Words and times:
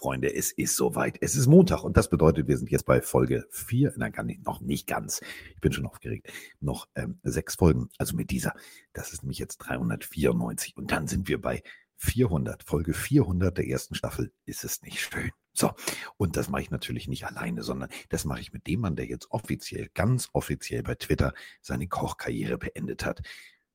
Freunde, 0.00 0.34
es 0.34 0.50
ist 0.50 0.76
soweit. 0.76 1.18
Es 1.20 1.36
ist 1.36 1.46
Montag 1.46 1.84
und 1.84 1.98
das 1.98 2.08
bedeutet, 2.08 2.48
wir 2.48 2.56
sind 2.56 2.70
jetzt 2.70 2.86
bei 2.86 3.02
Folge 3.02 3.44
4, 3.50 3.92
nein, 3.98 4.12
gar 4.12 4.22
nicht, 4.22 4.46
noch 4.46 4.62
nicht 4.62 4.86
ganz. 4.86 5.20
Ich 5.54 5.60
bin 5.60 5.74
schon 5.74 5.86
aufgeregt. 5.86 6.32
Noch 6.58 6.88
ähm, 6.94 7.20
sechs 7.22 7.56
Folgen, 7.56 7.90
also 7.98 8.16
mit 8.16 8.30
dieser. 8.30 8.54
Das 8.94 9.12
ist 9.12 9.22
nämlich 9.22 9.38
jetzt 9.38 9.58
394 9.58 10.74
und 10.78 10.90
dann 10.90 11.06
sind 11.06 11.28
wir 11.28 11.38
bei 11.38 11.62
400, 11.96 12.62
Folge 12.62 12.94
400 12.94 13.58
der 13.58 13.68
ersten 13.68 13.94
Staffel. 13.94 14.32
Ist 14.46 14.64
es 14.64 14.80
nicht 14.80 15.00
schön? 15.00 15.32
So, 15.52 15.72
und 16.16 16.38
das 16.38 16.48
mache 16.48 16.62
ich 16.62 16.70
natürlich 16.70 17.06
nicht 17.06 17.26
alleine, 17.26 17.62
sondern 17.62 17.90
das 18.08 18.24
mache 18.24 18.40
ich 18.40 18.54
mit 18.54 18.66
dem 18.66 18.80
Mann, 18.80 18.96
der 18.96 19.04
jetzt 19.04 19.30
offiziell, 19.30 19.90
ganz 19.92 20.30
offiziell 20.32 20.82
bei 20.82 20.94
Twitter 20.94 21.34
seine 21.60 21.88
Kochkarriere 21.88 22.56
beendet 22.56 23.04
hat. 23.04 23.20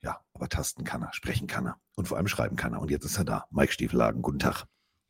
Ja, 0.02 0.22
aber 0.34 0.50
tasten 0.50 0.86
kann 0.86 1.04
er, 1.04 1.14
sprechen 1.14 1.46
kann 1.46 1.68
er 1.68 1.80
und 1.94 2.08
vor 2.08 2.18
allem 2.18 2.28
schreiben 2.28 2.56
kann 2.56 2.74
er. 2.74 2.82
Und 2.82 2.90
jetzt 2.90 3.06
ist 3.06 3.20
er 3.20 3.26
da. 3.26 3.46
Mike 3.52 3.74
Stiefelagen, 3.74 4.24
guten 4.24 4.40
Tag. 4.40 4.66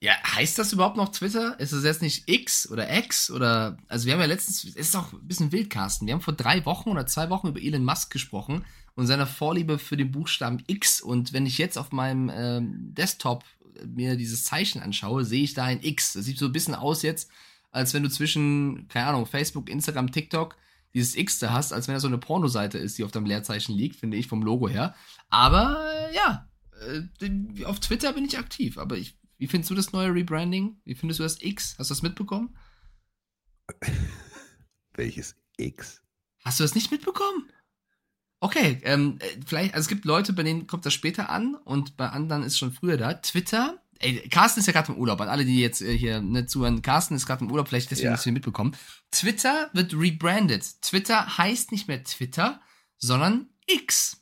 Ja, 0.05 0.13
heißt 0.35 0.59
das 0.59 0.71
überhaupt 0.71 0.97
noch 0.97 1.09
Twitter? 1.09 1.59
Ist 1.59 1.71
es 1.71 1.83
jetzt 1.83 2.03
nicht 2.03 2.29
X 2.29 2.69
oder 2.69 2.95
X 2.95 3.31
oder, 3.31 3.75
also 3.88 4.05
wir 4.05 4.13
haben 4.13 4.20
ja 4.20 4.27
letztens, 4.27 4.63
es 4.63 4.75
ist 4.75 4.95
auch 4.95 5.11
ein 5.13 5.27
bisschen 5.27 5.52
wild, 5.52 5.71
Carsten. 5.71 6.05
Wir 6.05 6.13
haben 6.13 6.21
vor 6.21 6.35
drei 6.35 6.63
Wochen 6.67 6.91
oder 6.91 7.07
zwei 7.07 7.31
Wochen 7.31 7.47
über 7.47 7.59
Elon 7.59 7.84
Musk 7.84 8.11
gesprochen 8.11 8.63
und 8.94 9.07
seine 9.07 9.25
Vorliebe 9.25 9.80
für 9.80 9.97
den 9.97 10.11
Buchstaben 10.11 10.61
X. 10.67 11.02
Und 11.02 11.33
wenn 11.33 11.47
ich 11.47 11.57
jetzt 11.57 11.80
auf 11.80 11.91
meinem 11.91 12.31
ähm, 12.31 12.94
Desktop 12.94 13.45
mir 13.83 14.16
dieses 14.16 14.44
Zeichen 14.44 14.80
anschaue, 14.80 15.25
sehe 15.25 15.44
ich 15.44 15.55
da 15.55 15.63
ein 15.63 15.81
X. 15.81 16.13
Das 16.13 16.25
sieht 16.25 16.38
so 16.38 16.45
ein 16.45 16.52
bisschen 16.52 16.75
aus 16.75 17.02
jetzt, 17.02 17.31
als 17.72 17.95
wenn 17.95 18.03
du 18.03 18.09
zwischen, 18.11 18.88
keine 18.89 19.08
Ahnung, 19.08 19.25
Facebook, 19.25 19.72
Instagram, 19.72 20.11
TikTok 20.11 20.55
dieses 20.94 21.16
X 21.16 21.39
da 21.39 21.52
hast, 21.52 21.73
als 21.73 21.88
wenn 21.88 21.95
das 21.95 22.03
so 22.03 22.08
eine 22.08 22.19
Pornoseite 22.19 22.77
ist, 22.77 22.99
die 22.99 23.05
auf 23.05 23.11
deinem 23.11 23.25
Leerzeichen 23.25 23.75
liegt, 23.75 23.95
finde 23.95 24.17
ich 24.17 24.27
vom 24.27 24.44
Logo 24.44 24.69
her. 24.69 24.94
Aber 25.31 26.11
ja, 26.13 26.47
äh, 26.88 27.66
auf 27.66 27.80
Twitter 27.80 28.13
bin 28.13 28.25
ich 28.25 28.38
aktiv, 28.38 28.77
aber 28.77 28.97
ich 28.97 29.17
wie 29.38 29.48
findest 29.48 29.71
du 29.71 29.75
das 29.75 29.91
neue 29.91 30.13
Rebranding? 30.13 30.77
Wie 30.85 30.95
findest 30.95 31.20
du 31.20 31.23
das 31.23 31.41
X? 31.41 31.75
Hast 31.77 31.89
du 31.89 31.94
das 31.94 32.02
mitbekommen? 32.02 32.55
Welches 34.94 35.36
X? 35.58 36.02
Hast 36.44 36.59
du 36.59 36.64
das 36.64 36.75
nicht 36.75 36.91
mitbekommen? 36.91 37.52
Okay, 38.39 38.80
ähm, 38.83 39.17
äh, 39.19 39.25
vielleicht, 39.45 39.73
also 39.73 39.86
es 39.86 39.88
gibt 39.88 40.06
Leute, 40.06 40.33
bei 40.33 40.44
denen 40.44 40.67
kommt 40.67 40.86
das 40.86 40.94
später 40.94 41.30
an 41.30 41.56
und 41.56 41.97
bei 41.97 42.09
anderen 42.09 42.44
ist 42.44 42.58
schon 42.58 42.72
früher 42.72 42.97
da. 42.97 43.16
Twitter, 43.16 43.81
ey, 44.00 44.28
Carsten 44.30 44.59
ist 44.59 44.67
ja 44.67 44.73
gerade 44.73 44.91
im 44.91 45.00
Urlaub, 45.00 45.19
an 45.22 45.30
alle, 45.30 45.45
die 45.45 45.59
jetzt 45.59 45.81
äh, 45.81 45.97
hier 45.97 46.22
nicht 46.22 46.50
zuhören, 46.50 46.81
Carsten 46.81 47.16
ist 47.16 47.25
gerade 47.25 47.44
im 47.44 47.52
Urlaub, 47.52 47.67
vielleicht 47.67 47.91
deswegen 47.91 48.09
ja. 48.09 48.13
nicht 48.13 48.25
mitbekommen. 48.28 48.75
Twitter 49.11 49.69
wird 49.73 49.94
rebrandet. 49.94 50.81
Twitter 50.81 51.38
heißt 51.38 51.72
nicht 51.72 51.88
mehr 51.88 52.03
Twitter, 52.03 52.61
sondern 52.97 53.50
X. 53.66 54.22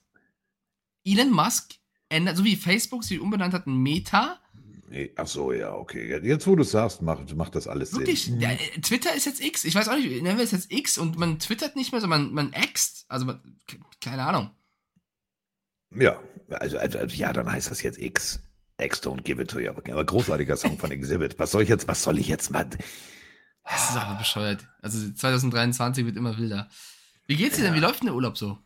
Elon 1.03 1.31
Musk 1.31 1.75
ändert, 2.07 2.37
so 2.37 2.45
wie 2.45 2.55
Facebook 2.55 3.03
sich 3.03 3.19
umbenannt 3.19 3.53
hat 3.53 3.67
in 3.67 3.75
Meta, 3.75 4.39
Nee, 4.93 5.11
ach 5.15 5.25
so, 5.25 5.51
ja, 5.51 5.73
okay. 5.73 6.19
Jetzt, 6.23 6.45
wo 6.45 6.55
du 6.55 6.61
sagst, 6.61 7.01
macht, 7.01 7.35
macht 7.35 7.55
das 7.55 7.67
alles 7.67 7.93
Wirklich? 7.93 8.25
Sinn. 8.25 8.39
Ja, 8.39 8.51
äh, 8.51 8.79
Twitter 8.79 9.15
ist 9.15 9.25
jetzt 9.25 9.43
X. 9.43 9.65
Ich 9.65 9.73
weiß 9.73 9.89
auch 9.89 9.95
nicht, 9.95 10.21
nennen 10.21 10.37
wir 10.37 10.45
es 10.45 10.51
jetzt 10.51 10.71
X 10.71 10.99
und 10.99 11.17
man 11.17 11.39
twittert 11.39 11.75
nicht 11.75 11.91
mehr, 11.91 11.99
sondern 11.99 12.25
man, 12.25 12.51
man 12.51 12.53
ext. 12.53 13.05
Also, 13.07 13.25
man, 13.25 13.41
keine 13.99 14.23
Ahnung. 14.23 14.51
Ja, 15.95 16.21
also, 16.47 16.77
also, 16.77 16.99
also, 16.99 17.15
ja, 17.15 17.33
dann 17.33 17.51
heißt 17.51 17.71
das 17.71 17.81
jetzt 17.81 17.97
X. 17.97 18.43
X 18.77 19.01
don't 19.01 19.23
give 19.23 19.41
it 19.41 19.49
to 19.49 19.59
you. 19.59 19.71
Aber 19.71 20.05
großartiger 20.05 20.57
Song 20.57 20.77
von 20.77 20.91
Exhibit. 20.91 21.39
Was 21.39 21.49
soll 21.49 21.63
ich 21.63 21.69
jetzt, 21.69 21.87
was 21.87 22.03
soll 22.03 22.19
ich 22.19 22.27
jetzt 22.27 22.51
mal? 22.51 22.69
Das 23.63 23.89
ist 23.89 23.97
aber 23.97 24.19
bescheuert. 24.19 24.67
Also 24.83 25.11
2023 25.11 26.05
wird 26.05 26.17
immer 26.17 26.37
wilder. 26.37 26.69
Wie 27.25 27.35
geht's 27.35 27.55
dir 27.55 27.63
ja. 27.63 27.69
denn? 27.69 27.77
Wie 27.77 27.83
läuft 27.83 28.01
denn 28.01 28.07
der 28.07 28.15
Urlaub 28.15 28.37
so? 28.37 28.59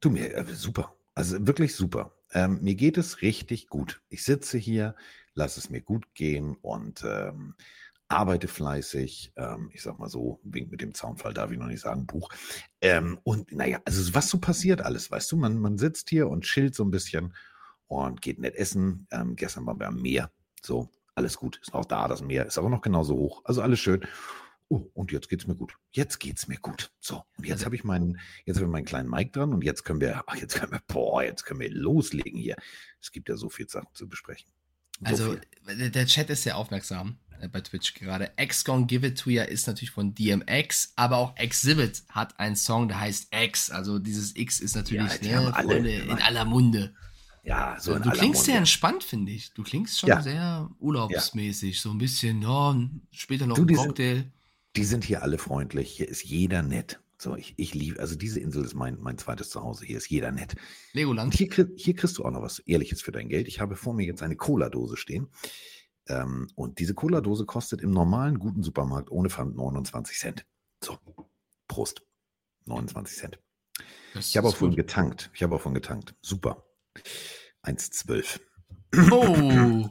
Du 0.00 0.10
mir, 0.10 0.32
äh, 0.32 0.44
super. 0.54 0.94
Also 1.16 1.44
wirklich 1.44 1.74
super. 1.74 2.12
Ähm, 2.32 2.60
mir 2.62 2.76
geht 2.76 2.98
es 2.98 3.20
richtig 3.20 3.66
gut. 3.66 4.00
Ich 4.08 4.22
sitze 4.22 4.58
hier, 4.58 4.94
lass 5.34 5.56
es 5.56 5.70
mir 5.70 5.80
gut 5.80 6.14
gehen 6.14 6.56
und 6.62 7.04
ähm, 7.04 7.54
arbeite 8.08 8.48
fleißig. 8.48 9.32
Ähm, 9.36 9.70
ich 9.72 9.82
sag 9.82 9.98
mal 9.98 10.08
so, 10.08 10.40
wink 10.44 10.70
mit 10.70 10.80
dem 10.80 10.94
Zaunfall 10.94 11.34
darf 11.34 11.50
ich 11.50 11.58
noch 11.58 11.66
nicht 11.66 11.80
sagen, 11.80 12.06
Buch. 12.06 12.30
Ähm, 12.80 13.18
und 13.24 13.52
naja, 13.52 13.80
also 13.84 14.14
was 14.14 14.28
so 14.28 14.38
passiert 14.38 14.82
alles, 14.82 15.10
weißt 15.10 15.30
du, 15.32 15.36
man, 15.36 15.58
man 15.58 15.78
sitzt 15.78 16.10
hier 16.10 16.28
und 16.28 16.44
chillt 16.44 16.74
so 16.74 16.84
ein 16.84 16.90
bisschen 16.90 17.34
und 17.86 18.22
geht 18.22 18.38
nett 18.38 18.54
essen. 18.54 19.06
Ähm, 19.10 19.36
gestern 19.36 19.66
waren 19.66 19.80
wir 19.80 19.88
am 19.88 20.00
Meer. 20.00 20.30
So, 20.62 20.90
alles 21.14 21.36
gut. 21.36 21.58
Ist 21.62 21.74
noch 21.74 21.84
da, 21.84 22.08
das 22.08 22.22
Meer 22.22 22.46
ist 22.46 22.58
aber 22.58 22.70
noch 22.70 22.82
genauso 22.82 23.16
hoch. 23.16 23.42
Also 23.44 23.62
alles 23.62 23.80
schön. 23.80 24.06
Oh, 24.68 24.90
und 24.94 25.12
jetzt 25.12 25.28
geht's 25.28 25.46
mir 25.46 25.54
gut. 25.54 25.76
Jetzt 25.90 26.18
geht's 26.18 26.48
mir 26.48 26.58
gut. 26.58 26.90
So, 26.98 27.22
und 27.36 27.46
jetzt 27.46 27.64
habe 27.64 27.76
ich 27.76 27.84
meinen, 27.84 28.18
jetzt 28.46 28.56
habe 28.56 28.66
ich 28.66 28.72
meinen 28.72 28.86
kleinen 28.86 29.10
Mike 29.10 29.30
dran 29.30 29.52
und 29.52 29.62
jetzt 29.62 29.84
können 29.84 30.00
wir, 30.00 30.22
ach, 30.26 30.36
jetzt 30.36 30.54
können 30.58 30.72
wir, 30.72 30.80
boah, 30.86 31.22
jetzt 31.22 31.44
können 31.44 31.60
wir 31.60 31.70
loslegen 31.70 32.38
hier. 32.38 32.56
Es 33.00 33.12
gibt 33.12 33.28
ja 33.28 33.36
so 33.36 33.50
viel 33.50 33.68
Sachen 33.68 33.94
zu 33.94 34.08
besprechen. 34.08 34.50
Also 35.02 35.36
der 35.66 36.06
Chat 36.06 36.30
ist 36.30 36.42
sehr 36.42 36.56
aufmerksam 36.56 37.18
äh, 37.40 37.48
bei 37.48 37.60
Twitch 37.60 37.94
gerade. 37.94 38.30
X 38.36 38.64
Gone 38.64 38.86
Give 38.86 39.06
It 39.06 39.18
To 39.18 39.30
Ya 39.30 39.44
ist 39.44 39.66
natürlich 39.66 39.90
von 39.90 40.14
DMX, 40.14 40.92
aber 40.96 41.18
auch 41.18 41.36
Exhibit 41.36 42.02
hat 42.08 42.38
einen 42.38 42.56
Song, 42.56 42.88
der 42.88 43.00
heißt 43.00 43.28
X. 43.34 43.70
Also 43.70 43.98
dieses 43.98 44.36
X 44.36 44.60
ist 44.60 44.76
natürlich 44.76 45.20
ja, 45.22 45.40
ne, 45.40 45.54
alle, 45.54 45.76
in 45.76 46.22
aller 46.22 46.44
Munde. 46.44 46.94
Ja, 47.42 47.76
so 47.78 47.98
Du 47.98 48.10
klingst 48.10 48.22
Munde. 48.22 48.38
sehr 48.38 48.56
entspannt, 48.56 49.04
finde 49.04 49.32
ich. 49.32 49.52
Du 49.52 49.62
klingst 49.62 50.00
schon 50.00 50.08
ja. 50.08 50.22
sehr 50.22 50.70
urlaubsmäßig. 50.80 51.76
Ja. 51.76 51.82
So 51.82 51.90
ein 51.90 51.98
bisschen, 51.98 52.40
ja, 52.42 52.76
später 53.10 53.46
noch 53.46 53.56
du, 53.56 53.66
ein 53.66 53.74
Cocktail. 53.74 54.14
Sind, 54.16 54.32
die 54.76 54.84
sind 54.84 55.04
hier 55.04 55.22
alle 55.22 55.38
freundlich. 55.38 55.92
Hier 55.92 56.08
ist 56.08 56.24
jeder 56.24 56.62
nett. 56.62 57.00
So, 57.18 57.36
ich, 57.36 57.54
ich 57.56 57.74
liebe, 57.74 58.00
also 58.00 58.16
diese 58.16 58.40
Insel 58.40 58.64
ist 58.64 58.74
mein, 58.74 58.98
mein 59.00 59.18
zweites 59.18 59.50
Zuhause. 59.50 59.84
Hier 59.84 59.96
ist 59.96 60.10
jeder 60.10 60.32
nett. 60.32 60.56
Legoland. 60.92 61.32
Und 61.32 61.34
hier, 61.34 61.70
hier 61.76 61.94
kriegst 61.94 62.18
du 62.18 62.24
auch 62.24 62.30
noch 62.30 62.42
was 62.42 62.58
Ehrliches 62.60 63.02
für 63.02 63.12
dein 63.12 63.28
Geld. 63.28 63.48
Ich 63.48 63.60
habe 63.60 63.76
vor 63.76 63.94
mir 63.94 64.04
jetzt 64.04 64.22
eine 64.22 64.36
Cola-Dose 64.36 64.96
stehen. 64.96 65.28
Ähm, 66.06 66.48
und 66.54 66.78
diese 66.78 66.94
Cola-Dose 66.94 67.46
kostet 67.46 67.80
im 67.80 67.90
normalen 67.90 68.38
guten 68.38 68.62
Supermarkt 68.62 69.10
ohne 69.10 69.30
Pfand 69.30 69.56
29 69.56 70.18
Cent. 70.18 70.46
So, 70.82 70.98
Prost. 71.68 72.02
29 72.66 73.16
Cent. 73.16 73.38
Das 74.14 74.28
ich 74.28 74.36
habe 74.36 74.48
auch 74.48 74.56
vorhin 74.56 74.76
getankt. 74.76 75.30
Ich 75.34 75.42
habe 75.42 75.54
auch 75.54 75.60
vorhin 75.60 75.74
getankt. 75.74 76.14
Super. 76.20 76.64
1,12. 77.62 78.40
Oh. 79.10 79.90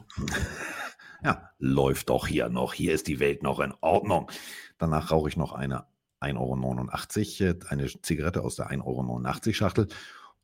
ja, 1.24 1.50
läuft 1.58 2.08
doch 2.10 2.26
hier 2.26 2.48
noch. 2.48 2.74
Hier 2.74 2.94
ist 2.94 3.06
die 3.06 3.20
Welt 3.20 3.42
noch 3.42 3.60
in 3.60 3.74
Ordnung. 3.80 4.30
Danach 4.78 5.10
rauche 5.10 5.28
ich 5.28 5.36
noch 5.36 5.52
eine 5.52 5.86
1,89 6.24 7.46
Euro, 7.46 7.50
äh, 7.50 7.58
eine 7.68 7.86
Zigarette 7.86 8.42
aus 8.42 8.56
der 8.56 8.70
1,89 8.70 8.84
Euro 8.84 9.52
Schachtel 9.52 9.88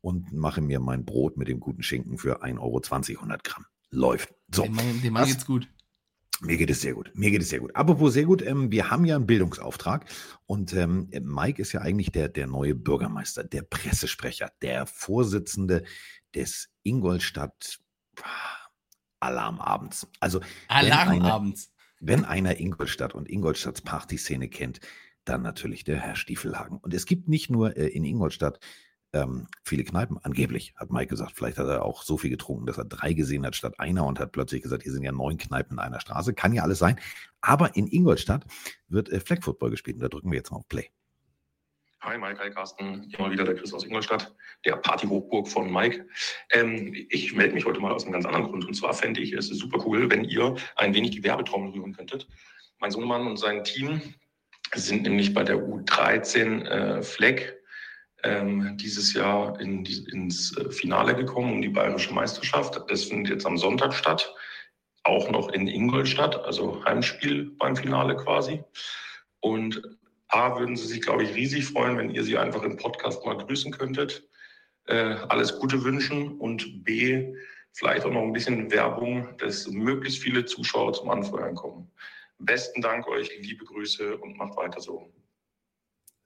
und 0.01 0.33
mache 0.33 0.61
mir 0.61 0.79
mein 0.79 1.05
Brot 1.05 1.37
mit 1.37 1.47
dem 1.47 1.59
guten 1.59 1.83
Schinken 1.83 2.17
für 2.17 2.43
1,20 2.43 2.59
Euro 2.59 2.81
100 3.19 3.43
Gramm. 3.43 3.65
Läuft. 3.91 4.33
So. 4.53 4.63
Dem 4.63 4.73
Mann 5.13 5.25
geht's 5.25 5.45
gut. 5.45 5.67
Mir 6.41 6.57
geht 6.57 6.71
es 6.71 6.81
sehr 6.81 6.95
gut. 6.95 7.11
Mir 7.13 7.29
geht 7.29 7.43
es 7.43 7.49
sehr 7.49 7.59
gut. 7.59 7.75
Apropos 7.75 8.13
sehr 8.13 8.25
gut, 8.25 8.41
ähm, 8.41 8.71
wir 8.71 8.89
haben 8.89 9.05
ja 9.05 9.15
einen 9.15 9.27
Bildungsauftrag 9.27 10.05
und 10.47 10.73
ähm, 10.73 11.07
Mike 11.21 11.61
ist 11.61 11.71
ja 11.71 11.81
eigentlich 11.81 12.11
der, 12.11 12.29
der 12.29 12.47
neue 12.47 12.73
Bürgermeister, 12.73 13.43
der 13.43 13.61
Pressesprecher, 13.61 14.51
der 14.61 14.87
Vorsitzende 14.87 15.83
des 16.33 16.69
Ingolstadt 16.81 17.79
Alarmabends. 19.19 20.07
Also 20.19 20.41
Alarmabends. 20.67 21.71
Wenn, 21.99 22.21
wenn 22.21 22.25
einer 22.25 22.59
Ingolstadt 22.59 23.13
und 23.13 23.29
Ingolstadts 23.29 23.81
Partyszene 23.81 24.49
kennt, 24.49 24.79
dann 25.25 25.41
natürlich 25.41 25.83
der 25.83 25.99
Herr 25.99 26.15
Stiefelhagen. 26.15 26.77
Und 26.77 26.93
es 26.93 27.05
gibt 27.05 27.27
nicht 27.27 27.49
nur 27.49 27.75
äh, 27.77 27.87
in 27.87 28.03
Ingolstadt 28.03 28.59
ähm, 29.13 29.47
viele 29.63 29.83
Kneipen, 29.83 30.17
angeblich, 30.23 30.73
hat 30.77 30.91
Mike 30.91 31.07
gesagt. 31.07 31.33
Vielleicht 31.35 31.57
hat 31.57 31.67
er 31.67 31.83
auch 31.83 32.03
so 32.03 32.17
viel 32.17 32.29
getrunken, 32.29 32.65
dass 32.65 32.77
er 32.77 32.85
drei 32.85 33.13
gesehen 33.13 33.45
hat 33.45 33.55
statt 33.55 33.79
einer 33.79 34.05
und 34.05 34.19
hat 34.19 34.31
plötzlich 34.31 34.61
gesagt, 34.61 34.83
hier 34.83 34.91
sind 34.91 35.03
ja 35.03 35.11
neun 35.11 35.37
Kneipen 35.37 35.73
in 35.73 35.79
einer 35.79 35.99
Straße. 35.99 36.33
Kann 36.33 36.53
ja 36.53 36.63
alles 36.63 36.79
sein. 36.79 36.99
Aber 37.41 37.75
in 37.75 37.87
Ingolstadt 37.87 38.45
wird 38.87 39.09
äh, 39.09 39.19
Flag 39.19 39.43
Football 39.43 39.71
gespielt 39.71 39.97
und 39.97 40.03
da 40.03 40.07
drücken 40.07 40.31
wir 40.31 40.37
jetzt 40.37 40.51
mal 40.51 40.57
auf 40.57 40.67
Play. 40.67 40.89
Hi 42.03 42.17
Mike, 42.17 42.39
hi 42.39 42.49
Carsten, 42.49 43.13
mal 43.19 43.29
wieder 43.29 43.43
der 43.43 43.53
Chris 43.53 43.71
aus 43.75 43.85
Ingolstadt, 43.85 44.33
der 44.65 44.75
Partyhochburg 44.77 45.47
von 45.47 45.71
Mike. 45.71 46.07
Ähm, 46.51 46.95
ich 47.09 47.35
melde 47.35 47.53
mich 47.53 47.65
heute 47.65 47.79
mal 47.79 47.91
aus 47.91 48.05
einem 48.05 48.13
ganz 48.13 48.25
anderen 48.25 48.47
Grund. 48.47 48.65
Und 48.65 48.73
zwar 48.73 48.93
fände 48.93 49.21
ich 49.21 49.33
es 49.33 49.49
super 49.49 49.85
cool, 49.85 50.09
wenn 50.09 50.23
ihr 50.23 50.55
ein 50.77 50.95
wenig 50.95 51.11
die 51.11 51.23
Werbetrommel 51.23 51.71
rühren 51.71 51.93
könntet. 51.93 52.27
Mein 52.79 52.89
Sohnemann 52.89 53.27
und 53.27 53.37
sein 53.37 53.63
Team 53.63 54.01
sind 54.75 55.03
nämlich 55.03 55.33
bei 55.33 55.43
der 55.43 55.57
U13 55.57 56.65
äh, 56.65 57.03
Fleck 57.03 57.61
ähm, 58.23 58.77
dieses 58.77 59.13
Jahr 59.13 59.59
in 59.59 59.83
die, 59.83 60.05
ins 60.11 60.55
äh, 60.57 60.71
Finale 60.71 61.15
gekommen 61.15 61.53
um 61.53 61.61
die 61.61 61.69
bayerische 61.69 62.13
Meisterschaft. 62.13 62.79
Das 62.89 63.03
findet 63.03 63.33
jetzt 63.33 63.45
am 63.45 63.57
Sonntag 63.57 63.93
statt, 63.93 64.33
auch 65.03 65.29
noch 65.29 65.49
in 65.49 65.67
Ingolstadt, 65.67 66.43
also 66.45 66.83
Heimspiel 66.85 67.51
beim 67.57 67.75
Finale 67.75 68.15
quasi. 68.15 68.63
Und 69.39 69.81
A, 70.29 70.57
würden 70.57 70.77
sie 70.77 70.87
sich, 70.87 71.01
glaube 71.01 71.23
ich, 71.23 71.35
riesig 71.35 71.65
freuen, 71.65 71.97
wenn 71.97 72.11
ihr 72.11 72.23
sie 72.23 72.37
einfach 72.37 72.63
im 72.63 72.77
Podcast 72.77 73.25
mal 73.25 73.37
grüßen 73.37 73.71
könntet. 73.71 74.27
Äh, 74.85 75.15
alles 75.27 75.59
Gute 75.59 75.83
wünschen 75.83 76.37
und 76.39 76.83
B, 76.85 77.33
vielleicht 77.73 78.05
auch 78.05 78.11
noch 78.11 78.21
ein 78.21 78.33
bisschen 78.33 78.71
Werbung, 78.71 79.35
dass 79.37 79.67
möglichst 79.67 80.21
viele 80.21 80.45
Zuschauer 80.45 80.93
zum 80.93 81.09
Anfeuern 81.09 81.55
kommen. 81.55 81.91
Besten 82.45 82.81
Dank 82.81 83.07
euch, 83.07 83.29
liebe 83.41 83.65
Grüße 83.65 84.17
und 84.17 84.37
macht 84.37 84.57
weiter 84.57 84.81
so. 84.81 85.13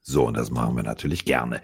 So, 0.02 0.28
und 0.28 0.36
das 0.36 0.52
machen 0.52 0.76
wir 0.76 0.84
natürlich 0.84 1.26
gerne. 1.26 1.62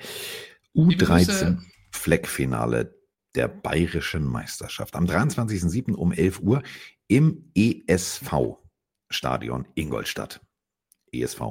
U13 0.75 1.59
Fleckfinale 1.92 2.95
der 3.36 3.48
Bayerischen 3.48 4.25
Meisterschaft 4.25 4.95
am 4.95 5.06
23.07. 5.06 5.94
um 5.94 6.12
11 6.12 6.39
Uhr 6.42 6.63
im 7.07 7.51
ESV. 7.56 8.57
Stadion 9.09 9.68
Ingolstadt. 9.75 10.42
ESV. 11.12 11.42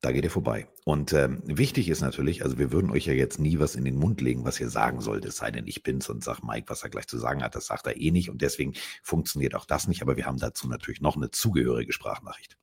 Da 0.00 0.12
geht 0.12 0.22
ihr 0.22 0.30
vorbei. 0.30 0.68
Und 0.84 1.12
ähm, 1.12 1.42
wichtig 1.44 1.88
ist 1.88 2.02
natürlich, 2.02 2.44
also 2.44 2.56
wir 2.56 2.70
würden 2.70 2.90
euch 2.90 3.06
ja 3.06 3.12
jetzt 3.12 3.40
nie 3.40 3.58
was 3.58 3.74
in 3.74 3.84
den 3.84 3.96
Mund 3.96 4.20
legen, 4.20 4.44
was 4.44 4.60
ihr 4.60 4.70
sagen 4.70 5.00
sollt. 5.00 5.24
Es 5.24 5.38
sei 5.38 5.50
denn, 5.50 5.66
ich 5.66 5.82
bin's 5.82 6.08
und 6.08 6.22
sag 6.22 6.42
Mike, 6.44 6.66
was 6.68 6.84
er 6.84 6.90
gleich 6.90 7.08
zu 7.08 7.18
sagen 7.18 7.42
hat. 7.42 7.56
Das 7.56 7.66
sagt 7.66 7.86
er 7.86 7.96
eh 8.00 8.12
nicht 8.12 8.30
und 8.30 8.40
deswegen 8.40 8.74
funktioniert 9.02 9.56
auch 9.56 9.64
das 9.66 9.88
nicht. 9.88 10.00
Aber 10.02 10.16
wir 10.16 10.24
haben 10.24 10.38
dazu 10.38 10.68
natürlich 10.68 11.00
noch 11.00 11.16
eine 11.16 11.32
zugehörige 11.32 11.92
Sprachnachricht. 11.92 12.56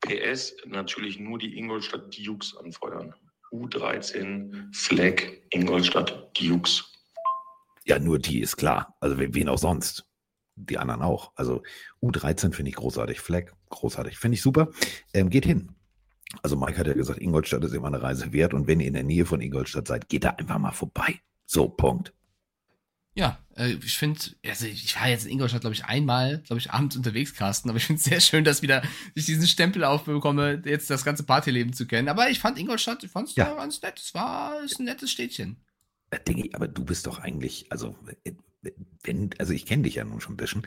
PS 0.00 0.56
natürlich 0.66 1.18
nur 1.18 1.38
die 1.38 1.58
Ingolstadt 1.58 2.16
Dukes 2.16 2.56
anfeuern. 2.56 3.14
U13 3.52 4.74
Flag 4.74 5.22
Ingolstadt 5.50 6.30
Dukes. 6.38 6.90
Ja, 7.84 7.98
nur 7.98 8.18
die 8.18 8.40
ist 8.40 8.56
klar. 8.56 8.96
Also 9.00 9.18
wen 9.18 9.48
auch 9.48 9.58
sonst. 9.58 10.06
Die 10.56 10.78
anderen 10.78 11.02
auch. 11.02 11.32
Also 11.36 11.62
U13 12.02 12.52
finde 12.52 12.70
ich 12.70 12.76
großartig. 12.76 13.20
Flag, 13.20 13.52
großartig. 13.68 14.18
Finde 14.18 14.36
ich 14.36 14.42
super. 14.42 14.70
Ähm, 15.12 15.30
geht 15.30 15.44
hin. 15.44 15.77
Also 16.42 16.56
Mike 16.56 16.78
hat 16.78 16.86
ja 16.86 16.92
gesagt, 16.92 17.20
Ingolstadt 17.20 17.64
ist 17.64 17.72
immer 17.72 17.88
eine 17.88 18.02
Reise 18.02 18.32
wert 18.32 18.54
und 18.54 18.66
wenn 18.66 18.80
ihr 18.80 18.86
in 18.86 18.94
der 18.94 19.02
Nähe 19.02 19.24
von 19.24 19.40
Ingolstadt 19.40 19.88
seid, 19.88 20.08
geht 20.08 20.24
da 20.24 20.30
einfach 20.30 20.58
mal 20.58 20.72
vorbei. 20.72 21.20
So, 21.46 21.68
Punkt. 21.68 22.12
Ja, 23.14 23.38
äh, 23.56 23.72
ich 23.84 23.98
finde, 23.98 24.20
also 24.46 24.66
ich 24.66 24.94
war 24.94 25.08
jetzt 25.08 25.24
in 25.24 25.32
Ingolstadt, 25.32 25.62
glaube 25.62 25.74
ich, 25.74 25.86
einmal, 25.86 26.38
glaube 26.42 26.60
ich, 26.60 26.70
abends 26.70 26.96
unterwegs, 26.96 27.34
Carsten, 27.34 27.68
aber 27.68 27.78
ich 27.78 27.86
finde 27.86 27.98
es 27.98 28.04
sehr 28.04 28.20
schön, 28.20 28.44
dass 28.44 28.62
wieder 28.62 28.82
ich 29.14 29.24
diesen 29.24 29.46
Stempel 29.46 29.82
aufbekomme, 29.82 30.62
jetzt 30.64 30.88
das 30.90 31.04
ganze 31.04 31.24
Partyleben 31.24 31.72
zu 31.72 31.86
kennen. 31.86 32.08
Aber 32.08 32.30
ich 32.30 32.38
fand 32.38 32.58
Ingolstadt, 32.58 33.02
ich 33.02 33.10
fand 33.10 33.28
es 33.28 33.34
ja. 33.34 33.52
ganz 33.54 33.82
nett. 33.82 33.98
Es 33.98 34.14
war 34.14 34.62
ist 34.62 34.78
ein 34.78 34.84
nettes 34.84 35.10
Städtchen. 35.10 35.56
Äh, 36.10 36.20
Dinge, 36.20 36.48
aber 36.52 36.68
du 36.68 36.84
bist 36.84 37.06
doch 37.06 37.18
eigentlich, 37.18 37.66
also, 37.70 37.96
äh, 38.22 38.32
wenn, 39.02 39.30
also 39.38 39.52
ich 39.52 39.66
kenne 39.66 39.84
dich 39.84 39.96
ja 39.96 40.04
nun 40.04 40.20
schon 40.20 40.34
ein 40.34 40.36
bisschen 40.36 40.66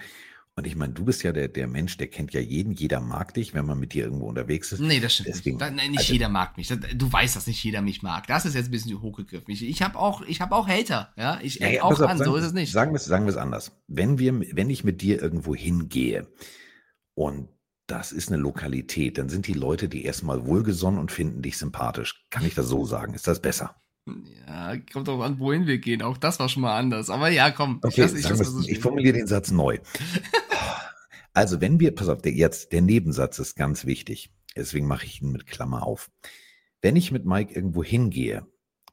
und 0.58 0.68
ich 0.68 0.76
meine, 0.76 0.92
du 0.94 1.06
bist 1.06 1.24
ja 1.24 1.32
der, 1.32 1.48
der 1.48 1.68
Mensch, 1.68 1.96
der 1.98 2.08
kennt 2.08 2.34
ja 2.34 2.42
jeden, 2.42 2.74
jeder 2.74 3.00
mag 3.00 3.34
dich, 3.34 3.54
wenn 3.54 3.66
man 3.66 3.80
mit 3.80 3.94
dir 3.94 4.04
irgendwo 4.04 4.28
unterwegs 4.28 4.74
ist. 4.74 4.82
Nee, 4.82 5.00
das 5.00 5.14
stimmt. 5.14 5.30
Deswegen, 5.30 5.58
nicht. 5.58 5.76
Nein, 5.76 5.92
nicht 5.92 6.00
also, 6.02 6.14
jeder 6.14 6.28
mag 6.28 6.58
mich. 6.58 6.68
Du 6.68 7.12
weißt, 7.12 7.38
dass 7.38 7.48
nicht 7.48 7.64
jeder 7.64 7.82
mich 7.82 8.04
mag. 8.04 8.28
Das 8.28 8.46
ist 8.46 8.56
jetzt 8.56 8.68
ein 8.68 8.72
bisschen 8.72 9.02
hochgegriffen. 9.02 9.50
Ich, 9.54 9.64
ich 9.64 9.82
habe 9.82 9.98
auch, 9.98 10.22
ich 10.24 10.42
hab 10.42 10.52
auch 10.52 10.68
Hater. 10.68 11.14
Ja, 11.16 11.40
ich 11.42 11.56
ja, 11.56 11.70
ja, 11.70 11.84
auch 11.84 11.94
auf, 11.94 12.02
an, 12.02 12.18
sagen, 12.18 12.30
so 12.30 12.36
ist 12.36 12.44
es 12.44 12.54
nicht. 12.54 12.72
Sagen 12.72 12.92
wir 12.92 12.98
es 12.98 13.06
sagen 13.06 13.30
anders. 13.32 13.72
Wenn, 13.88 14.20
wir, 14.20 14.42
wenn 14.56 14.70
ich 14.70 14.84
mit 14.84 15.02
dir 15.02 15.22
irgendwo 15.22 15.56
hingehe 15.56 16.28
und 17.14 17.48
das 17.88 18.12
ist 18.12 18.30
eine 18.30 18.42
Lokalität, 18.42 19.18
dann 19.18 19.30
sind 19.30 19.48
die 19.48 19.54
Leute 19.54 19.88
die 19.88 20.04
erstmal 20.04 20.46
wohlgesonnen 20.46 21.00
und 21.00 21.12
finden 21.12 21.42
dich 21.42 21.58
sympathisch. 21.58 22.26
Kann 22.30 22.46
ich 22.46 22.56
das 22.56 22.68
so 22.68 22.86
sagen? 22.86 23.14
Ist 23.14 23.28
das 23.28 23.42
besser? 23.42 23.82
Ja, 24.48 24.78
kommt 24.92 25.08
auch 25.10 25.22
an, 25.22 25.40
wohin 25.40 25.68
wir 25.68 25.78
gehen. 25.78 26.02
Auch 26.02 26.18
das 26.18 26.40
war 26.40 26.50
schon 26.50 26.64
mal 26.64 26.78
anders. 26.78 27.10
Aber 27.10 27.30
ja, 27.30 27.52
komm. 27.52 27.80
Okay, 27.84 28.06
ich, 28.06 28.28
lass, 28.28 28.40
ich, 28.40 28.48
so 28.48 28.60
ich 28.62 28.80
formuliere 28.80 29.14
den 29.14 29.28
Satz 29.28 29.52
neu. 29.52 29.78
also, 31.34 31.62
wenn 31.62 31.80
wir, 31.80 31.96
pass 31.96 32.10
auf, 32.10 32.22
der, 32.22 32.34
jetzt, 32.34 32.72
der 32.72 32.82
Nebensatz 32.82 33.40
ist 33.40 33.56
ganz 33.56 33.86
wichtig. 33.86 34.34
Deswegen 34.56 34.88
mache 34.88 35.06
ich 35.06 35.22
ihn 35.22 35.32
mit 35.32 35.48
Klammer 35.48 35.86
auf. 35.86 36.12
Wenn 36.82 36.96
ich 36.96 37.12
mit 37.12 37.26
Mike 37.26 37.54
irgendwo 37.54 37.84
hingehe, 37.84 38.46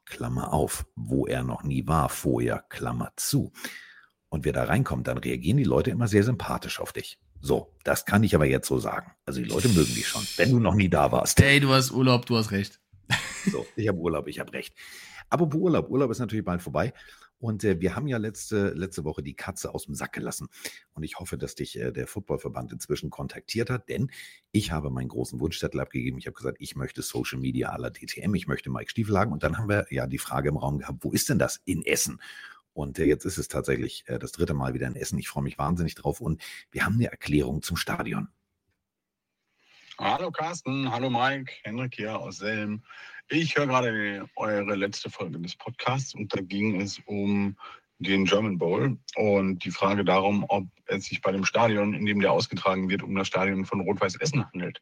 Klammer 0.05 0.53
auf, 0.53 0.85
wo 0.95 1.27
er 1.27 1.43
noch 1.43 1.63
nie 1.63 1.85
war, 1.87 2.09
vorher, 2.09 2.63
Klammer 2.69 3.11
zu, 3.15 3.51
und 4.29 4.45
wir 4.45 4.53
da 4.53 4.63
reinkommen, 4.63 5.03
dann 5.03 5.17
reagieren 5.17 5.57
die 5.57 5.63
Leute 5.63 5.89
immer 5.89 6.07
sehr 6.07 6.23
sympathisch 6.23 6.79
auf 6.79 6.93
dich. 6.93 7.19
So, 7.41 7.75
das 7.83 8.05
kann 8.05 8.23
ich 8.23 8.35
aber 8.35 8.45
jetzt 8.45 8.67
so 8.67 8.79
sagen. 8.79 9.11
Also 9.25 9.41
die 9.41 9.47
Leute 9.47 9.69
mögen 9.69 9.93
dich 9.93 10.07
schon, 10.07 10.25
wenn 10.37 10.51
du 10.51 10.59
noch 10.59 10.75
nie 10.75 10.89
da 10.89 11.11
warst. 11.11 11.39
Hey, 11.41 11.59
du 11.59 11.69
hast 11.69 11.91
Urlaub, 11.91 12.25
du 12.25 12.37
hast 12.37 12.51
recht. 12.51 12.79
So, 13.51 13.65
ich 13.75 13.87
habe 13.87 13.97
Urlaub, 13.97 14.27
ich 14.27 14.39
habe 14.39 14.53
recht. 14.53 14.75
Aber 15.29 15.53
Urlaub, 15.55 15.89
Urlaub 15.89 16.11
ist 16.11 16.19
natürlich 16.19 16.45
bald 16.45 16.61
vorbei. 16.61 16.93
Und 17.39 17.63
äh, 17.63 17.79
wir 17.79 17.95
haben 17.95 18.07
ja 18.07 18.17
letzte, 18.17 18.69
letzte 18.69 19.05
Woche 19.05 19.23
die 19.23 19.33
Katze 19.33 19.73
aus 19.73 19.85
dem 19.85 19.95
Sack 19.95 20.13
gelassen. 20.13 20.49
Und 20.93 21.03
ich 21.03 21.19
hoffe, 21.19 21.37
dass 21.37 21.55
dich 21.55 21.79
äh, 21.79 21.91
der 21.91 22.05
Footballverband 22.05 22.73
inzwischen 22.73 23.09
kontaktiert 23.09 23.69
hat, 23.69 23.87
denn 23.89 24.11
ich 24.51 24.71
habe 24.71 24.89
meinen 24.89 25.07
großen 25.07 25.39
Wunschzettel 25.39 25.79
abgegeben. 25.79 26.17
Ich 26.17 26.27
habe 26.27 26.35
gesagt, 26.35 26.57
ich 26.59 26.75
möchte 26.75 27.01
Social 27.01 27.39
Media 27.39 27.69
aller 27.69 27.91
DTM, 27.91 28.35
ich 28.35 28.47
möchte 28.47 28.69
Mike 28.69 28.91
Stiefelhagen. 28.91 29.31
Und 29.31 29.43
dann 29.43 29.57
haben 29.57 29.69
wir 29.69 29.87
ja 29.89 30.05
die 30.05 30.17
Frage 30.17 30.49
im 30.49 30.57
Raum 30.57 30.79
gehabt, 30.79 30.99
wo 31.01 31.11
ist 31.11 31.29
denn 31.29 31.39
das 31.39 31.61
in 31.63 31.85
Essen? 31.85 32.21
Und 32.73 32.99
äh, 32.99 33.05
jetzt 33.05 33.25
ist 33.25 33.37
es 33.37 33.47
tatsächlich 33.47 34.03
äh, 34.07 34.19
das 34.19 34.33
dritte 34.33 34.53
Mal 34.53 34.73
wieder 34.73 34.87
in 34.87 34.95
Essen. 34.95 35.17
Ich 35.17 35.29
freue 35.29 35.43
mich 35.43 35.57
wahnsinnig 35.57 35.95
drauf. 35.95 36.19
Und 36.21 36.41
wir 36.71 36.85
haben 36.85 36.95
eine 36.95 37.09
Erklärung 37.09 37.61
zum 37.61 37.77
Stadion. 37.77 38.27
Hallo 39.97 40.31
Carsten, 40.31 40.89
hallo 40.89 41.09
Mike, 41.09 41.51
Henrik 41.63 41.95
hier 41.95 42.17
aus 42.17 42.37
Selm. 42.37 42.83
Ich 43.31 43.55
höre 43.55 43.67
gerade 43.67 44.27
eure 44.37 44.75
letzte 44.75 45.11
Folge 45.11 45.39
des 45.39 45.55
Podcasts 45.55 46.15
und 46.15 46.35
da 46.35 46.41
ging 46.41 46.81
es 46.81 46.99
um 47.05 47.55
den 47.99 48.25
German 48.25 48.57
Bowl 48.57 48.97
und 49.17 49.63
die 49.63 49.69
Frage 49.69 50.03
darum, 50.03 50.45
ob 50.47 50.65
es 50.87 51.05
sich 51.05 51.21
bei 51.21 51.31
dem 51.31 51.45
Stadion, 51.45 51.93
in 51.93 52.07
dem 52.07 52.21
der 52.21 52.31
ausgetragen 52.31 52.89
wird, 52.89 53.03
um 53.03 53.13
das 53.13 53.27
Stadion 53.27 53.65
von 53.65 53.81
Rot-Weiß 53.81 54.15
Essen 54.15 54.43
handelt. 54.51 54.81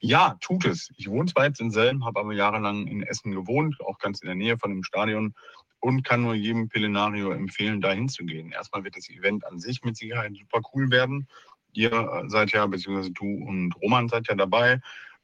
Ja, 0.00 0.38
tut 0.40 0.64
es. 0.64 0.90
Ich 0.96 1.10
wohne 1.10 1.30
zwar 1.30 1.44
jetzt 1.44 1.60
in 1.60 1.70
Selm, 1.70 2.06
habe 2.06 2.20
aber 2.20 2.32
jahrelang 2.32 2.86
in 2.86 3.02
Essen 3.02 3.32
gewohnt, 3.32 3.78
auch 3.82 3.98
ganz 3.98 4.22
in 4.22 4.26
der 4.26 4.36
Nähe 4.36 4.56
von 4.56 4.70
dem 4.70 4.84
Stadion 4.84 5.34
und 5.80 6.02
kann 6.02 6.22
nur 6.22 6.34
jedem 6.34 6.70
Pelenario 6.70 7.32
empfehlen, 7.32 7.82
da 7.82 7.92
hinzugehen. 7.92 8.52
Erstmal 8.52 8.84
wird 8.84 8.96
das 8.96 9.10
Event 9.10 9.44
an 9.44 9.58
sich 9.58 9.82
mit 9.82 9.98
Sicherheit 9.98 10.34
super 10.34 10.62
cool 10.72 10.90
werden 10.90 11.28
Ihr 11.74 12.24
seid 12.26 12.52
ja, 12.52 12.66
beziehungsweise 12.66 13.10
du 13.12 13.24
und 13.24 13.74
Roman 13.82 14.08
seid 14.08 14.28
ja 14.28 14.34
dabei. 14.34 14.80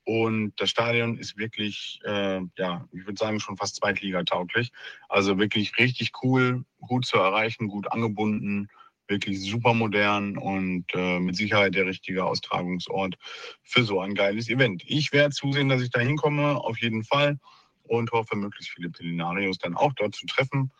Und 0.08 0.54
das 0.56 0.70
Stadion 0.70 1.18
ist 1.18 1.36
wirklich, 1.36 2.00
äh, 2.02 2.40
ja, 2.56 2.88
ich 2.92 3.04
würde 3.04 3.18
sagen, 3.18 3.40
schon 3.40 3.58
fast 3.58 3.76
zweitligatauglich. 3.76 4.72
Also 5.10 5.38
wirklich 5.38 5.76
richtig 5.76 6.12
cool, 6.22 6.64
gut 6.80 7.04
zu 7.04 7.18
erreichen, 7.18 7.68
gut 7.68 7.92
angebunden, 7.92 8.70
wirklich 9.06 9.38
super 9.38 9.74
modern 9.74 10.38
und 10.38 10.86
äh, 10.94 11.20
mit 11.20 11.36
Sicherheit 11.36 11.74
der 11.74 11.84
richtige 11.84 12.24
Austragungsort 12.24 13.16
für 13.62 13.84
so 13.84 14.00
ein 14.00 14.14
geiles 14.14 14.48
Event. 14.48 14.82
Ich 14.86 15.12
werde 15.12 15.34
zusehen, 15.34 15.68
dass 15.68 15.82
ich 15.82 15.90
da 15.90 16.00
hinkomme, 16.00 16.56
auf 16.56 16.78
jeden 16.80 17.04
Fall. 17.04 17.38
Und 17.82 18.10
hoffe, 18.12 18.34
möglichst 18.34 18.72
viele 18.72 18.88
Pelinarios 18.88 19.58
dann 19.58 19.74
auch 19.74 19.92
dort 19.92 20.14
zu 20.14 20.24
treffen. 20.24 20.72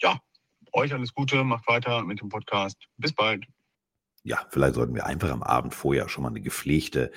Ja, 0.00 0.18
euch 0.72 0.92
alles 0.92 1.14
Gute, 1.14 1.44
macht 1.44 1.68
weiter 1.68 2.02
mit 2.02 2.20
dem 2.20 2.28
Podcast. 2.28 2.88
Bis 2.96 3.12
bald 3.12 3.46
ja, 4.26 4.40
vielleicht 4.48 4.74
sollten 4.74 4.94
wir 4.94 5.04
einfach 5.04 5.30
am 5.30 5.42
Abend 5.42 5.74
vorher 5.74 6.08
schon 6.08 6.22
mal 6.22 6.30
eine 6.30 6.40
gepflegte 6.40 7.12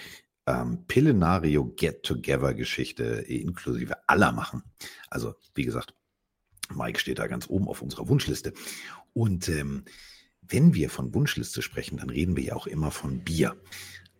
ähm, 0.48 0.86
Pillenario 0.88 1.66
Get-Together-Geschichte 1.66 3.04
inklusive 3.04 3.98
aller 4.08 4.32
machen. 4.32 4.64
Also, 5.10 5.36
wie 5.54 5.66
gesagt, 5.66 5.94
Mike 6.74 7.00
steht 7.00 7.20
da 7.20 7.28
ganz 7.28 7.48
oben 7.50 7.68
auf 7.68 7.82
unserer 7.82 8.08
Wunschliste. 8.08 8.54
Und 9.14 9.50
ähm, 9.50 9.86
wenn 10.42 10.74
wir 10.74 10.90
von 10.90 11.14
Wunschliste 11.14 11.62
sprechen, 11.62 11.98
dann 11.98 12.10
reden 12.10 12.36
wir 12.36 12.44
ja 12.44 12.56
auch 12.56 12.68
immer 12.68 12.92
von 12.92 13.24
Bier, 13.24 13.56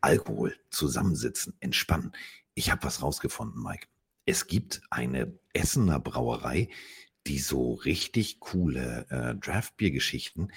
Alkohol, 0.02 0.56
zusammensitzen, 0.70 1.56
entspannen. 1.60 2.12
Ich 2.54 2.72
habe 2.72 2.84
was 2.84 3.02
rausgefunden, 3.02 3.64
Mike. 3.64 3.88
Es 4.26 4.48
gibt 4.48 4.82
eine 4.90 5.40
Essener 5.54 6.00
Brauerei, 6.00 6.70
die 7.26 7.40
so 7.40 7.74
richtig 7.74 8.40
coole 8.40 9.06
äh, 9.10 9.36
Draft-Bier-Geschichten 9.36 10.50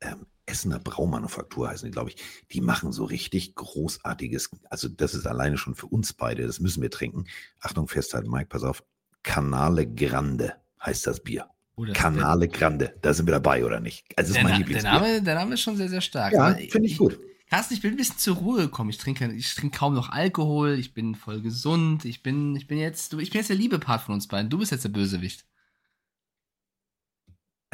ähm, 0.00 0.26
Essener 0.50 0.78
Braumanufaktur 0.78 1.68
heißen 1.68 1.86
die, 1.86 1.92
glaube 1.92 2.10
ich, 2.10 2.16
die 2.50 2.60
machen 2.60 2.92
so 2.92 3.04
richtig 3.04 3.54
großartiges, 3.54 4.50
also 4.68 4.88
das 4.88 5.14
ist 5.14 5.26
alleine 5.26 5.56
schon 5.56 5.74
für 5.74 5.86
uns 5.86 6.12
beide, 6.12 6.46
das 6.46 6.60
müssen 6.60 6.82
wir 6.82 6.90
trinken. 6.90 7.24
Achtung, 7.60 7.88
festhalten, 7.88 8.30
Mike, 8.30 8.46
pass 8.48 8.64
auf. 8.64 8.82
Canale 9.22 9.86
Grande 9.86 10.54
heißt 10.84 11.06
das 11.06 11.20
Bier. 11.20 11.46
Oh, 11.76 11.86
Canale 11.92 12.48
Grande, 12.48 12.94
da 13.00 13.14
sind 13.14 13.26
wir 13.26 13.32
dabei, 13.32 13.64
oder 13.64 13.80
nicht? 13.80 14.04
Also 14.16 14.32
das 14.32 14.42
ist 14.42 14.48
mein 14.48 14.58
Lieblingsbier. 14.58 14.90
Der 14.90 15.00
Name, 15.00 15.22
der 15.22 15.34
Name 15.34 15.54
ist 15.54 15.60
schon 15.60 15.76
sehr, 15.76 15.88
sehr 15.88 16.00
stark. 16.00 16.32
Ja, 16.32 16.54
finde 16.54 16.88
ich 16.88 16.98
gut. 16.98 17.18
Carsten, 17.48 17.74
ich 17.74 17.82
bin 17.82 17.92
ein 17.92 17.96
bisschen 17.96 18.18
zur 18.18 18.36
Ruhe 18.36 18.62
gekommen. 18.62 18.90
Ich 18.90 18.98
trinke, 18.98 19.32
ich 19.32 19.54
trinke 19.56 19.76
kaum 19.76 19.94
noch 19.94 20.10
Alkohol. 20.10 20.78
Ich 20.78 20.94
bin 20.94 21.16
voll 21.16 21.40
gesund. 21.40 22.04
Ich 22.04 22.22
bin, 22.22 22.54
ich 22.54 22.68
bin 22.68 22.78
jetzt, 22.78 23.12
ich 23.14 23.30
bin 23.30 23.40
jetzt 23.40 23.50
der 23.50 23.56
liebe 23.56 23.80
Part 23.80 24.02
von 24.02 24.14
uns 24.14 24.28
beiden. 24.28 24.50
Du 24.50 24.58
bist 24.58 24.70
jetzt 24.70 24.84
der 24.84 24.90
Bösewicht. 24.90 25.44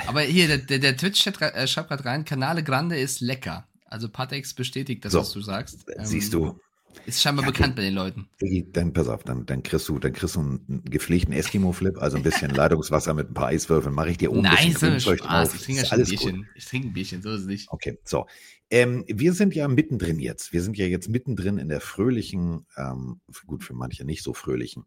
Aber 0.06 0.20
hier, 0.20 0.46
der, 0.46 0.58
der, 0.58 0.78
der 0.78 0.96
Twitch-Chat 0.96 1.40
äh, 1.40 1.66
schreibt 1.66 1.88
gerade 1.88 2.04
rein, 2.04 2.24
Canale 2.24 2.62
Grande 2.62 2.98
ist 2.98 3.20
lecker. 3.20 3.66
Also 3.86 4.08
Patex 4.08 4.52
bestätigt 4.54 5.04
das, 5.04 5.12
so, 5.12 5.20
was 5.20 5.32
du 5.32 5.40
sagst. 5.40 5.86
Ähm, 5.96 6.04
siehst 6.04 6.32
du. 6.34 6.58
Ist 7.04 7.20
scheinbar 7.20 7.44
ja, 7.44 7.50
bekannt 7.50 7.76
bei 7.76 7.82
den 7.82 7.94
Leuten. 7.94 8.28
Dann 8.72 8.92
pass 8.92 9.06
auf, 9.08 9.22
dann, 9.22 9.44
dann 9.44 9.62
kriegst 9.62 9.88
du, 9.88 9.98
dann 9.98 10.12
kriegst 10.12 10.34
du 10.34 10.40
einen 10.40 10.82
gepflegten 10.84 11.32
Eskimo-Flip, 11.34 11.98
also 11.98 12.16
ein 12.16 12.22
bisschen 12.22 12.50
Leitungswasser 12.50 13.12
mit 13.12 13.30
ein 13.30 13.34
paar 13.34 13.48
Eiswürfeln, 13.48 13.94
mache 13.94 14.10
ich 14.10 14.18
dir 14.18 14.32
oben 14.32 14.42
Nein, 14.42 14.74
ein 14.80 15.00
Spaß. 15.00 15.54
Ich 15.54 15.62
trinke 15.62 15.92
ein 15.92 16.04
Bierchen. 16.04 16.36
Gut. 16.36 16.46
Ich 16.54 16.64
trinke 16.64 16.88
ein 16.88 16.92
Bierchen, 16.94 17.22
so 17.22 17.32
ist 17.32 17.42
es 17.42 17.46
nicht. 17.46 17.70
Okay, 17.70 17.98
so. 18.04 18.26
Ähm, 18.70 19.04
wir 19.06 19.32
sind 19.34 19.54
ja 19.54 19.68
mittendrin 19.68 20.18
jetzt. 20.18 20.52
Wir 20.52 20.62
sind 20.62 20.76
ja 20.76 20.86
jetzt 20.86 21.08
mittendrin 21.08 21.58
in 21.58 21.68
der 21.68 21.80
fröhlichen, 21.80 22.66
ähm, 22.76 23.20
gut, 23.46 23.62
für 23.62 23.74
manche 23.74 24.04
nicht 24.04 24.22
so 24.22 24.32
fröhlichen, 24.32 24.84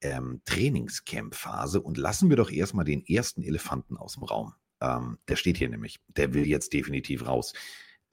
ähm, 0.00 0.42
Trainingscamp-Phase 0.44 1.80
und 1.80 1.96
lassen 1.96 2.28
wir 2.28 2.36
doch 2.36 2.50
erstmal 2.50 2.84
den 2.84 3.04
ersten 3.04 3.42
Elefanten 3.42 3.96
aus 3.96 4.14
dem 4.14 4.24
Raum. 4.24 4.54
Ähm, 4.80 5.18
der 5.28 5.36
steht 5.36 5.56
hier 5.56 5.68
nämlich. 5.68 6.00
Der 6.08 6.34
will 6.34 6.46
jetzt 6.46 6.72
definitiv 6.72 7.26
raus. 7.26 7.52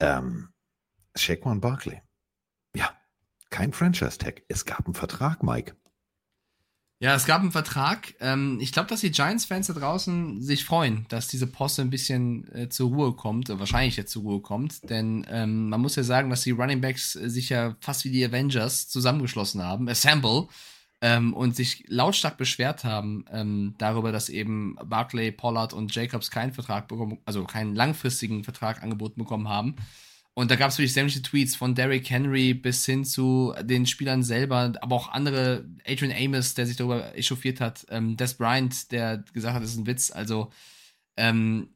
Ähm, 0.00 0.48
Shaquan 1.16 1.60
Barkley. 1.60 2.02
Ja, 2.74 2.96
kein 3.50 3.72
Franchise-Tag. 3.72 4.42
Es 4.48 4.64
gab 4.64 4.86
einen 4.86 4.94
Vertrag, 4.94 5.42
Mike. 5.42 5.76
Ja, 7.00 7.14
es 7.14 7.26
gab 7.26 7.42
einen 7.42 7.52
Vertrag. 7.52 8.14
Ähm, 8.20 8.58
ich 8.60 8.72
glaube, 8.72 8.88
dass 8.88 9.00
die 9.00 9.10
Giants-Fans 9.10 9.66
da 9.66 9.74
draußen 9.74 10.40
sich 10.40 10.64
freuen, 10.64 11.06
dass 11.10 11.28
diese 11.28 11.46
Posse 11.46 11.82
ein 11.82 11.90
bisschen 11.90 12.50
äh, 12.54 12.68
zur 12.68 12.88
Ruhe 12.88 13.14
kommt, 13.14 13.50
oder 13.50 13.58
wahrscheinlich 13.58 13.96
jetzt 13.96 14.12
zur 14.12 14.22
Ruhe 14.22 14.40
kommt. 14.40 14.88
Denn 14.88 15.26
ähm, 15.28 15.68
man 15.68 15.80
muss 15.80 15.96
ja 15.96 16.02
sagen, 16.02 16.30
dass 16.30 16.42
die 16.42 16.52
Running 16.52 16.80
Backs 16.80 17.14
äh, 17.16 17.28
sich 17.28 17.50
ja 17.50 17.76
fast 17.80 18.04
wie 18.04 18.10
die 18.10 18.24
Avengers 18.24 18.88
zusammengeschlossen 18.88 19.62
haben, 19.62 19.88
Assemble, 19.88 20.48
ähm, 21.04 21.34
und 21.34 21.54
sich 21.54 21.84
lautstark 21.88 22.38
beschwert 22.38 22.82
haben 22.82 23.26
ähm, 23.30 23.74
darüber, 23.76 24.10
dass 24.10 24.30
eben 24.30 24.76
Barclay, 24.86 25.32
Pollard 25.32 25.74
und 25.74 25.94
Jacobs 25.94 26.30
keinen 26.30 26.54
Vertrag 26.54 26.88
bekommen, 26.88 27.18
also 27.26 27.44
keinen 27.44 27.74
langfristigen 27.74 28.42
Vertrag 28.42 28.82
angeboten 28.82 29.20
bekommen 29.20 29.50
haben. 29.50 29.76
Und 30.32 30.50
da 30.50 30.56
gab 30.56 30.70
es 30.70 30.78
wirklich 30.78 30.94
sämtliche 30.94 31.20
Tweets 31.20 31.56
von 31.56 31.74
Derrick 31.74 32.08
Henry 32.08 32.54
bis 32.54 32.86
hin 32.86 33.04
zu 33.04 33.54
den 33.62 33.84
Spielern 33.84 34.22
selber, 34.22 34.72
aber 34.80 34.96
auch 34.96 35.10
andere, 35.10 35.66
Adrian 35.86 36.10
Amos, 36.10 36.54
der 36.54 36.66
sich 36.66 36.78
darüber 36.78 37.14
echauffiert 37.14 37.60
hat, 37.60 37.86
ähm, 37.90 38.16
Des 38.16 38.34
Bryant, 38.34 38.90
der 38.90 39.18
gesagt 39.34 39.56
hat, 39.56 39.62
das 39.62 39.72
ist 39.72 39.76
ein 39.76 39.86
Witz. 39.86 40.10
Also 40.10 40.50
ähm, 41.18 41.68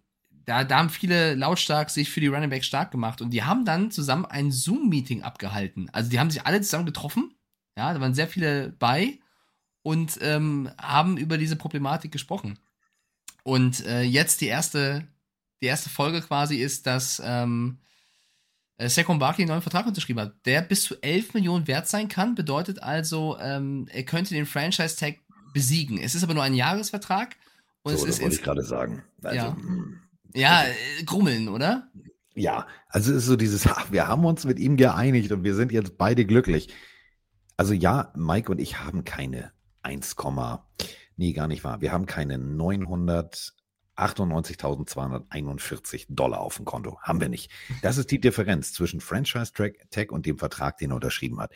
da, 0.47 0.65
da 0.65 0.79
haben 0.79 0.89
viele 0.89 1.35
lautstark 1.35 1.91
sich 1.91 2.09
für 2.09 2.21
die 2.21 2.29
Running 2.29 2.49
Back 2.49 2.65
stark 2.65 2.93
gemacht 2.93 3.21
und 3.21 3.31
die 3.31 3.43
haben 3.43 3.67
dann 3.67 3.91
zusammen 3.91 4.25
ein 4.25 4.51
Zoom-Meeting 4.51 5.23
abgehalten. 5.23 5.91
Also 5.93 6.09
die 6.09 6.19
haben 6.19 6.31
sich 6.31 6.47
alle 6.47 6.63
zusammen 6.63 6.87
getroffen, 6.87 7.35
ja, 7.79 7.95
da 7.95 8.01
waren 8.01 8.13
sehr 8.13 8.27
viele 8.27 8.75
bei 8.81 9.21
und 9.83 10.19
ähm, 10.21 10.69
haben 10.81 11.17
über 11.17 11.39
diese 11.39 11.55
Problematik 11.55 12.11
gesprochen. 12.11 12.59
Und 13.45 13.87
äh, 13.87 14.03
jetzt 14.03 14.41
die 14.41 14.49
erste, 14.49 15.07
die 15.63 15.67
erste 15.67 15.89
Folge 15.89 16.21
quasi 16.21 16.57
ist, 16.57 16.89
dass 16.89 17.23
ähm, 17.25 17.79
äh, 18.79 18.89
Saquon 18.89 19.21
Barkley 19.21 19.45
einen 19.45 19.51
neuen 19.51 19.63
Vertrag 19.63 19.87
unterschrieben 19.87 20.21
hat, 20.21 20.35
der 20.45 20.61
bis 20.63 20.83
zu 20.83 21.01
11 21.01 21.35
Millionen 21.35 21.69
wert 21.69 21.87
sein 21.87 22.09
kann. 22.09 22.35
Bedeutet 22.35 22.83
also, 22.83 23.39
ähm, 23.41 23.87
er 23.93 24.03
könnte 24.03 24.35
den 24.35 24.45
Franchise-Tag 24.45 25.21
besiegen. 25.55 25.99
Es 25.99 26.17
ist 26.17 26.25
aber 26.25 26.35
nur 26.35 26.43
ein 26.43 26.55
Jahresvertrag. 26.55 27.37
Und 27.83 27.97
so, 27.97 28.05
es 28.05 28.17
ist 28.17 28.23
wollte 28.23 28.35
ich 28.35 28.43
gerade 28.43 28.65
sagen. 28.65 29.05
Also, 29.23 29.37
ja, 29.37 29.57
hm. 29.57 30.01
ja 30.35 30.65
äh, 30.65 31.05
grummeln, 31.05 31.49
oder? 31.49 31.89
Ja, 32.35 32.67
also 32.89 33.13
es 33.13 33.19
ist 33.19 33.27
so 33.27 33.37
dieses, 33.37 33.69
ach, 33.69 33.93
wir 33.93 34.09
haben 34.09 34.25
uns 34.25 34.45
mit 34.45 34.59
ihm 34.59 34.77
geeinigt 34.77 35.31
und 35.31 35.45
wir 35.45 35.55
sind 35.55 35.71
jetzt 35.71 35.97
beide 35.97 36.25
glücklich. 36.25 36.75
Also 37.59 37.75
ja, 37.75 38.11
Mike 38.15 38.51
und 38.53 38.61
ich 38.61 38.79
haben 38.79 39.05
keine 39.05 39.53
1, 39.83 40.15
nee, 41.17 41.33
gar 41.33 41.49
nicht 41.49 41.65
wahr. 41.65 41.81
Wir 41.81 41.91
haben 41.93 42.07
keine 42.07 42.39
900 42.39 43.53
98.241 43.97 46.07
Dollar 46.09 46.39
auf 46.39 46.55
dem 46.55 46.65
Konto. 46.65 47.01
Haben 47.03 47.21
wir 47.21 47.29
nicht. 47.29 47.51
Das 47.83 47.99
ist 47.99 48.13
die 48.13 48.21
Differenz 48.21 48.73
zwischen 48.73 49.01
Franchise 49.01 49.53
Tag 49.91 50.13
und 50.13 50.25
dem 50.25 50.39
Vertrag, 50.39 50.79
den 50.79 50.93
er 50.93 50.95
unterschrieben 50.95 51.41
hat. 51.41 51.53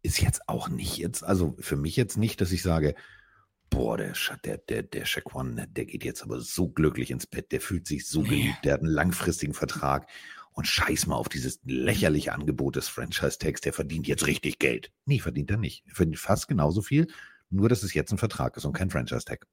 Ist 0.00 0.22
jetzt 0.22 0.48
auch 0.48 0.70
nicht 0.70 0.96
jetzt, 0.96 1.22
also 1.22 1.54
für 1.60 1.76
mich 1.76 1.94
jetzt 1.96 2.16
nicht, 2.16 2.40
dass 2.40 2.52
ich 2.52 2.62
sage, 2.62 2.94
boah, 3.68 3.98
der, 3.98 4.14
der, 4.44 4.56
der, 4.56 4.82
der 4.82 5.04
Shaquan, 5.04 5.66
der 5.68 5.84
geht 5.84 6.04
jetzt 6.04 6.22
aber 6.22 6.40
so 6.40 6.70
glücklich 6.70 7.10
ins 7.10 7.26
Bett, 7.26 7.52
der 7.52 7.60
fühlt 7.60 7.86
sich 7.86 8.08
so 8.08 8.22
geliebt, 8.22 8.64
der 8.64 8.72
hat 8.72 8.80
einen 8.80 8.88
langfristigen 8.88 9.52
Vertrag 9.52 10.08
und 10.58 10.66
scheiß 10.66 11.06
mal 11.06 11.14
auf 11.14 11.28
dieses 11.28 11.60
lächerliche 11.64 12.32
Angebot 12.32 12.74
des 12.74 12.88
Franchise-Tags, 12.88 13.60
der 13.60 13.72
verdient 13.72 14.08
jetzt 14.08 14.26
richtig 14.26 14.58
Geld. 14.58 14.90
Nee, 15.04 15.20
verdient 15.20 15.52
er 15.52 15.56
nicht. 15.56 15.84
Er 15.86 15.94
verdient 15.94 16.18
fast 16.18 16.48
genauso 16.48 16.82
viel, 16.82 17.06
nur 17.48 17.68
dass 17.68 17.84
es 17.84 17.94
jetzt 17.94 18.10
ein 18.10 18.18
Vertrag 18.18 18.56
ist 18.56 18.64
und 18.64 18.72
kein 18.72 18.90
Franchise-Tag 18.90 19.46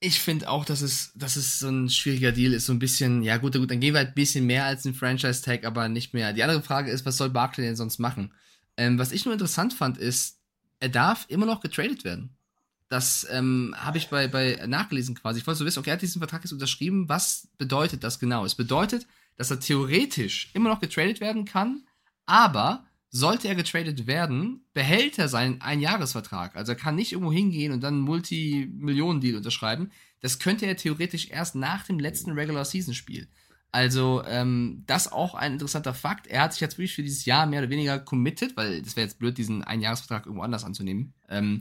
ich 0.00 0.20
finde 0.20 0.50
auch, 0.50 0.66
dass 0.66 0.82
es, 0.82 1.12
dass 1.14 1.36
es 1.36 1.60
so 1.60 1.68
ein 1.68 1.88
schwieriger 1.88 2.30
Deal 2.30 2.52
ist, 2.52 2.66
so 2.66 2.74
ein 2.74 2.78
bisschen, 2.78 3.22
ja 3.22 3.38
gut, 3.38 3.54
gut, 3.54 3.70
dann 3.70 3.80
gehen 3.80 3.94
wir 3.94 4.00
halt 4.00 4.10
ein 4.10 4.14
bisschen 4.14 4.44
mehr 4.44 4.66
als 4.66 4.84
ein 4.84 4.92
Franchise-Tag, 4.92 5.64
aber 5.64 5.88
nicht 5.88 6.12
mehr. 6.12 6.34
Die 6.34 6.42
andere 6.42 6.62
Frage 6.62 6.90
ist, 6.90 7.06
was 7.06 7.16
soll 7.16 7.30
Barkley 7.30 7.64
denn 7.64 7.76
sonst 7.76 7.98
machen? 7.98 8.34
Ähm, 8.76 8.98
was 8.98 9.12
ich 9.12 9.24
nur 9.24 9.32
interessant 9.32 9.72
fand, 9.72 9.96
ist, 9.96 10.40
er 10.78 10.90
darf 10.90 11.24
immer 11.28 11.46
noch 11.46 11.60
getradet 11.60 12.04
werden. 12.04 12.36
Das 12.88 13.26
ähm, 13.30 13.74
habe 13.78 13.96
ich 13.96 14.10
bei, 14.10 14.28
bei 14.28 14.62
nachgelesen 14.66 15.14
quasi. 15.14 15.40
Ich 15.40 15.46
wollte 15.46 15.58
so 15.58 15.64
wissen, 15.64 15.78
okay, 15.78 15.90
er 15.90 15.94
hat 15.94 16.02
diesen 16.02 16.20
Vertrag 16.20 16.42
jetzt 16.42 16.52
unterschrieben. 16.52 17.08
Was 17.08 17.48
bedeutet 17.56 18.04
das 18.04 18.18
genau? 18.18 18.44
Es 18.44 18.54
bedeutet, 18.54 19.06
dass 19.36 19.50
er 19.50 19.60
theoretisch 19.60 20.50
immer 20.54 20.70
noch 20.70 20.80
getradet 20.80 21.20
werden 21.20 21.44
kann, 21.44 21.84
aber 22.26 22.86
sollte 23.10 23.46
er 23.46 23.54
getradet 23.54 24.08
werden, 24.08 24.66
behält 24.72 25.18
er 25.18 25.28
seinen 25.28 25.60
Einjahresvertrag. 25.60 26.56
Also 26.56 26.72
er 26.72 26.78
kann 26.78 26.96
nicht 26.96 27.12
irgendwo 27.12 27.32
hingehen 27.32 27.72
und 27.72 27.80
dann 27.80 27.94
einen 27.94 28.02
Multimillionen-Deal 28.02 29.36
unterschreiben. 29.36 29.92
Das 30.20 30.40
könnte 30.40 30.66
er 30.66 30.76
theoretisch 30.76 31.30
erst 31.30 31.54
nach 31.54 31.84
dem 31.84 32.00
letzten 32.00 32.32
Regular-Season-Spiel. 32.32 33.28
Also 33.70 34.22
ähm, 34.26 34.82
das 34.86 35.12
auch 35.12 35.34
ein 35.34 35.52
interessanter 35.54 35.94
Fakt. 35.94 36.26
Er 36.26 36.42
hat 36.42 36.52
sich 36.52 36.60
jetzt 36.60 36.78
wirklich 36.78 36.94
für 36.94 37.02
dieses 37.02 37.24
Jahr 37.24 37.46
mehr 37.46 37.60
oder 37.60 37.70
weniger 37.70 37.98
committed, 37.98 38.56
weil 38.56 38.82
das 38.82 38.96
wäre 38.96 39.06
jetzt 39.06 39.18
blöd, 39.18 39.38
diesen 39.38 39.62
Einjahresvertrag 39.62 40.26
irgendwo 40.26 40.44
anders 40.44 40.64
anzunehmen. 40.64 41.14
Ähm, 41.28 41.60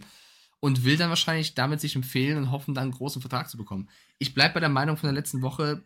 und 0.60 0.86
will 0.86 0.96
dann 0.96 1.10
wahrscheinlich 1.10 1.56
damit 1.56 1.82
sich 1.82 1.96
empfehlen 1.96 2.38
und 2.38 2.52
hoffen, 2.52 2.74
dann 2.74 2.84
einen 2.84 2.92
großen 2.94 3.22
Vertrag 3.22 3.50
zu 3.50 3.58
bekommen. 3.58 3.90
Ich 4.18 4.34
bleibe 4.34 4.56
bei 4.56 4.60
der 4.60 4.70
Meinung 4.70 4.96
von 4.96 5.08
der 5.08 5.14
letzten 5.14 5.42
Woche, 5.42 5.86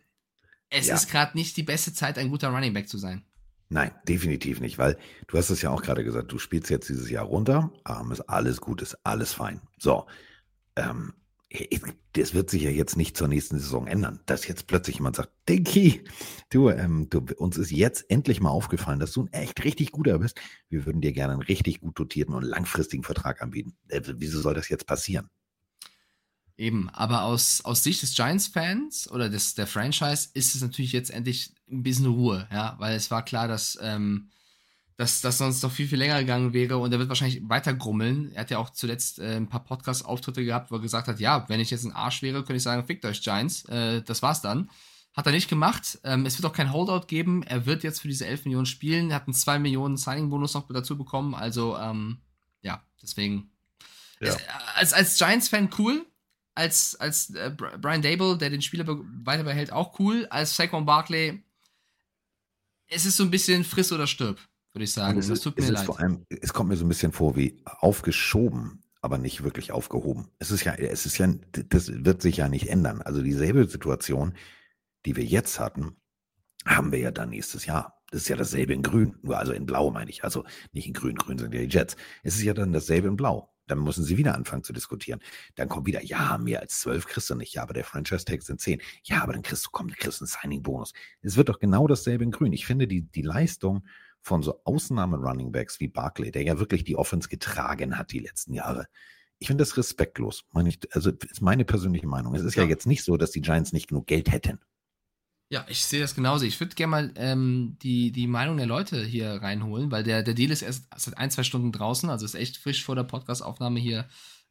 es 0.70 0.86
ja. 0.86 0.94
ist 0.94 1.10
gerade 1.10 1.36
nicht 1.36 1.56
die 1.56 1.62
beste 1.62 1.92
Zeit, 1.92 2.18
ein 2.18 2.30
guter 2.30 2.48
Running 2.48 2.74
Back 2.74 2.88
zu 2.88 2.98
sein. 2.98 3.24
Nein, 3.70 3.90
definitiv 4.08 4.60
nicht, 4.60 4.78
weil 4.78 4.96
du 5.26 5.36
hast 5.36 5.50
es 5.50 5.60
ja 5.60 5.70
auch 5.70 5.82
gerade 5.82 6.02
gesagt, 6.02 6.32
du 6.32 6.38
spielst 6.38 6.70
jetzt 6.70 6.88
dieses 6.88 7.10
Jahr 7.10 7.24
runter, 7.24 7.70
ähm, 7.86 8.12
ist 8.12 8.22
alles 8.22 8.60
gut, 8.60 8.80
ist 8.80 8.96
alles 9.04 9.34
fein. 9.34 9.60
So, 9.78 10.06
ähm, 10.76 11.12
das 12.12 12.34
wird 12.34 12.50
sich 12.50 12.62
ja 12.62 12.70
jetzt 12.70 12.96
nicht 12.96 13.16
zur 13.16 13.28
nächsten 13.28 13.58
Saison 13.58 13.86
ändern, 13.86 14.20
dass 14.26 14.46
jetzt 14.46 14.66
plötzlich 14.66 14.96
jemand 14.96 15.16
sagt, 15.16 15.32
Dinky, 15.48 16.04
du, 16.50 16.68
ähm, 16.68 17.08
du, 17.08 17.24
uns 17.36 17.56
ist 17.56 17.70
jetzt 17.70 18.10
endlich 18.10 18.40
mal 18.40 18.50
aufgefallen, 18.50 19.00
dass 19.00 19.12
du 19.12 19.22
ein 19.22 19.32
echt 19.32 19.64
richtig 19.64 19.92
guter 19.92 20.18
bist. 20.18 20.38
Wir 20.68 20.84
würden 20.84 21.00
dir 21.00 21.12
gerne 21.12 21.34
einen 21.34 21.42
richtig 21.42 21.80
gut 21.80 21.98
dotierten 21.98 22.34
und 22.34 22.42
langfristigen 22.42 23.02
Vertrag 23.02 23.42
anbieten. 23.42 23.76
Äh, 23.88 24.02
wieso 24.04 24.40
soll 24.40 24.54
das 24.54 24.68
jetzt 24.68 24.86
passieren? 24.86 25.30
Eben, 26.58 26.88
aber 26.88 27.22
aus, 27.22 27.60
aus 27.64 27.84
Sicht 27.84 28.02
des 28.02 28.16
Giants-Fans 28.16 29.12
oder 29.12 29.28
des, 29.28 29.54
der 29.54 29.68
Franchise 29.68 30.30
ist 30.34 30.56
es 30.56 30.60
natürlich 30.60 30.90
jetzt 30.90 31.10
endlich 31.10 31.54
ein 31.70 31.84
bisschen 31.84 32.06
Ruhe, 32.06 32.48
ja, 32.50 32.74
weil 32.80 32.96
es 32.96 33.12
war 33.12 33.24
klar, 33.24 33.46
dass, 33.46 33.78
ähm, 33.80 34.28
dass 34.96 35.20
das 35.20 35.38
sonst 35.38 35.62
noch 35.62 35.70
viel, 35.70 35.86
viel 35.86 35.98
länger 35.98 36.18
gegangen 36.18 36.52
wäre 36.52 36.78
und 36.78 36.92
er 36.92 36.98
wird 36.98 37.08
wahrscheinlich 37.08 37.48
weiter 37.48 37.74
grummeln. 37.74 38.32
Er 38.32 38.40
hat 38.40 38.50
ja 38.50 38.58
auch 38.58 38.70
zuletzt 38.70 39.20
äh, 39.20 39.36
ein 39.36 39.48
paar 39.48 39.62
Podcast-Auftritte 39.62 40.44
gehabt, 40.44 40.72
wo 40.72 40.74
er 40.74 40.80
gesagt 40.80 41.06
hat, 41.06 41.20
ja, 41.20 41.48
wenn 41.48 41.60
ich 41.60 41.70
jetzt 41.70 41.84
ein 41.84 41.92
Arsch 41.92 42.22
wäre, 42.22 42.38
könnte 42.38 42.56
ich 42.56 42.64
sagen, 42.64 42.84
fickt 42.84 43.04
euch 43.04 43.22
Giants, 43.22 43.64
äh, 43.66 44.02
das 44.02 44.22
war's 44.22 44.42
dann. 44.42 44.68
Hat 45.14 45.26
er 45.26 45.32
nicht 45.32 45.48
gemacht. 45.48 46.00
Ähm, 46.02 46.26
es 46.26 46.42
wird 46.42 46.50
auch 46.50 46.56
kein 46.56 46.72
Holdout 46.72 47.06
geben. 47.06 47.44
Er 47.44 47.66
wird 47.66 47.84
jetzt 47.84 48.00
für 48.00 48.08
diese 48.08 48.26
11 48.26 48.46
Millionen 48.46 48.66
spielen. 48.66 49.10
Er 49.10 49.16
hat 49.16 49.28
einen 49.28 49.34
2 49.34 49.60
Millionen 49.60 49.96
Signing-Bonus 49.96 50.54
noch 50.54 50.66
dazu 50.68 50.98
bekommen. 50.98 51.36
Also, 51.36 51.76
ähm, 51.76 52.18
ja, 52.62 52.82
deswegen. 53.00 53.52
Ja. 54.20 54.30
Ist, 54.30 54.40
als, 54.74 54.92
als 54.92 55.18
Giants-Fan 55.18 55.70
cool 55.78 56.04
als, 56.58 56.96
als 56.96 57.30
äh, 57.30 57.52
Brian 57.56 58.02
Dable, 58.02 58.36
der 58.36 58.50
den 58.50 58.62
Spieler 58.62 58.84
weiter 58.86 59.44
behält, 59.44 59.72
auch 59.72 59.98
cool. 60.00 60.26
Als 60.28 60.56
Saquon 60.56 60.84
Barkley, 60.84 61.42
es 62.88 63.06
ist 63.06 63.16
so 63.16 63.22
ein 63.22 63.30
bisschen 63.30 63.62
friss 63.64 63.92
oder 63.92 64.08
stirb, 64.08 64.40
würde 64.72 64.84
ich 64.84 64.92
sagen. 64.92 65.18
Es, 65.18 65.28
das 65.28 65.40
tut 65.40 65.56
mir 65.56 65.70
leid. 65.70 65.86
Vor 65.86 66.00
allem, 66.00 66.26
es 66.28 66.52
kommt 66.52 66.68
mir 66.68 66.76
so 66.76 66.84
ein 66.84 66.88
bisschen 66.88 67.12
vor 67.12 67.36
wie 67.36 67.62
aufgeschoben, 67.64 68.82
aber 69.00 69.18
nicht 69.18 69.44
wirklich 69.44 69.70
aufgehoben. 69.70 70.30
Es 70.40 70.50
ist 70.50 70.64
ja, 70.64 70.74
es 70.74 71.06
ist 71.06 71.16
ja, 71.18 71.32
das 71.52 71.92
wird 72.04 72.22
sich 72.22 72.38
ja 72.38 72.48
nicht 72.48 72.68
ändern. 72.68 73.02
Also 73.02 73.22
dieselbe 73.22 73.68
Situation, 73.68 74.34
die 75.06 75.14
wir 75.14 75.24
jetzt 75.24 75.60
hatten, 75.60 75.96
haben 76.66 76.90
wir 76.90 76.98
ja 76.98 77.12
dann 77.12 77.30
nächstes 77.30 77.66
Jahr. 77.66 78.02
Das 78.10 78.22
ist 78.22 78.28
ja 78.28 78.36
dasselbe 78.36 78.72
in 78.72 78.82
Grün, 78.82 79.16
nur 79.22 79.38
also 79.38 79.52
in 79.52 79.64
Blau 79.64 79.90
meine 79.92 80.10
ich. 80.10 80.24
Also 80.24 80.44
nicht 80.72 80.88
in 80.88 80.94
Grün, 80.94 81.14
Grün 81.14 81.38
sind 81.38 81.54
ja 81.54 81.60
die 81.60 81.68
Jets. 81.68 81.96
Es 82.24 82.34
ist 82.34 82.42
ja 82.42 82.54
dann 82.54 82.72
dasselbe 82.72 83.06
in 83.06 83.16
Blau. 83.16 83.54
Dann 83.68 83.78
müssen 83.78 84.04
sie 84.04 84.16
wieder 84.16 84.34
anfangen 84.34 84.64
zu 84.64 84.72
diskutieren. 84.72 85.20
Dann 85.54 85.68
kommt 85.68 85.86
wieder, 85.86 86.02
ja, 86.02 86.38
mehr 86.38 86.60
als 86.60 86.80
zwölf 86.80 87.06
kriegst 87.06 87.30
du 87.30 87.34
nicht. 87.34 87.54
Ja, 87.54 87.62
aber 87.62 87.74
der 87.74 87.84
Franchise-Tag 87.84 88.42
sind 88.42 88.60
zehn. 88.60 88.80
Ja, 89.04 89.22
aber 89.22 89.32
dann 89.32 89.42
kriegst 89.42 89.66
du, 89.66 89.70
komm, 89.70 89.88
dann 89.88 89.96
kriegst 89.96 90.20
du 90.20 90.24
einen 90.24 90.28
Signing-Bonus. 90.28 90.92
Es 91.22 91.36
wird 91.36 91.48
doch 91.48 91.58
genau 91.58 91.86
dasselbe 91.86 92.24
in 92.24 92.30
Grün. 92.30 92.52
Ich 92.52 92.66
finde 92.66 92.88
die, 92.88 93.02
die 93.02 93.22
Leistung 93.22 93.86
von 94.20 94.42
so 94.42 94.60
Ausnahme-Runningbacks 94.64 95.80
wie 95.80 95.88
Barclay, 95.88 96.30
der 96.30 96.42
ja 96.42 96.58
wirklich 96.58 96.84
die 96.84 96.96
Offense 96.96 97.28
getragen 97.28 97.96
hat 97.96 98.12
die 98.12 98.18
letzten 98.18 98.52
Jahre, 98.52 98.88
ich 99.38 99.46
finde 99.46 99.62
das 99.62 99.76
respektlos. 99.76 100.44
Meine 100.52 100.68
ich, 100.68 100.80
also 100.92 101.10
ist 101.10 101.40
meine 101.40 101.64
persönliche 101.64 102.06
Meinung. 102.06 102.34
Es 102.34 102.42
ist 102.42 102.56
ja. 102.56 102.64
ja 102.64 102.68
jetzt 102.68 102.86
nicht 102.86 103.04
so, 103.04 103.16
dass 103.16 103.30
die 103.30 103.40
Giants 103.40 103.72
nicht 103.72 103.88
genug 103.88 104.06
Geld 104.06 104.32
hätten. 104.32 104.58
Ja, 105.50 105.64
ich 105.68 105.82
sehe 105.82 106.00
das 106.00 106.14
genauso. 106.14 106.44
Ich 106.44 106.60
würde 106.60 106.74
gerne 106.74 106.90
mal 106.90 107.12
ähm, 107.16 107.78
die, 107.80 108.12
die 108.12 108.26
Meinung 108.26 108.58
der 108.58 108.66
Leute 108.66 109.02
hier 109.02 109.30
reinholen, 109.32 109.90
weil 109.90 110.02
der, 110.02 110.22
der 110.22 110.34
Deal 110.34 110.50
ist 110.50 110.60
erst 110.60 110.84
seit 110.94 111.16
ein, 111.16 111.30
zwei 111.30 111.42
Stunden 111.42 111.72
draußen, 111.72 112.10
also 112.10 112.26
ist 112.26 112.34
echt 112.34 112.58
frisch 112.58 112.84
vor 112.84 112.94
der 112.94 113.04
Podcast-Aufnahme 113.04 113.80
hier 113.80 114.06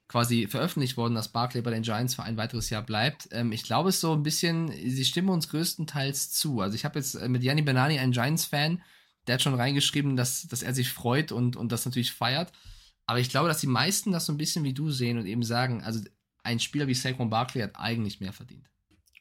quasi 0.08 0.48
veröffentlicht 0.48 0.98
worden, 0.98 1.13
dass 1.13 1.27
Barclay 1.32 1.62
bei 1.62 1.70
den 1.70 1.84
Giants 1.84 2.16
für 2.16 2.24
ein 2.24 2.38
weiteres 2.38 2.72
Jahr 2.72 2.82
bleibt. 2.82 3.30
Ähm, 3.32 3.51
ich 3.51 3.63
glaube, 3.63 3.89
es 3.89 4.01
so 4.01 4.13
ein 4.13 4.24
bisschen, 4.24 4.72
sie 4.72 5.06
stimmen 5.06 5.30
uns 5.30 5.50
größtenteils 5.50 6.32
zu. 6.32 6.62
Also 6.62 6.75
ich 6.75 6.84
habe 6.84 6.98
jetzt 6.98 7.13
äh, 7.13 7.30
mit 7.30 7.44
Gianni 7.44 7.62
Benani 7.62 8.00
einen 8.00 8.13
Giants-Fan, 8.13 8.82
der 9.27 9.36
hat 9.36 9.42
schon 9.44 9.54
reingeschrieben, 9.54 10.16
dass, 10.16 10.48
dass 10.48 10.63
er 10.63 10.74
sich 10.74 10.89
freut 10.92 11.32
und, 11.32 11.58
und 11.58 11.72
das 11.72 11.86
natürlich 11.86 12.13
feiert. 12.13 12.51
Aber 13.06 13.20
ich 13.20 13.30
glaube, 13.30 13.50
dass 13.50 13.60
die 13.60 13.68
meisten 13.68 14.12
das 14.12 14.25
so 14.25 14.34
ein 14.34 14.38
bisschen 14.38 14.63
wie 14.63 14.74
du 14.74 14.89
sehen 14.89 15.20
und 15.20 15.27
eben 15.27 15.44
sagen, 15.44 15.84
also 15.84 16.00
ein 16.44 16.60
Spieler 16.60 16.88
wie 16.88 16.96
Saquon 16.96 17.30
Barkley 17.30 17.62
hat 17.62 17.75
eigentlich 17.75 18.20
mehr 18.20 18.34
verdient. 18.34 18.68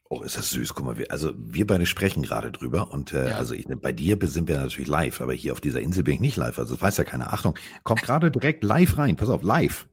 Oh, 0.08 0.22
ist 0.22 0.36
das 0.36 0.50
süß. 0.50 0.74
Guck 0.74 0.84
mal, 0.84 0.98
wir, 0.98 1.10
also 1.10 1.32
wir 1.36 1.66
beide 1.66 1.84
sprechen 1.84 2.22
gerade 2.22 2.52
drüber 2.52 2.92
und 2.92 3.12
äh, 3.12 3.30
ja. 3.30 3.36
also 3.36 3.54
ich, 3.54 3.66
bei 3.66 3.92
dir 3.92 4.16
sind 4.22 4.48
wir 4.48 4.58
natürlich 4.58 4.88
live, 4.88 5.20
aber 5.20 5.32
hier 5.32 5.52
auf 5.52 5.60
dieser 5.60 5.80
Insel 5.80 6.04
bin 6.04 6.14
ich 6.14 6.20
nicht 6.20 6.36
live. 6.36 6.58
Also 6.58 6.74
das 6.74 6.82
weiß 6.82 6.96
ja 6.98 7.04
keiner. 7.04 7.32
Achtung, 7.32 7.58
kommt 7.82 8.02
gerade 8.04 8.30
direkt 8.30 8.62
live 8.62 8.98
rein. 8.98 9.16
Pass 9.16 9.28
auf, 9.28 9.42
live. 9.42 9.86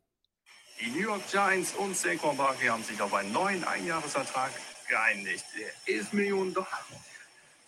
Die 0.80 0.92
New 0.92 1.08
York 1.08 1.22
Giants 1.32 1.74
und 1.76 1.96
Saquon 1.96 2.38
Barkley 2.38 2.68
haben 2.68 2.84
sich 2.84 3.02
auf 3.02 3.14
einen 3.14 3.32
neuen 3.32 3.64
Einjahresvertrag 3.64 4.52
geeinigt. 4.88 5.46
11 5.88 6.14
Millionen 6.14 6.54
Dollar. 6.54 6.86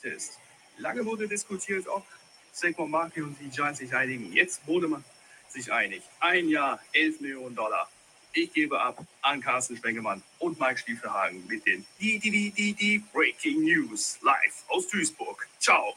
Ist. 0.04 0.38
Lange 0.78 1.04
wurde 1.04 1.28
diskutiert, 1.28 1.88
ob 1.88 2.06
Saquon 2.52 2.92
Barkley 2.92 3.24
und 3.24 3.40
die 3.40 3.50
Giants 3.50 3.80
sich 3.80 3.96
einigen. 3.96 4.32
Jetzt 4.34 4.68
wurde 4.68 4.88
man 4.88 5.04
sich 5.48 5.72
einig. 5.74 6.04
Ein 6.20 6.48
Jahr, 6.50 6.80
11 6.94 7.22
Millionen 7.22 7.56
Dollar. 7.56 7.90
Ich 8.38 8.52
gebe 8.52 8.82
ab 8.82 9.02
an 9.22 9.40
Carsten 9.40 9.78
Spengemann 9.78 10.22
und 10.40 10.60
Mike 10.60 10.78
Stiefelhagen 10.78 11.48
mit 11.48 11.66
den 11.66 11.86
die, 12.02 12.20
die, 12.20 12.30
die, 12.30 12.52
die, 12.52 12.74
die 12.74 13.04
Breaking 13.14 13.64
News 13.64 14.20
live 14.22 14.66
aus 14.68 14.90
Duisburg. 14.90 15.48
Ciao. 15.58 15.96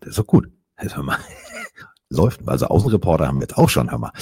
Das 0.00 0.10
ist 0.10 0.18
doch 0.18 0.26
gut. 0.26 0.50
Also, 0.76 0.96
hör 0.96 1.02
mal. 1.02 1.18
Läuft. 2.08 2.40
Also 2.48 2.66
Außenreporter 2.66 3.26
haben 3.26 3.36
wir 3.36 3.42
jetzt 3.42 3.58
auch 3.58 3.68
schon, 3.68 3.90
hör 3.90 3.98
mal. 3.98 4.12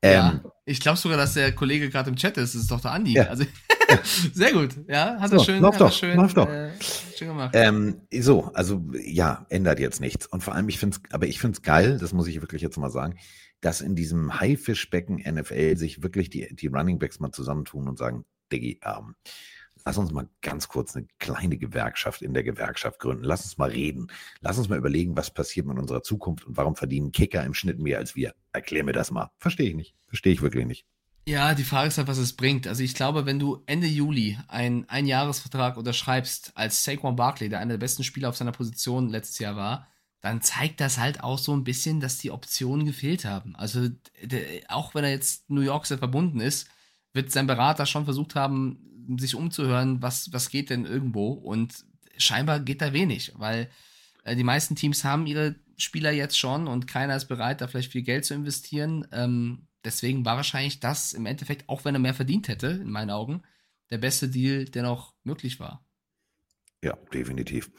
Ähm, 0.00 0.12
ja, 0.12 0.40
ich 0.64 0.78
glaube 0.78 0.96
sogar, 0.96 1.16
dass 1.16 1.34
der 1.34 1.52
Kollege 1.52 1.90
gerade 1.90 2.08
im 2.08 2.16
Chat 2.16 2.36
ist. 2.36 2.54
Das 2.54 2.62
ist 2.62 2.70
doch 2.70 2.80
der 2.80 2.92
Andi. 2.92 3.14
Ja. 3.14 3.24
Also, 3.24 3.44
sehr 4.32 4.52
gut. 4.52 4.76
Ja, 4.86 5.18
hat 5.18 5.32
er 5.32 5.38
so, 5.40 5.44
schön, 5.44 5.60
läuft 5.60 5.80
doch, 5.80 5.92
schön, 5.92 6.16
läuft 6.16 6.36
doch. 6.36 6.48
Äh, 6.48 6.70
schön 7.16 7.28
gemacht. 7.28 7.50
Ähm, 7.54 8.02
so, 8.12 8.52
also 8.54 8.84
ja, 8.92 9.44
ändert 9.48 9.80
jetzt 9.80 10.00
nichts. 10.00 10.26
Und 10.26 10.44
vor 10.44 10.54
allem, 10.54 10.68
ich 10.68 10.78
finde 10.78 10.96
es, 10.96 11.12
aber 11.12 11.26
ich 11.26 11.40
finde 11.40 11.56
es 11.56 11.62
geil, 11.62 11.98
das 11.98 12.12
muss 12.12 12.28
ich 12.28 12.40
wirklich 12.40 12.62
jetzt 12.62 12.78
mal 12.78 12.90
sagen, 12.90 13.18
dass 13.60 13.80
in 13.80 13.94
diesem 13.94 14.40
Haifischbecken 14.40 15.16
NFL 15.16 15.76
sich 15.76 16.02
wirklich 16.02 16.30
die, 16.30 16.54
die 16.54 16.66
Running 16.68 16.98
Backs 16.98 17.20
mal 17.20 17.32
zusammentun 17.32 17.88
und 17.88 17.98
sagen, 17.98 18.24
Diggi, 18.52 18.80
ähm, 18.84 19.14
lass 19.84 19.98
uns 19.98 20.12
mal 20.12 20.28
ganz 20.42 20.68
kurz 20.68 20.94
eine 20.94 21.06
kleine 21.18 21.58
Gewerkschaft 21.58 22.22
in 22.22 22.34
der 22.34 22.42
Gewerkschaft 22.42 22.98
gründen. 22.98 23.24
Lass 23.24 23.44
uns 23.44 23.58
mal 23.58 23.70
reden. 23.70 24.08
Lass 24.40 24.58
uns 24.58 24.68
mal 24.68 24.78
überlegen, 24.78 25.16
was 25.16 25.30
passiert 25.30 25.66
mit 25.66 25.78
unserer 25.78 26.02
Zukunft 26.02 26.46
und 26.46 26.56
warum 26.56 26.76
verdienen 26.76 27.12
Kicker 27.12 27.44
im 27.44 27.54
Schnitt 27.54 27.78
mehr 27.78 27.98
als 27.98 28.14
wir. 28.16 28.34
Erklär 28.52 28.84
mir 28.84 28.92
das 28.92 29.10
mal. 29.10 29.30
Verstehe 29.38 29.70
ich 29.70 29.76
nicht. 29.76 29.94
Verstehe 30.06 30.32
ich 30.32 30.42
wirklich 30.42 30.66
nicht. 30.66 30.86
Ja, 31.28 31.54
die 31.54 31.64
Frage 31.64 31.88
ist 31.88 31.98
halt, 31.98 32.06
was 32.06 32.18
es 32.18 32.34
bringt. 32.34 32.68
Also 32.68 32.84
ich 32.84 32.94
glaube, 32.94 33.26
wenn 33.26 33.40
du 33.40 33.62
Ende 33.66 33.88
Juli 33.88 34.38
einen 34.46 34.88
Einjahresvertrag 34.88 35.76
unterschreibst 35.76 36.52
als 36.54 36.84
Saquon 36.84 37.16
Barkley, 37.16 37.48
der 37.48 37.58
einer 37.58 37.72
der 37.72 37.78
besten 37.78 38.04
Spieler 38.04 38.28
auf 38.28 38.36
seiner 38.36 38.52
Position 38.52 39.08
letztes 39.08 39.40
Jahr 39.40 39.56
war, 39.56 39.88
dann 40.26 40.42
zeigt 40.42 40.80
das 40.80 40.98
halt 40.98 41.22
auch 41.22 41.38
so 41.38 41.54
ein 41.54 41.62
bisschen, 41.62 42.00
dass 42.00 42.18
die 42.18 42.32
Optionen 42.32 42.84
gefehlt 42.84 43.24
haben. 43.24 43.54
Also 43.54 43.88
auch 44.66 44.92
wenn 44.92 45.04
er 45.04 45.10
jetzt 45.10 45.48
New 45.48 45.60
York 45.60 45.86
sehr 45.86 45.98
verbunden 45.98 46.40
ist, 46.40 46.68
wird 47.12 47.30
sein 47.30 47.46
Berater 47.46 47.86
schon 47.86 48.06
versucht 48.06 48.34
haben, 48.34 49.16
sich 49.20 49.36
umzuhören, 49.36 50.02
was, 50.02 50.32
was 50.32 50.50
geht 50.50 50.70
denn 50.70 50.84
irgendwo. 50.84 51.30
Und 51.30 51.84
scheinbar 52.18 52.58
geht 52.58 52.82
da 52.82 52.92
wenig, 52.92 53.34
weil 53.36 53.70
äh, 54.24 54.34
die 54.34 54.42
meisten 54.42 54.74
Teams 54.74 55.04
haben 55.04 55.28
ihre 55.28 55.54
Spieler 55.76 56.10
jetzt 56.10 56.36
schon 56.36 56.66
und 56.66 56.88
keiner 56.88 57.14
ist 57.14 57.26
bereit, 57.26 57.60
da 57.60 57.68
vielleicht 57.68 57.92
viel 57.92 58.02
Geld 58.02 58.24
zu 58.24 58.34
investieren. 58.34 59.06
Ähm, 59.12 59.68
deswegen 59.84 60.24
war 60.24 60.34
wahrscheinlich 60.34 60.80
das 60.80 61.12
im 61.12 61.26
Endeffekt, 61.26 61.68
auch 61.68 61.84
wenn 61.84 61.94
er 61.94 62.00
mehr 62.00 62.14
verdient 62.14 62.48
hätte, 62.48 62.66
in 62.66 62.90
meinen 62.90 63.10
Augen, 63.10 63.42
der 63.90 63.98
beste 63.98 64.28
Deal, 64.28 64.64
der 64.64 64.82
noch 64.82 65.14
möglich 65.22 65.60
war. 65.60 65.86
Ja, 66.82 66.96
definitiv. 67.14 67.70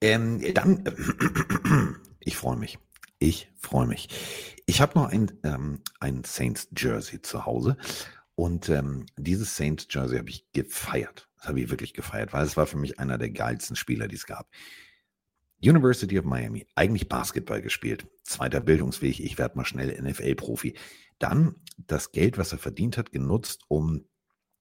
Ähm, 0.00 0.42
dann, 0.54 0.84
ich 2.20 2.36
freue 2.36 2.56
mich. 2.56 2.78
Ich 3.18 3.50
freue 3.58 3.86
mich. 3.86 4.08
Ich 4.66 4.80
habe 4.80 4.98
noch 4.98 5.08
ein, 5.08 5.32
ähm, 5.42 5.80
ein 6.00 6.24
Saints 6.24 6.68
Jersey 6.76 7.22
zu 7.22 7.46
Hause 7.46 7.76
und 8.34 8.68
ähm, 8.68 9.06
dieses 9.16 9.56
Saints 9.56 9.86
Jersey 9.90 10.18
habe 10.18 10.28
ich 10.28 10.50
gefeiert. 10.52 11.28
Das 11.36 11.48
habe 11.48 11.60
ich 11.60 11.70
wirklich 11.70 11.94
gefeiert, 11.94 12.32
weil 12.32 12.44
es 12.44 12.56
war 12.56 12.66
für 12.66 12.76
mich 12.76 12.98
einer 12.98 13.16
der 13.16 13.30
geilsten 13.30 13.76
Spieler, 13.76 14.08
die 14.08 14.16
es 14.16 14.26
gab. 14.26 14.50
University 15.62 16.18
of 16.18 16.26
Miami, 16.26 16.66
eigentlich 16.74 17.08
Basketball 17.08 17.62
gespielt, 17.62 18.06
zweiter 18.22 18.60
Bildungsweg, 18.60 19.20
ich 19.20 19.38
werde 19.38 19.56
mal 19.56 19.64
schnell 19.64 20.00
NFL-Profi. 20.02 20.76
Dann 21.18 21.56
das 21.78 22.12
Geld, 22.12 22.36
was 22.36 22.52
er 22.52 22.58
verdient 22.58 22.98
hat, 22.98 23.10
genutzt, 23.10 23.64
um 23.68 24.04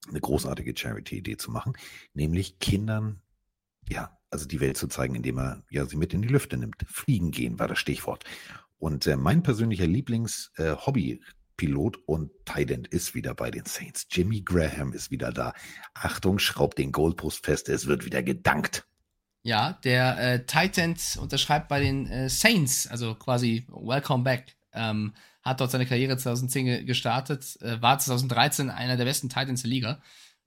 eine 0.07 0.21
großartige 0.21 0.73
Charity-Idee 0.77 1.35
zu 1.35 1.51
machen, 1.51 1.73
nämlich 2.13 2.59
Kindern, 2.59 3.21
ja, 3.89 4.14
also 4.29 4.45
die 4.45 4.59
Welt 4.59 4.77
zu 4.77 4.87
zeigen, 4.87 5.15
indem 5.15 5.39
er 5.39 5.63
ja 5.69 5.85
sie 5.85 5.97
mit 5.97 6.13
in 6.13 6.21
die 6.21 6.27
Lüfte 6.27 6.57
nimmt. 6.57 6.85
Fliegen 6.87 7.31
gehen 7.31 7.59
war 7.59 7.67
das 7.67 7.79
Stichwort. 7.79 8.23
Und 8.77 9.07
äh, 9.07 9.15
mein 9.15 9.43
persönlicher 9.43 9.87
Lieblings-Hobby 9.87 11.11
äh, 11.61 11.91
und 12.05 12.31
Tident 12.45 12.87
ist 12.87 13.15
wieder 13.15 13.33
bei 13.33 13.49
den 13.49 13.65
Saints. 13.65 14.07
Jimmy 14.11 14.41
Graham 14.41 14.93
ist 14.93 15.11
wieder 15.11 15.31
da. 15.31 15.53
Achtung, 15.93 16.39
schraubt 16.39 16.77
den 16.77 16.91
Goalpost 16.91 17.45
fest, 17.45 17.69
es 17.69 17.87
wird 17.87 18.05
wieder 18.05 18.21
gedankt. 18.21 18.85
Ja, 19.43 19.73
der 19.83 20.17
äh, 20.17 20.45
Titan 20.45 20.95
unterschreibt 21.19 21.67
bei 21.67 21.79
den 21.79 22.07
äh, 22.07 22.29
Saints, 22.29 22.87
also 22.87 23.13
quasi 23.15 23.65
Welcome 23.69 24.23
Back. 24.23 24.55
Ähm, 24.73 25.13
hat 25.43 25.61
dort 25.61 25.69
seine 25.69 25.85
Karriere 25.85 26.17
2010 26.17 26.87
gestartet, 26.87 27.61
äh, 27.61 27.79
war 27.81 27.99
2013 27.99 28.71
einer 28.71 28.97
der 28.97 29.05
besten 29.05 29.29
Titans 29.29 29.61
der 29.61 29.69
Liga. 29.69 30.01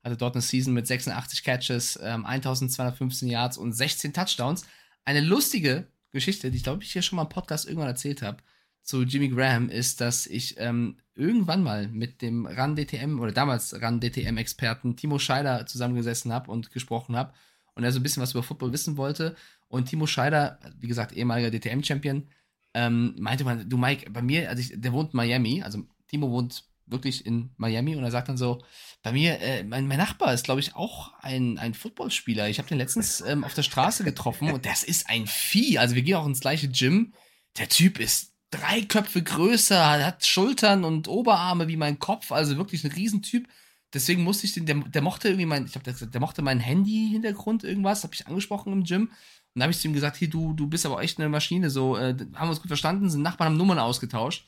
Hatte 0.08 0.16
dort 0.16 0.34
eine 0.34 0.42
Season 0.42 0.72
mit 0.72 0.86
86 0.86 1.44
Catches, 1.44 1.98
ähm, 2.02 2.24
1215 2.24 3.28
Yards 3.28 3.58
und 3.58 3.74
16 3.74 4.14
Touchdowns. 4.14 4.64
Eine 5.04 5.20
lustige 5.20 5.86
Geschichte, 6.12 6.50
die 6.50 6.56
ich 6.56 6.62
glaube 6.62 6.82
ich 6.82 6.92
hier 6.92 7.02
schon 7.02 7.16
mal 7.16 7.24
im 7.24 7.28
Podcast 7.28 7.66
irgendwann 7.66 7.88
erzählt 7.88 8.22
habe 8.22 8.42
zu 8.82 9.02
Jimmy 9.02 9.28
Graham 9.28 9.68
ist, 9.68 10.00
dass 10.00 10.26
ich 10.26 10.58
ähm, 10.58 10.96
irgendwann 11.14 11.62
mal 11.62 11.88
mit 11.88 12.22
dem 12.22 12.46
RAN 12.46 12.74
DTM 12.74 13.20
oder 13.20 13.32
damals 13.32 13.78
RAN 13.82 14.00
DTM 14.00 14.38
Experten 14.38 14.96
Timo 14.96 15.18
Scheider 15.18 15.66
zusammengesessen 15.66 16.32
habe 16.32 16.50
und 16.50 16.72
gesprochen 16.72 17.14
habe 17.14 17.34
und 17.74 17.84
er 17.84 17.92
so 17.92 18.00
ein 18.00 18.02
bisschen 18.02 18.22
was 18.22 18.30
über 18.30 18.42
Football 18.42 18.72
wissen 18.72 18.96
wollte 18.96 19.36
und 19.68 19.90
Timo 19.90 20.06
Scheider, 20.06 20.58
wie 20.78 20.88
gesagt 20.88 21.12
ehemaliger 21.12 21.50
DTM 21.50 21.82
Champion, 21.82 22.28
ähm, 22.72 23.14
meinte 23.18 23.44
man, 23.44 23.68
du 23.68 23.76
Mike, 23.76 24.10
bei 24.10 24.22
mir, 24.22 24.48
also 24.48 24.62
ich, 24.62 24.72
der 24.74 24.94
wohnt 24.94 25.12
in 25.12 25.18
Miami, 25.18 25.62
also 25.62 25.84
Timo 26.06 26.30
wohnt 26.30 26.64
wirklich 26.90 27.26
in 27.26 27.50
Miami 27.56 27.96
und 27.96 28.04
er 28.04 28.10
sagt 28.10 28.28
dann 28.28 28.36
so, 28.36 28.62
bei 29.02 29.12
mir, 29.12 29.40
äh, 29.40 29.64
mein, 29.64 29.86
mein 29.86 29.98
Nachbar 29.98 30.34
ist, 30.34 30.44
glaube 30.44 30.60
ich, 30.60 30.74
auch 30.74 31.12
ein, 31.20 31.58
ein 31.58 31.74
Footballspieler. 31.74 32.48
Ich 32.48 32.58
habe 32.58 32.68
den 32.68 32.78
letztens 32.78 33.20
ähm, 33.20 33.44
auf 33.44 33.54
der 33.54 33.62
Straße 33.62 34.04
getroffen 34.04 34.50
und 34.50 34.66
das 34.66 34.82
ist 34.82 35.08
ein 35.08 35.26
Vieh. 35.26 35.78
Also 35.78 35.94
wir 35.94 36.02
gehen 36.02 36.16
auch 36.16 36.26
ins 36.26 36.40
gleiche 36.40 36.68
Gym. 36.68 37.12
Der 37.58 37.68
Typ 37.68 38.00
ist 38.00 38.34
drei 38.50 38.82
Köpfe 38.82 39.22
größer, 39.22 40.04
hat 40.04 40.26
Schultern 40.26 40.84
und 40.84 41.08
Oberarme 41.08 41.68
wie 41.68 41.76
mein 41.76 41.98
Kopf, 41.98 42.32
also 42.32 42.56
wirklich 42.56 42.84
ein 42.84 42.92
Riesentyp. 42.92 43.48
Deswegen 43.94 44.22
musste 44.22 44.46
ich 44.46 44.52
den, 44.52 44.66
der, 44.66 44.76
der 44.76 45.02
mochte 45.02 45.28
irgendwie 45.28 45.46
mein, 45.46 45.64
ich 45.64 45.74
habe 45.74 45.90
gesagt, 45.90 46.12
der 46.12 46.20
mochte 46.20 46.42
mein 46.42 46.60
Handy-Hintergrund 46.60 47.64
irgendwas, 47.64 48.04
habe 48.04 48.14
ich 48.14 48.26
angesprochen 48.26 48.72
im 48.72 48.84
Gym. 48.84 49.02
Und 49.02 49.10
dann 49.54 49.62
habe 49.62 49.72
ich 49.72 49.78
zu 49.78 49.88
ihm 49.88 49.94
gesagt, 49.94 50.16
hier, 50.16 50.28
du, 50.28 50.52
du 50.52 50.66
bist 50.66 50.84
aber 50.84 51.00
echt 51.02 51.18
eine 51.18 51.28
Maschine, 51.28 51.70
so, 51.70 51.96
äh, 51.96 52.14
haben 52.34 52.48
wir 52.48 52.50
uns 52.50 52.60
gut 52.60 52.68
verstanden, 52.68 53.08
sind 53.08 53.22
Nachbarn, 53.22 53.52
haben 53.52 53.56
Nummern 53.56 53.78
ausgetauscht. 53.78 54.46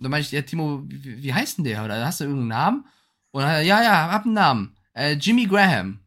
Dann 0.00 0.10
meinte 0.10 0.26
ich, 0.26 0.32
ja, 0.32 0.42
Timo, 0.42 0.82
wie, 0.86 1.22
wie 1.22 1.34
heißt 1.34 1.58
denn 1.58 1.64
der? 1.64 1.84
Oder 1.84 2.04
hast 2.04 2.20
du 2.20 2.24
irgendeinen 2.24 2.48
Namen? 2.48 2.84
Und 3.30 3.42
dann, 3.42 3.64
ja, 3.64 3.82
ja, 3.82 4.10
hab 4.10 4.24
einen 4.24 4.34
Namen. 4.34 4.76
Äh, 4.94 5.12
Jimmy 5.12 5.46
Graham. 5.46 6.00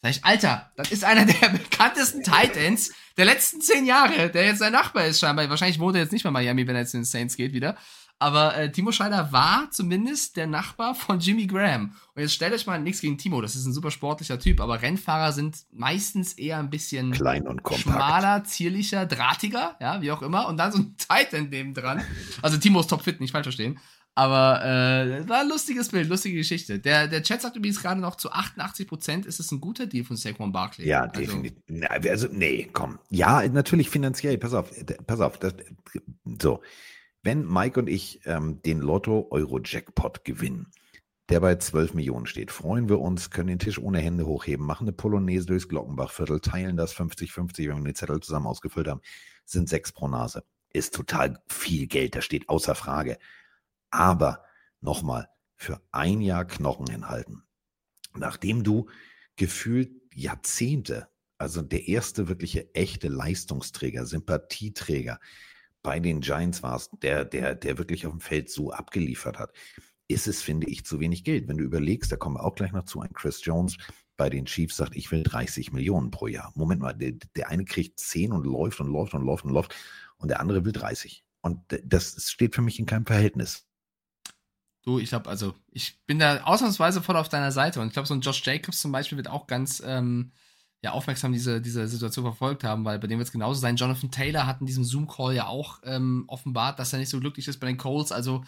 Sag 0.00 0.10
ich, 0.12 0.24
Alter, 0.24 0.70
das 0.76 0.92
ist 0.92 1.04
einer 1.04 1.24
der 1.24 1.48
bekanntesten 1.48 2.22
Titans 2.22 2.92
der 3.16 3.24
letzten 3.24 3.60
zehn 3.60 3.84
Jahre, 3.84 4.30
der 4.30 4.46
jetzt 4.46 4.60
sein 4.60 4.72
Nachbar 4.72 5.06
ist 5.06 5.18
scheinbar. 5.18 5.48
Wahrscheinlich 5.50 5.80
wohnt 5.80 5.96
er 5.96 6.02
jetzt 6.02 6.12
nicht 6.12 6.24
mehr 6.24 6.30
in 6.30 6.34
Miami, 6.34 6.66
wenn 6.66 6.76
er 6.76 6.82
jetzt 6.82 6.94
in 6.94 7.00
den 7.00 7.06
Saints 7.06 7.36
geht 7.36 7.52
wieder. 7.52 7.76
Aber 8.20 8.56
äh, 8.56 8.72
Timo 8.72 8.90
Scheider 8.90 9.32
war 9.32 9.70
zumindest 9.70 10.36
der 10.36 10.48
Nachbar 10.48 10.94
von 10.94 11.20
Jimmy 11.20 11.46
Graham. 11.46 11.94
Und 12.14 12.22
jetzt 12.22 12.34
stellt 12.34 12.52
euch 12.52 12.66
mal 12.66 12.80
nichts 12.80 13.00
gegen 13.00 13.16
Timo, 13.16 13.40
das 13.40 13.54
ist 13.54 13.64
ein 13.64 13.72
super 13.72 13.92
sportlicher 13.92 14.40
Typ, 14.40 14.60
aber 14.60 14.82
Rennfahrer 14.82 15.32
sind 15.32 15.64
meistens 15.72 16.32
eher 16.32 16.58
ein 16.58 16.70
bisschen 16.70 17.12
klein 17.12 17.46
und 17.46 17.62
kompakt. 17.62 17.82
schmaler, 17.82 18.44
zierlicher, 18.44 19.06
drahtiger, 19.06 19.76
ja, 19.80 20.02
wie 20.02 20.10
auch 20.10 20.22
immer. 20.22 20.48
Und 20.48 20.56
dann 20.56 20.72
so 20.72 20.78
ein 20.78 20.96
Titan 20.98 21.48
neben 21.50 21.74
dran. 21.74 22.02
Also 22.42 22.56
Timo 22.56 22.80
ist 22.80 22.88
topfit, 22.88 23.20
nicht 23.20 23.32
falsch 23.32 23.44
verstehen. 23.44 23.78
Aber 24.18 24.64
äh, 24.64 25.28
war 25.28 25.42
ein 25.42 25.48
lustiges 25.48 25.90
Bild, 25.90 26.08
lustige 26.08 26.38
Geschichte. 26.38 26.80
Der, 26.80 27.06
der 27.06 27.22
Chat 27.22 27.40
sagt 27.40 27.54
übrigens 27.54 27.80
gerade 27.80 28.00
noch 28.00 28.16
zu 28.16 28.32
88 28.32 28.88
Prozent 28.88 29.26
ist 29.26 29.38
es 29.38 29.52
ein 29.52 29.60
guter 29.60 29.86
Deal 29.86 30.04
von 30.04 30.16
Saquon 30.16 30.50
Barkley. 30.50 30.88
Ja, 30.88 31.02
also, 31.02 31.20
definitiv. 31.20 31.62
Also, 32.10 32.26
nee, 32.32 32.68
komm. 32.72 32.98
Ja, 33.10 33.46
natürlich 33.46 33.88
finanziell. 33.88 34.36
Pass 34.36 34.54
auf, 34.54 34.72
pass 35.06 35.20
auf. 35.20 35.38
Das, 35.38 35.54
so, 36.42 36.60
wenn 37.22 37.46
Mike 37.46 37.80
und 37.80 37.88
ich 37.88 38.20
ähm, 38.26 38.62
den 38.62 38.80
Lotto-Euro-Jackpot 38.80 40.24
gewinnen, 40.24 40.70
der 41.28 41.40
bei 41.40 41.56
12 41.56 41.94
Millionen 41.94 42.26
steht, 42.26 42.50
freuen 42.50 42.88
wir 42.88 43.00
uns, 43.00 43.30
können 43.30 43.48
den 43.48 43.58
Tisch 43.58 43.78
ohne 43.78 43.98
Hände 43.98 44.26
hochheben, 44.26 44.64
machen 44.64 44.84
eine 44.84 44.92
Polonaise 44.92 45.46
durchs 45.46 45.68
Glockenbachviertel, 45.68 46.40
teilen 46.40 46.76
das 46.76 46.94
50-50, 46.94 47.68
wenn 47.68 47.78
wir 47.78 47.92
den 47.92 47.94
Zettel 47.94 48.20
zusammen 48.20 48.46
ausgefüllt 48.46 48.88
haben, 48.88 49.02
sind 49.44 49.68
sechs 49.68 49.92
pro 49.92 50.08
Nase. 50.08 50.44
Ist 50.70 50.94
total 50.94 51.42
viel 51.48 51.86
Geld, 51.86 52.14
das 52.14 52.24
steht 52.24 52.48
außer 52.48 52.74
Frage. 52.74 53.18
Aber 53.90 54.44
nochmal, 54.80 55.28
für 55.54 55.82
ein 55.90 56.20
Jahr 56.20 56.44
Knochen 56.44 56.86
hinhalten. 56.86 57.42
Nachdem 58.14 58.62
du 58.62 58.88
gefühlt 59.36 59.90
Jahrzehnte, 60.14 61.08
also 61.36 61.62
der 61.62 61.88
erste 61.88 62.28
wirkliche 62.28 62.74
echte 62.74 63.08
Leistungsträger, 63.08 64.06
Sympathieträger 64.06 65.18
bei 65.88 66.00
den 66.00 66.20
Giants 66.20 66.62
warst, 66.62 66.90
der, 67.00 67.24
der, 67.24 67.54
der 67.54 67.78
wirklich 67.78 68.06
auf 68.06 68.12
dem 68.12 68.20
Feld 68.20 68.50
so 68.50 68.72
abgeliefert 68.72 69.38
hat, 69.38 69.54
ist 70.06 70.28
es, 70.28 70.42
finde 70.42 70.66
ich, 70.66 70.84
zu 70.84 71.00
wenig 71.00 71.24
Geld. 71.24 71.48
Wenn 71.48 71.56
du 71.56 71.64
überlegst, 71.64 72.12
da 72.12 72.16
kommen 72.16 72.36
wir 72.36 72.44
auch 72.44 72.54
gleich 72.54 72.72
noch 72.72 72.84
zu, 72.84 73.00
ein 73.00 73.14
Chris 73.14 73.42
Jones 73.42 73.78
bei 74.18 74.28
den 74.28 74.44
Chiefs 74.44 74.76
sagt, 74.76 74.94
ich 74.94 75.10
will 75.10 75.22
30 75.22 75.72
Millionen 75.72 76.10
pro 76.10 76.26
Jahr. 76.26 76.52
Moment 76.56 76.82
mal, 76.82 76.92
der, 76.92 77.12
der 77.36 77.48
eine 77.48 77.64
kriegt 77.64 78.00
10 78.00 78.32
und 78.32 78.44
läuft 78.44 78.80
und 78.80 78.92
läuft 78.92 79.14
und 79.14 79.24
läuft 79.24 79.46
und 79.46 79.52
läuft 79.52 79.74
und 80.18 80.28
der 80.28 80.40
andere 80.40 80.66
will 80.66 80.72
30. 80.72 81.24
Und 81.40 81.58
das 81.82 82.30
steht 82.30 82.54
für 82.54 82.60
mich 82.60 82.78
in 82.78 82.84
keinem 82.84 83.06
Verhältnis. 83.06 83.66
Du, 84.82 84.98
ich 84.98 85.08
glaube, 85.08 85.30
also 85.30 85.54
ich 85.70 86.04
bin 86.04 86.18
da 86.18 86.42
ausnahmsweise 86.42 87.00
voll 87.00 87.16
auf 87.16 87.30
deiner 87.30 87.50
Seite 87.50 87.80
und 87.80 87.86
ich 87.86 87.94
glaube, 87.94 88.08
so 88.08 88.12
ein 88.12 88.20
Josh 88.20 88.44
Jacobs 88.44 88.78
zum 88.78 88.92
Beispiel 88.92 89.16
wird 89.16 89.28
auch 89.28 89.46
ganz 89.46 89.82
ähm, 89.82 90.32
ja, 90.82 90.92
aufmerksam 90.92 91.32
diese, 91.32 91.60
diese 91.60 91.86
Situation 91.88 92.24
verfolgt 92.24 92.62
haben, 92.62 92.84
weil 92.84 92.98
bei 92.98 93.08
dem 93.08 93.18
wird 93.18 93.26
es 93.26 93.32
genauso 93.32 93.60
sein. 93.60 93.76
Jonathan 93.76 94.10
Taylor 94.10 94.46
hat 94.46 94.60
in 94.60 94.66
diesem 94.66 94.84
Zoom-Call 94.84 95.34
ja 95.34 95.46
auch 95.46 95.80
ähm, 95.82 96.24
offenbart, 96.28 96.78
dass 96.78 96.92
er 96.92 97.00
nicht 97.00 97.08
so 97.08 97.18
glücklich 97.18 97.48
ist 97.48 97.58
bei 97.58 97.66
den 97.66 97.78
Colts. 97.78 98.12
Also 98.12 98.44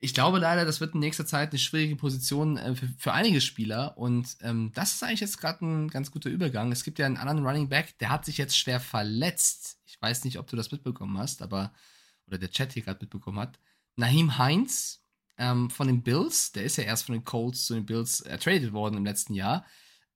ich 0.00 0.12
glaube 0.12 0.38
leider, 0.38 0.64
das 0.64 0.80
wird 0.80 0.94
in 0.94 1.00
nächster 1.00 1.26
Zeit 1.26 1.50
eine 1.50 1.58
schwierige 1.58 1.94
Position 1.94 2.56
äh, 2.56 2.74
für, 2.74 2.88
für, 2.98 3.12
einige 3.12 3.40
Spieler. 3.40 3.96
Und 3.96 4.36
ähm, 4.40 4.72
das 4.74 4.94
ist 4.94 5.02
eigentlich 5.04 5.20
jetzt 5.20 5.38
gerade 5.38 5.64
ein 5.64 5.88
ganz 5.88 6.10
guter 6.10 6.30
Übergang. 6.30 6.72
Es 6.72 6.82
gibt 6.82 6.98
ja 6.98 7.06
einen 7.06 7.16
anderen 7.16 7.46
Running 7.46 7.68
Back, 7.68 7.96
der 7.98 8.10
hat 8.10 8.24
sich 8.24 8.38
jetzt 8.38 8.58
schwer 8.58 8.80
verletzt. 8.80 9.78
Ich 9.86 10.00
weiß 10.02 10.24
nicht, 10.24 10.38
ob 10.38 10.48
du 10.48 10.56
das 10.56 10.72
mitbekommen 10.72 11.16
hast, 11.18 11.42
aber, 11.42 11.72
oder 12.26 12.38
der 12.38 12.50
Chat 12.50 12.72
hier 12.72 12.82
gerade 12.82 13.00
mitbekommen 13.00 13.38
hat. 13.38 13.58
Naheem 13.94 14.36
Heinz 14.38 15.04
ähm, 15.36 15.70
von 15.70 15.86
den 15.86 16.02
Bills, 16.02 16.50
der 16.50 16.64
ist 16.64 16.76
ja 16.76 16.84
erst 16.84 17.06
von 17.06 17.14
den 17.14 17.24
Colts 17.24 17.66
zu 17.66 17.74
den 17.74 17.86
Bills 17.86 18.20
ertradet 18.20 18.72
worden 18.72 18.96
im 18.96 19.04
letzten 19.04 19.34
Jahr 19.34 19.64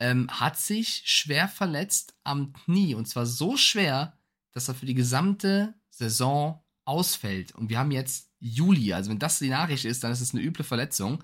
ähm, 0.03 0.29
hat 0.29 0.59
sich 0.59 1.03
schwer 1.05 1.47
verletzt 1.47 2.15
am 2.25 2.53
Knie. 2.53 2.97
Und 2.97 3.07
zwar 3.07 3.25
so 3.25 3.57
schwer, 3.57 4.19
dass 4.51 4.67
er 4.67 4.75
für 4.75 4.85
die 4.85 4.95
gesamte 4.95 5.75
Saison 5.91 6.61
ausfällt. 6.85 7.55
Und 7.55 7.71
wir 7.71 7.79
haben 7.79 7.93
jetzt 7.93 8.29
Juli. 8.41 8.93
Also 8.93 9.13
wenn 9.13 9.21
das 9.21 9.39
die 9.39 9.49
Nachricht 9.49 9.85
ist, 9.85 10.03
dann 10.03 10.11
ist 10.11 10.21
es 10.21 10.35
eine 10.35 10.43
üble 10.43 10.65
Verletzung. 10.65 11.23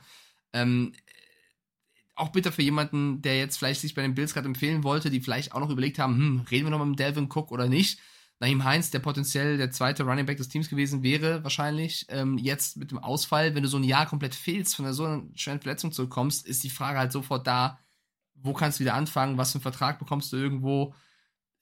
Ähm, 0.52 0.92
auch 2.14 2.28
bitter 2.28 2.52
für 2.52 2.62
jemanden, 2.62 3.20
der 3.20 3.36
jetzt 3.38 3.58
vielleicht 3.58 3.80
sich 3.80 3.96
bei 3.96 4.02
den 4.02 4.14
Bills 4.14 4.32
gerade 4.32 4.46
empfehlen 4.46 4.84
wollte, 4.84 5.10
die 5.10 5.20
vielleicht 5.20 5.52
auch 5.52 5.60
noch 5.60 5.70
überlegt 5.70 5.98
haben, 5.98 6.16
hm, 6.16 6.40
reden 6.48 6.66
wir 6.66 6.70
noch 6.70 6.84
mit 6.84 7.00
Delvin 7.00 7.28
Cook 7.28 7.50
oder 7.50 7.68
nicht. 7.68 7.98
Naheem 8.38 8.62
Heinz, 8.62 8.92
der 8.92 9.00
potenziell 9.00 9.58
der 9.58 9.72
zweite 9.72 10.04
Running 10.04 10.26
Back 10.26 10.36
des 10.36 10.48
Teams 10.48 10.68
gewesen 10.68 11.02
wäre, 11.02 11.42
wahrscheinlich. 11.42 12.06
Ähm, 12.10 12.38
jetzt 12.38 12.76
mit 12.76 12.92
dem 12.92 12.98
Ausfall, 12.98 13.56
wenn 13.56 13.64
du 13.64 13.68
so 13.68 13.76
ein 13.76 13.82
Jahr 13.82 14.06
komplett 14.06 14.36
fehlst, 14.36 14.76
von 14.76 14.84
einer 14.84 14.94
so 14.94 15.24
schweren 15.34 15.60
Verletzung 15.60 15.90
zurückkommst, 15.90 16.46
ist 16.46 16.62
die 16.62 16.70
Frage 16.70 17.00
halt 17.00 17.10
sofort 17.10 17.44
da, 17.48 17.80
wo 18.42 18.52
kannst 18.52 18.78
du 18.78 18.84
wieder 18.84 18.94
anfangen, 18.94 19.38
was 19.38 19.52
für 19.52 19.56
einen 19.56 19.62
Vertrag 19.62 19.98
bekommst 19.98 20.32
du 20.32 20.36
irgendwo. 20.36 20.94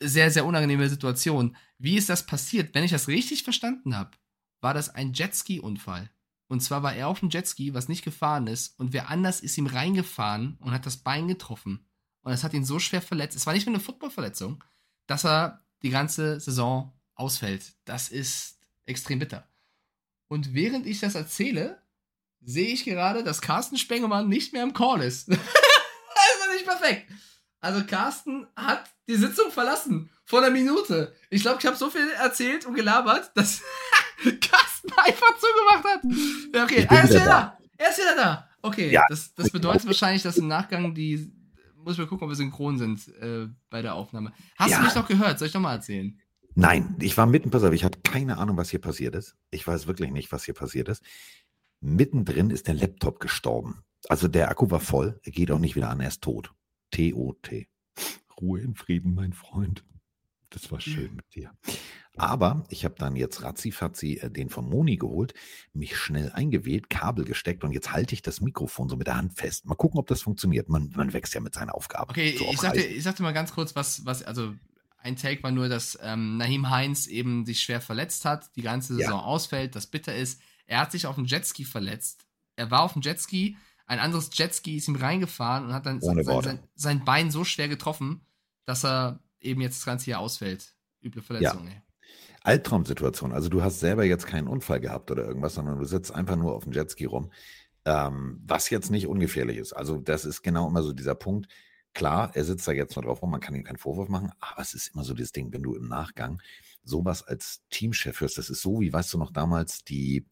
Sehr, 0.01 0.31
sehr 0.31 0.45
unangenehme 0.45 0.89
Situation. 0.89 1.57
Wie 1.79 1.97
ist 1.97 2.09
das 2.09 2.27
passiert? 2.27 2.75
Wenn 2.75 2.85
ich 2.85 2.91
das 2.91 3.09
richtig 3.09 3.45
verstanden 3.45 3.97
habe, 3.97 4.11
war 4.61 4.75
das 4.75 4.91
ein 4.91 5.13
Jetski-Unfall. 5.13 6.11
Und 6.49 6.61
zwar 6.61 6.83
war 6.83 6.95
er 6.95 7.09
auf 7.09 7.21
dem 7.21 7.31
Jetski, 7.31 7.75
was 7.75 7.89
nicht 7.89 8.05
gefahren 8.05 8.47
ist, 8.47 8.79
und 8.79 8.93
wer 8.93 9.09
anders 9.09 9.41
ist 9.41 9.59
ihm 9.59 9.67
reingefahren 9.67 10.57
und 10.61 10.71
hat 10.73 10.87
das 10.87 10.99
Bein 10.99 11.29
getroffen. 11.29 11.87
Und 12.23 12.33
es 12.33 12.45
hat 12.45 12.55
ihn 12.55 12.65
so 12.65 12.79
schwer 12.79 13.03
verletzt. 13.03 13.37
Es 13.37 13.47
war 13.47 13.53
nicht 13.53 13.67
nur 13.67 13.75
eine 13.75 13.83
Footballverletzung, 13.83 14.63
dass 15.07 15.25
er 15.25 15.65
die 15.83 15.91
ganze 15.91 16.41
Saison 16.41 16.93
ausfällt. 17.15 17.75
Das 17.85 18.09
ist 18.09 18.61
extrem 18.85 19.19
bitter. 19.19 19.49
Und 20.29 20.55
während 20.55 20.87
ich 20.87 21.01
das 21.01 21.15
erzähle, 21.15 21.83
sehe 22.43 22.69
ich 22.69 22.85
gerade, 22.85 23.25
dass 23.25 23.41
Carsten 23.41 23.77
Spengemann 23.77 24.29
nicht 24.29 24.53
mehr 24.53 24.63
im 24.63 24.73
Call 24.73 25.03
ist. 25.03 25.31
nicht 26.67 26.81
perfekt. 26.81 27.11
Also 27.61 27.85
Carsten 27.87 28.47
hat 28.55 28.85
die 29.09 29.17
Sitzung 29.17 29.51
verlassen. 29.51 30.11
Vor 30.25 30.41
einer 30.41 30.51
Minute. 30.51 31.15
Ich 31.31 31.43
glaube, 31.43 31.59
ich 31.61 31.67
habe 31.67 31.77
so 31.77 31.91
viel 31.91 32.09
erzählt 32.21 32.67
und 32.67 32.75
gelabert, 32.75 33.31
dass 33.35 33.63
Carsten 34.23 34.93
einfach 34.97 35.35
zugemacht 35.39 35.85
hat. 35.85 36.01
Ja, 36.55 36.65
okay, 36.65 36.87
er 36.89 37.05
ist 37.05 37.11
wieder 37.11 37.25
da. 37.25 37.27
da. 37.27 37.59
Er 37.79 37.91
ist 37.91 37.99
wieder 37.99 38.17
da. 38.17 38.49
Okay, 38.63 38.91
ja. 38.91 39.03
das, 39.09 39.35
das 39.35 39.51
bedeutet 39.51 39.87
wahrscheinlich, 39.87 40.23
dass 40.23 40.37
im 40.39 40.49
Nachgang 40.49 40.95
die. 40.95 41.33
Muss 41.77 41.95
ich 41.95 41.99
mal 41.99 42.09
gucken, 42.09 42.25
ob 42.25 42.31
wir 42.31 42.37
synchron 42.37 42.79
sind 42.79 43.07
äh, 43.21 43.47
bei 43.71 43.81
der 43.81 43.95
Aufnahme. 43.95 44.33
Hast 44.57 44.73
ja. 44.73 44.79
du 44.79 44.85
mich 44.85 44.95
noch 44.97 45.07
gehört? 45.07 45.39
Soll 45.39 45.47
ich 45.47 45.55
noch 45.55 45.61
mal 45.61 45.75
erzählen? 45.75 46.21
Nein, 46.57 46.97
ich 47.01 47.17
war 47.17 47.27
mitten, 47.27 47.51
pass 47.51 47.63
auf, 47.63 47.73
ich 47.73 47.85
hatte 47.85 48.01
keine 48.01 48.39
Ahnung, 48.39 48.57
was 48.57 48.71
hier 48.71 48.81
passiert 48.81 49.15
ist. 49.15 49.37
Ich 49.51 49.65
weiß 49.67 49.87
wirklich 49.87 50.11
nicht, 50.11 50.33
was 50.33 50.45
hier 50.45 50.55
passiert 50.55 50.89
ist. 50.89 51.05
Mittendrin 51.81 52.51
ist 52.51 52.67
der 52.67 52.75
Laptop 52.75 53.21
gestorben. 53.21 53.85
Also 54.09 54.29
der 54.29 54.51
Akku 54.51 54.71
war 54.71 54.81
voll, 54.81 55.21
er 55.23 55.33
geht 55.33 55.51
auch 55.51 55.59
nicht 55.59 55.77
wieder 55.77 55.91
an, 55.91 56.01
er 56.01 56.09
ist 56.09 56.23
tot. 56.23 56.53
T-O-T. 56.93 57.69
Ruhe 58.41 58.61
in 58.61 58.75
Frieden, 58.75 59.15
mein 59.15 59.33
Freund. 59.33 59.85
Das 60.51 60.71
war 60.71 60.81
schön 60.81 61.17
mit 61.17 61.35
dir. 61.35 61.51
Aber 62.17 62.65
ich 62.71 62.85
habe 62.85 62.95
dann 62.97 63.15
jetzt 63.15 63.43
ratzifatzi 63.43 64.21
äh, 64.23 64.31
den 64.31 64.49
von 64.49 64.69
Moni 64.69 64.97
geholt, 64.97 65.35
mich 65.75 65.97
schnell 65.97 66.33
eingewählt, 66.33 66.89
Kabel 66.89 67.25
gesteckt 67.25 67.63
und 67.63 67.73
jetzt 67.73 67.93
halte 67.93 68.15
ich 68.15 68.23
das 68.23 68.41
Mikrofon 68.41 68.89
so 68.89 68.97
mit 68.97 69.07
der 69.07 69.17
Hand 69.17 69.35
fest. 69.35 69.67
Mal 69.67 69.75
gucken, 69.75 70.01
ob 70.01 70.07
das 70.07 70.23
funktioniert. 70.23 70.69
Man, 70.69 70.91
man 70.97 71.13
wächst 71.13 71.35
ja 71.35 71.41
mit 71.41 71.55
seiner 71.55 71.75
Aufgabe. 71.75 72.11
Okay, 72.11 72.37
so 72.39 72.47
ich, 72.51 72.59
sagte, 72.59 72.81
ich 72.81 73.03
sagte 73.03 73.23
mal 73.23 73.33
ganz 73.33 73.53
kurz, 73.53 73.77
was, 73.77 74.07
was, 74.07 74.23
also 74.23 74.55
ein 74.99 75.17
Take 75.17 75.43
war 75.43 75.51
nur, 75.51 75.69
dass 75.69 75.99
ähm, 76.03 76.39
Nahim 76.39 76.71
Heinz 76.71 77.07
eben 77.07 77.45
sich 77.45 77.61
schwer 77.61 77.83
verletzt 77.83 78.25
hat, 78.25 78.51
die 78.57 78.63
ganze 78.63 78.95
Saison 78.95 79.21
ja. 79.21 79.25
ausfällt, 79.25 79.77
das 79.77 79.87
bitter 79.87 80.15
ist. 80.15 80.41
Er 80.67 80.81
hat 80.81 80.93
sich 80.93 81.07
auf 81.07 81.17
dem 81.17 81.27
Jetski 81.27 81.65
verletzt. 81.65 82.27
Er 82.57 82.71
war 82.71 82.83
auf 82.83 82.95
dem 82.95 83.03
Jetski, 83.03 83.57
ein 83.87 83.99
anderes 83.99 84.31
Jetski 84.33 84.77
ist 84.77 84.89
ihm 84.89 84.97
reingefahren 84.97 85.67
und 85.67 85.73
hat 85.73 85.87
dann 85.87 86.01
sein, 86.01 86.23
sein, 86.25 86.59
sein, 86.75 87.05
Bein 87.05 87.31
so 87.31 87.45
schwer 87.45 87.69
getroffen, 87.69 88.21
dass 88.65 88.85
er 88.85 89.21
eben 89.41 89.61
jetzt 89.61 89.79
das 89.79 89.87
ganze 89.87 90.11
Jahr 90.11 90.21
ausfällt. 90.21 90.75
Üble 91.03 91.23
Verletzung, 91.23 91.67
ja. 91.67 91.73
ey. 91.73 91.83
Albtraumsituation. 92.43 93.33
Also 93.33 93.49
du 93.49 93.63
hast 93.63 93.81
selber 93.81 94.05
jetzt 94.05 94.27
keinen 94.27 94.47
Unfall 94.47 94.81
gehabt 94.81 95.11
oder 95.11 95.25
irgendwas, 95.25 95.55
sondern 95.55 95.79
du 95.79 95.85
sitzt 95.85 96.15
einfach 96.15 96.37
nur 96.37 96.55
auf 96.55 96.65
dem 96.65 96.73
Jetski 96.73 97.05
rum, 97.05 97.33
ähm, 97.85 98.41
was 98.47 98.71
jetzt 98.71 98.91
nicht 98.91 99.09
ungefährlich 99.09 99.57
ist. 99.57 99.73
Also 99.73 99.99
das 99.99 100.25
ist 100.25 100.43
genau 100.43 100.69
immer 100.69 100.83
so 100.83 100.93
dieser 100.93 101.17
Punkt. 101.17 101.49
Klar, 101.93 102.31
er 102.35 102.45
sitzt 102.45 102.69
da 102.69 102.73
jetzt 102.73 102.95
noch 102.95 103.05
drauf 103.05 103.23
rum, 103.23 103.31
man 103.31 103.41
kann 103.41 103.55
ihm 103.55 103.65
keinen 103.65 103.79
Vorwurf 103.79 104.09
machen, 104.09 104.31
aber 104.39 104.61
es 104.61 104.75
ist 104.75 104.89
immer 104.89 105.03
so 105.03 105.15
das 105.15 105.33
Ding, 105.33 105.53
wenn 105.53 105.63
du 105.63 105.75
im 105.75 105.89
Nachgang 105.89 106.41
sowas 106.85 107.23
als 107.23 107.63
Teamchef 107.71 108.21
hörst, 108.21 108.39
das 108.39 108.51
ist 108.51 108.63
so, 108.63 108.81
wie 108.81 108.93
weißt 108.93 109.13
du 109.15 109.19
noch 109.19 109.33
damals 109.33 109.83
die, 109.83 110.27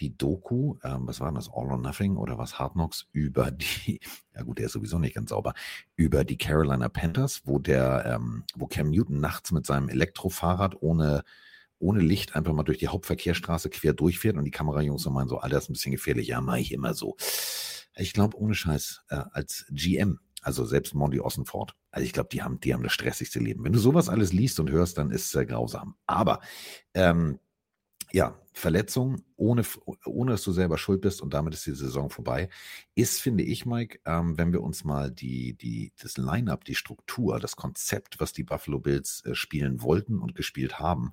die 0.00 0.16
Doku, 0.16 0.76
ähm, 0.82 1.06
was 1.06 1.20
war 1.20 1.32
das, 1.32 1.48
All 1.48 1.70
or 1.70 1.78
Nothing 1.78 2.16
oder 2.16 2.38
was, 2.38 2.58
Hard 2.58 2.74
Knocks, 2.74 3.06
über 3.12 3.50
die, 3.52 4.00
ja 4.34 4.42
gut, 4.42 4.58
der 4.58 4.66
ist 4.66 4.72
sowieso 4.72 4.98
nicht 4.98 5.14
ganz 5.14 5.30
sauber, 5.30 5.54
über 5.96 6.24
die 6.24 6.38
Carolina 6.38 6.88
Panthers, 6.88 7.42
wo 7.44 7.58
der, 7.58 8.04
ähm, 8.06 8.44
wo 8.54 8.66
Cam 8.66 8.90
Newton 8.90 9.20
nachts 9.20 9.52
mit 9.52 9.66
seinem 9.66 9.88
Elektrofahrrad 9.88 10.80
ohne, 10.80 11.24
ohne 11.78 12.00
Licht 12.00 12.34
einfach 12.34 12.52
mal 12.52 12.64
durch 12.64 12.78
die 12.78 12.88
Hauptverkehrsstraße 12.88 13.70
quer 13.70 13.92
durchfährt 13.92 14.36
und 14.36 14.44
die 14.44 14.50
Kamerajungs 14.50 15.02
so 15.02 15.10
meinen 15.10 15.28
so, 15.28 15.38
Alter, 15.38 15.56
das 15.56 15.64
ist 15.64 15.70
ein 15.70 15.74
bisschen 15.74 15.92
gefährlich, 15.92 16.28
ja, 16.28 16.40
mache 16.40 16.60
ich 16.60 16.72
immer 16.72 16.94
so. 16.94 17.16
Ich 17.96 18.12
glaube, 18.12 18.36
ohne 18.36 18.54
Scheiß, 18.54 19.02
äh, 19.08 19.22
als 19.32 19.66
GM, 19.70 20.20
also 20.42 20.64
selbst 20.64 20.94
Monty 20.94 21.20
Ossenford, 21.20 21.74
also 21.90 22.04
ich 22.04 22.12
glaube, 22.12 22.28
die 22.30 22.42
haben, 22.42 22.60
die 22.60 22.72
haben 22.74 22.82
das 22.82 22.92
stressigste 22.92 23.40
Leben. 23.40 23.64
Wenn 23.64 23.72
du 23.72 23.78
sowas 23.78 24.08
alles 24.08 24.32
liest 24.32 24.60
und 24.60 24.70
hörst, 24.70 24.98
dann 24.98 25.10
ist 25.10 25.26
es 25.26 25.34
äh, 25.34 25.46
grausam. 25.46 25.96
Aber 26.06 26.40
ähm, 26.94 27.40
ja, 28.12 28.40
Verletzung, 28.52 29.22
ohne, 29.36 29.62
ohne 30.04 30.32
dass 30.32 30.42
du 30.42 30.52
selber 30.52 30.78
schuld 30.78 31.00
bist 31.00 31.22
und 31.22 31.32
damit 31.34 31.54
ist 31.54 31.66
die 31.66 31.74
Saison 31.74 32.10
vorbei, 32.10 32.48
ist, 32.94 33.20
finde 33.20 33.44
ich, 33.44 33.66
Mike, 33.66 34.00
ähm, 34.04 34.36
wenn 34.36 34.52
wir 34.52 34.62
uns 34.62 34.84
mal 34.84 35.10
die, 35.10 35.54
die, 35.54 35.92
das 36.00 36.16
Line-up, 36.16 36.64
die 36.64 36.74
Struktur, 36.74 37.38
das 37.38 37.56
Konzept, 37.56 38.20
was 38.20 38.32
die 38.32 38.44
Buffalo 38.44 38.80
Bills 38.80 39.24
äh, 39.24 39.34
spielen 39.34 39.82
wollten 39.82 40.18
und 40.18 40.34
gespielt 40.34 40.78
haben, 40.78 41.12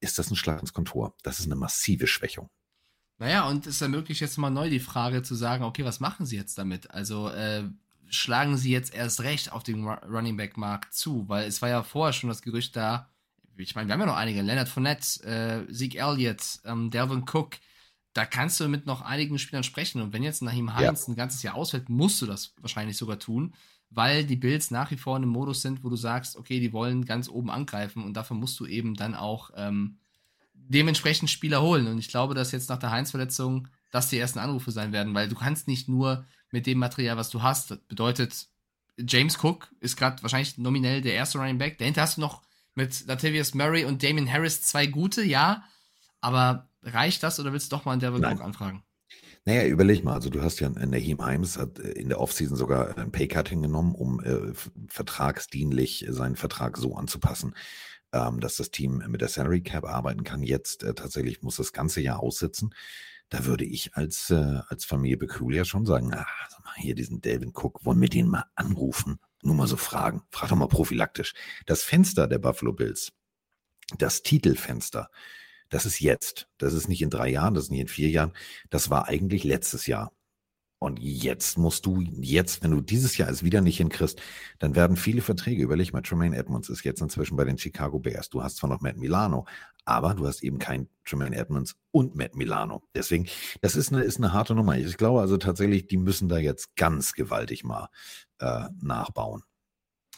ist 0.00 0.18
das 0.18 0.30
ein 0.30 0.36
Schlag 0.36 0.60
ins 0.60 0.72
Kontor. 0.72 1.14
Das 1.22 1.38
ist 1.38 1.46
eine 1.46 1.56
massive 1.56 2.06
Schwächung. 2.06 2.50
Naja, 3.18 3.48
und 3.48 3.66
es 3.66 3.80
ermöglicht 3.80 4.20
jetzt 4.20 4.38
mal 4.38 4.50
neu 4.50 4.68
die 4.68 4.80
Frage 4.80 5.22
zu 5.22 5.34
sagen, 5.34 5.64
okay, 5.64 5.84
was 5.84 6.00
machen 6.00 6.26
sie 6.26 6.36
jetzt 6.36 6.58
damit? 6.58 6.90
Also, 6.90 7.30
äh, 7.30 7.64
schlagen 8.08 8.56
sie 8.56 8.70
jetzt 8.70 8.92
erst 8.94 9.22
recht 9.22 9.52
auf 9.52 9.62
den 9.62 9.86
Running 9.86 10.36
Back 10.36 10.56
Markt 10.56 10.94
zu? 10.94 11.28
Weil 11.28 11.46
es 11.46 11.62
war 11.62 11.68
ja 11.68 11.82
vorher 11.82 12.12
schon 12.12 12.28
das 12.28 12.42
Gerücht 12.42 12.76
da, 12.76 13.13
ich 13.56 13.74
meine, 13.74 13.88
wir 13.88 13.92
haben 13.94 14.00
ja 14.00 14.06
noch 14.06 14.16
einige, 14.16 14.42
Leonard 14.42 14.68
Fournette, 14.68 15.66
äh, 15.68 15.72
Zeke 15.72 15.98
Elliott, 15.98 16.60
ähm, 16.64 16.90
Delvin 16.90 17.24
Cook, 17.30 17.56
da 18.12 18.24
kannst 18.24 18.60
du 18.60 18.68
mit 18.68 18.86
noch 18.86 19.02
einigen 19.02 19.38
Spielern 19.38 19.64
sprechen. 19.64 20.00
Und 20.00 20.12
wenn 20.12 20.22
jetzt 20.22 20.42
Nahim 20.42 20.74
Heinz 20.74 21.06
ja. 21.06 21.12
ein 21.12 21.16
ganzes 21.16 21.42
Jahr 21.42 21.56
ausfällt, 21.56 21.88
musst 21.88 22.22
du 22.22 22.26
das 22.26 22.54
wahrscheinlich 22.60 22.96
sogar 22.96 23.18
tun, 23.18 23.54
weil 23.90 24.24
die 24.24 24.36
Bills 24.36 24.70
nach 24.70 24.90
wie 24.90 24.96
vor 24.96 25.16
in 25.16 25.24
einem 25.24 25.32
Modus 25.32 25.62
sind, 25.62 25.84
wo 25.84 25.88
du 25.88 25.96
sagst, 25.96 26.36
okay, 26.36 26.60
die 26.60 26.72
wollen 26.72 27.04
ganz 27.04 27.28
oben 27.28 27.50
angreifen 27.50 28.04
und 28.04 28.14
dafür 28.14 28.36
musst 28.36 28.58
du 28.60 28.66
eben 28.66 28.94
dann 28.94 29.14
auch 29.14 29.50
ähm, 29.56 29.98
dementsprechend 30.52 31.28
Spieler 31.28 31.60
holen. 31.60 31.86
Und 31.88 31.98
ich 31.98 32.08
glaube, 32.08 32.34
dass 32.34 32.52
jetzt 32.52 32.68
nach 32.68 32.78
der 32.78 32.90
Heinz-Verletzung 32.90 33.68
das 33.90 34.08
die 34.08 34.18
ersten 34.18 34.38
Anrufe 34.38 34.70
sein 34.70 34.92
werden, 34.92 35.14
weil 35.14 35.28
du 35.28 35.34
kannst 35.34 35.68
nicht 35.68 35.88
nur 35.88 36.24
mit 36.50 36.66
dem 36.66 36.78
Material, 36.78 37.16
was 37.16 37.30
du 37.30 37.42
hast, 37.42 37.72
das 37.72 37.78
bedeutet, 37.80 38.48
James 38.96 39.42
Cook 39.42 39.72
ist 39.80 39.96
gerade 39.96 40.22
wahrscheinlich 40.22 40.56
nominell 40.56 41.00
der 41.00 41.14
erste 41.14 41.38
Running 41.38 41.58
Back. 41.58 41.78
Dahinter 41.78 42.02
hast 42.02 42.16
du 42.16 42.20
noch 42.20 42.42
mit 42.74 43.06
Latavius 43.06 43.54
Murray 43.54 43.84
und 43.84 44.02
Damien 44.02 44.30
Harris 44.30 44.62
zwei 44.62 44.86
gute, 44.86 45.22
ja. 45.22 45.64
Aber 46.20 46.68
reicht 46.82 47.22
das 47.22 47.38
oder 47.38 47.52
willst 47.52 47.70
du 47.70 47.76
doch 47.76 47.84
mal 47.84 47.92
an 47.92 48.00
Devin 48.00 48.24
Cook 48.24 48.40
anfragen? 48.40 48.82
Naja, 49.46 49.66
überleg 49.66 50.04
mal, 50.04 50.14
also 50.14 50.30
du 50.30 50.40
hast 50.40 50.60
ja 50.60 50.70
Naheem 50.70 51.22
Himes 51.22 51.58
hat 51.58 51.78
äh, 51.78 51.90
in 51.92 52.08
der 52.08 52.18
Offseason 52.20 52.56
sogar 52.56 52.96
ein 52.96 53.12
Paycut 53.12 53.50
hingenommen, 53.50 53.94
um 53.94 54.20
äh, 54.20 54.54
vertragsdienlich 54.88 56.06
seinen 56.08 56.36
Vertrag 56.36 56.78
so 56.78 56.96
anzupassen, 56.96 57.54
ähm, 58.12 58.40
dass 58.40 58.56
das 58.56 58.70
Team 58.70 59.02
mit 59.06 59.20
der 59.20 59.28
Salary 59.28 59.62
Cap 59.62 59.84
arbeiten 59.84 60.24
kann. 60.24 60.42
Jetzt 60.42 60.82
äh, 60.82 60.94
tatsächlich 60.94 61.42
muss 61.42 61.56
das 61.56 61.74
ganze 61.74 62.00
Jahr 62.00 62.20
aussitzen. 62.20 62.74
Da 63.28 63.44
würde 63.44 63.66
ich 63.66 63.94
als, 63.94 64.30
äh, 64.30 64.60
als 64.68 64.86
Familie 64.86 65.18
Peculiar 65.18 65.66
schon 65.66 65.84
sagen, 65.84 66.14
ah, 66.14 66.26
hier 66.76 66.94
diesen 66.94 67.20
Delvin 67.20 67.52
Cook, 67.54 67.84
wollen 67.84 68.00
wir 68.00 68.08
den 68.08 68.28
mal 68.28 68.46
anrufen 68.54 69.18
nur 69.44 69.54
mal 69.54 69.66
so 69.66 69.76
fragen. 69.76 70.22
Frag 70.30 70.48
doch 70.50 70.56
mal 70.56 70.68
prophylaktisch. 70.68 71.34
Das 71.66 71.82
Fenster 71.82 72.26
der 72.26 72.38
Buffalo 72.38 72.72
Bills, 72.72 73.12
das 73.98 74.22
Titelfenster 74.22 75.10
Das 75.70 75.86
ist 75.86 76.00
jetzt. 76.00 76.48
Das 76.58 76.74
ist 76.74 76.88
nicht 76.88 77.02
in 77.02 77.10
drei 77.10 77.28
Jahren, 77.28 77.54
das 77.54 77.64
ist 77.64 77.70
nicht 77.70 77.80
in 77.80 77.88
vier 77.88 78.10
Jahren. 78.10 78.32
Das 78.70 78.90
war 78.90 79.08
eigentlich 79.08 79.44
letztes 79.44 79.86
Jahr. 79.86 80.12
Und 80.84 80.98
jetzt 81.00 81.56
musst 81.56 81.86
du, 81.86 82.02
jetzt, 82.20 82.62
wenn 82.62 82.70
du 82.70 82.82
dieses 82.82 83.16
Jahr 83.16 83.30
es 83.30 83.42
wieder 83.42 83.62
nicht 83.62 83.78
hinkriegst, 83.78 84.20
dann 84.58 84.74
werden 84.76 84.98
viele 84.98 85.22
Verträge, 85.22 85.62
überleg 85.62 85.94
mal, 85.94 86.02
Tremaine 86.02 86.36
Edmonds 86.36 86.68
ist 86.68 86.84
jetzt 86.84 87.00
inzwischen 87.00 87.38
bei 87.38 87.44
den 87.44 87.56
Chicago 87.56 87.98
Bears. 87.98 88.28
Du 88.28 88.42
hast 88.42 88.58
zwar 88.58 88.68
noch 88.68 88.82
Matt 88.82 88.98
Milano, 88.98 89.46
aber 89.86 90.12
du 90.12 90.26
hast 90.26 90.42
eben 90.42 90.58
kein 90.58 90.90
Tremaine 91.06 91.36
Edmonds 91.36 91.74
und 91.90 92.16
Matt 92.16 92.34
Milano. 92.34 92.82
Deswegen, 92.94 93.26
das 93.62 93.76
ist 93.76 93.94
eine, 93.94 94.02
ist 94.02 94.18
eine 94.18 94.34
harte 94.34 94.54
Nummer. 94.54 94.76
Ich 94.76 94.98
glaube 94.98 95.22
also 95.22 95.38
tatsächlich, 95.38 95.86
die 95.86 95.96
müssen 95.96 96.28
da 96.28 96.36
jetzt 96.36 96.76
ganz 96.76 97.14
gewaltig 97.14 97.64
mal 97.64 97.88
äh, 98.40 98.64
nachbauen. 98.82 99.42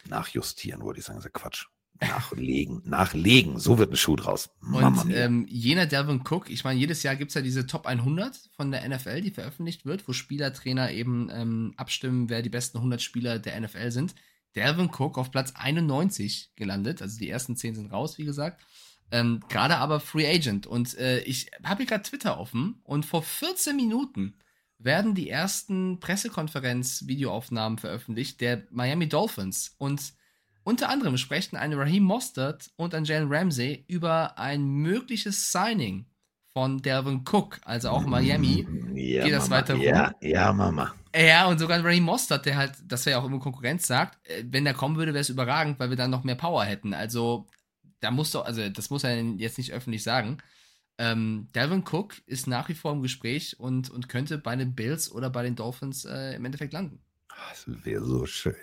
Nachjustieren, 0.08 0.84
würde 0.84 0.98
ich 0.98 1.04
sagen, 1.04 1.20
das 1.20 1.26
ist 1.26 1.32
Quatsch. 1.32 1.66
Nachlegen, 2.00 2.82
nachlegen, 2.84 3.58
so 3.58 3.78
wird 3.78 3.92
ein 3.92 3.96
Schuh 3.96 4.16
draus. 4.16 4.50
Mama 4.60 5.02
und 5.02 5.10
ähm, 5.12 5.46
jener 5.48 5.86
Delvin 5.86 6.22
Cook, 6.28 6.50
ich 6.50 6.64
meine, 6.64 6.78
jedes 6.78 7.02
Jahr 7.02 7.16
gibt 7.16 7.30
es 7.30 7.34
ja 7.34 7.42
diese 7.42 7.66
Top 7.66 7.86
100 7.86 8.50
von 8.56 8.70
der 8.70 8.88
NFL, 8.88 9.20
die 9.20 9.30
veröffentlicht 9.30 9.86
wird, 9.86 10.06
wo 10.08 10.12
Spielertrainer 10.12 10.90
eben 10.90 11.28
ähm, 11.32 11.74
abstimmen, 11.76 12.28
wer 12.28 12.42
die 12.42 12.50
besten 12.50 12.78
100 12.78 13.00
Spieler 13.00 13.38
der 13.38 13.60
NFL 13.60 13.90
sind. 13.90 14.14
Delvin 14.54 14.90
Cook 14.90 15.18
auf 15.18 15.30
Platz 15.30 15.52
91 15.54 16.52
gelandet, 16.56 17.02
also 17.02 17.18
die 17.18 17.28
ersten 17.28 17.56
10 17.56 17.74
sind 17.74 17.92
raus, 17.92 18.18
wie 18.18 18.24
gesagt. 18.24 18.62
Ähm, 19.10 19.40
gerade 19.48 19.76
aber 19.76 20.00
Free 20.00 20.26
Agent. 20.26 20.66
Und 20.66 20.96
äh, 20.98 21.20
ich 21.20 21.50
habe 21.62 21.78
hier 21.78 21.86
gerade 21.86 22.02
Twitter 22.02 22.38
offen 22.38 22.80
und 22.82 23.06
vor 23.06 23.22
14 23.22 23.76
Minuten 23.76 24.34
werden 24.78 25.14
die 25.14 25.30
ersten 25.30 26.00
Pressekonferenz-Videoaufnahmen 26.00 27.78
veröffentlicht 27.78 28.40
der 28.40 28.64
Miami 28.70 29.08
Dolphins. 29.08 29.74
Und 29.78 30.12
unter 30.66 30.88
anderem 30.88 31.16
sprechen 31.16 31.56
ein 31.56 31.72
Raheem 31.72 32.02
Mostert 32.02 32.72
und 32.74 32.92
ein 32.92 33.04
Jalen 33.04 33.32
Ramsey 33.32 33.84
über 33.86 34.36
ein 34.36 34.66
mögliches 34.66 35.52
Signing 35.52 36.06
von 36.52 36.82
Delvin 36.82 37.22
Cook, 37.24 37.60
also 37.64 37.90
auch 37.90 38.04
Miami. 38.04 38.66
Ja, 38.94 39.24
geht 39.24 39.32
das 39.32 39.48
Mama, 39.48 39.60
weiter 39.60 39.74
rum. 39.74 39.82
Ja, 39.84 40.12
ja, 40.20 40.52
Mama. 40.52 40.92
Ja, 41.14 41.46
und 41.46 41.60
sogar 41.60 41.84
Raheem 41.84 42.02
Mostert, 42.02 42.46
der 42.46 42.56
halt, 42.56 42.72
das 42.84 43.06
wäre 43.06 43.16
ja 43.16 43.22
auch 43.22 43.26
immer 43.26 43.38
Konkurrenz 43.38 43.86
sagt, 43.86 44.18
äh, 44.28 44.42
wenn 44.50 44.64
der 44.64 44.74
kommen 44.74 44.96
würde, 44.96 45.14
wäre 45.14 45.20
es 45.20 45.28
überragend, 45.28 45.78
weil 45.78 45.90
wir 45.90 45.96
dann 45.96 46.10
noch 46.10 46.24
mehr 46.24 46.34
Power 46.34 46.64
hätten. 46.64 46.94
Also, 46.94 47.46
da 48.00 48.10
muss 48.10 48.32
doch, 48.32 48.44
also 48.44 48.68
das 48.68 48.90
muss 48.90 49.04
er 49.04 49.22
jetzt 49.22 49.58
nicht 49.58 49.72
öffentlich 49.72 50.02
sagen. 50.02 50.38
Ähm, 50.98 51.48
Delvin 51.54 51.84
Cook 51.88 52.14
ist 52.26 52.48
nach 52.48 52.68
wie 52.68 52.74
vor 52.74 52.90
im 52.90 53.02
Gespräch 53.02 53.60
und, 53.60 53.88
und 53.88 54.08
könnte 54.08 54.36
bei 54.38 54.56
den 54.56 54.74
Bills 54.74 55.12
oder 55.12 55.30
bei 55.30 55.44
den 55.44 55.54
Dolphins 55.54 56.04
äh, 56.06 56.34
im 56.34 56.44
Endeffekt 56.44 56.72
landen. 56.72 56.98
Das 57.28 57.66
wäre 57.84 58.04
so 58.04 58.26
schön. 58.26 58.56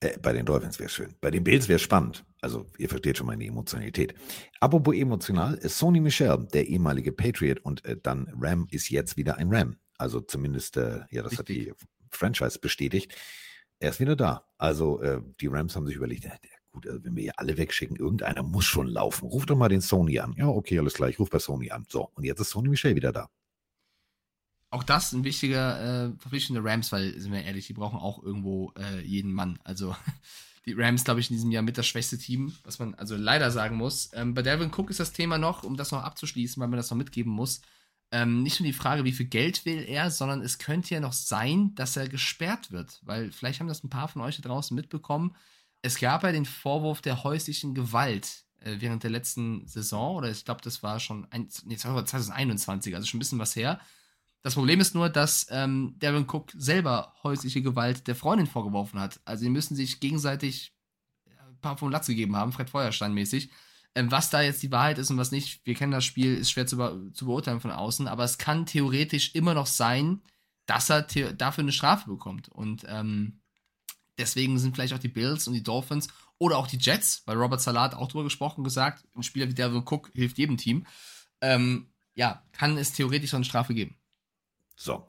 Äh, 0.00 0.18
bei 0.18 0.32
den 0.32 0.44
Dolphins 0.44 0.78
wäre 0.78 0.90
schön. 0.90 1.14
Bei 1.20 1.30
den 1.30 1.44
Bills 1.44 1.68
wäre 1.68 1.78
spannend. 1.78 2.24
Also, 2.40 2.66
ihr 2.78 2.88
versteht 2.88 3.18
schon 3.18 3.26
meine 3.26 3.44
Emotionalität. 3.44 4.14
Apropos 4.60 4.94
emotional, 4.94 5.54
ist 5.54 5.64
äh, 5.64 5.68
Sony 5.68 6.00
Michel, 6.00 6.46
der 6.52 6.66
ehemalige 6.66 7.12
Patriot 7.12 7.60
und 7.60 7.84
äh, 7.84 7.96
dann 8.02 8.28
Ram, 8.38 8.66
ist 8.70 8.90
jetzt 8.90 9.16
wieder 9.16 9.36
ein 9.38 9.52
Ram. 9.52 9.76
Also 9.98 10.20
zumindest, 10.20 10.76
äh, 10.76 11.00
ja, 11.10 11.22
das 11.22 11.32
Richtig. 11.32 11.38
hat 11.38 11.48
die 11.48 11.72
Franchise 12.10 12.58
bestätigt. 12.58 13.14
Er 13.78 13.90
ist 13.90 14.00
wieder 14.00 14.16
da. 14.16 14.46
Also, 14.58 15.00
äh, 15.00 15.20
die 15.40 15.46
Rams 15.46 15.74
haben 15.76 15.86
sich 15.86 15.96
überlegt, 15.96 16.24
der, 16.24 16.38
gut, 16.70 16.86
also 16.86 17.02
wenn 17.02 17.16
wir 17.16 17.22
hier 17.22 17.38
alle 17.38 17.56
wegschicken, 17.56 17.96
irgendeiner 17.96 18.42
muss 18.42 18.64
schon 18.66 18.88
laufen. 18.88 19.26
Ruf 19.26 19.46
doch 19.46 19.56
mal 19.56 19.68
den 19.68 19.80
Sony 19.80 20.18
an. 20.18 20.34
Ja, 20.36 20.48
okay, 20.48 20.78
alles 20.78 20.94
klar, 20.94 21.08
ich 21.08 21.18
ruf 21.18 21.30
bei 21.30 21.38
Sony 21.38 21.70
an. 21.70 21.86
So, 21.88 22.10
und 22.14 22.24
jetzt 22.24 22.40
ist 22.40 22.50
Sony 22.50 22.68
Michel 22.68 22.94
wieder 22.94 23.12
da 23.12 23.30
auch 24.76 24.82
das 24.82 25.12
ein 25.12 25.24
wichtiger 25.24 26.06
äh, 26.06 26.12
Verpflichtung 26.18 26.54
der 26.54 26.64
Rams, 26.64 26.92
weil, 26.92 27.18
sind 27.18 27.32
wir 27.32 27.42
ehrlich, 27.42 27.66
die 27.66 27.72
brauchen 27.72 27.98
auch 27.98 28.22
irgendwo 28.22 28.72
äh, 28.78 29.00
jeden 29.00 29.32
Mann. 29.32 29.58
Also 29.64 29.96
die 30.66 30.74
Rams, 30.74 31.04
glaube 31.04 31.20
ich, 31.20 31.30
in 31.30 31.36
diesem 31.36 31.50
Jahr 31.50 31.62
mit 31.62 31.78
das 31.78 31.86
schwächste 31.86 32.18
Team, 32.18 32.54
was 32.64 32.78
man 32.78 32.94
also 32.94 33.16
leider 33.16 33.50
sagen 33.50 33.76
muss. 33.76 34.10
Ähm, 34.12 34.34
bei 34.34 34.42
Devin 34.42 34.70
Cook 34.70 34.90
ist 34.90 35.00
das 35.00 35.12
Thema 35.12 35.38
noch, 35.38 35.64
um 35.64 35.76
das 35.76 35.92
noch 35.92 36.02
abzuschließen, 36.02 36.60
weil 36.60 36.68
man 36.68 36.76
das 36.76 36.90
noch 36.90 36.96
mitgeben 36.98 37.32
muss, 37.32 37.62
ähm, 38.12 38.42
nicht 38.42 38.60
nur 38.60 38.66
die 38.66 38.72
Frage, 38.72 39.04
wie 39.04 39.12
viel 39.12 39.26
Geld 39.26 39.64
will 39.64 39.84
er, 39.86 40.10
sondern 40.10 40.40
es 40.40 40.58
könnte 40.58 40.94
ja 40.94 41.00
noch 41.00 41.12
sein, 41.12 41.74
dass 41.74 41.96
er 41.96 42.08
gesperrt 42.08 42.70
wird, 42.70 43.00
weil 43.02 43.32
vielleicht 43.32 43.60
haben 43.60 43.66
das 43.66 43.82
ein 43.82 43.90
paar 43.90 44.08
von 44.08 44.22
euch 44.22 44.36
da 44.36 44.48
draußen 44.48 44.74
mitbekommen. 44.74 45.34
Es 45.82 45.98
gab 45.98 46.22
ja 46.22 46.32
den 46.32 46.44
Vorwurf 46.44 47.00
der 47.00 47.24
häuslichen 47.24 47.74
Gewalt 47.74 48.44
äh, 48.60 48.76
während 48.78 49.02
der 49.02 49.10
letzten 49.10 49.66
Saison, 49.66 50.16
oder 50.16 50.30
ich 50.30 50.44
glaube, 50.44 50.60
das 50.62 50.82
war 50.82 51.00
schon 51.00 51.26
ein, 51.30 51.48
nee, 51.64 51.76
2021, 51.76 52.94
also 52.94 53.06
schon 53.06 53.18
ein 53.18 53.20
bisschen 53.20 53.38
was 53.38 53.56
her. 53.56 53.80
Das 54.42 54.54
Problem 54.54 54.80
ist 54.80 54.94
nur, 54.94 55.08
dass 55.08 55.46
ähm, 55.50 55.96
Darren 55.98 56.26
Cook 56.28 56.52
selber 56.56 57.14
häusliche 57.22 57.62
Gewalt 57.62 58.06
der 58.06 58.14
Freundin 58.14 58.46
vorgeworfen 58.46 59.00
hat. 59.00 59.20
Also 59.24 59.42
sie 59.42 59.50
müssen 59.50 59.74
sich 59.74 59.98
gegenseitig 59.98 60.72
ein 61.26 61.60
paar 61.60 61.76
von 61.76 61.90
Latz 61.90 62.06
gegeben 62.06 62.36
haben, 62.36 62.52
Fred 62.52 62.70
Feuerstein 62.70 63.12
mäßig. 63.12 63.50
Ähm, 63.96 64.10
was 64.10 64.30
da 64.30 64.42
jetzt 64.42 64.62
die 64.62 64.70
Wahrheit 64.70 64.98
ist 64.98 65.10
und 65.10 65.16
was 65.16 65.32
nicht, 65.32 65.64
wir 65.64 65.74
kennen 65.74 65.92
das 65.92 66.04
Spiel, 66.04 66.36
ist 66.36 66.50
schwer 66.50 66.66
zu, 66.66 66.76
be 66.76 67.10
zu 67.14 67.24
beurteilen 67.24 67.60
von 67.60 67.70
außen, 67.70 68.06
aber 68.06 68.24
es 68.24 68.38
kann 68.38 68.66
theoretisch 68.66 69.34
immer 69.34 69.54
noch 69.54 69.66
sein, 69.66 70.20
dass 70.66 70.90
er 70.90 71.02
dafür 71.02 71.62
eine 71.62 71.72
Strafe 71.72 72.08
bekommt. 72.08 72.48
Und 72.48 72.84
ähm, 72.88 73.40
deswegen 74.18 74.58
sind 74.58 74.74
vielleicht 74.74 74.92
auch 74.92 74.98
die 74.98 75.08
Bills 75.08 75.48
und 75.48 75.54
die 75.54 75.62
Dolphins 75.62 76.08
oder 76.38 76.58
auch 76.58 76.66
die 76.66 76.78
Jets, 76.78 77.22
weil 77.24 77.38
Robert 77.38 77.62
Salat 77.62 77.94
auch 77.94 78.08
drüber 78.08 78.24
gesprochen 78.24 78.64
gesagt, 78.64 79.04
ein 79.14 79.22
Spieler 79.22 79.48
wie 79.48 79.54
Darren 79.54 79.84
Cook 79.86 80.10
hilft 80.14 80.36
jedem 80.36 80.58
Team. 80.58 80.86
Ähm, 81.40 81.88
ja, 82.14 82.42
kann 82.52 82.76
es 82.76 82.92
theoretisch 82.92 83.30
so 83.30 83.36
eine 83.36 83.44
Strafe 83.44 83.74
geben. 83.74 83.96
So, 84.76 85.06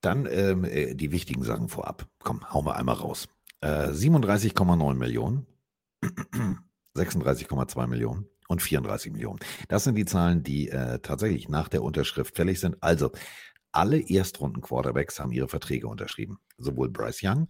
dann 0.00 0.26
ähm, 0.30 0.64
äh, 0.64 0.94
die 0.94 1.10
wichtigen 1.10 1.42
Sachen 1.42 1.68
vorab. 1.68 2.06
Komm, 2.22 2.48
hauen 2.52 2.66
wir 2.66 2.76
einmal 2.76 2.96
raus. 2.96 3.28
Äh, 3.60 3.88
37,9 3.88 4.94
Millionen, 4.94 5.46
36,2 6.96 7.86
Millionen 7.86 8.26
und 8.48 8.62
34 8.62 9.12
Millionen. 9.12 9.38
Das 9.68 9.84
sind 9.84 9.94
die 9.96 10.04
Zahlen, 10.04 10.42
die 10.42 10.68
äh, 10.68 10.98
tatsächlich 11.00 11.48
nach 11.48 11.68
der 11.68 11.82
Unterschrift 11.82 12.36
fällig 12.36 12.60
sind. 12.60 12.76
Also, 12.80 13.10
alle 13.72 14.00
Erstrunden-Quarterbacks 14.00 15.20
haben 15.20 15.32
ihre 15.32 15.48
Verträge 15.48 15.86
unterschrieben. 15.86 16.38
Sowohl 16.58 16.88
Bryce 16.88 17.20
Young 17.22 17.48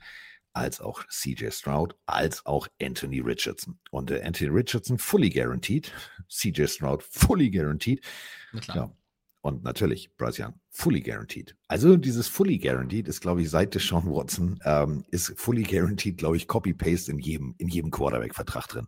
als 0.53 0.81
auch 0.81 1.05
CJ 1.09 1.51
Stroud, 1.51 1.95
als 2.07 2.45
auch 2.45 2.67
Anthony 2.83 3.21
Richardson. 3.21 3.79
Und 3.91 4.11
äh, 4.11 4.23
Anthony 4.23 4.51
Richardson 4.51 4.99
fully 4.99 5.31
guaranteed, 5.31 5.93
CJ 6.29 6.67
Stroud 6.67 7.03
fully 7.03 7.51
guaranteed. 7.51 8.05
Na 8.53 8.61
klar. 8.61 8.77
Ja, 8.77 8.93
und 9.42 9.64
natürlich, 9.64 10.14
Bryce 10.16 10.38
Young, 10.40 10.55
fully 10.70 11.00
guaranteed. 11.00 11.57
Also 11.68 11.96
dieses 11.96 12.29
fully 12.29 12.59
guaranteed 12.59 13.09
ist, 13.09 13.20
glaube 13.20 13.42
ich, 13.42 13.50
seit 13.50 13.74
Sean 13.81 14.07
Watson, 14.07 14.61
ähm, 14.64 15.05
ist 15.09 15.33
fully 15.37 15.62
guaranteed, 15.62 16.18
glaube 16.18 16.37
ich, 16.37 16.46
Copy-Paste 16.46 17.11
in 17.11 17.18
jedem, 17.18 17.55
in 17.59 17.68
jedem 17.68 17.90
Quarterback-Vertrag 17.90 18.66
drin. 18.68 18.87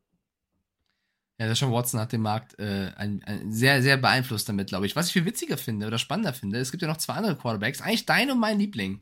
Ja, 1.39 1.47
der 1.47 1.55
Sean 1.55 1.73
Watson 1.73 1.99
hat 1.99 2.13
den 2.13 2.21
Markt 2.21 2.59
äh, 2.59 2.93
ein, 2.97 3.23
ein 3.25 3.51
sehr, 3.51 3.83
sehr 3.83 3.97
beeinflusst 3.97 4.49
damit, 4.49 4.69
glaube 4.69 4.87
ich. 4.87 4.95
Was 4.95 5.07
ich 5.07 5.15
viel 5.15 5.25
witziger 5.25 5.57
finde 5.57 5.87
oder 5.87 5.99
spannender 5.99 6.35
finde, 6.35 6.59
es 6.59 6.71
gibt 6.71 6.83
ja 6.83 6.89
noch 6.89 6.99
zwei 6.99 7.15
andere 7.15 7.37
Quarterbacks, 7.37 7.81
eigentlich 7.81 8.07
dein 8.07 8.31
und 8.31 8.39
mein 8.39 8.59
Liebling. 8.59 9.01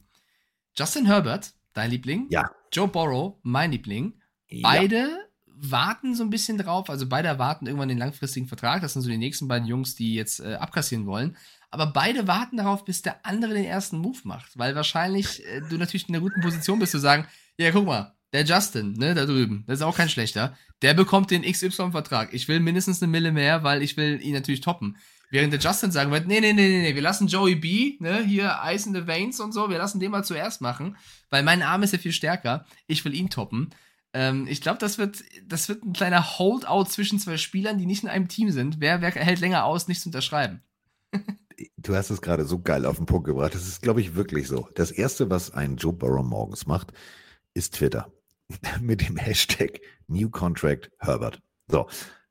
Justin 0.76 1.06
Herbert, 1.06 1.52
dein 1.72 1.90
Liebling. 1.90 2.28
Ja. 2.30 2.50
Joe 2.72 2.86
Borrow, 2.86 3.38
mein 3.42 3.72
Liebling. 3.72 4.20
Beide 4.62 4.96
ja 4.96 5.29
warten 5.62 6.14
so 6.14 6.22
ein 6.22 6.30
bisschen 6.30 6.58
drauf. 6.58 6.90
Also 6.90 7.06
beide 7.08 7.28
erwarten 7.28 7.66
irgendwann 7.66 7.88
den 7.88 7.98
langfristigen 7.98 8.48
Vertrag. 8.48 8.82
Das 8.82 8.92
sind 8.92 9.02
so 9.02 9.10
die 9.10 9.18
nächsten 9.18 9.48
beiden 9.48 9.68
Jungs, 9.68 9.94
die 9.94 10.14
jetzt 10.14 10.40
äh, 10.40 10.54
abkassieren 10.54 11.06
wollen. 11.06 11.36
Aber 11.70 11.86
beide 11.86 12.26
warten 12.26 12.56
darauf, 12.56 12.84
bis 12.84 13.02
der 13.02 13.24
andere 13.24 13.54
den 13.54 13.64
ersten 13.64 13.98
Move 13.98 14.18
macht. 14.24 14.58
Weil 14.58 14.74
wahrscheinlich 14.74 15.46
äh, 15.46 15.60
du 15.68 15.76
natürlich 15.76 16.08
in 16.08 16.14
einer 16.14 16.22
guten 16.22 16.40
Position 16.40 16.78
bist 16.78 16.92
zu 16.92 16.98
sagen, 16.98 17.26
ja, 17.58 17.70
guck 17.70 17.86
mal, 17.86 18.14
der 18.32 18.44
Justin, 18.44 18.92
ne, 18.94 19.14
da 19.14 19.26
drüben, 19.26 19.64
das 19.66 19.80
ist 19.80 19.84
auch 19.84 19.96
kein 19.96 20.08
schlechter. 20.08 20.56
Der 20.82 20.94
bekommt 20.94 21.30
den 21.30 21.42
XY-Vertrag. 21.42 22.32
Ich 22.32 22.48
will 22.48 22.60
mindestens 22.60 23.02
eine 23.02 23.10
Mille 23.10 23.32
mehr, 23.32 23.64
weil 23.64 23.82
ich 23.82 23.96
will 23.96 24.20
ihn 24.22 24.34
natürlich 24.34 24.60
toppen. 24.60 24.96
Während 25.30 25.52
der 25.52 25.60
Justin 25.60 25.92
sagen 25.92 26.10
wird, 26.10 26.26
nee, 26.26 26.40
nee, 26.40 26.52
nee, 26.52 26.68
nee, 26.68 26.82
nee, 26.82 26.94
wir 26.94 27.02
lassen 27.02 27.28
Joey 27.28 27.54
B, 27.54 27.96
ne, 28.00 28.24
hier 28.24 28.58
Ice 28.66 28.88
in 28.88 28.94
the 28.94 29.06
Veins 29.06 29.38
und 29.38 29.52
so, 29.52 29.70
wir 29.70 29.78
lassen 29.78 30.00
den 30.00 30.10
mal 30.10 30.24
zuerst 30.24 30.60
machen, 30.60 30.96
weil 31.28 31.44
mein 31.44 31.62
Arm 31.62 31.84
ist 31.84 31.92
ja 31.92 31.98
viel 31.98 32.12
stärker. 32.12 32.66
Ich 32.88 33.04
will 33.04 33.14
ihn 33.14 33.30
toppen. 33.30 33.70
Ähm, 34.12 34.46
ich 34.48 34.60
glaube, 34.60 34.78
das 34.78 34.98
wird, 34.98 35.22
das 35.46 35.68
wird 35.68 35.84
ein 35.84 35.92
kleiner 35.92 36.38
Holdout 36.38 36.90
zwischen 36.90 37.18
zwei 37.18 37.36
Spielern, 37.36 37.78
die 37.78 37.86
nicht 37.86 38.02
in 38.02 38.08
einem 38.08 38.28
Team 38.28 38.50
sind. 38.50 38.80
Wer, 38.80 39.00
wer 39.00 39.10
hält 39.10 39.40
länger 39.40 39.64
aus, 39.64 39.88
nichts 39.88 40.02
zu 40.02 40.08
unterschreiben? 40.08 40.62
du 41.76 41.94
hast 41.94 42.10
es 42.10 42.22
gerade 42.22 42.44
so 42.44 42.60
geil 42.60 42.86
auf 42.86 42.96
den 42.96 43.06
Punkt 43.06 43.26
gebracht. 43.26 43.54
Das 43.54 43.66
ist, 43.66 43.82
glaube 43.82 44.00
ich, 44.00 44.14
wirklich 44.14 44.48
so. 44.48 44.68
Das 44.74 44.90
Erste, 44.90 45.30
was 45.30 45.52
ein 45.52 45.76
Joe 45.76 45.92
Burrow 45.92 46.24
morgens 46.24 46.66
macht, 46.66 46.92
ist 47.54 47.74
Twitter. 47.74 48.12
Mit 48.80 49.08
dem 49.08 49.16
Hashtag 49.16 49.80
New 50.08 50.30
Contract 50.30 50.90
Herbert. 50.98 51.40
So, 51.68 51.88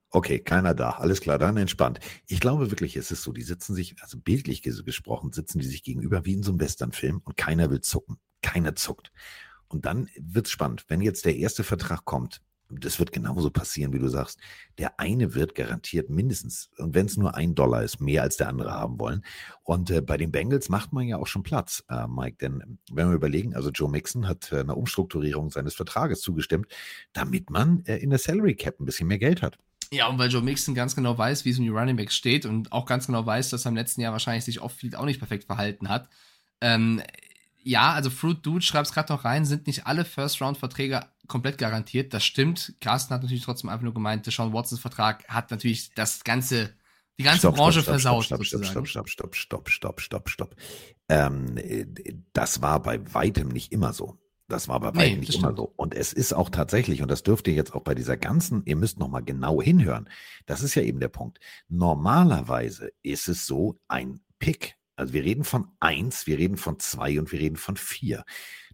okay, 0.09 0.39
keiner 0.39 0.73
da. 0.73 0.91
Alles 0.91 1.21
klar, 1.21 1.37
dann 1.37 1.55
entspannt. 1.55 1.99
Ich 2.27 2.41
glaube 2.41 2.71
wirklich, 2.71 2.97
es 2.97 3.11
ist 3.11 3.23
so, 3.23 3.31
die 3.31 3.41
sitzen 3.41 3.73
sich, 3.73 3.95
also 4.01 4.17
bildlich 4.19 4.61
gesprochen, 4.61 5.31
sitzen 5.31 5.59
die 5.59 5.67
sich 5.67 5.83
gegenüber 5.83 6.25
wie 6.25 6.33
in 6.33 6.43
so 6.43 6.51
einem 6.51 6.59
Westernfilm 6.59 7.21
und 7.23 7.37
keiner 7.37 7.69
will 7.69 7.81
zucken. 7.81 8.17
Keiner 8.41 8.75
zuckt. 8.75 9.11
Und 9.69 9.85
dann 9.85 10.09
wird's 10.17 10.51
spannend. 10.51 10.85
Wenn 10.87 11.01
jetzt 11.01 11.25
der 11.25 11.37
erste 11.37 11.63
Vertrag 11.63 12.05
kommt, 12.05 12.41
das 12.71 12.99
wird 12.99 13.11
genauso 13.11 13.49
passieren, 13.49 13.93
wie 13.93 13.99
du 13.99 14.07
sagst. 14.07 14.39
Der 14.77 14.99
eine 14.99 15.33
wird 15.33 15.55
garantiert 15.55 16.09
mindestens, 16.09 16.69
und 16.77 16.93
wenn 16.93 17.07
es 17.07 17.17
nur 17.17 17.35
ein 17.35 17.55
Dollar 17.55 17.83
ist, 17.83 17.99
mehr 17.99 18.21
als 18.21 18.37
der 18.37 18.47
andere 18.47 18.71
haben 18.71 18.99
wollen. 18.99 19.23
Und 19.63 19.89
äh, 19.89 20.01
bei 20.01 20.17
den 20.17 20.31
Bengals 20.31 20.69
macht 20.69 20.93
man 20.93 21.07
ja 21.07 21.17
auch 21.17 21.27
schon 21.27 21.43
Platz, 21.43 21.83
äh, 21.89 22.07
Mike. 22.07 22.37
Denn 22.41 22.79
wenn 22.91 23.09
wir 23.09 23.15
überlegen, 23.15 23.55
also 23.55 23.71
Joe 23.71 23.89
Mixon 23.89 24.27
hat 24.27 24.51
äh, 24.51 24.59
eine 24.59 24.75
Umstrukturierung 24.75 25.49
seines 25.49 25.73
Vertrages 25.73 26.21
zugestimmt, 26.21 26.67
damit 27.13 27.49
man 27.49 27.83
äh, 27.85 27.97
in 27.97 28.11
der 28.11 28.19
Salary 28.19 28.55
Cap 28.55 28.79
ein 28.79 28.85
bisschen 28.85 29.07
mehr 29.07 29.19
Geld 29.19 29.41
hat. 29.41 29.57
Ja, 29.91 30.07
und 30.07 30.19
weil 30.19 30.29
Joe 30.29 30.43
Mixon 30.43 30.75
ganz 30.75 30.95
genau 30.95 31.17
weiß, 31.17 31.45
wie 31.45 31.49
es 31.49 31.57
um 31.57 31.63
die 31.63 31.71
Running 31.71 31.95
Backs 31.95 32.15
steht 32.15 32.45
und 32.45 32.71
auch 32.71 32.85
ganz 32.85 33.07
genau 33.07 33.25
weiß, 33.25 33.49
dass 33.49 33.65
er 33.65 33.69
im 33.69 33.75
letzten 33.75 34.01
Jahr 34.01 34.11
wahrscheinlich 34.11 34.45
sich 34.45 34.61
oft 34.61 34.95
auch 34.95 35.05
nicht 35.05 35.17
perfekt 35.17 35.45
verhalten 35.45 35.89
hat. 35.89 36.07
Ähm, 36.61 37.01
ja, 37.63 37.93
also 37.93 38.09
Fruit 38.09 38.45
Dude 38.45 38.61
schreibt 38.61 38.87
es 38.87 38.93
gerade 38.93 39.13
noch 39.13 39.25
rein, 39.25 39.45
sind 39.45 39.67
nicht 39.67 39.85
alle 39.85 40.05
First-Round-Verträge 40.05 41.05
komplett 41.27 41.57
garantiert. 41.57 42.13
Das 42.13 42.25
stimmt. 42.25 42.75
Carsten 42.81 43.13
hat 43.13 43.21
natürlich 43.21 43.43
trotzdem 43.43 43.69
einfach 43.69 43.83
nur 43.83 43.93
gemeint, 43.93 44.25
der 44.25 44.33
Sean 44.33 44.53
Watsons 44.53 44.81
Vertrag 44.81 45.27
hat 45.27 45.51
natürlich 45.51 45.93
das 45.93 46.23
ganze, 46.23 46.73
die 47.17 47.23
ganze 47.23 47.39
Stopp, 47.39 47.55
Branche 47.55 47.81
stopp, 47.81 47.93
versaut. 47.93 48.25
Stopp, 48.25 48.45
stopp, 48.45 48.65
stopp, 48.65 48.87
stopp, 48.87 49.07
stopp, 49.09 49.35
stopp, 49.35 49.69
stopp, 49.69 50.01
stopp, 50.01 50.29
stopp. 50.29 50.55
Ähm, 51.09 51.57
äh, 51.57 51.85
das 52.33 52.61
war 52.61 52.81
bei 52.81 53.13
weitem 53.13 53.49
nicht 53.49 53.71
immer 53.71 53.93
so. 53.93 54.17
Das 54.47 54.67
war 54.67 54.79
bei 54.79 54.91
Nee, 54.91 54.97
weitem 54.97 55.21
das 55.21 55.27
nicht 55.29 55.39
immer 55.39 55.55
so. 55.55 55.71
Und 55.75 55.93
es 55.93 56.11
ist 56.11 56.33
auch 56.33 56.49
tatsächlich, 56.49 57.01
und 57.01 57.11
das 57.11 57.23
dürft 57.23 57.47
ihr 57.47 57.53
jetzt 57.53 57.73
auch 57.73 57.83
bei 57.83 57.93
dieser 57.93 58.17
ganzen, 58.17 58.63
ihr 58.65 58.75
müsst 58.75 58.97
nochmal 58.97 59.23
genau 59.23 59.61
hinhören. 59.61 60.09
Das 60.47 60.63
ist 60.63 60.75
ja 60.75 60.81
eben 60.81 60.99
der 60.99 61.09
Punkt. 61.09 61.39
Normalerweise 61.67 62.91
ist 63.03 63.27
es 63.27 63.45
so 63.45 63.77
ein 63.87 64.21
Pick. 64.39 64.78
Also 64.99 65.13
wir 65.13 65.23
reden 65.23 65.45
von 65.45 65.71
eins, 65.79 66.27
wir 66.27 66.37
reden 66.37 66.57
von 66.57 66.77
zwei 66.77 67.19
und 67.19 67.31
wir 67.31 67.39
reden 67.39 67.55
von 67.55 67.77
vier. 67.77 68.25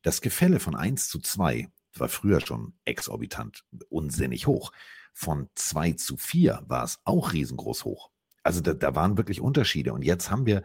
Das 0.01 0.21
Gefälle 0.21 0.59
von 0.59 0.75
eins 0.75 1.07
zu 1.07 1.19
zwei 1.19 1.69
war 1.93 2.09
früher 2.09 2.41
schon 2.41 2.73
exorbitant, 2.83 3.63
unsinnig 3.89 4.47
hoch. 4.47 4.71
Von 5.13 5.49
zwei 5.53 5.91
zu 5.91 6.17
vier 6.17 6.63
war 6.65 6.83
es 6.83 6.99
auch 7.03 7.31
riesengroß 7.31 7.85
hoch. 7.85 8.09
Also 8.41 8.61
da, 8.61 8.73
da 8.73 8.95
waren 8.95 9.17
wirklich 9.17 9.39
Unterschiede. 9.39 9.93
Und 9.93 10.03
jetzt 10.03 10.31
haben 10.31 10.47
wir, 10.47 10.63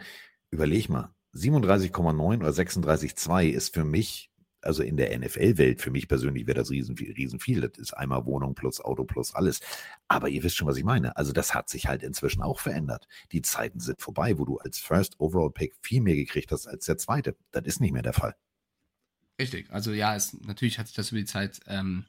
überleg 0.51 0.88
mal, 0.88 1.14
37,9 1.35 2.38
oder 2.38 2.49
36,2 2.49 3.49
ist 3.51 3.75
für 3.75 3.85
mich, 3.85 4.29
also 4.62 4.83
in 4.83 4.96
der 4.96 5.18
NFL-Welt, 5.18 5.81
für 5.81 5.90
mich 5.90 6.09
persönlich 6.09 6.46
wäre 6.46 6.59
das 6.59 6.70
riesen, 6.70 6.96
riesen 6.96 7.40
viel. 7.40 7.61
Das 7.61 7.79
ist 7.79 7.92
einmal 7.92 8.27
Wohnung 8.27 8.55
plus 8.55 8.81
Auto 8.81 9.05
plus 9.05 9.35
alles. 9.35 9.61
Aber 10.09 10.29
ihr 10.29 10.42
wisst 10.42 10.57
schon, 10.57 10.68
was 10.68 10.77
ich 10.77 10.85
meine. 10.85 11.16
Also 11.16 11.33
das 11.33 11.55
hat 11.55 11.68
sich 11.68 11.87
halt 11.87 12.03
inzwischen 12.03 12.42
auch 12.42 12.61
verändert. 12.61 13.07
Die 13.33 13.42
Zeiten 13.42 13.81
sind 13.81 14.01
vorbei, 14.01 14.38
wo 14.38 14.44
du 14.44 14.59
als 14.59 14.79
First 14.79 15.18
Overall 15.18 15.51
Pick 15.51 15.75
viel 15.81 16.01
mehr 16.01 16.16
gekriegt 16.16 16.53
hast 16.53 16.66
als 16.66 16.85
der 16.87 16.99
zweite. 16.99 17.37
Das 17.53 17.64
ist 17.64 17.81
nicht 17.81 17.92
mehr 17.92 18.03
der 18.03 18.12
Fall. 18.12 18.37
Richtig. 19.40 19.70
Also 19.70 19.92
ja, 19.92 20.14
es, 20.14 20.35
natürlich 20.40 20.79
hat 20.79 20.87
sich 20.87 20.96
das 20.96 21.11
über 21.11 21.20
die 21.20 21.27
Zeit 21.27 21.61
ähm, 21.66 22.05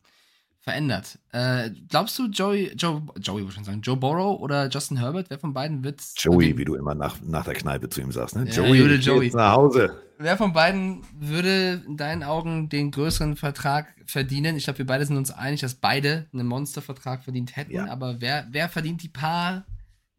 verändert. 0.62 1.18
Äh, 1.32 1.72
glaubst 1.90 2.18
du, 2.20 2.28
Joey, 2.28 2.72
Joe, 2.76 3.02
Joey 3.20 3.42
würde 3.42 3.50
ich 3.50 3.56
schon 3.56 3.64
sagen, 3.64 3.82
Joe 3.82 3.98
Burrow 3.98 4.40
oder 4.40 4.70
Justin 4.70 4.98
Herbert, 4.98 5.30
wer 5.30 5.40
von 5.40 5.54
beiden 5.54 5.84
wird 5.84 6.02
Joey, 6.18 6.56
wie 6.58 6.66
du 6.66 6.76
immer 6.76 6.94
nach, 6.94 7.20
nach 7.22 7.46
der 7.46 7.56
Kneipe 7.56 7.90
zu 7.90 8.00
ihm 8.00 8.12
sagst, 8.12 8.36
ne? 8.36 8.46
Ja, 8.48 8.64
Joey, 8.64 8.88
geh 8.88 8.96
Joey. 8.96 9.32
nach 9.32 9.54
Hause. 9.54 10.00
Wer 10.20 10.38
von 10.38 10.54
beiden 10.54 11.04
würde 11.20 11.84
in 11.88 11.98
deinen 11.98 12.22
Augen 12.22 12.70
den 12.70 12.92
größeren 12.92 13.36
Vertrag 13.38 13.96
verdienen? 14.06 14.56
Ich 14.56 14.66
glaube, 14.66 14.80
wir 14.80 14.86
beide 14.86 15.04
sind 15.04 15.18
uns 15.18 15.32
einig, 15.32 15.62
dass 15.62 15.74
beide 15.74 16.30
einen 16.32 16.46
Monstervertrag 16.46 17.24
verdient 17.24 17.56
hätten. 17.56 17.72
Ja. 17.72 17.88
Aber 17.88 18.22
wer, 18.22 18.48
wer 18.52 18.70
verdient 18.70 19.02
die 19.02 19.10
paar, 19.10 19.66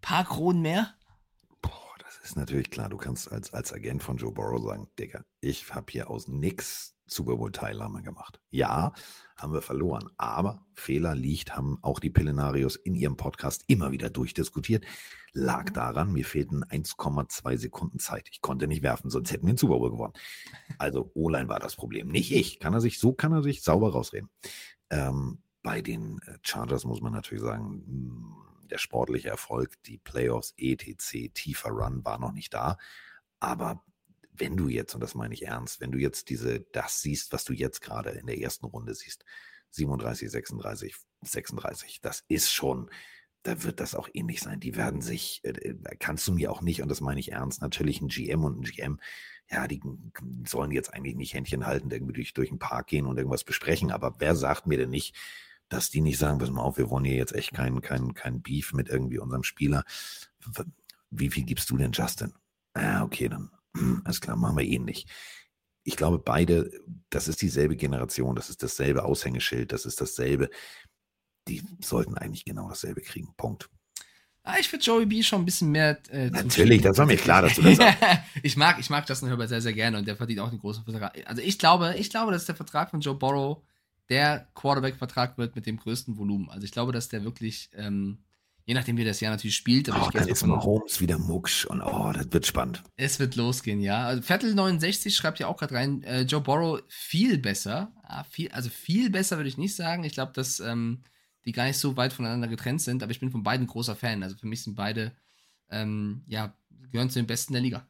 paar 0.00 0.24
Kronen 0.24 0.61
mehr? 0.61 0.92
Boah, 1.61 1.94
das 2.00 2.18
ist 2.18 2.37
natürlich 2.37 2.70
klar. 2.70 2.88
Du 2.88 2.96
kannst 2.96 3.31
als, 3.31 3.52
als 3.55 3.72
Agent 3.72 4.02
von 4.02 4.16
Joe 4.16 4.33
Burrow 4.33 4.61
sagen, 4.61 4.88
Digga, 4.98 5.22
ich 5.40 5.72
habe 5.72 5.87
hier 5.88 6.11
aus 6.11 6.26
nix 6.26 6.96
Super 7.07 7.37
Bowl 7.37 7.52
Teilnahme 7.52 8.02
gemacht. 8.02 8.40
Ja, 8.50 8.92
haben 9.37 9.53
wir 9.53 9.62
verloren. 9.62 10.09
Aber 10.16 10.64
Fehler 10.75 11.14
liegt, 11.14 11.57
haben 11.57 11.79
auch 11.83 12.01
die 12.01 12.11
Pillenarios 12.11 12.77
in 12.77 12.95
ihrem 12.95 13.16
Podcast 13.16 13.64
immer 13.66 13.92
wieder 13.92 14.11
durchdiskutiert. 14.11 14.85
Lag 15.33 15.71
daran, 15.71 16.12
mir 16.12 16.25
fehlten 16.25 16.64
1,2 16.64 17.57
Sekunden 17.57 17.99
Zeit. 17.99 18.29
Ich 18.31 18.40
konnte 18.42 18.66
nicht 18.66 18.83
werfen, 18.83 19.11
sonst 19.11 19.33
hätten 19.33 19.47
wir 19.47 19.55
den 19.55 19.59
Super 19.59 19.79
Bowl 19.79 19.90
gewonnen. 19.90 20.12
Also 20.79 21.11
O-Line 21.14 21.49
war 21.49 21.59
das 21.59 21.77
Problem, 21.77 22.09
nicht 22.09 22.33
ich. 22.33 22.61
Kann 22.61 22.75
er 22.75 22.81
sich, 22.81 22.99
so 22.99 23.12
kann 23.12 23.33
er 23.33 23.42
sich 23.42 23.62
sauber 23.62 23.92
rausreden. 23.92 24.29
Ähm, 24.90 25.42
bei 25.62 25.81
den 25.81 26.18
äh, 26.27 26.38
Chargers 26.42 26.85
muss 26.85 27.01
man 27.01 27.12
natürlich 27.12 27.42
sagen, 27.42 27.83
mh, 27.87 28.66
der 28.71 28.79
sportliche 28.79 29.29
Erfolg, 29.29 29.83
die 29.85 29.99
Playoffs, 29.99 30.55
etc., 30.57 31.31
tiefer 31.33 31.71
Run 31.71 32.05
war 32.05 32.18
noch 32.18 32.33
nicht 32.33 32.53
da. 32.53 32.79
Aber 33.40 33.83
wenn 34.33 34.57
du 34.57 34.68
jetzt, 34.68 34.95
und 34.95 35.01
das 35.01 35.14
meine 35.14 35.35
ich 35.35 35.47
ernst, 35.47 35.81
wenn 35.81 35.92
du 35.92 35.99
jetzt 35.99 36.31
diese, 36.31 36.61
das 36.73 37.03
siehst, 37.03 37.33
was 37.33 37.45
du 37.45 37.53
jetzt 37.53 37.81
gerade 37.81 38.11
in 38.11 38.27
der 38.27 38.38
ersten 38.38 38.66
Runde 38.66 38.95
siehst, 38.95 39.25
37, 39.71 40.31
36, 40.31 40.95
36, 41.23 42.01
das 42.01 42.25
ist 42.29 42.51
schon, 42.51 42.90
da 43.42 43.62
wird 43.62 43.81
das 43.81 43.95
auch 43.95 44.09
ähnlich 44.12 44.40
sein. 44.40 44.61
Die 44.61 44.77
werden 44.77 45.03
sich, 45.03 45.40
äh, 45.45 45.51
äh, 45.51 45.97
kannst 45.99 46.27
du 46.29 46.33
mir 46.33 46.51
auch 46.51 46.62
nicht, 46.62 46.83
und 46.83 46.88
das 46.88 47.01
meine 47.01 47.21
ich 47.21 47.33
ernst, 47.33 47.61
natürlich 47.61 48.01
ein 48.01 48.09
GM 48.09 48.45
und 48.45 48.61
ein 48.61 48.62
GM, 48.62 49.01
ja, 49.51 49.66
die 49.66 49.81
sollen 50.47 50.71
jetzt 50.71 50.95
eigentlich 50.95 51.16
nicht 51.16 51.35
Händchen 51.35 51.66
halten, 51.66 51.90
irgendwie 51.90 52.14
durch, 52.14 52.33
durch 52.33 52.49
den 52.49 52.59
Park 52.59 52.87
gehen 52.87 53.07
und 53.07 53.18
irgendwas 53.18 53.45
besprechen, 53.45 53.90
aber 53.90 54.14
wer 54.18 54.35
sagt 54.35 54.66
mir 54.66 54.79
denn 54.79 54.90
nicht, 54.90 55.14
dass 55.68 55.90
die 55.90 56.01
nicht 56.01 56.18
sagen, 56.18 56.38
pass 56.38 56.51
mal 56.51 56.62
auf, 56.62 56.79
wir 56.79 56.90
wollen 56.90 57.05
hier 57.05 57.16
jetzt 57.16 57.35
echt 57.35 57.53
kein, 57.53 57.81
kein, 57.81 58.14
kein 58.14 58.42
Beef 58.42 58.73
mit 58.73 58.88
irgendwie 58.88 59.18
unserem 59.18 59.42
Spieler. 59.42 59.85
Wie 61.11 61.31
viel 61.31 61.45
gibst 61.45 61.71
du 61.71 61.77
denn, 61.77 61.92
Justin? 61.92 62.35
Ah, 62.75 63.03
okay, 63.03 63.29
dann, 63.29 63.51
alles 64.04 64.20
klar, 64.20 64.37
machen 64.37 64.56
wir 64.56 64.64
ähnlich. 64.64 65.06
Ich 65.85 65.96
glaube, 65.96 66.18
beide, 66.18 66.70
das 67.11 67.28
ist 67.28 67.42
dieselbe 67.42 67.76
Generation, 67.76 68.37
das 68.37 68.50
ist 68.50 68.62
dasselbe 68.62 69.04
Aushängeschild, 69.04 69.72
das 69.72 69.85
ist 69.85 70.00
dasselbe. 70.00 70.48
Die 71.48 71.62
sollten 71.80 72.16
eigentlich 72.16 72.44
genau 72.44 72.68
dasselbe 72.68 73.00
kriegen. 73.00 73.35
Punkt. 73.37 73.68
Ah, 74.44 74.56
ich 74.58 74.72
würde 74.72 74.85
Joey 74.85 75.06
B 75.06 75.22
schon 75.22 75.42
ein 75.42 75.44
bisschen 75.44 75.70
mehr. 75.70 76.00
Äh, 76.11 76.30
Natürlich, 76.30 76.82
das 76.82 76.98
war 76.98 77.06
mir 77.06 77.16
klar, 77.16 77.42
dass 77.42 77.54
du 77.54 77.62
das 77.62 77.76
sagst. 77.76 78.02
ich 78.42 78.56
mag, 78.56 78.78
ich 78.80 78.90
mag 78.90 79.08
Justin 79.08 79.28
Herbert 79.28 79.48
sehr, 79.48 79.61
sehr 79.61 79.72
gerne 79.72 79.98
und 79.98 80.06
der 80.06 80.16
verdient 80.16 80.40
auch 80.40 80.50
den 80.50 80.58
großen 80.58 80.85
Vertrag. 80.85 81.16
Also 81.26 81.42
ich 81.42 81.58
glaube, 81.58 81.94
ich 81.96 82.11
glaube, 82.11 82.32
dass 82.32 82.46
der 82.46 82.56
Vertrag 82.56 82.90
von 82.90 83.00
Joe 83.00 83.14
Burrow 83.14 83.62
der 84.08 84.48
Quarterback-Vertrag 84.54 85.38
wird 85.38 85.54
mit 85.54 85.66
dem 85.66 85.76
größten 85.76 86.16
Volumen. 86.16 86.50
Also 86.50 86.64
ich 86.64 86.72
glaube, 86.72 86.92
dass 86.92 87.08
der 87.08 87.22
wirklich, 87.22 87.70
ähm, 87.74 88.18
je 88.64 88.75
nachdem 88.75 88.96
wie 88.96 89.05
das 89.05 89.20
Jahr 89.20 89.33
natürlich 89.33 89.57
spielt, 89.57 89.88
aber 89.88 90.03
Oh, 90.03 90.07
ich 90.07 90.12
dann 90.12 90.29
jetzt 90.29 90.42
ist 90.42 90.46
Mahomes 90.46 91.01
wieder 91.01 91.18
mucksch 91.18 91.64
und 91.66 91.83
oh, 91.83 92.12
das 92.12 92.33
wird 92.33 92.46
spannend. 92.46 92.83
es 92.96 93.18
wird 93.18 93.37
losgehen, 93.37 93.81
ja. 93.81 94.05
Also 94.07 94.22
Vettel69 94.22 95.11
schreibt 95.11 95.38
ja 95.40 95.46
auch 95.48 95.57
gerade 95.57 95.75
rein, 95.75 96.03
äh, 96.05 96.22
Joe 96.22 96.40
Burrow 96.40 96.81
viel 96.88 97.38
besser. 97.38 97.92
Ah, 98.03 98.25
viel, 98.25 98.51
also 98.53 98.70
viel 98.70 99.11
besser 99.11 99.37
würde 99.37 99.48
ich 99.48 99.59
nicht 99.59 99.75
sagen. 99.75 100.05
Ich 100.05 100.12
glaube, 100.14 100.33
dass 100.35 100.61
ähm, 100.61 101.03
die 101.44 101.53
gar 101.53 101.64
nicht 101.64 101.79
so 101.79 101.96
weit 101.96 102.12
voneinander 102.12 102.48
getrennt 102.48 102.81
sind, 102.83 103.03
aber 103.03 103.11
ich 103.12 103.20
bin 103.20 103.31
von 103.31 103.42
beiden 103.42 103.66
großer 103.66 103.96
Fan. 103.96 104.22
Also 104.22 104.37
für 104.37 104.46
mich 104.46 104.62
sind 104.62 104.77
beide, 104.77 105.12
ähm, 105.70 106.22
ja, 106.27 106.55
gehören 106.92 107.11
zu 107.11 107.18
den 107.18 107.27
Besten 107.27 107.53
der 107.55 107.62
Liga. 107.62 107.87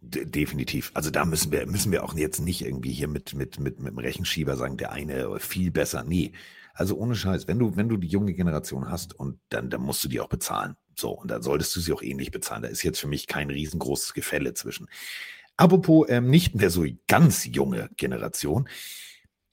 De 0.00 0.26
definitiv. 0.26 0.90
Also 0.94 1.10
da 1.10 1.24
müssen 1.24 1.50
wir, 1.50 1.66
müssen 1.66 1.90
wir 1.90 2.04
auch 2.04 2.14
jetzt 2.14 2.40
nicht 2.40 2.62
irgendwie 2.62 2.92
hier 2.92 3.08
mit, 3.08 3.32
mit, 3.34 3.58
mit, 3.58 3.80
mit 3.80 3.88
dem 3.92 3.98
Rechenschieber 3.98 4.56
sagen, 4.56 4.76
der 4.76 4.92
eine 4.92 5.40
viel 5.40 5.70
besser. 5.70 6.04
Nee. 6.04 6.32
Also 6.74 6.96
ohne 6.96 7.14
Scheiß, 7.14 7.48
wenn 7.48 7.58
du, 7.58 7.76
wenn 7.76 7.88
du 7.88 7.96
die 7.96 8.08
junge 8.08 8.34
Generation 8.34 8.90
hast 8.90 9.14
und 9.14 9.38
dann, 9.48 9.70
dann 9.70 9.80
musst 9.80 10.04
du 10.04 10.08
die 10.08 10.20
auch 10.20 10.28
bezahlen. 10.28 10.76
So, 10.96 11.10
und 11.10 11.30
dann 11.30 11.42
solltest 11.42 11.74
du 11.74 11.80
sie 11.80 11.92
auch 11.92 12.02
ähnlich 12.02 12.30
bezahlen. 12.30 12.62
Da 12.62 12.68
ist 12.68 12.82
jetzt 12.82 12.98
für 12.98 13.08
mich 13.08 13.26
kein 13.26 13.48
riesengroßes 13.48 14.12
Gefälle 14.12 14.54
zwischen. 14.54 14.88
Apropos 15.56 16.06
ähm, 16.08 16.28
nicht 16.28 16.54
mehr 16.54 16.70
so 16.70 16.84
ganz 17.06 17.44
junge 17.46 17.88
Generation. 17.96 18.68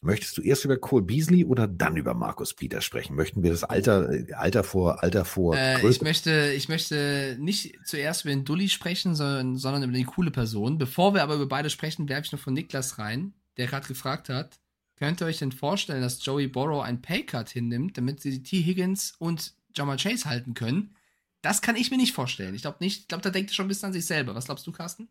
Möchtest 0.03 0.35
du 0.35 0.41
erst 0.41 0.65
über 0.65 0.77
Cole 0.77 1.03
Beasley 1.03 1.45
oder 1.45 1.67
dann 1.67 1.95
über 1.95 2.15
Markus 2.15 2.55
Peter 2.55 2.81
sprechen? 2.81 3.15
Möchten 3.15 3.43
wir 3.43 3.51
das 3.51 3.63
Alter, 3.63 4.09
äh, 4.11 4.33
Alter 4.33 4.63
vor, 4.63 5.03
Alter 5.03 5.25
vor 5.25 5.55
Äh, 5.55 5.87
ich, 5.87 6.01
möchte, 6.01 6.53
ich 6.55 6.69
möchte 6.69 7.37
nicht 7.39 7.77
zuerst 7.85 8.25
über 8.25 8.33
den 8.33 8.43
Dulli 8.43 8.67
sprechen, 8.67 9.13
sondern, 9.13 9.57
sondern 9.57 9.83
über 9.83 9.93
die 9.93 10.03
coole 10.03 10.31
Person. 10.31 10.79
Bevor 10.79 11.13
wir 11.13 11.21
aber 11.21 11.35
über 11.35 11.47
beide 11.47 11.69
sprechen, 11.69 12.09
werfe 12.09 12.25
ich 12.25 12.31
noch 12.31 12.39
von 12.39 12.55
Niklas 12.55 12.97
rein, 12.97 13.35
der 13.57 13.67
gerade 13.67 13.87
gefragt 13.87 14.29
hat, 14.29 14.59
könnt 15.01 15.21
ihr 15.21 15.27
euch 15.27 15.39
denn 15.39 15.51
vorstellen, 15.51 16.01
dass 16.01 16.25
Joey 16.25 16.47
Borrow 16.47 16.81
ein 16.81 17.01
Paycut 17.01 17.49
hinnimmt, 17.49 17.97
damit 17.97 18.21
sie 18.21 18.41
T. 18.41 18.61
Higgins 18.61 19.15
und 19.19 19.53
Jamal 19.75 19.97
Chase 19.97 20.29
halten 20.29 20.53
können? 20.53 20.95
Das 21.41 21.61
kann 21.61 21.75
ich 21.75 21.91
mir 21.91 21.97
nicht 21.97 22.13
vorstellen. 22.13 22.55
Ich 22.55 22.61
glaube 22.61 22.77
nicht, 22.79 23.01
ich 23.01 23.07
glaube, 23.09 23.23
da 23.23 23.31
denkt 23.31 23.51
er 23.51 23.55
schon 23.55 23.65
ein 23.65 23.67
bisschen 23.67 23.87
an 23.87 23.93
sich 23.93 24.05
selber. 24.05 24.35
Was 24.35 24.45
glaubst 24.45 24.65
du, 24.65 24.71
Carsten? 24.71 25.09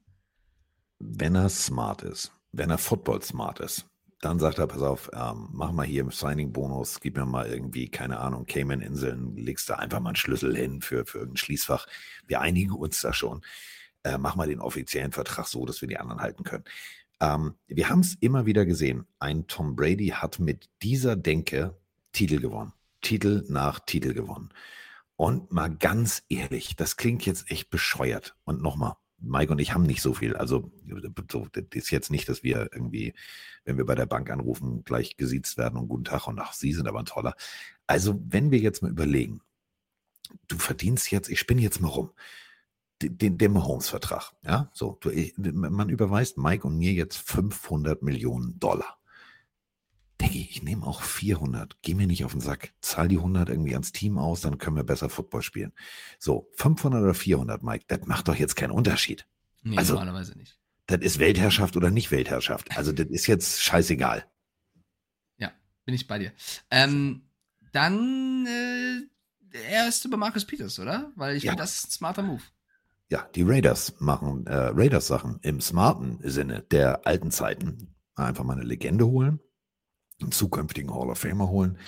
wenn 1.00 1.34
er 1.34 1.48
smart 1.48 2.02
ist, 2.02 2.32
wenn 2.52 2.70
er 2.70 2.78
Football 2.78 3.22
smart 3.22 3.58
ist, 3.60 3.86
dann 4.20 4.38
sagt 4.38 4.58
er, 4.58 4.66
pass 4.66 4.82
auf, 4.82 5.10
ähm, 5.14 5.48
mach 5.50 5.72
mal 5.72 5.86
hier 5.86 6.02
im 6.02 6.10
Signing-Bonus, 6.10 7.00
gib 7.00 7.16
mir 7.16 7.24
mal 7.24 7.46
irgendwie, 7.46 7.88
keine 7.88 8.20
Ahnung, 8.20 8.44
Cayman-Inseln, 8.44 9.34
legst 9.34 9.70
da 9.70 9.76
einfach 9.76 9.98
mal 10.00 10.10
einen 10.10 10.16
Schlüssel 10.16 10.54
hin 10.54 10.82
für, 10.82 11.06
für 11.06 11.18
irgendein 11.18 11.38
Schließfach. 11.38 11.86
Wir 12.26 12.42
einigen 12.42 12.72
uns 12.72 13.00
da 13.00 13.14
schon. 13.14 13.40
Äh, 14.02 14.18
mach 14.18 14.36
mal 14.36 14.46
den 14.46 14.60
offiziellen 14.60 15.12
Vertrag 15.12 15.46
so, 15.46 15.64
dass 15.64 15.80
wir 15.80 15.88
die 15.88 15.98
anderen 15.98 16.20
halten 16.20 16.44
können. 16.44 16.64
Ähm, 17.20 17.54
wir 17.66 17.88
haben 17.88 18.00
es 18.00 18.14
immer 18.20 18.46
wieder 18.46 18.66
gesehen. 18.66 19.06
Ein 19.18 19.46
Tom 19.46 19.76
Brady 19.76 20.08
hat 20.08 20.38
mit 20.38 20.68
dieser 20.82 21.16
Denke 21.16 21.76
Titel 22.12 22.40
gewonnen. 22.40 22.72
Titel 23.02 23.44
nach 23.48 23.80
Titel 23.80 24.14
gewonnen. 24.14 24.50
Und 25.16 25.52
mal 25.52 25.68
ganz 25.68 26.22
ehrlich, 26.28 26.76
das 26.76 26.96
klingt 26.96 27.26
jetzt 27.26 27.50
echt 27.50 27.68
bescheuert. 27.70 28.36
Und 28.44 28.62
nochmal, 28.62 28.94
Mike 29.18 29.52
und 29.52 29.58
ich 29.58 29.74
haben 29.74 29.82
nicht 29.82 30.00
so 30.00 30.14
viel. 30.14 30.34
Also 30.34 30.72
so, 31.30 31.46
das 31.52 31.64
ist 31.72 31.90
jetzt 31.90 32.10
nicht, 32.10 32.28
dass 32.28 32.42
wir 32.42 32.70
irgendwie, 32.72 33.14
wenn 33.64 33.76
wir 33.76 33.84
bei 33.84 33.94
der 33.94 34.06
Bank 34.06 34.30
anrufen, 34.30 34.82
gleich 34.84 35.18
gesiezt 35.18 35.58
werden 35.58 35.78
und 35.78 35.88
guten 35.88 36.04
Tag 36.04 36.26
und 36.26 36.38
ach, 36.38 36.54
Sie 36.54 36.72
sind 36.72 36.88
aber 36.88 37.00
ein 37.00 37.04
toller. 37.04 37.34
Also 37.86 38.18
wenn 38.28 38.50
wir 38.50 38.60
jetzt 38.60 38.82
mal 38.82 38.90
überlegen, 38.90 39.42
du 40.48 40.58
verdienst 40.58 41.10
jetzt, 41.10 41.28
ich 41.28 41.38
spinne 41.38 41.60
jetzt 41.60 41.80
mal 41.80 41.88
rum, 41.88 42.12
den, 43.02 43.38
den, 43.38 43.52
Mahomes-Vertrag, 43.52 44.32
ja, 44.42 44.70
so, 44.72 44.98
du, 45.00 45.10
man 45.52 45.88
überweist 45.88 46.38
Mike 46.38 46.66
und 46.66 46.76
mir 46.78 46.92
jetzt 46.92 47.16
500 47.16 48.02
Millionen 48.02 48.58
Dollar. 48.58 48.98
Diggi, 50.20 50.46
ich 50.50 50.62
nehme 50.62 50.86
auch 50.86 51.00
400. 51.02 51.78
Geh 51.80 51.94
mir 51.94 52.06
nicht 52.06 52.24
auf 52.26 52.32
den 52.32 52.42
Sack. 52.42 52.74
Zahl 52.82 53.08
die 53.08 53.16
100 53.16 53.48
irgendwie 53.48 53.72
ans 53.72 53.92
Team 53.92 54.18
aus, 54.18 54.42
dann 54.42 54.58
können 54.58 54.76
wir 54.76 54.84
besser 54.84 55.08
Football 55.08 55.40
spielen. 55.42 55.72
So, 56.18 56.48
500 56.56 57.02
oder 57.02 57.14
400, 57.14 57.62
Mike, 57.62 57.86
das 57.88 58.06
macht 58.06 58.28
doch 58.28 58.34
jetzt 58.34 58.54
keinen 58.54 58.72
Unterschied. 58.72 59.26
Nee, 59.62 59.78
Also- 59.78 59.94
normalerweise 59.94 60.36
nicht. 60.36 60.58
Das 60.86 61.00
ist 61.02 61.20
Weltherrschaft 61.20 61.76
oder 61.76 61.90
nicht 61.90 62.10
Weltherrschaft. 62.10 62.76
Also, 62.76 62.90
das 62.92 63.06
ist 63.06 63.26
jetzt 63.28 63.62
scheißegal. 63.62 64.26
Bin 65.86 65.94
ich 65.94 66.06
bei 66.06 66.18
dir. 66.18 66.32
Ähm, 66.70 67.22
dann 67.72 68.46
äh, 68.46 69.00
er 69.72 69.88
ist 69.88 70.04
über 70.04 70.16
Marcus 70.18 70.44
Peters, 70.44 70.78
oder? 70.78 71.10
Weil 71.16 71.36
ich 71.36 71.42
Ja. 71.42 71.52
finde, 71.52 71.62
das 71.62 71.76
ist 71.76 71.86
ein 71.88 71.90
smarter 71.90 72.22
Move. 72.22 72.42
Ja, 73.10 73.28
die 73.34 73.42
Raiders 73.42 73.94
machen 73.98 74.46
äh, 74.46 74.54
Raiders-Sachen 74.54 75.40
im 75.42 75.60
smarten 75.60 76.18
Sinne 76.22 76.62
der 76.70 77.06
alten 77.06 77.30
Zeiten. 77.30 77.94
Einfach 78.14 78.44
mal 78.44 78.52
eine 78.54 78.62
Legende 78.64 79.06
holen, 79.06 79.40
einen 80.20 80.30
zukünftigen 80.32 80.94
Hall 80.94 81.10
of 81.10 81.18
Famer 81.18 81.48
holen. 81.48 81.78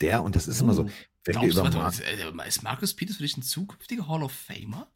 Der, 0.00 0.22
und 0.22 0.36
das 0.36 0.46
ist 0.46 0.60
immer 0.60 0.74
so, 0.74 0.82
Oh, 0.84 0.90
wenn 1.24 1.40
wir 1.40 1.48
über 1.48 1.62
warte, 1.62 1.76
Mar- 1.76 1.84
warte, 1.84 2.04
äh, 2.04 2.48
ist 2.48 2.62
Marcus 2.62 2.94
Peters 2.94 3.16
für 3.16 3.22
dich 3.22 3.36
ein 3.36 3.42
zukünftiger 3.42 4.08
Hall 4.08 4.22
of 4.22 4.32
Famer? 4.32 4.88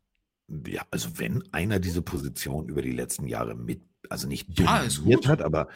Ja, 0.66 0.82
also 0.90 1.18
wenn 1.18 1.42
einer 1.52 1.78
diese 1.78 2.02
Position 2.02 2.68
über 2.68 2.82
die 2.82 2.92
letzten 2.92 3.26
Jahre 3.26 3.54
mit, 3.54 3.82
also 4.10 4.28
nicht 4.28 4.58
Ja, 4.58 4.78
ist 4.78 4.98
dominiert 4.98 5.26
hat, 5.28 5.40
aber 5.40 5.68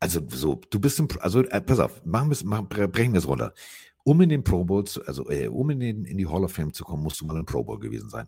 also 0.00 0.20
so, 0.28 0.60
du 0.70 0.80
bist 0.80 0.98
im, 0.98 1.08
also 1.20 1.42
äh, 1.42 1.60
pass 1.60 1.78
auf, 1.78 2.04
machen 2.04 2.30
wir 2.30 2.46
machen, 2.46 2.66
bre- 2.68 2.88
brechen 2.88 3.12
wir 3.12 3.18
es 3.18 3.26
runter. 3.28 3.54
Um 4.04 4.20
in 4.20 4.28
den 4.28 4.44
Pro 4.44 4.64
Bowl, 4.64 4.84
zu, 4.84 5.04
also 5.06 5.28
äh, 5.30 5.48
um 5.48 5.70
in, 5.70 5.80
den, 5.80 6.04
in 6.04 6.18
die 6.18 6.26
Hall 6.26 6.44
of 6.44 6.52
Fame 6.52 6.72
zu 6.72 6.84
kommen, 6.84 7.02
musst 7.02 7.20
du 7.20 7.26
mal 7.26 7.38
im 7.38 7.46
Pro 7.46 7.62
Bowl 7.64 7.78
gewesen 7.78 8.10
sein. 8.10 8.26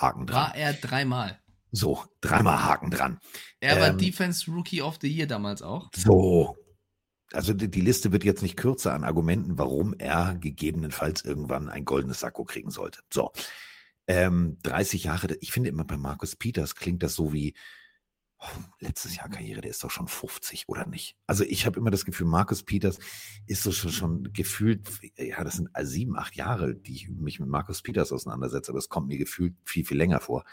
Haken 0.00 0.26
dran. 0.26 0.36
War 0.36 0.54
er 0.54 0.72
dreimal. 0.72 1.38
So, 1.70 2.04
dreimal 2.20 2.62
Haken 2.64 2.90
dran. 2.90 3.20
Er 3.60 3.80
war 3.80 3.88
Ähm, 3.88 3.98
Defense 3.98 4.50
Rookie 4.50 4.82
of 4.82 4.98
the 5.00 5.08
Year 5.08 5.26
damals 5.26 5.62
auch. 5.62 5.90
So. 5.94 6.56
Also 7.32 7.52
die, 7.52 7.70
die 7.70 7.82
Liste 7.82 8.10
wird 8.10 8.24
jetzt 8.24 8.42
nicht 8.42 8.56
kürzer 8.56 8.94
an 8.94 9.04
Argumenten, 9.04 9.58
warum 9.58 9.92
er 9.98 10.36
gegebenenfalls 10.40 11.24
irgendwann 11.24 11.68
ein 11.68 11.84
goldenes 11.84 12.20
Sakko 12.20 12.44
kriegen 12.44 12.70
sollte. 12.70 13.00
So. 13.12 13.32
Ähm, 14.06 14.56
30 14.62 15.04
Jahre, 15.04 15.36
ich 15.40 15.52
finde 15.52 15.68
immer 15.68 15.84
bei 15.84 15.98
Markus 15.98 16.36
Peters 16.36 16.74
klingt 16.74 17.02
das 17.02 17.14
so 17.14 17.34
wie 17.34 17.54
letztes 18.80 19.16
Jahr 19.16 19.28
Karriere, 19.28 19.60
der 19.60 19.70
ist 19.70 19.82
doch 19.82 19.90
schon 19.90 20.08
50 20.08 20.68
oder 20.68 20.86
nicht. 20.86 21.16
Also 21.26 21.44
ich 21.44 21.66
habe 21.66 21.78
immer 21.78 21.90
das 21.90 22.04
Gefühl, 22.04 22.26
Markus 22.26 22.62
Peters 22.62 22.98
ist 23.46 23.62
so 23.62 23.72
schon, 23.72 23.90
schon 23.90 24.32
gefühlt, 24.32 24.88
ja, 25.16 25.42
das 25.44 25.56
sind 25.56 25.68
sieben, 25.82 26.16
acht 26.16 26.36
Jahre, 26.36 26.74
die 26.74 26.94
ich 26.94 27.08
mich 27.08 27.40
mit 27.40 27.48
Markus 27.48 27.82
Peters 27.82 28.12
auseinandersetze, 28.12 28.70
aber 28.70 28.78
es 28.78 28.88
kommt 28.88 29.08
mir 29.08 29.18
gefühlt 29.18 29.54
viel, 29.64 29.84
viel 29.84 29.96
länger 29.96 30.20
vor. 30.20 30.44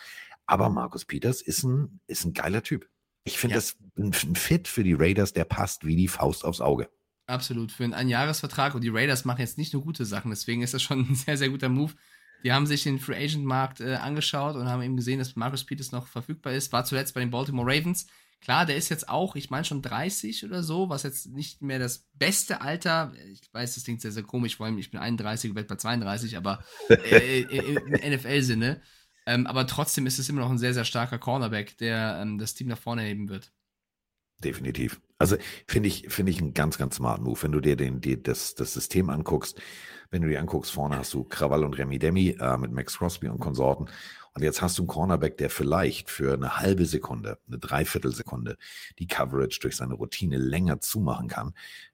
Aber 0.46 0.70
Markus 0.70 1.06
Peters 1.06 1.42
ist 1.42 1.64
ein, 1.64 2.00
ist 2.08 2.26
ein 2.26 2.34
geiler 2.34 2.64
Typ. 2.64 2.90
Ich 3.24 3.38
finde 3.38 3.56
Ja. 3.56 3.58
das 3.60 3.78
ein, 3.98 4.14
ein 4.14 4.36
Fit 4.36 4.68
für 4.68 4.84
die 4.84 4.94
Raiders, 4.94 5.34
der 5.34 5.46
passt 5.46 5.86
wie 5.86 5.96
die 5.96 6.08
Faust 6.08 6.46
aufs 6.46 6.62
Auge. 6.62 6.90
Absolut. 7.28 7.72
Für 7.72 7.84
einen 7.84 7.96
Einjahresvertrag. 7.96 8.76
Und 8.76 8.82
die 8.84 8.90
Raiders 8.90 9.26
machen 9.26 9.42
jetzt 9.42 9.58
nicht 9.58 9.74
nur 9.74 9.82
gute 9.84 10.06
Sachen. 10.06 10.30
Deswegen 10.30 10.62
ist 10.62 10.76
das 10.76 10.84
schon 10.84 11.00
ein 11.10 11.16
sehr, 11.16 11.38
sehr 11.38 11.50
guter 11.50 11.70
Move. 11.70 11.94
Die 12.44 12.52
haben 12.52 12.68
sich 12.68 12.84
den 12.84 13.00
Free 13.00 13.24
Agent 13.24 13.46
Markt 13.46 13.82
äh, 13.82 13.96
angeschaut 13.96 14.56
und 14.56 14.68
haben 14.68 14.82
eben 14.82 14.98
gesehen, 14.98 15.20
dass 15.20 15.36
Marcus 15.36 15.66
Peters 15.66 15.92
noch 15.92 16.08
verfügbar 16.08 16.54
ist. 16.54 16.72
War 16.72 16.86
zuletzt 16.86 17.14
bei 17.14 17.22
den 17.22 17.32
Baltimore 17.32 17.68
Ravens. 17.68 18.08
Klar, 18.42 18.68
der 18.68 18.76
ist 18.76 18.90
jetzt 18.90 19.10
auch, 19.10 19.36
ich 19.36 19.50
meine 19.50 19.66
schon 19.66 19.82
30 19.82 20.46
oder 20.46 20.62
so, 20.62 20.90
was 20.90 21.02
jetzt 21.02 21.28
nicht 21.28 21.64
mehr 21.64 21.80
das 21.80 22.06
beste 22.14 22.62
Alter. 22.62 23.12
Ich 23.32 23.42
weiß, 23.52 23.74
das 23.74 23.84
klingt 23.86 24.02
sehr, 24.02 24.12
sehr 24.12 24.24
komisch, 24.24 24.58
vor 24.58 24.68
allem 24.68 24.78
ich 24.78 24.92
bin 24.92 25.00
31, 25.00 25.56
werde 25.56 25.68
bei 25.68 25.78
32, 25.78 26.38
aber 26.38 26.64
äh, 26.90 27.42
im 27.42 28.14
NFL-Sinne. 28.14 28.82
Ähm, 29.26 29.48
aber 29.48 29.66
trotzdem 29.66 30.06
ist 30.06 30.20
es 30.20 30.30
immer 30.30 30.42
noch 30.42 30.52
ein 30.52 30.60
sehr, 30.60 30.76
sehr 30.76 30.86
starker 30.86 31.18
Cornerback, 31.18 31.78
der 31.78 32.20
ähm, 32.22 32.38
das 32.38 32.54
Team 32.54 32.68
nach 32.68 32.78
vorne 32.78 33.02
heben 33.02 33.30
wird. 33.30 33.52
Definitiv. 34.44 35.00
Also 35.18 35.38
finde 35.68 35.88
ich, 35.88 36.08
finde 36.10 36.32
ich 36.32 36.40
einen 36.40 36.54
ganz, 36.54 36.78
ganz 36.78 36.96
smart 36.96 37.22
Move. 37.22 37.42
Wenn 37.42 37.52
du 37.52 37.62
dir 37.62 37.76
den, 37.76 38.02
die, 38.02 38.22
das, 38.22 38.56
das 38.56 38.74
System 38.74 39.10
anguckst, 39.10 39.62
wenn 40.12 40.22
du 40.22 40.28
dir 40.28 40.40
anguckst, 40.40 40.72
vorne 40.72 40.98
hast 40.98 41.14
du 41.14 41.24
Krawall 41.24 41.64
und 41.64 41.78
Remy 41.78 42.00
Demi 42.00 42.38
äh, 42.40 42.58
mit 42.58 42.72
Max 42.72 42.98
Crosby 42.98 43.28
und 43.28 43.40
Konsorten. 43.40 43.88
Und 44.34 44.44
jetzt 44.44 44.62
hast 44.62 44.78
du 44.78 44.82
einen 44.82 44.88
Cornerback, 44.88 45.38
der 45.38 45.50
vielleicht 45.50 46.10
für 46.10 46.34
eine 46.34 46.58
halbe 46.58 46.86
Sekunde, 46.86 47.40
eine 47.48 47.58
Dreiviertelsekunde 47.58 48.58
die 49.00 49.08
Coverage 49.08 49.60
durch 49.62 49.78
seine 49.78 49.94
Routine 49.94 50.38
länger 50.38 50.82
zumachen 50.82 51.30
kann. 51.30 51.54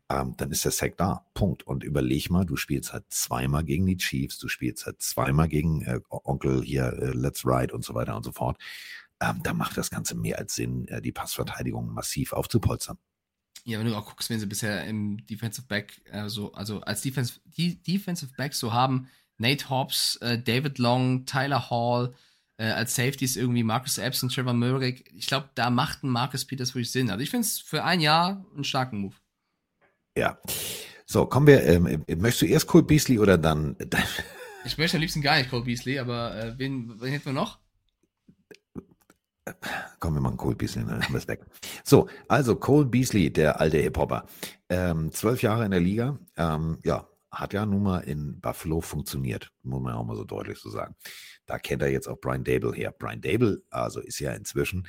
Ähm, 0.10 0.34
dann 0.38 0.50
ist 0.50 0.66
der 0.66 0.72
Sack 0.72 0.98
da. 0.98 1.26
Punkt. 1.36 1.62
Und 1.64 1.84
überleg 1.84 2.32
mal, 2.32 2.44
du 2.44 2.56
spielst 2.56 2.94
halt 2.94 3.06
zweimal 3.10 3.64
gegen 3.64 3.86
die 3.86 3.98
Chiefs, 3.98 4.39
du 4.39 4.48
spielst 4.48 4.88
halt 4.88 5.04
zweimal 5.04 5.48
gegen 5.48 5.84
äh, 5.84 6.00
Onkel 6.10 6.64
hier, 6.64 6.94
äh, 6.94 7.12
Let's 7.12 7.46
Ride 7.46 7.74
und 7.74 7.86
so 7.86 7.94
weiter 7.94 8.16
und 8.16 8.24
so 8.24 8.32
fort. 8.32 8.58
Ähm, 9.22 9.41
da 9.43 9.53
macht 9.53 9.78
das 9.78 9.89
Ganze 9.89 10.15
mehr 10.15 10.39
als 10.39 10.55
Sinn, 10.55 10.88
äh, 10.88 11.01
die 11.01 11.11
Passverteidigung 11.11 11.93
massiv 11.93 12.34
aufzupolstern. 12.34 12.97
Ja, 13.63 13.78
wenn 13.78 13.86
du 13.86 13.95
auch 13.95 14.05
guckst, 14.05 14.30
wen 14.32 14.39
sie 14.39 14.47
bisher 14.47 14.84
im 14.86 15.24
Defensive 15.28 15.67
Back, 15.67 16.01
äh, 16.05 16.28
so, 16.28 16.51
also 16.53 16.82
als 16.82 17.01
Defense, 17.01 17.39
die 17.45 17.82
Defensive 17.84 18.34
Backs 18.36 18.57
so 18.59 18.74
haben, 18.74 19.07
Nate 19.38 19.69
Hobbs, 19.69 20.17
äh, 20.17 20.41
David 20.41 20.80
Long, 20.80 21.26
Tyler 21.26 21.69
Hall, 21.69 22.15
äh, 22.57 22.65
als 22.65 22.95
Safeties 22.95 23.36
irgendwie 23.36 23.63
Marcus 23.63 23.99
Epps 23.99 24.24
und 24.24 24.34
Trevor 24.34 24.53
Murray. 24.53 25.03
Ich 25.13 25.28
glaube, 25.28 25.49
da 25.53 25.69
macht 25.69 26.03
ein 26.03 26.09
Marcus 26.09 26.45
Peters 26.45 26.74
wirklich 26.74 26.91
Sinn. 26.91 27.11
Also 27.11 27.22
ich 27.24 27.30
finde 27.30 27.45
es 27.45 27.59
für 27.59 27.84
ein 27.84 28.01
Jahr 28.01 28.43
einen 28.55 28.63
starken 28.63 28.99
Move. 28.99 29.15
Ja. 30.17 30.39
So, 31.05 31.26
kommen 31.26 31.47
wir, 31.47 31.63
ähm, 31.63 32.03
äh, 32.07 32.15
möchtest 32.15 32.43
du 32.43 32.45
erst 32.47 32.67
Cole 32.67 32.84
Beasley 32.84 33.19
oder 33.19 33.38
dann? 33.38 33.76
Ich 34.63 34.78
möchte 34.78 34.95
am 34.95 35.01
liebsten 35.01 35.24
gar 35.24 35.38
nicht 35.38 35.49
Cole 35.49 35.63
Beasley, 35.63 35.97
aber 35.97 36.36
äh, 36.36 36.53
wen, 36.59 37.01
wen 37.01 37.11
hätten 37.11 37.26
wir 37.26 37.34
noch? 37.34 37.57
Kommen 39.99 40.18
wir 40.18 40.22
mal 40.22 40.36
Cole 40.36 40.56
Beasley, 40.56 40.86
dann 40.86 41.04
haben 41.04 41.14
wir 41.14 41.20
es 41.20 41.28
weg. 41.28 41.45
So, 41.84 42.08
also 42.28 42.56
Cole 42.56 42.86
Beasley, 42.86 43.32
der 43.32 43.60
alte 43.60 43.78
Hip-Hopper. 43.78 44.26
Ähm, 44.70 45.12
zwölf 45.12 45.41
Jahre 45.41 45.66
in 45.66 45.72
der 45.72 45.80
Liga, 45.80 46.18
ähm, 46.38 46.80
ja, 46.84 47.08
hat 47.32 47.54
ja 47.54 47.66
nun 47.66 47.84
mal 47.84 47.99
in 47.99 48.39
Buffalo 48.41 48.82
funktioniert, 48.82 49.52
muss 49.64 49.82
man 49.82 49.93
auch 49.93 50.04
mal 50.04 50.18
so 50.18 50.26
deutlich 50.26 50.60
so 50.60 50.70
sagen. 50.70 50.95
Da 51.45 51.60
kennt 51.60 51.82
er 51.82 51.89
jetzt 51.89 52.08
auch 52.08 52.20
Brian 52.20 52.43
Dable 52.43 52.74
her. 52.74 52.93
Brian 52.97 53.22
Dable, 53.22 53.62
also 53.70 54.02
ist 54.02 54.20
ja 54.20 54.34
inzwischen 54.34 54.88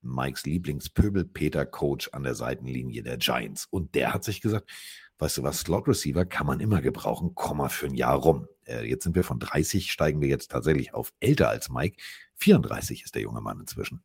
Mikes 0.00 0.44
Lieblingspöbel-Peter-Coach 0.46 2.10
an 2.12 2.22
der 2.22 2.34
Seitenlinie 2.34 3.02
der 3.02 3.18
Giants. 3.18 3.66
Und 3.70 3.94
der 3.94 4.14
hat 4.14 4.24
sich 4.24 4.40
gesagt, 4.40 4.70
weißt 5.18 5.38
du 5.38 5.42
was, 5.42 5.60
Slot-Receiver 5.60 6.24
kann 6.24 6.46
man 6.46 6.60
immer 6.60 6.80
gebrauchen, 6.80 7.32
komm 7.34 7.58
mal 7.58 7.68
für 7.68 7.86
ein 7.86 7.94
Jahr 7.94 8.16
rum. 8.16 8.46
Äh, 8.66 8.88
jetzt 8.88 9.04
sind 9.04 9.16
wir 9.16 9.24
von 9.24 9.38
30, 9.38 9.92
steigen 9.92 10.20
wir 10.20 10.28
jetzt 10.28 10.50
tatsächlich 10.50 10.94
auf 10.94 11.12
älter 11.20 11.48
als 11.48 11.68
Mike. 11.68 11.96
34 12.38 13.04
ist 13.04 13.14
der 13.14 13.22
junge 13.22 13.40
Mann 13.40 13.60
inzwischen. 13.60 14.02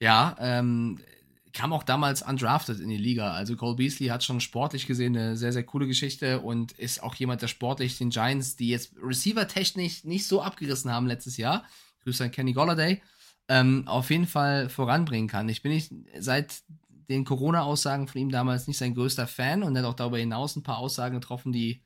Ja, 0.00 0.36
ähm, 0.38 1.00
kam 1.52 1.72
auch 1.72 1.84
damals 1.84 2.22
undrafted 2.22 2.80
in 2.80 2.88
die 2.88 2.96
Liga. 2.96 3.32
Also 3.32 3.56
Cole 3.56 3.76
Beasley 3.76 4.08
hat 4.08 4.24
schon 4.24 4.40
sportlich 4.40 4.86
gesehen 4.86 5.16
eine 5.16 5.36
sehr, 5.36 5.52
sehr 5.52 5.62
coole 5.62 5.86
Geschichte 5.86 6.40
und 6.40 6.72
ist 6.72 7.02
auch 7.02 7.14
jemand, 7.14 7.42
der 7.42 7.48
sportlich 7.48 7.96
den 7.96 8.10
Giants, 8.10 8.56
die 8.56 8.68
jetzt 8.68 8.92
Receiver-technisch 9.00 10.04
nicht 10.04 10.26
so 10.26 10.42
abgerissen 10.42 10.90
haben 10.90 11.06
letztes 11.06 11.36
Jahr, 11.36 11.64
Grüße 12.02 12.24
an 12.24 12.32
Kenny 12.32 12.52
Golladay, 12.52 13.00
ähm, 13.48 13.86
auf 13.86 14.10
jeden 14.10 14.26
Fall 14.26 14.68
voranbringen 14.68 15.28
kann. 15.28 15.48
Ich 15.48 15.62
bin 15.62 15.72
nicht 15.72 15.92
seit 16.18 16.62
den 17.08 17.24
Corona-Aussagen 17.24 18.08
von 18.08 18.20
ihm 18.20 18.30
damals 18.30 18.66
nicht 18.66 18.78
sein 18.78 18.94
größter 18.94 19.26
Fan 19.26 19.62
und 19.62 19.76
er 19.76 19.82
hat 19.82 19.90
auch 19.90 19.94
darüber 19.94 20.18
hinaus 20.18 20.56
ein 20.56 20.62
paar 20.62 20.78
Aussagen 20.78 21.14
getroffen, 21.20 21.52
die 21.52 21.82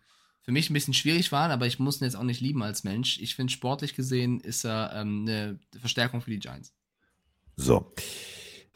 für 0.49 0.53
mich 0.53 0.71
ein 0.71 0.73
bisschen 0.73 0.95
schwierig 0.95 1.31
waren, 1.31 1.51
aber 1.51 1.67
ich 1.67 1.79
muss 1.79 2.01
ihn 2.01 2.05
jetzt 2.05 2.17
auch 2.17 2.23
nicht 2.23 2.41
lieben 2.41 2.63
als 2.63 2.83
Mensch. 2.83 3.21
Ich 3.21 3.35
finde, 3.35 3.53
sportlich 3.53 3.95
gesehen 3.95 4.41
ist 4.41 4.65
er 4.65 4.95
ähm, 4.95 5.27
eine 5.29 5.59
Verstärkung 5.79 6.23
für 6.23 6.31
die 6.31 6.39
Giants. 6.39 6.73
So. 7.57 7.93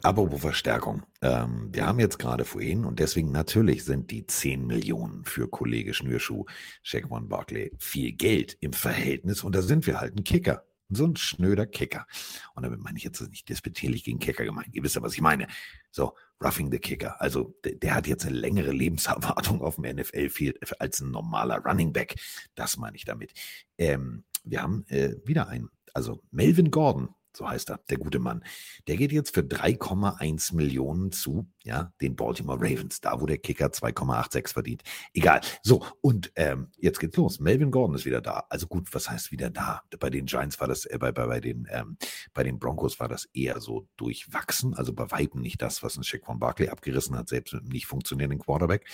Apropos 0.03 0.39
Verstärkung. 0.39 1.01
Ähm, 1.23 1.69
wir 1.71 1.87
haben 1.87 1.99
jetzt 1.99 2.19
gerade 2.19 2.45
vorhin 2.45 2.85
und 2.85 2.99
deswegen 2.99 3.31
natürlich 3.31 3.85
sind 3.85 4.11
die 4.11 4.27
10 4.27 4.67
Millionen 4.67 5.25
für 5.25 5.49
Kollege 5.49 5.95
Schnürschuh, 5.95 6.45
Shaquan 6.83 7.27
Barkley, 7.27 7.71
viel 7.79 8.11
Geld 8.11 8.55
im 8.59 8.73
Verhältnis 8.73 9.43
und 9.43 9.55
da 9.55 9.63
sind 9.63 9.87
wir 9.87 9.99
halt 9.99 10.15
ein 10.15 10.23
Kicker. 10.23 10.65
So 10.89 11.07
ein 11.07 11.15
schnöder 11.15 11.65
Kicker. 11.65 12.05
Und 12.53 12.61
damit 12.61 12.81
meine 12.81 12.99
ich 12.99 13.03
jetzt 13.03 13.19
nicht 13.31 13.49
despektierlich 13.49 14.03
gegen 14.03 14.19
Kicker 14.19 14.45
gemeint. 14.45 14.75
Ihr 14.75 14.83
wisst 14.83 14.93
ja, 14.93 15.01
was 15.01 15.15
ich 15.15 15.21
meine. 15.21 15.47
So, 15.89 16.13
roughing 16.43 16.71
the 16.71 16.79
Kicker. 16.79 17.19
Also, 17.21 17.55
der, 17.63 17.75
der 17.75 17.95
hat 17.95 18.07
jetzt 18.07 18.25
eine 18.25 18.35
längere 18.35 18.71
Lebenserwartung 18.71 19.61
auf 19.61 19.75
dem 19.75 19.95
NFL-Field 19.95 20.59
als 20.79 20.99
ein 20.99 21.11
normaler 21.11 21.57
Running 21.63 21.93
Back. 21.93 22.15
Das 22.55 22.77
meine 22.77 22.95
ich 22.95 23.05
damit. 23.05 23.33
Ähm, 23.77 24.23
wir 24.43 24.61
haben 24.61 24.85
äh, 24.89 25.15
wieder 25.25 25.47
einen. 25.47 25.69
Also, 25.93 26.21
Melvin 26.31 26.71
Gordon, 26.71 27.09
so 27.35 27.47
heißt 27.47 27.69
er, 27.69 27.79
der 27.89 27.97
gute 27.97 28.19
Mann. 28.19 28.43
Der 28.87 28.97
geht 28.97 29.11
jetzt 29.11 29.33
für 29.33 29.41
3,1 29.41 30.55
Millionen 30.55 31.11
zu, 31.11 31.47
ja, 31.63 31.91
den 32.01 32.15
Baltimore 32.15 32.59
Ravens, 32.59 33.01
da 33.01 33.19
wo 33.19 33.25
der 33.25 33.37
Kicker 33.37 33.67
2,86 33.67 34.53
verdient. 34.53 34.83
Egal. 35.13 35.41
So, 35.61 35.85
und 36.01 36.31
ähm, 36.35 36.69
jetzt 36.77 36.99
geht's 36.99 37.17
los. 37.17 37.39
Melvin 37.39 37.71
Gordon 37.71 37.95
ist 37.95 38.05
wieder 38.05 38.21
da. 38.21 38.45
Also 38.49 38.67
gut, 38.67 38.93
was 38.93 39.09
heißt 39.09 39.31
wieder 39.31 39.49
da? 39.49 39.81
Bei 39.99 40.09
den 40.09 40.25
Giants 40.25 40.59
war 40.59 40.67
das, 40.67 40.85
äh, 40.85 40.97
bei, 40.97 41.11
bei, 41.11 41.27
bei, 41.27 41.39
den, 41.39 41.67
ähm, 41.71 41.97
bei 42.33 42.43
den 42.43 42.59
Broncos 42.59 42.99
war 42.99 43.07
das 43.07 43.25
eher 43.33 43.59
so 43.59 43.87
durchwachsen. 43.97 44.73
Also 44.73 44.93
bei 44.93 45.09
Weitem 45.11 45.41
nicht 45.41 45.61
das, 45.61 45.83
was 45.83 45.97
ein 45.97 46.03
Schick 46.03 46.25
von 46.25 46.39
Barkley 46.39 46.69
abgerissen 46.69 47.17
hat, 47.17 47.29
selbst 47.29 47.53
mit 47.53 47.63
einem 47.63 47.71
nicht 47.71 47.87
funktionierenden 47.87 48.39
Quarterback. 48.39 48.87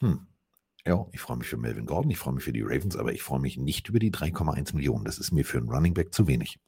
Hm. 0.00 0.26
Ja, 0.86 1.04
ich 1.10 1.20
freue 1.20 1.36
mich 1.36 1.48
für 1.48 1.56
Melvin 1.56 1.84
Gordon, 1.84 2.12
ich 2.12 2.18
freue 2.18 2.34
mich 2.34 2.44
für 2.44 2.52
die 2.52 2.62
Ravens, 2.62 2.96
aber 2.96 3.12
ich 3.12 3.20
freue 3.20 3.40
mich 3.40 3.56
nicht 3.56 3.88
über 3.88 3.98
die 3.98 4.12
3,1 4.12 4.72
Millionen. 4.76 5.04
Das 5.04 5.18
ist 5.18 5.32
mir 5.32 5.44
für 5.44 5.58
einen 5.58 5.68
Running 5.68 5.94
Back 5.94 6.14
zu 6.14 6.28
wenig. 6.28 6.60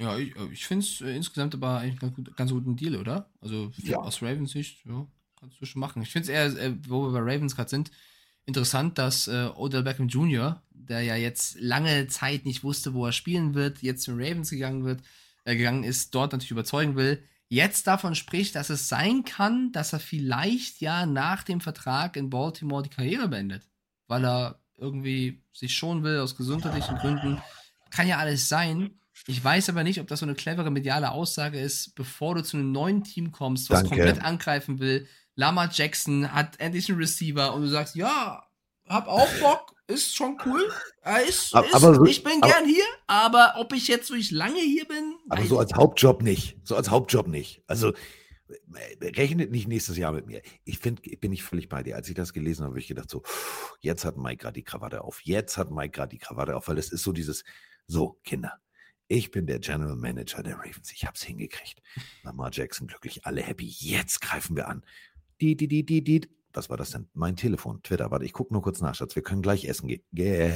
Ja, 0.00 0.16
ich, 0.16 0.34
ich 0.50 0.66
finde 0.66 0.84
es 0.84 1.00
äh, 1.02 1.14
insgesamt 1.14 1.54
aber 1.54 1.78
eigentlich 1.78 2.00
einen 2.02 2.14
ganz, 2.14 2.14
gut, 2.16 2.36
ganz 2.36 2.50
guten 2.50 2.76
Deal, 2.76 2.96
oder? 2.96 3.28
Also 3.40 3.70
für, 3.70 3.82
Ja. 3.82 3.98
aus 3.98 4.22
Ravens 4.22 4.52
Sicht, 4.52 4.84
ja, 4.86 5.06
kannst 5.38 5.60
du 5.60 5.66
schon 5.66 5.80
machen. 5.80 6.02
Ich 6.02 6.10
finde 6.10 6.32
es 6.32 6.56
eher, 6.56 6.64
äh, 6.64 6.74
wo 6.88 7.02
wir 7.02 7.12
bei 7.12 7.34
Ravens 7.34 7.54
gerade 7.54 7.68
sind, 7.68 7.90
interessant, 8.46 8.96
dass 8.98 9.28
äh, 9.28 9.50
Odell 9.54 9.82
Beckham 9.82 10.08
Jr., 10.08 10.62
der 10.70 11.02
ja 11.02 11.16
jetzt 11.16 11.60
lange 11.60 12.06
Zeit 12.08 12.46
nicht 12.46 12.64
wusste, 12.64 12.94
wo 12.94 13.04
er 13.06 13.12
spielen 13.12 13.54
wird, 13.54 13.82
jetzt 13.82 14.02
zu 14.02 14.12
Ravens 14.12 14.50
gegangen 14.50 14.84
wird, 14.84 15.02
äh, 15.44 15.54
gegangen 15.54 15.84
ist, 15.84 16.14
dort 16.14 16.32
natürlich 16.32 16.50
überzeugen 16.50 16.96
will, 16.96 17.22
jetzt 17.48 17.86
davon 17.86 18.14
spricht, 18.14 18.54
dass 18.54 18.70
es 18.70 18.88
sein 18.88 19.24
kann, 19.24 19.70
dass 19.72 19.92
er 19.92 20.00
vielleicht 20.00 20.80
ja 20.80 21.04
nach 21.04 21.42
dem 21.42 21.60
Vertrag 21.60 22.16
in 22.16 22.30
Baltimore 22.30 22.82
die 22.82 22.88
Karriere 22.88 23.28
beendet, 23.28 23.68
weil 24.06 24.24
er 24.24 24.60
irgendwie 24.78 25.42
sich 25.52 25.74
schonen 25.74 26.02
will 26.04 26.20
aus 26.20 26.36
gesundheitlichen 26.36 26.96
Gründen. 26.96 27.42
Kann 27.90 28.08
ja 28.08 28.18
alles 28.18 28.48
sein. 28.48 28.99
Ich 29.26 29.42
weiß 29.42 29.68
aber 29.68 29.82
nicht, 29.84 30.00
ob 30.00 30.06
das 30.08 30.20
so 30.20 30.26
eine 30.26 30.34
clevere 30.34 30.70
mediale 30.70 31.10
Aussage 31.12 31.60
ist, 31.60 31.94
bevor 31.94 32.34
du 32.34 32.42
zu 32.42 32.56
einem 32.56 32.72
neuen 32.72 33.04
Team 33.04 33.32
kommst, 33.32 33.70
was 33.70 33.80
Danke. 33.82 33.96
komplett 33.96 34.24
angreifen 34.24 34.78
will. 34.78 35.06
Lama 35.36 35.68
Jackson 35.72 36.32
hat 36.32 36.58
endlich 36.60 36.88
einen 36.88 36.98
Receiver 36.98 37.54
und 37.54 37.62
du 37.62 37.68
sagst, 37.68 37.94
ja, 37.94 38.44
hab 38.86 39.06
auch 39.08 39.28
Bock, 39.40 39.74
ist 39.86 40.14
schon 40.16 40.36
cool. 40.46 40.62
Ist, 41.28 41.54
Aber- 41.54 41.66
ist, 41.66 41.74
aber 41.74 42.04
ich 42.06 42.22
bin 42.22 42.42
aber- 42.42 42.52
gern 42.52 42.64
hier, 42.66 42.84
aber 43.06 43.54
ob 43.56 43.72
ich 43.72 43.88
jetzt 43.88 44.10
wirklich 44.10 44.30
lange 44.30 44.60
hier 44.60 44.86
bin, 44.86 45.14
Aber 45.28 45.44
so 45.46 45.58
als 45.58 45.72
Hauptjob 45.74 46.22
nicht. 46.22 46.56
So 46.64 46.76
als 46.76 46.90
Hauptjob 46.90 47.26
nicht. 47.28 47.62
Also 47.66 47.92
äh, 48.48 49.08
rechnet 49.10 49.50
nicht 49.52 49.68
nächstes 49.68 49.96
Jahr 49.96 50.12
mit 50.12 50.26
mir. 50.26 50.42
Ich 50.64 50.78
finde, 50.78 51.02
bin 51.02 51.32
ich 51.32 51.42
völlig 51.44 51.68
bei 51.68 51.82
dir. 51.82 51.96
Als 51.96 52.08
ich 52.08 52.14
das 52.14 52.32
gelesen 52.32 52.62
habe, 52.62 52.72
habe 52.72 52.80
ich 52.80 52.88
gedacht 52.88 53.08
so, 53.10 53.22
jetzt 53.80 54.04
hat 54.04 54.16
Mike 54.16 54.38
gerade 54.38 54.54
die 54.54 54.64
Krawatte 54.64 55.02
auf. 55.02 55.20
Jetzt 55.22 55.56
hat 55.56 55.70
Mike 55.70 55.90
gerade 55.92 56.10
die 56.10 56.18
Krawatte 56.18 56.56
auf, 56.56 56.66
weil 56.68 56.78
es 56.78 56.90
ist 56.90 57.02
so 57.04 57.12
dieses, 57.12 57.44
so 57.86 58.18
Kinder. 58.24 58.58
Ich 59.12 59.32
bin 59.32 59.48
der 59.48 59.58
General 59.58 59.96
Manager 59.96 60.40
der 60.40 60.58
Ravens. 60.58 60.92
Ich 60.92 61.04
habe 61.04 61.16
es 61.16 61.24
hingekriegt. 61.24 61.82
Lamar 62.22 62.50
Jackson 62.52 62.86
glücklich, 62.86 63.26
alle 63.26 63.42
happy. 63.42 63.66
Jetzt 63.66 64.20
greifen 64.20 64.54
wir 64.54 64.68
an. 64.68 64.84
Die, 65.40 65.56
die, 65.56 65.66
die, 65.66 65.84
die, 65.84 66.04
die. 66.04 66.28
Was 66.52 66.68
war 66.68 66.76
das 66.76 66.90
denn? 66.90 67.08
Mein 67.14 67.36
Telefon, 67.36 67.80
Twitter. 67.82 68.10
Warte, 68.10 68.24
ich 68.24 68.32
gucke 68.32 68.52
nur 68.52 68.62
kurz 68.62 68.80
nach, 68.80 68.94
Schatz. 68.94 69.14
Wir 69.14 69.22
können 69.22 69.40
gleich 69.42 69.64
essen 69.66 69.86
gehen. 69.88 70.02
Geh- 70.12 70.52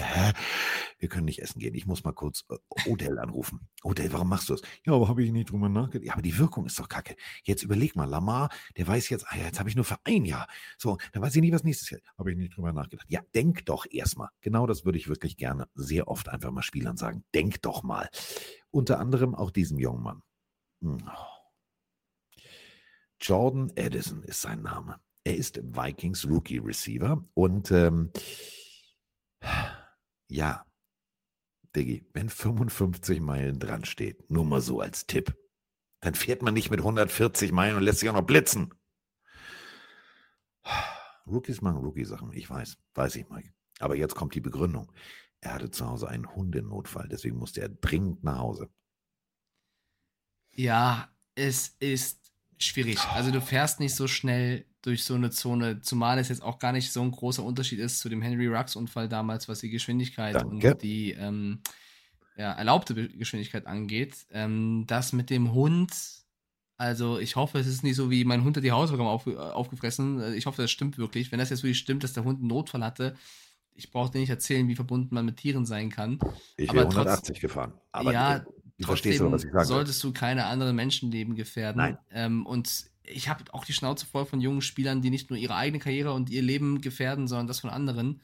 Wir 0.99 1.09
können 1.09 1.27
nicht 1.27 1.41
essen 1.43 1.59
gehen. 1.61 1.75
Ich 1.75 1.87
muss 1.87 2.03
mal 2.05 2.13
kurz 2.13 2.45
äh, 2.51 2.57
Odell 2.89 3.19
anrufen. 3.19 3.69
Odell, 3.83 4.13
warum 4.13 4.29
machst 4.29 4.49
du 4.49 4.55
das? 4.55 4.63
Ja, 4.85 4.93
aber 4.95 5.09
habe 5.09 5.23
ich 5.23 5.31
nicht 5.31 5.51
drüber 5.51 5.69
nachgedacht. 5.69 6.07
Ja, 6.07 6.13
aber 6.15 6.23
die 6.23 6.37
Wirkung 6.39 6.67
ist 6.67 6.79
doch 6.79 6.89
kacke. 6.89 7.15
Jetzt 7.45 7.63
überleg 7.63 7.95
mal, 7.95 8.07
Lamar, 8.09 8.49
der 8.77 8.87
weiß 8.89 9.09
jetzt, 9.11 9.27
ah 9.29 9.37
ja, 9.37 9.45
jetzt 9.45 9.59
habe 9.61 9.69
ich 9.69 9.77
nur 9.77 9.85
für 9.85 9.99
ein 10.05 10.25
Jahr. 10.25 10.49
So, 10.79 10.97
dann 11.13 11.23
weiß 11.23 11.35
ich 11.37 11.41
nicht, 11.43 11.53
was 11.53 11.63
nächstes 11.65 11.91
Jahr. 11.91 12.01
Habe 12.19 12.33
ich 12.33 12.37
nicht 12.37 12.57
drüber 12.57 12.73
nachgedacht. 12.73 13.07
Ja, 13.09 13.21
denk 13.35 13.65
doch 13.67 13.87
erstmal. 13.91 14.29
Genau 14.41 14.67
das 14.67 14.85
würde 14.85 14.99
ich 14.99 15.09
wirklich 15.09 15.37
gerne 15.37 15.69
sehr 15.75 16.09
oft 16.09 16.29
einfach 16.29 16.51
mal 16.51 16.63
Spielern 16.63 16.97
sagen. 16.97 17.25
Denk 17.35 17.63
doch 17.63 17.83
mal. 17.83 18.09
Unter 18.71 18.99
anderem 18.99 19.35
auch 19.35 19.51
diesem 19.53 19.79
jungen 19.79 20.03
Mann. 20.03 20.23
Hm. 20.81 20.99
Jordan 23.21 23.73
Edison 23.77 24.23
ist 24.23 24.43
sein 24.43 24.63
Name. 24.63 25.01
Er 25.25 25.37
ist 25.37 25.59
Vikings 25.63 26.29
Rookie 26.29 26.59
Receiver 26.59 27.27
und 27.33 27.71
ähm, 27.71 28.13
ja, 30.29 30.67
Diggi, 31.75 32.07
wenn 32.13 32.29
55 32.29 33.21
Meilen 33.21 33.59
dran 33.59 33.85
steht, 33.85 34.31
nur 34.31 34.45
mal 34.45 34.61
so 34.61 34.81
als 34.81 35.07
Tipp, 35.07 35.37
dann 36.01 36.15
fährt 36.15 36.43
man 36.43 36.55
nicht 36.55 36.71
mit 36.71 36.81
140 36.81 37.53
Meilen 37.53 37.77
und 37.77 37.83
lässt 37.83 38.01
sich 38.01 38.11
auch 38.11 38.15
noch 38.15 38.27
blitzen. 38.27 38.75
Rookies 41.27 41.63
machen 41.63 41.79
Rookie-Sachen, 41.79 42.33
ich 42.33 42.49
weiß, 42.49 42.77
weiß 42.95 43.17
ich, 43.17 43.29
Mike. 43.31 43.55
Aber 43.81 43.97
jetzt 43.97 44.15
kommt 44.15 44.35
die 44.35 44.41
Begründung. 44.41 44.93
Er 45.41 45.55
hatte 45.55 45.71
zu 45.71 45.87
Hause 45.87 46.09
einen 46.09 46.35
Hundenotfall, 46.35 47.09
deswegen 47.09 47.39
musste 47.39 47.63
er 47.63 47.71
dringend 47.71 48.23
nach 48.25 48.39
Hause. 48.39 48.69
Ja, 50.53 51.11
es 51.35 51.69
ist 51.81 52.33
schwierig. 52.59 53.01
Also 53.09 53.31
du 53.31 53.41
fährst 53.41 53.81
nicht 53.81 53.95
so 53.95 54.07
schnell 54.07 54.67
durch 54.85 55.05
so 55.05 55.15
eine 55.15 55.31
Zone, 55.31 55.81
zumal 55.81 56.19
es 56.19 56.29
jetzt 56.29 56.43
auch 56.43 56.59
gar 56.59 56.73
nicht 56.73 56.93
so 56.93 57.01
ein 57.03 57.11
großer 57.11 57.43
Unterschied 57.43 57.79
ist 57.79 58.01
zu 58.01 58.09
dem 58.09 58.21
Henry 58.21 58.49
Rux-Unfall 58.49 59.09
damals, 59.09 59.49
was 59.49 59.61
die 59.61 59.71
Geschwindigkeit 59.71 60.35
Danke. 60.35 60.73
und 60.75 60.83
die 60.83 61.13
ähm, 61.13 61.61
ja, 62.37 62.53
erlaubte 62.53 62.95
Geschwindigkeit 63.09 63.67
angeht. 63.67 64.27
Ähm, 64.31 64.85
das 64.87 65.13
mit 65.13 65.31
dem 65.31 65.53
Hund, 65.55 65.91
also 66.77 67.19
ich 67.19 67.37
hoffe, 67.37 67.59
es 67.59 67.67
ist 67.67 67.83
nicht 67.85 67.97
so 67.97 68.11
wie 68.11 68.25
mein 68.25 68.45
Hund 68.45 68.57
hat 68.57 68.65
die 68.65 68.73
Hausaufgaben 68.73 69.09
auf, 69.09 69.27
äh, 69.27 69.37
aufgefressen. 69.37 70.21
Äh, 70.21 70.35
Ich 70.35 70.47
hoffe, 70.47 70.61
das 70.63 70.71
stimmt 70.71 70.99
wirklich. 70.99 71.33
Wenn 71.33 71.39
das 71.39 71.51
jetzt 71.51 71.63
wirklich 71.63 71.79
stimmt, 71.79 72.05
dass 72.05 72.13
der 72.13 72.25
Hund 72.25 72.41
einen 72.41 72.49
Notfall 72.49 72.85
hatte, 72.85 73.17
ich 73.77 73.91
brauche 73.91 74.11
dir 74.13 74.19
nicht 74.19 74.31
erzählen, 74.31 74.69
wie 74.69 74.77
verbunden 74.77 75.15
man 75.15 75.25
mit 75.25 75.39
Tieren 75.39 75.65
sein 75.67 75.89
kann. 75.91 76.19
Ich 76.57 76.69
Aber 76.71 76.81
wäre 76.81 76.89
trotz- 76.91 76.97
180 77.07 77.41
gefahren. 77.41 77.73
Aber 77.91 78.13
Ja, 78.13 78.41
du, 78.41 78.53
du 78.81 78.85
verstehst 78.87 79.21
aber, 79.21 79.33
was 79.33 79.45
ich 79.45 79.51
Trotzdem 79.51 79.67
sage. 79.67 79.67
solltest 79.69 80.05
du 80.05 80.13
keine 80.13 80.45
anderen 80.47 80.77
Menschenleben 80.77 81.35
gefährden. 81.37 81.79
Nein. 81.79 81.99
Ähm, 82.11 82.45
und 82.47 82.87
ich 83.07 83.29
habe 83.29 83.45
auch 83.53 83.65
die 83.65 83.73
Schnauze 83.73 84.07
voll 84.07 84.25
von 84.27 84.41
jungen 84.41 84.63
Spielern, 84.63 85.03
die 85.03 85.11
nicht 85.11 85.31
nur 85.31 85.39
ihre 85.39 85.55
eigene 85.55 85.79
Karriere 85.79 86.13
und 86.13 86.31
ihr 86.31 86.43
Leben 86.43 86.81
gefährden, 86.81 87.29
sondern 87.29 87.47
das 87.47 87.61
von 87.61 87.71
anderen. 87.71 88.23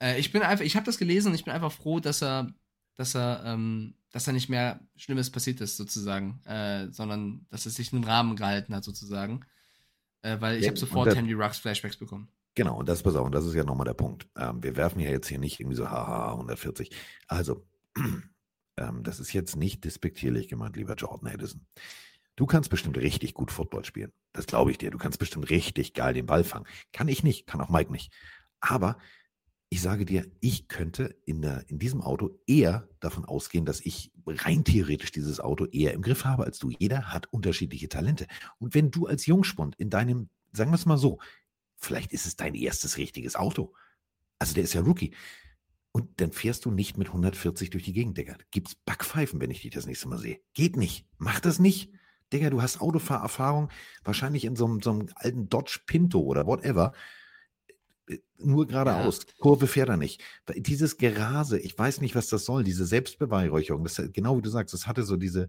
Äh, 0.00 0.18
ich 0.18 0.30
bin 0.32 0.42
einfach, 0.42 0.64
ich 0.64 0.76
habe 0.76 0.86
das 0.86 0.98
gelesen 0.98 1.28
und 1.28 1.34
ich 1.34 1.44
bin 1.44 1.54
einfach 1.54 1.72
froh, 1.72 2.00
dass 2.00 2.22
er, 2.22 2.52
dass 2.96 3.14
er, 3.14 3.42
ähm, 3.46 3.94
dass 4.10 4.24
da 4.24 4.32
nicht 4.32 4.48
mehr 4.48 4.80
Schlimmes 4.96 5.30
passiert 5.30 5.60
ist, 5.60 5.76
sozusagen, 5.76 6.40
äh, 6.44 6.88
sondern 6.92 7.46
dass 7.50 7.66
es 7.66 7.74
sich 7.76 7.92
im 7.92 8.04
Rahmen 8.04 8.36
gehalten 8.36 8.74
hat, 8.74 8.84
sozusagen. 8.84 9.44
Äh, 10.22 10.40
weil 10.40 10.56
ich 10.58 10.62
Ja, 10.64 10.68
habe 10.68 10.78
sofort 10.78 11.08
das- 11.08 11.16
Henry 11.16 11.32
Rux 11.32 11.58
Flashbacks 11.58 11.96
bekommen. 11.96 12.28
Genau, 12.56 12.76
und 12.78 12.88
das, 12.88 13.02
pass 13.02 13.16
auf, 13.16 13.26
und 13.26 13.32
das 13.34 13.44
ist 13.46 13.54
ja 13.54 13.64
nochmal 13.64 13.84
der 13.86 13.94
Punkt. 13.94 14.28
Ähm, 14.36 14.62
wir 14.62 14.76
werfen 14.76 15.00
ja 15.00 15.10
jetzt 15.10 15.26
hier 15.28 15.40
nicht 15.40 15.58
irgendwie 15.58 15.76
so, 15.76 15.90
haha, 15.90 16.32
140. 16.32 16.90
Also, 17.26 17.66
ähm, 18.76 19.02
das 19.02 19.18
ist 19.18 19.32
jetzt 19.32 19.56
nicht 19.56 19.84
despektierlich 19.84 20.48
gemeint, 20.48 20.76
lieber 20.76 20.94
Jordan 20.94 21.32
Edison. 21.32 21.66
Du 22.36 22.46
kannst 22.46 22.70
bestimmt 22.70 22.96
richtig 22.96 23.34
gut 23.34 23.52
Football 23.52 23.84
spielen. 23.84 24.12
Das 24.32 24.46
glaube 24.46 24.70
ich 24.70 24.78
dir. 24.78 24.90
Du 24.90 24.98
kannst 24.98 25.18
bestimmt 25.18 25.50
richtig 25.50 25.94
geil 25.94 26.14
den 26.14 26.26
Ball 26.26 26.44
fangen. 26.44 26.66
Kann 26.92 27.08
ich 27.08 27.22
nicht, 27.22 27.46
kann 27.46 27.60
auch 27.60 27.68
Mike 27.68 27.92
nicht. 27.92 28.12
Aber 28.60 28.98
ich 29.68 29.82
sage 29.82 30.04
dir, 30.04 30.30
ich 30.40 30.68
könnte 30.68 31.16
in, 31.26 31.42
der, 31.42 31.64
in 31.68 31.78
diesem 31.78 32.00
Auto 32.00 32.38
eher 32.46 32.88
davon 33.00 33.24
ausgehen, 33.24 33.64
dass 33.64 33.80
ich 33.80 34.12
rein 34.26 34.64
theoretisch 34.64 35.10
dieses 35.10 35.40
Auto 35.40 35.66
eher 35.66 35.92
im 35.92 36.02
Griff 36.02 36.24
habe 36.24 36.44
als 36.44 36.58
du. 36.58 36.70
Jeder 36.70 37.12
hat 37.12 37.32
unterschiedliche 37.32 37.88
Talente. 37.88 38.26
Und 38.58 38.74
wenn 38.74 38.90
du 38.90 39.06
als 39.06 39.26
Jungspund 39.26 39.74
in 39.76 39.90
deinem, 39.90 40.28
sagen 40.52 40.70
wir 40.70 40.76
es 40.76 40.86
mal 40.86 40.98
so, 40.98 41.18
vielleicht 41.76 42.12
ist 42.12 42.26
es 42.26 42.36
dein 42.36 42.54
erstes 42.54 42.98
richtiges 42.98 43.36
Auto. 43.36 43.74
Also 44.38 44.54
der 44.54 44.64
ist 44.64 44.74
ja 44.74 44.80
Rookie. 44.80 45.14
Und 45.92 46.20
dann 46.20 46.32
fährst 46.32 46.64
du 46.64 46.70
nicht 46.70 46.98
mit 46.98 47.08
140 47.08 47.70
durch 47.70 47.84
die 47.84 47.92
Gegend, 47.92 48.18
Digga. 48.18 48.36
Gibt's 48.50 48.74
Backpfeifen, 48.74 49.40
wenn 49.40 49.50
ich 49.50 49.62
dich 49.62 49.72
das 49.72 49.86
nächste 49.86 50.08
Mal 50.08 50.18
sehe. 50.18 50.40
Geht 50.52 50.76
nicht. 50.76 51.06
Mach 51.18 51.40
das 51.40 51.58
nicht. 51.58 51.92
Digga, 52.32 52.50
du 52.50 52.62
hast 52.62 52.80
Autofahrerfahrung, 52.80 53.70
wahrscheinlich 54.02 54.44
in 54.44 54.56
so 54.56 54.66
einem, 54.66 54.80
so 54.80 54.90
einem 54.90 55.08
alten 55.14 55.48
Dodge 55.48 55.80
Pinto 55.86 56.20
oder 56.20 56.46
whatever. 56.46 56.92
Äh, 58.08 58.18
Nur 58.38 58.66
geradeaus. 58.66 59.26
Kurve 59.38 59.66
fährt 59.66 59.88
er 59.88 59.96
nicht. 59.96 60.22
Dieses 60.56 60.96
Gerase, 60.96 61.58
ich 61.58 61.78
weiß 61.78 62.00
nicht, 62.00 62.14
was 62.14 62.28
das 62.28 62.44
soll, 62.44 62.64
diese 62.64 62.86
Selbstbeweihräucherung, 62.86 63.84
das, 63.84 64.02
genau 64.12 64.36
wie 64.36 64.42
du 64.42 64.50
sagst, 64.50 64.74
das 64.74 64.86
hatte 64.86 65.04
so 65.04 65.16
diese, 65.16 65.48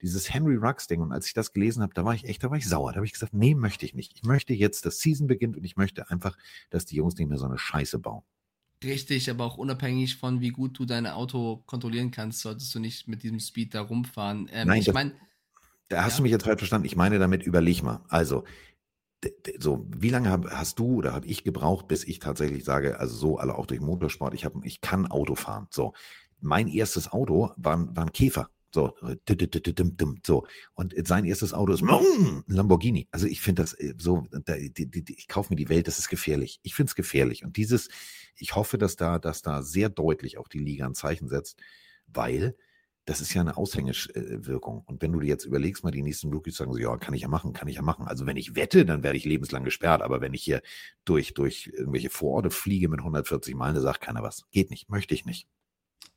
dieses 0.00 0.32
Henry 0.32 0.56
Rux-Ding. 0.56 1.00
Und 1.00 1.12
als 1.12 1.26
ich 1.26 1.34
das 1.34 1.52
gelesen 1.52 1.82
habe, 1.82 1.94
da 1.94 2.04
war 2.04 2.14
ich 2.14 2.24
echt, 2.24 2.42
da 2.42 2.50
war 2.50 2.56
ich 2.56 2.68
sauer. 2.68 2.92
Da 2.92 2.96
habe 2.96 3.06
ich 3.06 3.12
gesagt, 3.12 3.34
nee, 3.34 3.54
möchte 3.54 3.86
ich 3.86 3.94
nicht. 3.94 4.12
Ich 4.16 4.22
möchte 4.24 4.52
jetzt, 4.52 4.84
dass 4.84 5.00
Season 5.00 5.26
beginnt 5.26 5.56
und 5.56 5.64
ich 5.64 5.76
möchte 5.76 6.10
einfach, 6.10 6.36
dass 6.70 6.84
die 6.84 6.96
Jungs 6.96 7.16
nicht 7.16 7.28
mehr 7.28 7.38
so 7.38 7.46
eine 7.46 7.58
Scheiße 7.58 7.98
bauen. 7.98 8.22
Richtig, 8.84 9.30
aber 9.30 9.44
auch 9.44 9.58
unabhängig 9.58 10.16
von 10.16 10.40
wie 10.40 10.50
gut 10.50 10.78
du 10.78 10.84
dein 10.84 11.06
Auto 11.06 11.62
kontrollieren 11.66 12.10
kannst, 12.10 12.40
solltest 12.40 12.74
du 12.74 12.80
nicht 12.80 13.06
mit 13.06 13.22
diesem 13.22 13.38
Speed 13.38 13.74
da 13.74 13.82
rumfahren. 13.82 14.48
Ähm, 14.52 14.68
Nein, 14.68 14.80
ich 14.80 14.92
meine, 14.92 15.12
Da 15.92 16.04
hast 16.04 16.14
Ja. 16.14 16.16
du 16.18 16.22
mich 16.24 16.32
jetzt 16.32 16.44
falsch 16.44 16.58
verstanden. 16.58 16.86
Ich 16.86 16.96
meine 16.96 17.18
damit, 17.18 17.42
überleg 17.42 17.82
mal. 17.82 18.04
Also, 18.08 18.44
so, 19.58 19.86
wie 19.96 20.08
lange 20.10 20.30
hab, 20.30 20.50
hast 20.50 20.78
du 20.78 20.96
oder 20.96 21.12
habe 21.12 21.26
ich 21.26 21.44
gebraucht, 21.44 21.86
bis 21.86 22.02
ich 22.04 22.18
tatsächlich 22.18 22.64
sage, 22.64 22.98
also 22.98 23.14
so, 23.14 23.38
alle 23.38 23.54
auch 23.56 23.66
durch 23.66 23.80
Motorsport, 23.80 24.34
ich, 24.34 24.44
hab, 24.44 24.52
ich 24.64 24.80
kann 24.80 25.06
Auto 25.06 25.34
fahren. 25.36 25.68
So, 25.70 25.92
mein 26.40 26.66
erstes 26.66 27.12
Auto 27.12 27.52
war, 27.56 27.76
ein- 27.76 27.96
war 27.96 28.04
ein 28.04 28.12
Käfer. 28.12 28.50
So, 28.74 28.94
so. 30.26 30.46
Und 30.74 30.94
sein 31.06 31.24
erstes 31.26 31.52
Auto 31.52 31.72
ist 31.74 31.82
ein 31.82 32.42
Lamborghini. 32.46 33.06
Also 33.10 33.26
ich 33.26 33.42
finde 33.42 33.62
das 33.62 33.74
äh, 33.74 33.94
so, 33.98 34.26
ich 35.08 35.28
kaufe 35.28 35.52
mir 35.52 35.56
die 35.56 35.68
Welt, 35.68 35.86
das 35.88 35.98
ist 35.98 36.08
gefährlich. 36.08 36.58
Ich 36.62 36.74
finde 36.74 36.88
es 36.88 36.94
gefährlich. 36.94 37.44
Und 37.44 37.58
dieses, 37.58 37.90
ich 38.34 38.56
hoffe, 38.56 38.78
dass 38.78 38.96
da, 38.96 39.18
dass 39.18 39.42
da 39.42 39.62
sehr 39.62 39.90
deutlich 39.90 40.38
auch 40.38 40.48
die 40.48 40.58
Liga 40.58 40.86
ein 40.86 40.94
Zeichen 40.94 41.28
setzt, 41.28 41.60
weil 42.06 42.56
das 43.04 43.20
ist 43.20 43.34
ja 43.34 43.40
eine 43.40 43.56
Aushängewirkung. 43.56 44.82
Und 44.86 45.02
wenn 45.02 45.12
du 45.12 45.20
dir 45.20 45.26
jetzt 45.26 45.44
überlegst, 45.44 45.82
mal 45.82 45.90
die 45.90 46.02
nächsten 46.02 46.32
Rookies 46.32 46.56
sagen 46.56 46.72
so, 46.72 46.78
ja, 46.78 46.96
kann 46.96 47.14
ich 47.14 47.22
ja 47.22 47.28
machen, 47.28 47.52
kann 47.52 47.66
ich 47.68 47.76
ja 47.76 47.82
machen. 47.82 48.06
Also 48.06 48.26
wenn 48.26 48.36
ich 48.36 48.54
wette, 48.54 48.84
dann 48.84 49.02
werde 49.02 49.16
ich 49.16 49.24
lebenslang 49.24 49.64
gesperrt. 49.64 50.02
Aber 50.02 50.20
wenn 50.20 50.34
ich 50.34 50.42
hier 50.42 50.62
durch, 51.04 51.34
durch 51.34 51.70
irgendwelche 51.72 52.10
Vororte 52.10 52.50
fliege 52.50 52.88
mit 52.88 53.00
140 53.00 53.54
Meilen, 53.54 53.74
da 53.74 53.80
sagt 53.80 54.02
keiner 54.02 54.22
was. 54.22 54.48
Geht 54.50 54.70
nicht, 54.70 54.88
möchte 54.88 55.14
ich 55.14 55.24
nicht. 55.24 55.48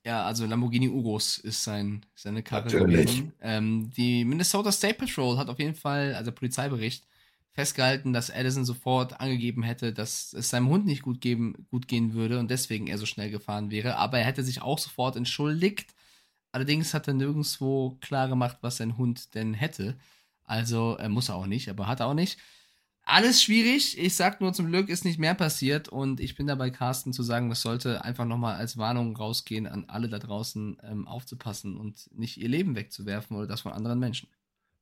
Ja, 0.03 0.23
also 0.23 0.45
Lamborghini 0.45 0.87
Urus 0.89 1.39
ist 1.39 1.63
sein, 1.63 2.05
seine 2.13 2.43
Karre 2.43 2.65
Natürlich. 2.65 3.23
Ähm, 3.41 3.89
die 3.97 4.23
Minnesota 4.23 4.71
State 4.71 4.95
Patrol 4.95 5.37
hat 5.37 5.49
auf 5.49 5.57
jeden 5.57 5.73
Fall, 5.73 6.13
also 6.13 6.31
Polizeibericht, 6.31 7.07
festgehalten, 7.53 8.13
dass 8.13 8.29
Addison 8.29 8.65
sofort 8.65 9.19
angegeben 9.19 9.63
hätte, 9.63 9.93
dass 9.93 10.33
es 10.33 10.49
seinem 10.49 10.69
Hund 10.69 10.85
nicht 10.85 11.01
gut, 11.01 11.21
geben, 11.21 11.65
gut 11.71 11.87
gehen 11.87 12.13
würde 12.13 12.37
und 12.37 12.51
deswegen 12.51 12.85
er 12.85 12.97
so 12.97 13.05
schnell 13.07 13.31
gefahren 13.31 13.71
wäre. 13.71 13.95
Aber 13.97 14.19
er 14.19 14.25
hätte 14.25 14.43
sich 14.43 14.61
auch 14.61 14.77
sofort 14.77 15.15
entschuldigt. 15.15 15.95
Allerdings 16.55 16.93
hat 16.93 17.09
er 17.09 17.13
nirgendwo 17.13 17.97
klar 17.99 18.29
gemacht, 18.29 18.59
was 18.61 18.77
sein 18.77 18.97
Hund 18.97 19.35
denn 19.35 19.53
hätte. 19.53 19.97
Also 20.45 20.97
äh, 20.99 21.09
muss 21.09 21.27
er 21.27 21.35
auch 21.35 21.47
nicht, 21.47 21.67
aber 21.67 21.85
hat 21.85 21.99
er 21.99 22.07
auch 22.07 22.13
nicht. 22.13 22.39
alles 23.03 23.43
schwierig. 23.43 23.97
Ich 23.97 24.15
sag 24.15 24.39
nur, 24.39 24.53
zum 24.53 24.67
Glück 24.67 24.87
ist 24.87 25.03
nicht 25.03 25.19
mehr 25.19 25.35
passiert 25.35 25.89
und 25.89 26.21
ich 26.21 26.35
bin 26.35 26.47
dabei, 26.47 26.69
Carsten, 26.69 27.11
zu 27.11 27.23
sagen, 27.23 27.49
das 27.49 27.61
sollte 27.61 28.05
einfach 28.05 28.23
nochmal 28.23 28.55
als 28.55 28.77
Warnung 28.77 29.17
rausgehen, 29.17 29.67
an 29.67 29.83
alle 29.89 30.07
da 30.07 30.17
draußen 30.17 30.77
ähm, 30.83 31.09
aufzupassen 31.09 31.75
und 31.75 32.09
nicht 32.17 32.37
ihr 32.37 32.47
Leben 32.47 32.75
wegzuwerfen 32.77 33.35
oder 33.35 33.47
das 33.47 33.61
von 33.61 33.73
anderen 33.73 33.99
Menschen. 33.99 34.29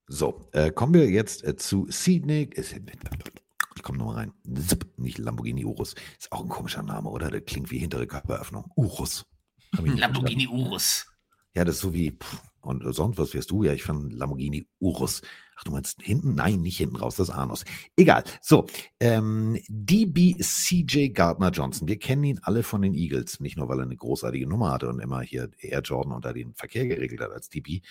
So, 0.08 0.48
äh, 0.52 0.70
kommen 0.70 0.94
wir 0.94 1.10
jetzt 1.10 1.44
äh, 1.44 1.56
zu 1.56 1.88
Sydney. 1.90 2.52
Ich 2.56 3.82
komme 3.82 3.98
nochmal 3.98 4.16
rein. 4.18 4.34
Zip, 4.56 4.86
nicht 4.98 5.18
Lamborghini 5.18 5.66
Urus. 5.66 5.96
Ist 6.20 6.32
auch 6.32 6.44
ein 6.44 6.50
komischer 6.50 6.84
Name, 6.84 7.10
oder? 7.10 7.32
Der 7.32 7.42
klingt 7.42 7.72
wie 7.72 7.80
hintere 7.80 8.06
Körperöffnung. 8.06 8.72
Urus. 8.76 9.26
Lamborghini 9.72 10.48
Urus. 10.48 11.08
Ja, 11.56 11.64
das 11.66 11.76
ist 11.76 11.82
so 11.82 11.94
wie, 11.94 12.12
pff, 12.12 12.42
und 12.64 12.82
sonst 12.96 13.18
was 13.18 13.34
wärst 13.34 13.52
du? 13.52 13.64
Ja, 13.64 13.74
ich 13.74 13.84
fand 13.84 14.14
Lamborghini 14.14 14.68
Urus. 14.80 15.22
Ach, 15.58 15.64
du 15.66 15.72
meinst 15.72 16.02
hinten? 16.02 16.34
Nein, 16.34 16.62
nicht 16.62 16.78
hinten 16.78 16.96
raus, 16.96 17.18
das 17.18 17.30
Anus. 17.30 17.66
Egal. 17.98 18.24
So, 18.42 18.68
ähm, 19.02 19.60
DB 19.68 20.36
CJ 20.40 21.10
Gardner 21.10 21.52
Johnson. 21.52 21.88
Wir 21.90 22.00
kennen 22.00 22.24
ihn 22.24 22.40
alle 22.42 22.64
von 22.64 22.82
den 22.82 22.94
Eagles. 22.94 23.42
Nicht 23.42 23.58
nur, 23.58 23.68
weil 23.68 23.80
er 23.80 23.84
eine 23.84 23.98
großartige 23.98 24.48
Nummer 24.48 24.72
hatte 24.72 24.88
und 24.88 25.00
immer 25.00 25.22
hier 25.22 25.50
Air 25.60 25.82
Jordan 25.82 26.14
unter 26.14 26.34
den 26.34 26.56
Verkehr 26.56 26.88
geregelt 26.88 27.20
hat 27.20 27.32
als 27.32 27.50
DB. 27.50 27.82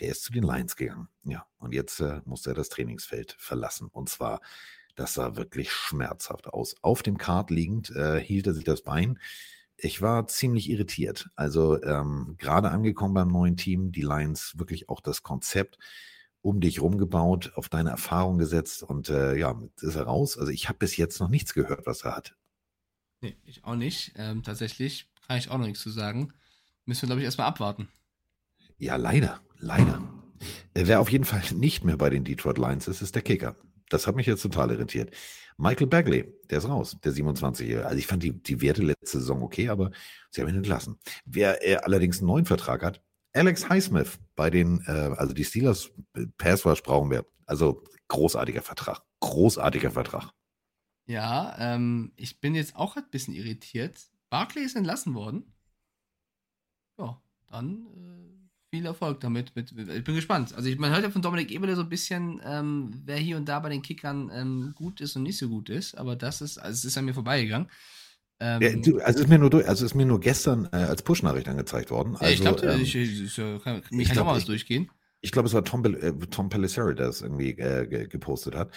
Der 0.00 0.10
ist 0.10 0.24
zu 0.24 0.32
den 0.32 0.44
Lions 0.44 0.76
gegangen. 0.76 1.08
Ja, 1.24 1.46
und 1.58 1.72
jetzt 1.72 2.00
äh, 2.00 2.20
musste 2.26 2.50
er 2.50 2.54
das 2.54 2.68
Trainingsfeld 2.68 3.34
verlassen. 3.38 3.88
Und 3.90 4.10
zwar, 4.10 4.42
das 4.94 5.14
sah 5.14 5.36
wirklich 5.36 5.72
schmerzhaft 5.72 6.48
aus. 6.48 6.76
Auf 6.82 7.02
dem 7.02 7.16
Kart 7.16 7.50
liegend 7.50 7.90
äh, 7.96 8.20
hielt 8.20 8.46
er 8.46 8.52
sich 8.52 8.64
das 8.64 8.82
Bein. 8.82 9.18
Ich 9.78 10.00
war 10.00 10.26
ziemlich 10.26 10.70
irritiert. 10.70 11.28
Also 11.36 11.82
ähm, 11.82 12.36
gerade 12.38 12.70
angekommen 12.70 13.14
beim 13.14 13.28
neuen 13.28 13.56
Team, 13.56 13.92
die 13.92 14.02
Lions 14.02 14.54
wirklich 14.56 14.88
auch 14.88 15.00
das 15.00 15.22
Konzept 15.22 15.78
um 16.40 16.60
dich 16.60 16.80
rumgebaut, 16.80 17.52
auf 17.56 17.68
deine 17.68 17.90
Erfahrung 17.90 18.38
gesetzt 18.38 18.84
und 18.84 19.08
äh, 19.08 19.36
ja, 19.36 19.58
ist 19.80 19.96
er 19.96 20.04
raus. 20.04 20.38
Also 20.38 20.52
ich 20.52 20.68
habe 20.68 20.78
bis 20.78 20.96
jetzt 20.96 21.18
noch 21.20 21.28
nichts 21.28 21.54
gehört, 21.54 21.86
was 21.86 22.02
er 22.02 22.16
hat. 22.16 22.36
Nee, 23.20 23.36
ich 23.44 23.64
auch 23.64 23.74
nicht. 23.74 24.12
Ähm, 24.16 24.42
tatsächlich 24.42 25.10
kann 25.26 25.38
ich 25.38 25.50
auch 25.50 25.58
noch 25.58 25.66
nichts 25.66 25.82
zu 25.82 25.90
sagen. 25.90 26.32
Müssen 26.84 27.02
wir, 27.02 27.06
glaube 27.08 27.20
ich, 27.20 27.24
erstmal 27.24 27.48
abwarten. 27.48 27.88
Ja, 28.78 28.96
leider, 28.96 29.40
leider. 29.58 30.00
Wer 30.74 31.00
auf 31.00 31.10
jeden 31.10 31.24
Fall 31.24 31.42
nicht 31.54 31.84
mehr 31.84 31.96
bei 31.96 32.10
den 32.10 32.22
Detroit 32.22 32.58
Lions 32.58 32.86
ist, 32.86 33.02
ist 33.02 33.14
der 33.14 33.22
Kicker. 33.22 33.56
Das 33.88 34.06
hat 34.06 34.16
mich 34.16 34.26
jetzt 34.26 34.42
total 34.42 34.70
irritiert. 34.70 35.14
Michael 35.58 35.86
Bagley, 35.86 36.32
der 36.50 36.58
ist 36.58 36.68
raus, 36.68 36.96
der 37.02 37.12
27-Jährige. 37.12 37.86
Also 37.86 37.98
ich 37.98 38.06
fand 38.06 38.22
die, 38.22 38.32
die 38.32 38.60
Werte 38.60 38.82
letzte 38.82 39.18
Saison 39.20 39.42
okay, 39.42 39.68
aber 39.68 39.90
sie 40.30 40.42
haben 40.42 40.48
ihn 40.48 40.56
entlassen. 40.56 40.98
Wer 41.24 41.66
äh, 41.66 41.76
allerdings 41.76 42.18
einen 42.18 42.28
neuen 42.28 42.44
Vertrag 42.46 42.82
hat, 42.82 43.02
Alex 43.32 43.68
Highsmith 43.68 44.18
bei 44.34 44.50
den, 44.50 44.82
äh, 44.86 44.90
also 44.90 45.34
die 45.34 45.44
Steelers 45.44 45.90
äh, 46.14 46.26
Pass 46.38 46.64
Rush 46.64 46.82
brauchen 46.82 47.10
wir. 47.10 47.26
Also 47.46 47.84
großartiger 48.08 48.62
Vertrag. 48.62 49.02
Großartiger 49.20 49.90
Vertrag. 49.90 50.32
Ja, 51.06 51.56
ähm, 51.58 52.12
ich 52.16 52.40
bin 52.40 52.54
jetzt 52.54 52.76
auch 52.76 52.96
ein 52.96 53.08
bisschen 53.10 53.34
irritiert. 53.34 54.10
Barclay 54.28 54.62
ist 54.62 54.76
entlassen 54.76 55.14
worden. 55.14 55.54
Ja, 56.98 57.22
dann 57.48 57.86
äh, 57.94 58.35
viel 58.70 58.86
Erfolg 58.86 59.20
damit. 59.20 59.54
Mit, 59.54 59.72
ich 59.72 60.04
bin 60.04 60.14
gespannt. 60.14 60.54
Also 60.54 60.68
ich, 60.68 60.78
man 60.78 60.90
hört 60.90 61.02
ja 61.02 61.10
von 61.10 61.22
Dominik 61.22 61.50
Eberle 61.50 61.76
so 61.76 61.82
ein 61.82 61.88
bisschen, 61.88 62.40
ähm, 62.44 63.02
wer 63.04 63.16
hier 63.16 63.36
und 63.36 63.48
da 63.48 63.60
bei 63.60 63.68
den 63.68 63.82
Kickern 63.82 64.30
ähm, 64.34 64.72
gut 64.74 65.00
ist 65.00 65.16
und 65.16 65.22
nicht 65.22 65.38
so 65.38 65.48
gut 65.48 65.68
ist. 65.70 65.96
Aber 65.96 66.16
das 66.16 66.40
ist, 66.40 66.58
also 66.58 66.74
es 66.74 66.84
ist 66.84 66.98
an 66.98 67.04
mir 67.04 67.14
vorbeigegangen. 67.14 67.68
Ähm, 68.38 68.60
ja, 68.60 68.76
du, 68.76 68.98
also 68.98 69.20
ist 69.20 69.28
mir 69.28 69.38
nur 69.38 69.50
durch, 69.50 69.66
also 69.66 69.84
ist 69.84 69.94
mir 69.94 70.04
nur 70.04 70.20
gestern 70.20 70.68
äh, 70.72 70.76
als 70.76 71.02
Push-Nachricht 71.02 71.48
angezeigt 71.48 71.90
worden. 71.90 72.16
Also, 72.16 72.24
ja, 72.24 72.30
ich 72.30 72.40
glaube, 72.40 72.66
ähm, 72.66 72.80
ich, 72.82 72.94
ich, 72.94 73.22
ich, 73.22 73.36
kann, 73.36 73.82
ich 73.90 74.08
kann 74.08 74.18
auch 74.18 74.26
mal 74.26 74.36
was 74.36 74.44
durchgehen. 74.44 74.90
Ich 75.22 75.32
glaube, 75.32 75.48
es 75.48 75.54
war 75.54 75.64
Tom, 75.64 75.84
äh, 75.84 76.12
Tom 76.30 76.50
Pelisseri, 76.50 76.94
der 76.94 77.08
es 77.08 77.22
irgendwie 77.22 77.50
äh, 77.50 78.06
gepostet 78.06 78.54
hat. 78.54 78.72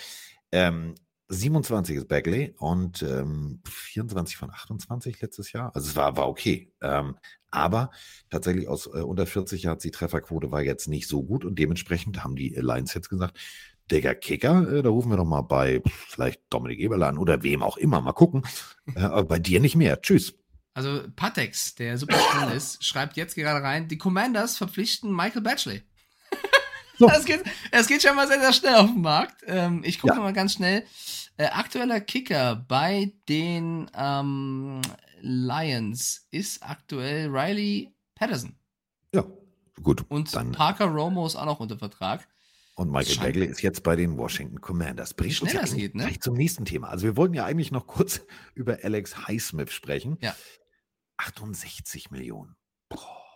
Ähm, 0.52 0.96
27 1.30 1.96
ist 1.96 2.08
Bagley 2.08 2.56
und 2.58 3.04
ähm, 3.04 3.62
24 3.68 4.36
von 4.36 4.50
28 4.50 5.22
letztes 5.22 5.52
Jahr. 5.52 5.74
Also 5.76 5.90
es 5.90 5.96
war, 5.96 6.18
war 6.18 6.28
okay. 6.28 6.74
Ähm, 6.82 7.18
aber 7.52 7.92
tatsächlich 8.30 8.68
aus 8.68 8.88
äh, 8.88 9.02
unter 9.02 9.28
40 9.28 9.64
Yards 9.64 9.84
die 9.84 9.92
Trefferquote 9.92 10.52
war 10.52 10.62
jetzt 10.62 10.88
nicht 10.88 11.08
so 11.08 11.24
gut 11.24 11.46
und 11.46 11.58
dementsprechend 11.58 12.24
haben 12.24 12.36
die 12.36 12.50
Lions 12.50 12.94
jetzt 12.96 13.10
gesagt, 13.10 13.38
Digga 13.92 14.16
Kicker, 14.16 14.72
äh, 14.72 14.82
da 14.82 14.90
rufen 14.90 15.12
wir 15.12 15.18
doch 15.18 15.26
mal 15.26 15.42
bei 15.42 15.82
vielleicht 15.86 16.42
Dominik 16.50 16.80
Eberle 16.80 17.08
an 17.08 17.18
oder 17.18 17.44
wem 17.44 17.62
auch 17.62 17.78
immer. 17.78 18.02
Mal 18.02 18.14
gucken. 18.14 18.44
Äh, 18.96 19.02
aber 19.02 19.26
bei 19.26 19.40
dir 19.40 19.60
nicht 19.60 19.76
mehr. 19.76 20.02
Tschüss. 20.02 20.34
Also 20.74 21.04
Patex, 21.16 21.76
der 21.76 21.98
super 21.98 22.18
schnell 22.18 22.56
ist, 22.56 22.84
schreibt 22.84 23.18
jetzt 23.18 23.36
gerade 23.36 23.64
rein, 23.64 23.88
die 23.88 23.98
Commanders 23.98 24.58
verpflichten 24.58 25.16
Michael 25.16 25.42
Batchley. 25.42 25.84
So. 27.00 27.10
Es, 27.10 27.24
geht, 27.24 27.44
es 27.72 27.88
geht 27.88 28.02
schon 28.02 28.16
mal 28.16 28.28
sehr, 28.28 28.42
sehr 28.42 28.52
schnell 28.52 28.76
auf 28.76 28.88
den 28.88 29.02
Markt. 29.02 29.42
Ähm, 29.48 29.82
ich 29.86 30.02
gucke 30.02 30.16
ja. 30.16 30.20
mal 30.20 30.34
ganz 30.34 30.54
schnell. 30.54 30.84
Äh, 31.38 31.46
aktueller 31.46 32.02
Kicker 32.02 32.58
bei 32.68 33.14
den 33.30 33.90
ähm, 33.96 34.82
Lions 35.22 36.28
ist 36.32 36.62
aktuell 36.62 37.30
Riley 37.30 37.94
Patterson. 38.16 38.58
Ja, 39.16 39.24
gut. 39.82 40.04
Und 40.10 40.32
Parker 40.52 40.88
Romo 40.88 41.26
ist 41.26 41.38
auch 41.38 41.46
noch 41.46 41.62
unter 41.62 41.78
Vertrag. 41.78 42.28
Und 42.76 42.92
Michael 42.92 43.18
Bagley 43.20 43.46
ist 43.46 43.62
jetzt 43.62 43.84
bei 43.84 43.96
den 43.96 44.18
Washington 44.18 44.60
Commanders. 44.60 45.14
Bringt 45.14 45.42
uns 45.42 45.54
ja 45.54 45.62
das 45.62 45.74
geht, 45.74 45.96
ne? 45.96 46.04
gleich 46.04 46.20
zum 46.20 46.36
nächsten 46.36 46.66
Thema. 46.66 46.90
Also 46.90 47.06
wir 47.06 47.16
wollten 47.16 47.34
ja 47.34 47.46
eigentlich 47.46 47.72
noch 47.72 47.88
kurz 47.88 48.22
über 48.54 48.80
Alex 48.84 49.28
Highsmith 49.28 49.72
sprechen. 49.72 50.18
Ja. 50.22 50.36
68 51.18 52.12
Millionen. 52.12 52.58
Boah. 52.90 53.29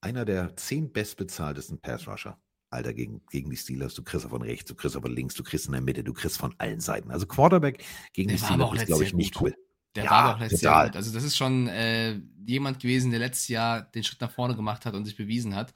Einer 0.00 0.24
der 0.24 0.56
zehn 0.56 0.92
bestbezahltesten 0.92 1.80
Pass-Rusher. 1.80 2.38
Alter, 2.70 2.92
gegen, 2.92 3.22
gegen 3.30 3.50
die 3.50 3.56
Steelers. 3.56 3.94
Du 3.94 4.02
kriegst 4.02 4.26
von 4.26 4.42
rechts, 4.42 4.68
du 4.68 4.74
kriegst 4.74 4.94
von 4.94 5.14
links, 5.14 5.34
du 5.34 5.42
kriegst 5.42 5.66
in 5.66 5.72
der 5.72 5.80
Mitte, 5.80 6.04
du 6.04 6.12
kriegst 6.12 6.36
von 6.36 6.54
allen 6.58 6.80
Seiten. 6.80 7.10
Also 7.10 7.26
Quarterback 7.26 7.82
gegen 8.12 8.28
der 8.28 8.36
die 8.36 8.44
Steelers 8.44 8.74
ist, 8.74 8.86
glaube 8.86 9.04
ich, 9.04 9.14
nicht 9.14 9.40
cool. 9.40 9.54
Der 9.94 10.04
ja, 10.04 10.10
war 10.10 10.32
doch 10.32 10.40
letztes 10.40 10.60
total. 10.60 10.74
Jahr 10.74 10.86
gut. 10.86 10.96
Also 10.96 11.12
das 11.12 11.24
ist 11.24 11.36
schon 11.36 11.66
äh, 11.68 12.20
jemand 12.46 12.80
gewesen, 12.80 13.10
der 13.10 13.20
letztes 13.20 13.48
Jahr 13.48 13.82
den 13.82 14.04
Schritt 14.04 14.20
nach 14.20 14.30
vorne 14.30 14.54
gemacht 14.54 14.84
hat 14.84 14.94
und 14.94 15.06
sich 15.06 15.16
bewiesen 15.16 15.54
hat. 15.54 15.72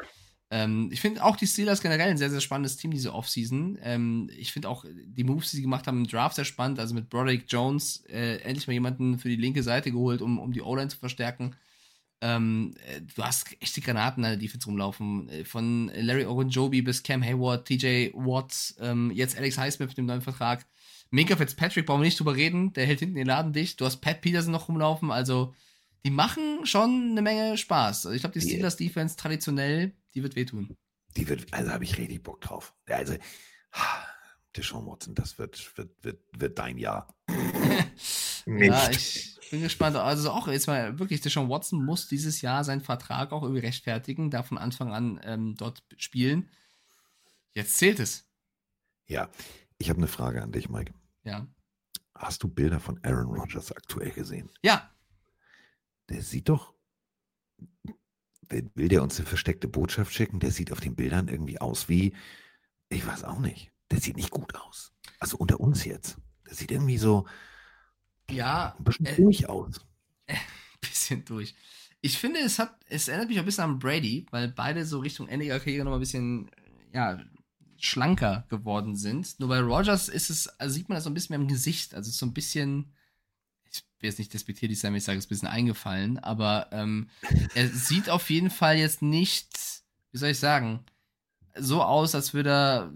Ähm, 0.51 0.91
ich 0.93 1.01
finde 1.01 1.25
auch 1.25 1.37
die 1.37 1.47
Steelers 1.47 1.81
generell 1.81 2.11
ein 2.11 2.19
sehr, 2.19 2.31
sehr 2.31 2.43
spannendes 2.43 2.77
Team, 2.77 2.91
diese 2.91 3.15
Offseason. 3.15 3.79
Ähm, 3.83 4.31
ich 4.37 4.53
finde 4.53 4.69
auch 4.69 4.85
die 4.87 5.25
Moves, 5.25 5.51
die 5.51 5.57
sie 5.57 5.63
gemacht 5.63 5.87
haben 5.87 5.99
im 5.99 6.07
Draft 6.07 6.37
sehr 6.37 6.45
spannend. 6.45 6.79
Also 6.79 6.95
mit 6.95 7.09
Broderick 7.09 7.47
Jones 7.49 8.05
äh, 8.11 8.37
endlich 8.43 8.67
mal 8.67 8.75
jemanden 8.75 9.19
für 9.19 9.31
die 9.31 9.37
linke 9.37 9.63
Seite 9.63 9.91
geholt, 9.91 10.21
um, 10.21 10.39
um 10.39 10.53
die 10.53 10.61
O-Line 10.61 10.89
zu 10.89 10.99
verstärken. 10.99 11.57
Ähm, 12.23 12.75
äh, 12.87 13.01
du 13.01 13.23
hast 13.23 13.55
echte 13.61 13.81
Granaten 13.81 14.25
an 14.25 14.31
der 14.31 14.39
Defense 14.39 14.67
rumlaufen. 14.67 15.29
Äh, 15.29 15.45
von 15.45 15.91
Larry 15.95 16.25
Ogunjobi 16.25 16.81
bis 16.83 17.03
Cam 17.03 17.23
Hayward, 17.23 17.67
TJ 17.67 18.13
Watts, 18.15 18.77
ähm, 18.81 19.11
jetzt 19.11 19.37
Alex 19.37 19.59
Highsmith 19.59 19.89
mit 19.89 19.99
dem 19.99 20.07
neuen 20.07 20.23
Vertrag. 20.23 20.65
Minka 21.11 21.37
Fitzpatrick 21.37 21.85
brauchen 21.85 22.01
wir 22.01 22.07
nicht 22.07 22.19
drüber 22.19 22.37
reden. 22.37 22.73
Der 22.73 22.87
hält 22.87 23.01
hinten 23.01 23.17
den 23.17 23.27
Laden 23.27 23.53
dicht. 23.53 23.81
Du 23.81 23.85
hast 23.85 23.99
Pat 23.99 24.23
Peterson 24.23 24.53
noch 24.53 24.69
rumlaufen. 24.69 25.11
Also, 25.11 25.55
die 26.05 26.11
machen 26.11 26.65
schon 26.65 27.11
eine 27.11 27.23
Menge 27.23 27.59
Spaß. 27.59 28.07
Also 28.07 28.17
ich 28.17 28.23
glaube, 28.23 28.39
die 28.39 28.47
Steelers 28.47 28.77
Defense 28.77 29.17
traditionell 29.17 29.93
die 30.15 30.23
wird 30.23 30.37
wehtun. 30.37 30.77
Die 31.17 31.29
wird, 31.29 31.53
also 31.53 31.71
habe 31.71 31.85
ich 31.85 31.99
richtig 31.99 32.23
Bock 32.23 32.41
drauf. 32.41 32.75
Also, 32.87 33.17
der 34.57 34.63
Sean 34.63 34.87
Watson, 34.87 35.15
das 35.15 35.39
wird, 35.39 35.77
wird, 35.77 35.91
wird, 36.03 36.21
wird 36.37 36.59
dein 36.59 36.79
Jahr. 36.79 37.15
ja, 38.47 38.91
ich 38.91 39.32
bin 39.53 39.63
gespannt. 39.63 39.97
Also 39.97 40.31
auch 40.31 40.49
jetzt 40.49 40.67
mal 40.67 40.99
wirklich, 40.99 41.21
der 41.21 41.31
Sean 41.31 41.49
Watson 41.49 41.85
muss 41.85 42.09
dieses 42.09 42.41
Jahr 42.41 42.65
seinen 42.65 42.81
Vertrag 42.81 43.33
auch 43.33 43.43
irgendwie 43.43 43.61
rechtfertigen, 43.61 44.31
da 44.31 44.43
von 44.43 44.59
Anfang 44.59 44.93
an 44.93 45.21
ähm, 45.23 45.55
dort 45.55 45.85
spielen. 45.97 46.49
Jetzt 47.55 47.77
zählt 47.77 48.01
es. 48.01 48.27
Ja, 49.07 49.29
ich 49.79 49.91
habe 49.91 49.99
eine 49.99 50.09
Frage 50.09 50.43
an 50.43 50.53
dich, 50.53 50.69
Mike. 50.69 50.95
Ja. 51.23 51.47
Hast 52.15 52.43
du 52.43 52.49
Bilder 52.49 52.81
von 52.81 52.99
Aaron 53.05 53.27
Rodgers 53.27 53.71
aktuell 53.73 54.11
gesehen? 54.11 54.51
Ja. 54.63 54.91
Der 56.09 56.23
sieht 56.23 56.49
doch 56.49 56.73
will 58.75 58.89
der 58.89 59.03
uns 59.03 59.19
eine 59.19 59.27
versteckte 59.27 59.69
Botschaft 59.69 60.13
schicken? 60.13 60.41
Der 60.41 60.51
sieht 60.51 60.73
auf 60.73 60.81
den 60.81 60.95
Bildern 60.95 61.29
irgendwie 61.29 61.61
aus 61.61 61.89
wie, 61.89 62.15
ich 62.89 63.07
weiß 63.07 63.25
auch 63.25 63.39
nicht. 63.39 63.73
Der 63.91 64.01
sieht 64.01 64.17
nicht 64.17 64.31
gut 64.31 64.55
aus. 64.55 64.93
Also 65.19 65.37
unter 65.37 65.61
uns 65.61 65.85
jetzt. 65.85 66.19
Der 66.47 66.55
sieht 66.55 66.71
irgendwie 66.71 66.99
so 66.99 67.27
ja, 68.33 68.75
ein 68.79 68.85
bisschen 68.85 69.07
äh, 69.07 69.17
durch 69.17 69.49
aus. 69.49 69.81
Äh, 70.27 70.37
bisschen 70.81 71.25
durch. 71.25 71.55
Ich 72.01 72.19
finde, 72.19 72.41
es 72.41 72.59
hat, 72.59 72.75
es 72.89 73.09
erinnert 73.09 73.29
mich 73.29 73.39
ein 73.39 73.45
bisschen 73.45 73.65
an 73.65 73.79
Brady, 73.79 74.27
weil 74.31 74.49
beide 74.49 74.85
so 74.85 74.99
Richtung 74.99 75.29
Ende 75.29 75.47
ihrer 75.47 75.61
Karriere 75.61 75.85
noch 75.85 75.95
ein 75.95 76.01
bisschen, 76.01 76.51
ja, 76.93 77.23
schlanker 77.79 78.45
geworden 78.49 78.97
sind. 78.97 79.39
Nur 79.41 79.49
bei 79.49 79.61
Rogers 79.61 80.09
ist 80.09 80.31
es, 80.31 80.49
also 80.61 80.75
sieht 80.75 80.89
man 80.89 80.97
das 80.97 81.05
so 81.05 81.11
ein 81.11 81.15
bisschen 81.15 81.35
mehr 81.35 81.41
im 81.41 81.49
Gesicht. 81.49 81.95
Also 81.95 82.11
so 82.11 82.27
ein 82.27 82.33
bisschen, 82.33 82.93
ich 83.71 83.83
will 84.01 84.09
jetzt 84.09 84.19
nicht 84.19 84.33
despektierlich 84.33 84.79
sein, 84.79 84.93
wenn 84.93 84.99
ich 84.99 85.05
sage, 85.05 85.19
es 85.19 85.25
ist 85.25 85.29
ein 85.29 85.35
bisschen 85.35 85.49
eingefallen, 85.49 86.19
aber 86.19 86.69
ähm, 86.71 87.09
er 87.55 87.69
sieht 87.69 88.09
auf 88.09 88.31
jeden 88.31 88.51
Fall 88.51 88.77
jetzt 88.77 89.03
nicht, 89.03 89.83
wie 90.13 90.19
soll 90.19 90.31
ich 90.31 90.39
sagen, 90.39 90.85
so 91.57 91.83
aus, 91.83 92.15
als 92.15 92.35
würde 92.35 92.51
er 92.51 92.93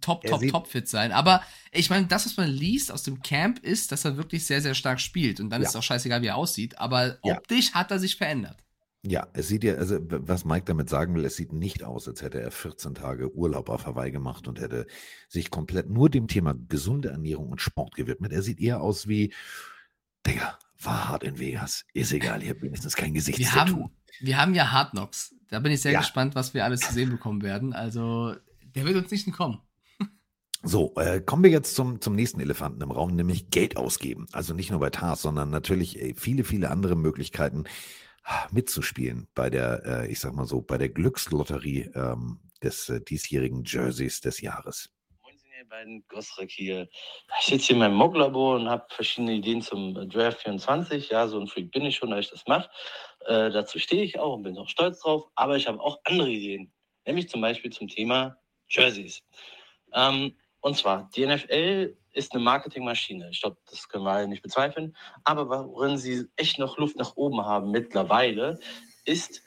top, 0.00 0.24
top, 0.24 0.46
top 0.48 0.66
fit 0.66 0.88
sein. 0.88 1.12
Aber 1.12 1.42
ich 1.72 1.90
meine, 1.90 2.06
das, 2.06 2.26
was 2.26 2.36
man 2.36 2.48
liest 2.48 2.92
aus 2.92 3.02
dem 3.02 3.22
Camp, 3.22 3.58
ist, 3.60 3.92
dass 3.92 4.04
er 4.04 4.16
wirklich 4.16 4.46
sehr, 4.46 4.60
sehr 4.60 4.74
stark 4.74 5.00
spielt. 5.00 5.40
Und 5.40 5.50
dann 5.50 5.62
ja. 5.62 5.66
ist 5.66 5.74
es 5.74 5.76
auch 5.76 5.82
scheißegal, 5.82 6.22
wie 6.22 6.28
er 6.28 6.36
aussieht. 6.36 6.78
Aber 6.78 7.18
optisch 7.22 7.70
ja. 7.70 7.74
hat 7.74 7.90
er 7.90 7.98
sich 7.98 8.16
verändert. 8.16 8.62
Ja, 9.04 9.26
es 9.32 9.48
sieht 9.48 9.64
ja, 9.64 9.74
also 9.74 9.98
was 10.00 10.44
Mike 10.44 10.64
damit 10.66 10.88
sagen 10.88 11.16
will, 11.16 11.24
es 11.24 11.34
sieht 11.34 11.52
nicht 11.52 11.82
aus, 11.82 12.06
als 12.06 12.22
hätte 12.22 12.40
er 12.40 12.52
14 12.52 12.94
Tage 12.94 13.34
Urlaub 13.34 13.68
auf 13.68 13.84
Hawaii 13.84 14.12
gemacht 14.12 14.46
und 14.46 14.60
hätte 14.60 14.86
sich 15.28 15.50
komplett 15.50 15.90
nur 15.90 16.08
dem 16.08 16.28
Thema 16.28 16.54
gesunde 16.68 17.08
Ernährung 17.08 17.48
und 17.48 17.60
Sport 17.60 17.96
gewidmet. 17.96 18.32
Er 18.32 18.42
sieht 18.42 18.60
eher 18.60 18.80
aus 18.80 19.08
wie, 19.08 19.34
Digga, 20.24 20.56
war 20.78 21.08
hart 21.08 21.24
in 21.24 21.40
Vegas. 21.40 21.84
Ist 21.94 22.12
egal, 22.12 22.44
ihr 22.44 22.50
habt 22.50 22.62
wenigstens 22.62 22.94
kein 22.94 23.12
Gesicht. 23.12 23.40
Wir 23.40 23.52
haben, 23.52 23.90
wir 24.20 24.36
haben 24.38 24.54
ja 24.54 24.70
Hard 24.70 24.92
Knocks. 24.92 25.34
Da 25.52 25.60
bin 25.60 25.70
ich 25.70 25.82
sehr 25.82 25.92
ja. 25.92 26.00
gespannt, 26.00 26.34
was 26.34 26.54
wir 26.54 26.64
alles 26.64 26.80
zu 26.80 26.94
sehen 26.94 27.10
bekommen 27.10 27.42
werden. 27.42 27.74
Also, 27.74 28.34
der 28.74 28.86
wird 28.86 28.96
uns 28.96 29.10
nicht 29.10 29.26
entkommen. 29.26 29.58
So, 30.64 30.94
äh, 30.94 31.20
kommen 31.20 31.42
wir 31.42 31.50
jetzt 31.50 31.74
zum, 31.74 32.00
zum 32.00 32.14
nächsten 32.14 32.40
Elefanten 32.40 32.80
im 32.82 32.92
Raum, 32.92 33.16
nämlich 33.16 33.50
Geld 33.50 33.76
ausgeben. 33.76 34.28
Also 34.30 34.54
nicht 34.54 34.70
nur 34.70 34.78
bei 34.78 34.90
TARS, 34.90 35.20
sondern 35.20 35.50
natürlich 35.50 36.00
ey, 36.00 36.14
viele, 36.16 36.44
viele 36.44 36.70
andere 36.70 36.94
Möglichkeiten, 36.94 37.64
mitzuspielen 38.52 39.26
bei 39.34 39.50
der, 39.50 39.82
äh, 39.84 40.10
ich 40.10 40.20
sag 40.20 40.34
mal 40.34 40.46
so, 40.46 40.60
bei 40.62 40.78
der 40.78 40.88
Glückslotterie 40.88 41.90
ähm, 41.94 42.38
des 42.62 42.88
äh, 42.88 43.00
diesjährigen 43.00 43.64
Jerseys 43.64 44.20
des 44.20 44.40
Jahres. 44.40 44.90
Ihr 45.62 45.68
beiden 45.68 46.04
Gosrak 46.08 46.50
hier. 46.50 46.88
Ich 47.38 47.46
sitze 47.46 47.66
hier 47.66 47.76
in 47.76 47.78
meinem 47.78 47.94
Mock-Labor 47.94 48.56
und 48.56 48.68
habe 48.68 48.84
verschiedene 48.88 49.34
Ideen 49.34 49.62
zum 49.62 49.96
äh, 49.96 50.08
Draft 50.08 50.40
24. 50.40 51.10
Ja, 51.10 51.28
so 51.28 51.38
ein 51.38 51.46
Freak 51.46 51.70
bin 51.70 51.84
ich 51.84 51.94
schon, 51.94 52.10
dass 52.10 52.24
ich 52.24 52.30
das 52.32 52.44
mache. 52.48 52.68
Äh, 53.26 53.48
dazu 53.52 53.78
stehe 53.78 54.02
ich 54.02 54.18
auch 54.18 54.34
und 54.34 54.42
bin 54.42 54.58
auch 54.58 54.68
stolz 54.68 54.98
drauf. 54.98 55.28
Aber 55.36 55.56
ich 55.56 55.68
habe 55.68 55.80
auch 55.80 56.00
andere 56.02 56.30
Ideen, 56.30 56.72
nämlich 57.06 57.28
zum 57.28 57.42
Beispiel 57.42 57.70
zum 57.70 57.86
Thema 57.86 58.36
Jerseys. 58.68 59.22
Ähm, 59.92 60.36
und 60.62 60.76
zwar, 60.76 61.08
die 61.14 61.24
NFL 61.24 61.96
ist 62.12 62.34
eine 62.34 62.42
Marketingmaschine. 62.42 63.30
Ich 63.30 63.40
glaube, 63.40 63.58
das 63.70 63.88
können 63.88 64.02
wir 64.02 64.10
alle 64.10 64.26
nicht 64.26 64.42
bezweifeln. 64.42 64.96
Aber 65.22 65.48
worin 65.48 65.96
sie 65.96 66.26
echt 66.34 66.58
noch 66.58 66.76
Luft 66.76 66.96
nach 66.96 67.14
oben 67.14 67.40
haben 67.40 67.70
mittlerweile, 67.70 68.58
ist 69.04 69.44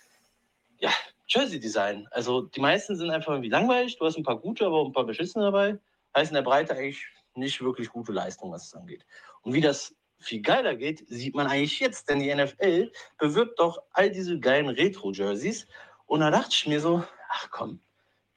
ja 0.79 0.91
Jersey 1.27 1.59
Design. 1.59 2.07
Also 2.11 2.43
die 2.43 2.61
meisten 2.61 2.95
sind 2.95 3.09
einfach 3.09 3.33
irgendwie 3.33 3.49
langweilig. 3.49 3.97
Du 3.97 4.05
hast 4.05 4.15
ein 4.15 4.23
paar 4.23 4.39
gute, 4.39 4.65
aber 4.65 4.77
auch 4.77 4.85
ein 4.85 4.93
paar 4.93 5.03
beschissene 5.03 5.43
dabei. 5.43 5.77
Heißt 6.15 6.31
in 6.31 6.35
der 6.35 6.41
Breite 6.41 6.73
eigentlich 6.75 7.05
nicht 7.35 7.61
wirklich 7.61 7.89
gute 7.89 8.11
Leistung, 8.11 8.51
was 8.51 8.67
es 8.67 8.73
angeht. 8.73 9.05
Und 9.41 9.53
wie 9.53 9.61
das 9.61 9.93
viel 10.19 10.41
geiler 10.41 10.75
geht, 10.75 11.03
sieht 11.09 11.35
man 11.35 11.47
eigentlich 11.47 11.79
jetzt, 11.79 12.09
denn 12.09 12.19
die 12.19 12.33
NFL 12.33 12.91
bewirbt 13.17 13.59
doch 13.59 13.81
all 13.91 14.09
diese 14.09 14.39
geilen 14.39 14.69
Retro-Jerseys. 14.69 15.67
Und 16.05 16.21
da 16.21 16.31
dachte 16.31 16.51
ich 16.51 16.67
mir 16.67 16.79
so, 16.79 17.03
ach 17.29 17.49
komm, 17.51 17.81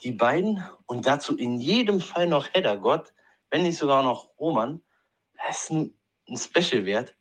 die 0.02 0.12
beiden 0.12 0.62
und 0.86 1.06
dazu 1.06 1.36
in 1.36 1.60
jedem 1.60 2.00
Fall 2.00 2.26
noch 2.26 2.52
Header 2.52 2.76
Gott, 2.76 3.12
wenn 3.50 3.62
nicht 3.62 3.78
sogar 3.78 4.02
noch 4.02 4.30
Roman, 4.38 4.82
das 5.46 5.64
ist 5.64 5.70
ein, 5.70 5.94
ein 6.28 6.36
Special 6.36 6.84
wert, 6.84 7.14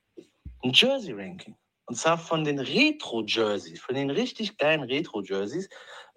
ein 0.64 0.72
Jersey-Ranking. 0.74 1.56
Und 1.86 1.96
zwar 1.96 2.18
von 2.18 2.44
den 2.44 2.60
Retro-Jerseys, 2.60 3.80
von 3.80 3.96
den 3.96 4.10
richtig 4.10 4.58
geilen 4.58 4.84
Retro-Jerseys, 4.84 5.70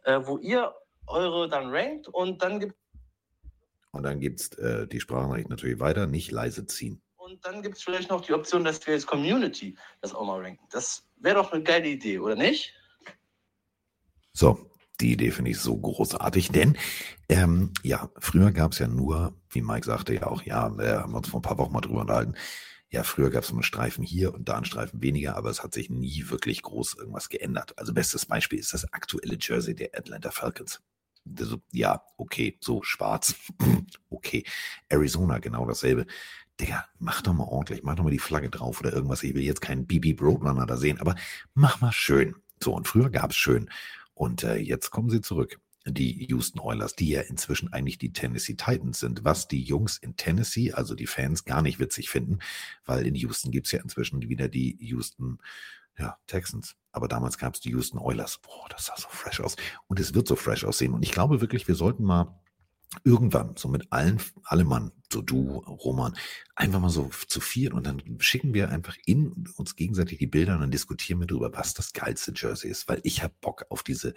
äh, 0.05 0.21
wo 0.23 0.39
ihr 0.39 0.75
eure 1.07 1.49
dann 1.49 1.71
rankt 1.71 2.09
und 2.09 2.43
dann 2.43 2.61
gibt 2.61 2.75
Und 3.93 4.05
dann 4.05 4.21
gibt 4.21 4.41
es 4.41 4.53
äh, 4.59 4.87
die 4.87 5.01
Sprachnachricht 5.01 5.49
natürlich 5.49 5.81
weiter, 5.81 6.07
nicht 6.07 6.31
leise 6.31 6.67
ziehen. 6.67 7.03
Und 7.17 7.45
dann 7.45 7.63
gibt 7.63 7.77
es 7.77 7.83
vielleicht 7.83 8.11
noch 8.11 8.21
die 8.23 8.33
Option, 8.33 8.65
dass 8.65 8.85
wir 8.87 8.95
als 8.95 9.07
Community 9.07 9.77
das 10.01 10.15
auch 10.15 10.25
mal 10.25 10.41
ranken. 10.41 10.65
Das 10.71 11.07
wäre 11.17 11.37
doch 11.37 11.53
eine 11.53 11.63
geile 11.63 11.89
Idee, 11.89 12.19
oder 12.19 12.35
nicht? 12.35 12.75
So, 14.33 14.71
die 15.01 15.13
Idee 15.13 15.31
finde 15.31 15.51
ich 15.51 15.59
so 15.59 15.77
großartig, 15.77 16.51
denn 16.51 16.77
ähm, 17.29 17.73
ja, 17.83 18.11
früher 18.19 18.53
gab 18.53 18.73
es 18.73 18.79
ja 18.79 18.87
nur, 18.87 19.35
wie 19.51 19.63
Mike 19.63 19.87
sagte 19.87 20.15
ja 20.15 20.27
auch, 20.27 20.43
ja, 20.43 20.67
äh, 20.79 20.99
haben 20.99 21.13
wir 21.13 21.19
uns 21.19 21.29
vor 21.29 21.41
ein 21.41 21.43
paar 21.43 21.59
Wochen 21.59 21.73
mal 21.73 21.81
drüber 21.81 22.03
unterhalten, 22.03 22.35
ja, 22.91 23.05
früher 23.05 23.31
gab 23.31 23.45
es 23.45 23.51
einen 23.51 23.63
Streifen 23.63 24.03
hier 24.03 24.35
und 24.35 24.49
da 24.49 24.57
einen 24.57 24.65
Streifen 24.65 25.01
weniger, 25.01 25.37
aber 25.37 25.51
es 25.51 25.63
hat 25.63 25.75
sich 25.75 25.91
nie 25.91 26.25
wirklich 26.29 26.63
groß 26.63 26.97
irgendwas 26.99 27.29
geändert. 27.29 27.79
Also 27.79 27.95
bestes 27.95 28.27
Beispiel 28.27 28.59
ist 28.59 28.75
das 28.75 28.93
aktuelle 28.93 29.39
Jersey 29.41 29.77
der 29.77 29.91
Atlanta 29.97 30.33
Falcons. 30.33 30.81
Also, 31.39 31.61
ja, 31.73 32.03
okay, 32.17 32.59
so 32.61 32.83
schwarz, 32.83 33.35
okay. 34.11 34.45
Arizona, 34.89 35.39
genau 35.39 35.67
dasselbe. 35.67 36.07
Digga, 36.61 36.87
mach 36.99 37.23
doch 37.23 37.33
mal 37.33 37.45
ordentlich, 37.45 37.83
mach 37.83 37.95
doch 37.95 38.05
mal 38.05 38.11
die 38.11 38.19
Flagge 38.19 38.51
drauf 38.51 38.81
oder 38.81 38.93
irgendwas. 38.93 39.23
Ich 39.23 39.35
will 39.35 39.43
jetzt 39.43 39.63
keinen 39.63 39.87
BB 39.87 40.15
Broadrunner 40.17 40.67
da 40.67 40.77
sehen, 40.77 41.01
aber 41.01 41.15
mach 41.55 41.81
mal 41.81 41.93
schön. 41.93 42.37
So, 42.63 42.75
und 42.75 42.87
früher 42.87 43.11
gab 43.11 43.31
es 43.31 43.37
schön. 43.37 43.71
Und 44.15 44.45
äh, 44.45 44.57
jetzt 44.57 44.91
kommen 44.91 45.09
sie 45.09 45.23
zurück. 45.23 45.59
Die 45.87 46.27
Houston 46.27 46.61
Oilers, 46.61 46.95
die 46.95 47.09
ja 47.09 47.23
inzwischen 47.23 47.73
eigentlich 47.73 47.97
die 47.97 48.13
Tennessee 48.13 48.55
Titans 48.55 49.01
sind, 49.01 49.25
was 49.25 49.49
die 49.49 49.63
Jungs 49.63 49.97
in 49.97 50.17
Tennessee, 50.17 50.73
also 50.73 50.95
die 50.95 51.07
Fans, 51.07 51.47
gar 51.47 51.63
nicht 51.63 51.79
witzig 51.79 52.11
finden, 52.11 52.41
weil 52.85 53.07
in 53.07 53.15
Houston 53.15 53.51
gibt 53.51 53.67
es 53.67 53.73
ja 53.73 53.81
inzwischen 53.81 54.21
wieder 54.29 54.49
die 54.49 54.77
Houston 54.81 55.39
ja, 55.99 56.19
Texans. 56.27 56.77
Aber 56.93 57.09
damals 57.09 57.39
gab 57.39 57.55
es 57.55 57.61
die 57.61 57.71
Houston 57.71 57.99
Oilers. 57.99 58.39
Boah, 58.39 58.69
das 58.69 58.87
sah 58.87 58.97
so 58.97 59.09
fresh 59.09 59.41
aus. 59.41 59.57
Und 59.87 60.01
es 60.01 60.15
wird 60.15 60.27
so 60.27 60.37
fresh 60.37 60.65
aussehen. 60.65 60.93
Und 60.93 61.03
ich 61.03 61.13
glaube 61.13 61.41
wirklich, 61.41 61.69
wir 61.69 61.75
sollten 61.75 62.05
mal 62.05 62.41
irgendwann, 63.05 63.57
so 63.57 63.69
mit 63.69 63.93
allen, 63.93 64.21
alle 64.45 64.65
Mann, 64.65 64.91
so 65.13 65.23
du, 65.23 65.59
Roman, 65.59 66.17
einfach 66.57 66.81
mal 66.81 66.91
so 66.91 67.11
zu 67.29 67.41
viert 67.41 67.73
und 67.73 67.87
dann 67.87 68.03
schicken 68.19 68.53
wir 68.53 68.71
einfach 68.71 68.97
in 69.07 69.47
uns 69.57 69.77
gegenseitig 69.77 70.19
die 70.19 70.27
Bilder 70.27 70.55
und 70.55 70.61
dann 70.61 70.71
diskutieren 70.71 71.21
wir 71.21 71.27
darüber, 71.27 71.53
was 71.53 71.75
das 71.75 71.93
geilste 71.93 72.33
Jersey 72.35 72.71
ist, 72.71 72.89
weil 72.89 73.01
ich 73.05 73.23
habe 73.23 73.35
Bock 73.41 73.67
auf 73.71 73.83
diese 73.83 74.15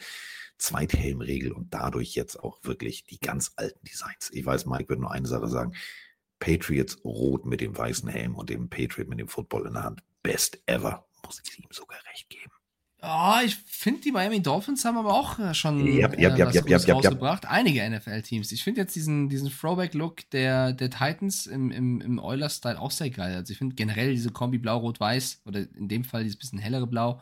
Zweithelmregel 0.57 1.51
und 1.51 1.73
dadurch 1.73 2.15
jetzt 2.15 2.39
auch 2.39 2.63
wirklich 2.63 3.03
die 3.05 3.19
ganz 3.19 3.51
alten 3.55 3.83
Designs. 3.85 4.29
Ich 4.31 4.45
weiß, 4.45 4.65
Mike 4.65 4.89
wird 4.89 4.99
nur 4.99 5.11
eine 5.11 5.27
Sache 5.27 5.47
sagen. 5.47 5.73
Patriots 6.39 6.97
rot 7.05 7.45
mit 7.45 7.61
dem 7.61 7.77
weißen 7.77 8.09
Helm 8.09 8.35
und 8.35 8.49
dem 8.49 8.69
Patriot 8.69 9.07
mit 9.07 9.19
dem 9.19 9.27
Football 9.27 9.67
in 9.67 9.73
der 9.73 9.83
Hand. 9.83 10.03
Best 10.23 10.61
ever. 10.65 11.07
Muss 11.25 11.41
ich 11.43 11.57
ihm 11.57 11.69
sogar 11.71 11.99
recht 12.11 12.29
geben. 12.29 12.51
Oh, 13.05 13.35
ich 13.45 13.55
finde, 13.65 13.99
die 13.99 14.11
Miami 14.13 14.41
Dolphins 14.41 14.85
haben 14.85 14.97
aber 14.97 15.13
auch 15.13 15.37
äh, 15.37 15.53
schon 15.53 15.85
yep, 15.85 16.17
yep, 16.17 16.35
äh, 16.35 16.39
yep, 16.39 16.47
was 16.47 16.55
yep, 16.55 16.69
yep, 16.69 16.95
rausgebracht. 16.95 17.45
Einige 17.45 17.87
NFL-Teams. 17.89 18.51
Ich 18.53 18.63
finde 18.63 18.81
jetzt 18.81 18.95
diesen, 18.95 19.27
diesen 19.27 19.49
Throwback-Look 19.49 20.29
der, 20.29 20.71
der 20.71 20.89
Titans 20.89 21.45
im, 21.45 21.69
im, 21.71 21.99
im 21.99 22.17
Oilers-Style 22.17 22.79
auch 22.79 22.91
sehr 22.91 23.09
geil. 23.09 23.35
Also 23.35 23.51
ich 23.51 23.57
finde 23.57 23.75
generell 23.75 24.11
diese 24.11 24.31
Kombi 24.31 24.57
Blau-Rot-Weiß 24.57 25.41
oder 25.45 25.65
in 25.75 25.89
dem 25.89 26.05
Fall 26.05 26.23
dieses 26.23 26.39
bisschen 26.39 26.59
hellere 26.59 26.87
Blau, 26.87 27.21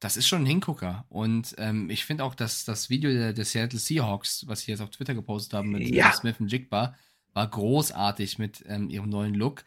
das 0.00 0.16
ist 0.16 0.26
schon 0.26 0.42
ein 0.42 0.46
Hingucker. 0.46 1.04
Und 1.08 1.54
ähm, 1.58 1.88
ich 1.88 2.04
finde 2.04 2.24
auch, 2.24 2.34
dass 2.34 2.64
das 2.64 2.90
Video 2.90 3.12
der, 3.12 3.32
der 3.32 3.44
Seattle 3.44 3.78
Seahawks, 3.78 4.44
was 4.48 4.62
sie 4.62 4.72
jetzt 4.72 4.80
auf 4.80 4.90
Twitter 4.90 5.14
gepostet 5.14 5.54
haben 5.54 5.70
mit 5.70 5.86
Ja. 5.88 6.12
Smith 6.12 6.40
und 6.40 6.50
Jigba, 6.50 6.96
war 7.32 7.48
großartig 7.48 8.38
mit 8.38 8.64
ähm, 8.66 8.90
ihrem 8.90 9.08
neuen 9.08 9.34
Look. 9.34 9.64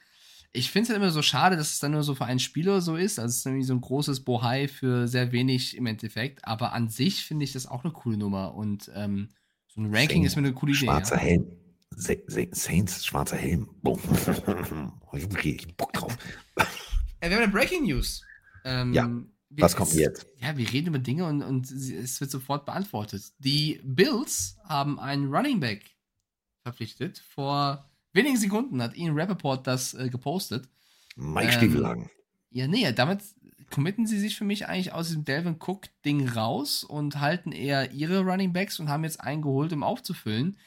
Ich 0.56 0.72
finde 0.72 0.84
es 0.84 0.90
halt 0.90 0.98
immer 0.98 1.12
so 1.12 1.22
schade, 1.22 1.58
dass 1.58 1.74
es 1.74 1.80
dann 1.80 1.92
nur 1.92 2.04
so 2.04 2.16
für 2.16 2.26
einen 2.26 2.40
Spieler 2.40 2.82
so 2.82 2.96
ist. 2.96 3.20
Also 3.20 3.32
es 3.32 3.38
ist 3.38 3.46
irgendwie 3.46 3.66
so 3.66 3.74
ein 3.74 3.82
großes 3.82 4.24
Bohai 4.24 4.68
für 4.68 5.08
sehr 5.08 5.32
wenig 5.32 5.76
im 5.78 5.86
Endeffekt. 5.86 6.46
Aber 6.46 6.74
an 6.74 6.90
sich 6.90 7.26
finde 7.26 7.44
ich 7.44 7.52
das 7.52 7.66
auch 7.68 7.84
eine 7.84 7.94
coole 7.94 8.18
Nummer. 8.18 8.56
Und 8.56 8.90
ähm, 8.96 9.30
so 9.68 9.82
ein 9.82 9.94
Ranking 9.94 10.22
Saints, 10.22 10.28
ist 10.28 10.36
mir 10.38 10.48
eine 10.48 10.54
coole 10.54 10.72
Idee. 10.72 10.86
Schwarzer 10.86 11.16
Ja. 11.16 11.22
Helm. 11.22 11.48
Sa 11.92 12.14
Sa 12.28 12.42
Saints, 12.52 13.06
schwarzer 13.06 13.38
Helm. 13.38 13.70
Boom. 13.82 14.00
okay, 15.12 15.58
ich 15.60 15.78
Bock 15.78 15.94
drauf. 15.94 16.18
Äh, 17.20 17.30
wir 17.30 17.38
haben 17.38 17.44
eine 17.44 17.52
Breaking 17.52 17.84
News. 17.84 18.22
Ähm, 18.64 18.94
Ja, 18.94 19.10
Was 19.50 19.76
kommt 19.76 19.94
jetzt? 19.94 20.26
Ja, 20.42 20.58
wir 20.58 20.72
reden 20.72 20.88
über 20.88 21.00
Dinge 21.00 21.26
und, 21.26 21.42
und 21.42 21.72
es 21.72 22.20
wird 22.20 22.32
sofort 22.32 22.66
beantwortet. 22.66 23.24
Die 23.40 23.80
Bills 23.84 24.58
haben 24.64 25.00
einen 25.00 25.34
Running 25.34 25.60
Back 25.60 25.96
verpflichtet. 26.64 27.20
Vor 27.20 27.90
wenigen 28.16 28.38
Sekunden 28.38 28.82
hat 28.82 28.96
Ian 28.96 29.18
Rappaport 29.18 29.66
das 29.68 29.94
äh, 29.94 30.10
gepostet. 30.10 30.68
Mike 31.16 31.48
Ähm, 31.48 31.52
Stiefelhagen. 31.52 32.10
Ja, 32.52 32.68
nee, 32.68 32.92
damit 32.94 33.22
committen 33.70 34.06
sie 34.08 34.20
sich 34.20 34.38
für 34.38 34.44
mich 34.46 34.68
eigentlich 34.68 34.94
aus 34.94 35.08
diesem 35.08 35.26
Delvin 35.26 35.58
Cook-Ding 35.60 36.30
raus 36.30 36.84
und 36.84 37.20
halten 37.20 37.52
eher 37.52 37.92
ihre 37.92 38.20
Running 38.22 38.54
Backs 38.54 38.80
und 38.80 38.90
haben 38.90 39.04
jetzt 39.04 39.20
einen 39.22 39.42
geholt, 39.42 39.74
um 39.74 39.84
aufzufüllen. 39.84 40.58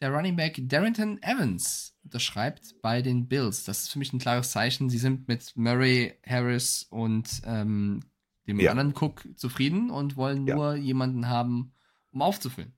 Der 0.00 0.10
Running 0.12 0.36
Back 0.36 0.58
Darrington 0.62 1.22
Evans 1.22 1.94
unterschreibt 2.02 2.74
bei 2.82 3.02
den 3.02 3.28
Bills. 3.28 3.64
Das 3.64 3.82
ist 3.82 3.88
für 3.90 3.98
mich 3.98 4.12
ein 4.12 4.18
klares 4.18 4.50
Zeichen. 4.50 4.88
Sie 4.90 4.98
sind 4.98 5.28
mit 5.28 5.54
Murray, 5.56 6.14
Harris 6.26 6.86
und 6.90 7.42
ähm, 7.44 8.00
dem 8.46 8.58
Ja. 8.60 8.70
anderen 8.72 8.94
Cook 8.98 9.26
zufrieden 9.36 9.90
und 9.90 10.16
wollen 10.16 10.46
Ja. 10.46 10.54
nur 10.56 10.74
jemanden 10.74 11.28
haben, 11.28 11.72
um 12.12 12.22
aufzufüllen. 12.22 12.72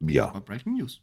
Ja, 0.00 0.28
Bei 0.30 0.40
Breaking 0.40 0.74
News. 0.76 1.00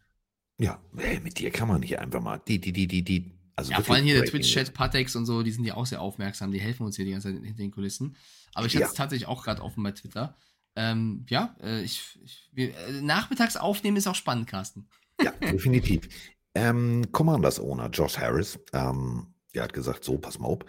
Ja. 0.59 0.79
Ey, 0.97 1.19
mit 1.21 1.39
dir 1.39 1.49
kann 1.51 1.67
man 1.67 1.79
nicht 1.81 1.97
einfach 1.97 2.21
mal. 2.21 2.39
Die, 2.47 2.59
die, 2.59 2.71
die, 2.71 2.87
die, 2.87 3.03
die. 3.03 3.31
Also 3.55 3.71
Ja, 3.71 3.81
vor 3.81 3.95
allem 3.95 4.05
hier 4.05 4.15
der 4.15 4.25
Twitch-Chat, 4.25 4.73
Patex 4.73 5.15
und 5.15 5.25
so, 5.25 5.43
die 5.43 5.51
sind 5.51 5.65
ja 5.65 5.73
auch 5.75 5.85
sehr 5.85 5.99
aufmerksam, 6.01 6.51
die 6.51 6.59
helfen 6.61 6.85
uns 6.85 6.95
hier 6.95 7.05
die 7.05 7.11
ganze 7.11 7.33
Zeit 7.33 7.43
hinter 7.43 7.57
den 7.57 7.71
Kulissen. 7.71 8.15
Aber 8.53 8.67
ich 8.67 8.73
hatte 8.73 8.83
Ja. 8.83 8.87
es 8.87 8.93
tatsächlich 8.93 9.27
auch 9.27 9.43
gerade 9.43 9.61
offen 9.61 9.83
bei 9.83 9.91
Twitter. 9.91 10.37
Ähm, 10.75 11.25
ja, 11.29 11.55
äh, 11.61 11.81
ich, 11.81 12.19
ich 12.23 12.49
wir, 12.53 12.69
äh, 12.77 13.01
nachmittags 13.01 13.57
aufnehmen 13.57 13.97
ist 13.97 14.07
auch 14.07 14.15
spannend, 14.15 14.47
Carsten. 14.47 14.87
Ja, 15.21 15.31
definitiv. 15.41 16.07
Ähm, 16.55 17.05
Commanders 17.11 17.59
Owner 17.59 17.89
Josh 17.89 18.17
Harris, 18.17 18.57
ähm, 18.73 19.27
der 19.53 19.63
hat 19.63 19.73
gesagt, 19.73 20.03
so, 20.05 20.17
pass 20.17 20.39
mal 20.39 20.47
auf, 20.47 20.59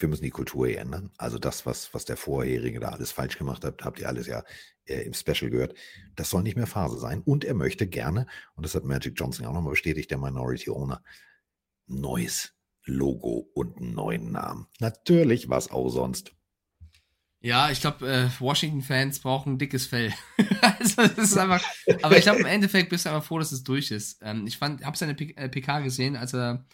wir 0.00 0.08
müssen 0.08 0.24
die 0.24 0.30
Kultur 0.30 0.66
hier 0.66 0.80
ändern. 0.80 1.10
Also 1.18 1.38
das, 1.38 1.66
was, 1.66 1.92
was 1.94 2.04
der 2.04 2.16
Vorherige 2.16 2.80
da 2.80 2.88
alles 2.88 3.12
falsch 3.12 3.38
gemacht 3.38 3.64
hat, 3.64 3.84
habt 3.84 4.00
ihr 4.00 4.08
alles 4.08 4.26
ja 4.26 4.44
äh, 4.84 5.02
im 5.02 5.14
Special 5.14 5.50
gehört. 5.50 5.74
Das 6.16 6.30
soll 6.30 6.42
nicht 6.42 6.56
mehr 6.56 6.66
Phase 6.66 6.98
sein. 6.98 7.22
Und 7.22 7.44
er 7.44 7.54
möchte 7.54 7.86
gerne, 7.86 8.26
und 8.54 8.64
das 8.64 8.74
hat 8.74 8.84
Magic 8.84 9.14
Johnson 9.16 9.46
auch 9.46 9.52
nochmal 9.52 9.72
bestätigt, 9.72 10.10
der 10.10 10.18
Minority 10.18 10.70
Owner, 10.70 11.02
neues 11.86 12.54
Logo 12.84 13.50
und 13.54 13.76
einen 13.76 13.94
neuen 13.94 14.32
Namen. 14.32 14.66
Natürlich, 14.80 15.48
was 15.48 15.70
auch 15.70 15.90
sonst. 15.90 16.32
Ja, 17.40 17.70
ich 17.70 17.80
glaube, 17.80 18.08
äh, 18.10 18.28
Washington-Fans 18.40 19.20
brauchen 19.20 19.58
dickes 19.58 19.86
Fell. 19.86 20.12
also, 20.60 21.02
das 21.02 21.18
ist 21.18 21.38
einfach. 21.38 21.62
Aber 22.02 22.16
ich 22.16 22.22
glaube, 22.22 22.40
im 22.40 22.46
Endeffekt 22.46 22.90
bist 22.90 23.06
du 23.06 23.10
einfach 23.10 23.24
froh, 23.24 23.38
dass 23.38 23.52
es 23.52 23.62
durch 23.62 23.92
ist. 23.92 24.18
Ähm, 24.22 24.46
ich 24.46 24.58
fand, 24.58 24.84
habe 24.84 24.96
seine 24.96 25.14
P 25.14 25.34
äh, 25.36 25.48
PK 25.48 25.80
gesehen, 25.80 26.16
als 26.16 26.34
er 26.34 26.66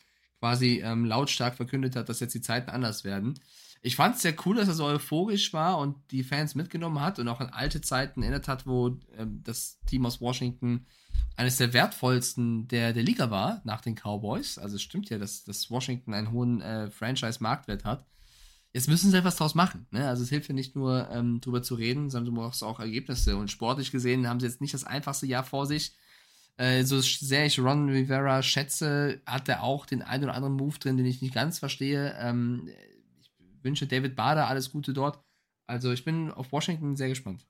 quasi 0.45 0.83
ähm, 0.85 1.07
lautstark 1.07 1.55
verkündet 1.55 1.97
hat, 1.97 2.11
dass 2.11 2.21
jetzt 2.21 2.35
die 2.35 2.43
Zeiten 2.43 2.69
anders 2.69 3.03
werden. 3.03 3.33
Ich 3.81 3.97
fand 3.97 4.17
es 4.17 4.21
sehr 4.21 4.35
cool, 4.45 4.57
dass 4.57 4.69
er 4.69 4.75
so 4.75 4.85
euphorisch 4.85 5.55
war 5.55 5.79
und 5.79 5.97
die 6.11 6.23
Fans 6.23 6.55
mitgenommen 6.55 7.01
hat 7.01 7.19
und 7.19 7.29
auch 7.29 7.41
an 7.41 7.49
alte 7.49 7.81
Zeiten 7.81 8.21
erinnert 8.21 8.47
hat, 8.47 8.67
wo 8.67 8.99
ähm, 9.17 9.41
das 9.43 9.81
Team 9.87 10.05
aus 10.05 10.21
Washington 10.21 10.85
eines 11.37 11.57
der 11.57 11.73
wertvollsten 11.73 12.69
der, 12.69 12.93
der 12.93 13.03
Liga 13.03 13.31
war, 13.31 13.63
nach 13.65 13.81
den 13.81 13.95
Cowboys. 13.95 14.59
Also 14.59 14.77
es 14.77 14.83
stimmt 14.83 15.09
ja, 15.09 15.17
dass, 15.17 15.45
dass 15.45 15.71
Washington 15.71 16.13
einen 16.13 16.31
hohen 16.31 16.61
äh, 16.61 16.91
Franchise-Marktwert 16.91 17.87
hat. 17.87 18.05
Jetzt 18.75 18.89
müssen 18.89 19.11
sie 19.11 19.17
etwas 19.17 19.37
draus 19.37 19.55
machen. 19.55 19.87
Ne? 19.93 20.07
Also 20.07 20.25
es 20.25 20.29
hilft 20.29 20.49
ja 20.49 20.55
nicht 20.55 20.77
nur, 20.77 21.09
ähm, 21.11 21.41
drüber 21.41 21.63
zu 21.63 21.75
reden, 21.75 22.11
sondern 22.11 22.35
du 22.35 22.41
brauchst 22.43 22.63
auch 22.63 22.81
Ergebnisse. 22.81 23.39
Und 23.39 23.51
sportlich 23.51 23.91
gesehen 23.93 24.29
haben 24.29 24.41
sie 24.41 24.47
jetzt 24.47 24.61
nicht 24.61 24.75
das 24.75 24.85
einfachste 24.85 25.25
Jahr 25.25 25.45
vor 25.45 25.65
sich. 25.65 25.95
Äh, 26.57 26.85
so 26.85 27.01
sehr 27.01 27.47
ich 27.47 27.59
Ron 27.59 27.89
Rivera 27.89 28.43
schätze, 28.43 29.21
hat 29.27 29.49
er 29.49 29.63
auch 29.63 29.87
den 29.87 30.03
einen 30.03 30.25
oder 30.25 30.35
anderen 30.35 30.55
Move 30.55 30.79
drin, 30.79 30.97
den 30.97 31.07
ich 31.07 31.21
nicht 31.21 31.35
ganz 31.35 31.59
verstehe. 31.59 32.15
Ähm, 32.19 32.69
wünsche 33.63 33.87
David 33.87 34.15
Bader 34.15 34.49
alles 34.49 34.71
Gute 34.71 34.93
dort. 34.93 35.21
Also 35.67 35.93
ich 35.93 36.05
bin 36.05 36.31
auf 36.31 36.53
Washington 36.53 36.97
sehr 36.97 37.09
gespannt. 37.09 37.47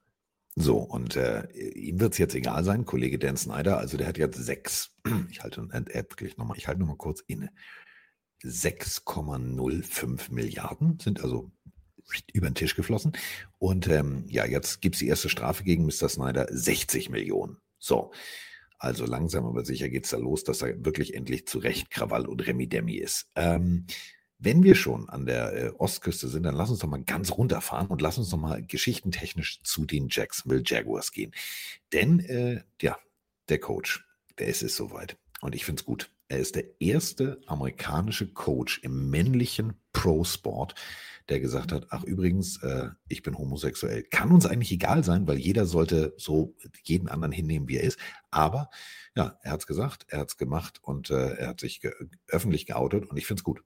So, 0.57 0.79
und 0.79 1.17
äh, 1.17 1.49
ihm 1.53 1.99
wird 1.99 2.13
es 2.13 2.19
jetzt 2.19 2.37
egal 2.37 2.63
sein, 2.63 2.85
Kollege 2.85 3.19
Dan 3.19 3.37
Snyder, 3.37 3.79
also 3.79 3.97
der 3.97 4.07
hat 4.07 4.19
jetzt 4.19 4.37
sechs, 4.37 4.95
ich 5.31 5.43
halte 5.43 5.69
äh, 5.73 6.05
nochmal, 6.37 6.57
ich 6.57 6.69
halte 6.69 6.81
nochmal 6.81 6.97
kurz 6.97 7.21
inne. 7.27 7.51
6,05 8.45 10.33
Milliarden 10.33 11.01
sind 11.01 11.23
also 11.23 11.51
über 12.33 12.49
den 12.49 12.55
Tisch 12.55 12.77
geflossen. 12.77 13.13
Und 13.59 13.89
ähm, 13.89 14.25
ja, 14.29 14.45
jetzt 14.45 14.81
gibt 14.81 14.95
es 14.95 15.01
die 15.01 15.09
erste 15.09 15.29
Strafe 15.29 15.65
gegen 15.65 15.87
Mr. 15.87 16.09
Snyder, 16.09 16.47
60 16.51 17.11
Millionen. 17.11 17.57
So, 17.79 18.13
also 18.85 19.07
langsam 19.07 19.47
aber 19.47 19.65
sicher 19.65 19.89
geht 19.89 20.05
es 20.05 20.11
da 20.11 20.19
los, 20.19 20.45
dass 20.45 20.63
er 20.63 20.85
wirklich 20.85 21.15
endlich 21.15 21.47
zu 21.47 21.59
Recht 21.59 21.91
Krawall 21.91 22.27
und 22.27 22.47
Remi 22.47 22.69
Demi 22.69 22.97
ist. 22.97 23.29
Ähm, 23.35 23.87
wenn 24.39 24.63
wir 24.63 24.75
schon 24.75 25.09
an 25.09 25.27
der 25.27 25.53
äh, 25.55 25.73
Ostküste 25.79 26.29
sind, 26.29 26.43
dann 26.43 26.55
lass 26.55 26.71
uns 26.71 26.81
doch 26.81 26.89
mal 26.89 27.03
ganz 27.03 27.33
runterfahren 27.33 27.87
und 27.89 28.03
lass 28.03 28.19
uns 28.19 28.31
doch 28.31 28.39
mal 28.39 28.63
geschichtentechnisch 28.63 29.63
zu 29.63 29.87
den 29.87 30.09
Jacksonville 30.11 30.63
Jaguars 30.65 31.13
gehen. 31.13 31.33
Denn, 31.93 32.21
äh, 32.21 32.63
ja, 32.81 32.99
der 33.49 33.59
Coach, 33.59 34.05
der 34.39 34.49
ist 34.49 34.63
es 34.63 34.77
soweit. 34.77 35.17
Und 35.41 35.55
ich 35.55 35.65
finde 35.65 35.81
es 35.81 35.87
gut. 35.87 36.11
Er 36.29 36.39
ist 36.39 36.55
der 36.55 36.81
erste 36.81 37.41
amerikanische 37.47 38.33
Coach 38.33 38.81
im 38.83 39.11
männlichen 39.11 39.75
Pro-Sport, 39.93 40.75
der 41.29 41.41
gesagt 41.41 41.73
hat, 41.73 41.87
ach 41.91 42.05
übrigens, 42.05 42.63
äh, 42.63 42.91
ich 43.09 43.23
bin 43.23 43.37
homosexuell. 43.37 44.03
Kann 44.05 44.31
uns 44.31 44.47
eigentlich 44.47 44.73
egal 44.73 45.05
sein, 45.05 45.27
weil 45.27 45.39
jeder 45.39 45.67
sollte 45.67 46.15
so 46.17 46.57
jeden 46.83 47.09
anderen 47.09 47.33
hinnehmen, 47.33 47.69
wie 47.69 47.77
er 47.77 47.85
ist. 47.85 47.99
Aber 48.31 48.71
ja, 49.17 49.39
er 49.43 49.53
hat 49.53 49.61
es 49.61 49.67
gesagt, 49.67 50.07
er 50.09 50.21
hat 50.21 50.31
es 50.31 50.37
gemacht 50.37 50.81
und 50.83 51.11
äh, 51.11 51.35
er 51.35 51.49
hat 51.49 51.61
sich 51.61 51.81
ge 51.81 51.93
öffentlich 52.29 52.67
geoutet 52.67 53.07
und 53.07 53.17
ich 53.17 53.27
finde 53.27 53.41
es 53.41 53.45
gut. 53.45 53.63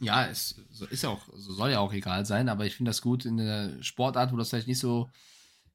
Ja, 0.00 0.26
es 0.26 0.60
ist 0.90 1.02
ja 1.02 1.10
auch, 1.10 1.28
soll 1.34 1.70
ja 1.70 1.80
auch 1.80 1.92
egal 1.92 2.26
sein, 2.26 2.48
aber 2.48 2.66
ich 2.66 2.76
finde 2.76 2.90
das 2.90 3.02
gut 3.02 3.24
in 3.24 3.36
der 3.36 3.82
Sportart, 3.82 4.32
wo 4.32 4.36
das 4.36 4.50
vielleicht 4.50 4.68
nicht 4.68 4.80
so 4.80 5.10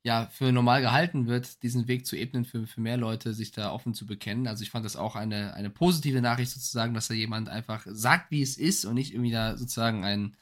ja, 0.07 0.27
für 0.27 0.53
normal 0.53 0.79
gehalten 0.79 1.27
wird, 1.27 1.63
diesen 1.63 1.89
Weg 1.89 2.05
zu 2.05 2.15
ebnen 2.15 2.45
für, 2.45 2.65
für 2.65 2.79
mehr 2.79 2.95
Leute, 2.95 3.33
sich 3.33 3.51
da 3.51 3.73
offen 3.73 3.93
zu 3.93 4.05
bekennen. 4.05 4.47
Also 4.47 4.63
ich 4.63 4.69
fand 4.69 4.85
das 4.85 4.95
auch 4.95 5.17
eine, 5.17 5.53
eine 5.53 5.69
positive 5.69 6.21
Nachricht 6.21 6.51
sozusagen, 6.51 6.93
dass 6.93 7.09
da 7.09 7.13
jemand 7.13 7.49
einfach 7.49 7.85
sagt, 7.89 8.31
wie 8.31 8.41
es 8.41 8.57
ist 8.57 8.85
und 8.85 8.95
nicht 8.95 9.11
irgendwie 9.11 9.31
da 9.31 9.57
sozusagen 9.57 10.05
ein, 10.05 10.37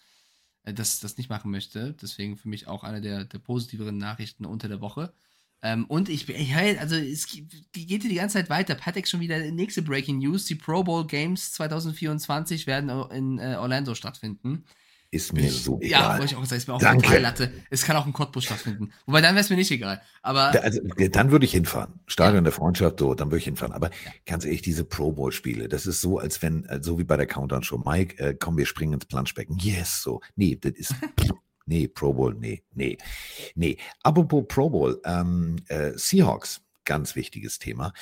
äh, 0.66 0.74
das, 0.76 1.00
das 1.00 1.18
nicht 1.18 1.32
machen 1.32 1.50
möchte. 1.50 1.96
Deswegen 2.00 2.38
für 2.38 2.48
mich 2.48 2.68
auch 2.68 2.84
eine 2.84 3.02
der, 3.02 3.26
der 3.26 3.40
positiveren 3.40 3.98
Nachrichten 3.98 4.46
unter 4.46 4.68
der 4.68 4.82
Woche. 4.82 5.14
Ähm, 5.64 5.86
und 5.86 6.10
ich, 6.10 6.30
ich 6.30 6.56
also 6.56 6.96
es 6.96 7.26
geht 7.26 7.66
hier 7.74 7.98
die 7.98 8.14
ganze 8.14 8.34
Zeit 8.34 8.52
weiter. 8.52 8.76
Patek 8.76 9.08
schon 9.08 9.20
wieder 9.20 9.40
nächste 9.50 9.82
Breaking 9.82 10.20
News. 10.20 10.46
Die 10.46 10.54
Pro 10.54 10.84
Bowl 10.84 11.08
Games 11.08 11.54
2024 11.54 12.68
werden 12.68 12.92
in 13.10 13.40
äh, 13.40 13.56
Orlando 13.56 13.96
stattfinden. 13.96 14.66
Ist 15.16 15.32
mir 15.32 15.46
ich, 15.46 15.64
so 15.64 15.80
egal. 15.80 15.90
Ja, 15.90 16.10
wollte 16.20 16.26
ich 16.26 16.36
auch 16.36 16.44
sagen, 16.44 16.58
ist 16.58 16.68
mir 16.68 16.74
auch 16.74 16.80
Danke. 16.80 17.06
total 17.06 17.22
Latte. 17.22 17.54
Es 17.70 17.86
kann 17.86 17.96
auch 17.96 18.06
in 18.06 18.12
Cottbus 18.12 18.44
stattfinden. 18.44 18.92
Wobei, 19.06 19.22
dann 19.22 19.34
wäre 19.34 19.46
es 19.46 19.50
mir 19.50 19.56
nicht 19.56 19.72
egal. 19.72 20.02
Aber. 20.22 20.52
Da, 20.52 20.60
also, 20.60 20.82
dann 20.82 21.32
würde 21.32 21.46
ich 21.46 21.52
hinfahren. 21.54 22.02
Stadion 22.06 22.40
ja. 22.40 22.42
der 22.42 22.52
Freundschaft, 22.52 23.00
so, 23.00 23.14
dann 23.14 23.30
würde 23.30 23.38
ich 23.38 23.46
hinfahren. 23.46 23.74
Aber 23.74 23.92
ja. 23.92 24.12
ganz 24.26 24.44
ehrlich, 24.44 24.62
diese 24.62 24.84
Pro 24.84 25.14
Bowl 25.14 25.32
Spiele, 25.32 25.70
das 25.70 25.86
ist 25.86 26.02
so, 26.02 26.20
als 26.20 26.42
wenn, 26.42 26.66
äh, 26.66 26.84
so 26.84 27.00
wie 27.00 27.06
bei 27.06 27.16
der 27.16 27.28
Countdown 27.28 27.64
Show, 27.64 27.82
Mike, 27.86 28.22
äh, 28.22 28.34
komm, 28.34 28.58
wir 28.58 28.66
springen 28.66 28.92
ins 28.92 29.06
Planschbecken. 29.06 29.58
Yes, 29.58 30.02
so. 30.04 30.20
Nee, 30.36 30.58
das 30.60 30.74
ist, 30.74 30.94
Nee, 31.66 31.88
Pro 31.88 32.14
Bowl, 32.14 32.36
nee, 32.36 32.62
nee, 32.74 32.98
nee. 33.56 33.78
Apropos 34.04 34.44
Pro 34.50 34.70
Bowl, 34.70 35.02
ähm, 35.06 35.56
äh, 35.70 35.94
Seahawks, 35.96 36.62
ganz 36.84 37.16
wichtiges 37.16 37.58
Thema. 37.58 37.94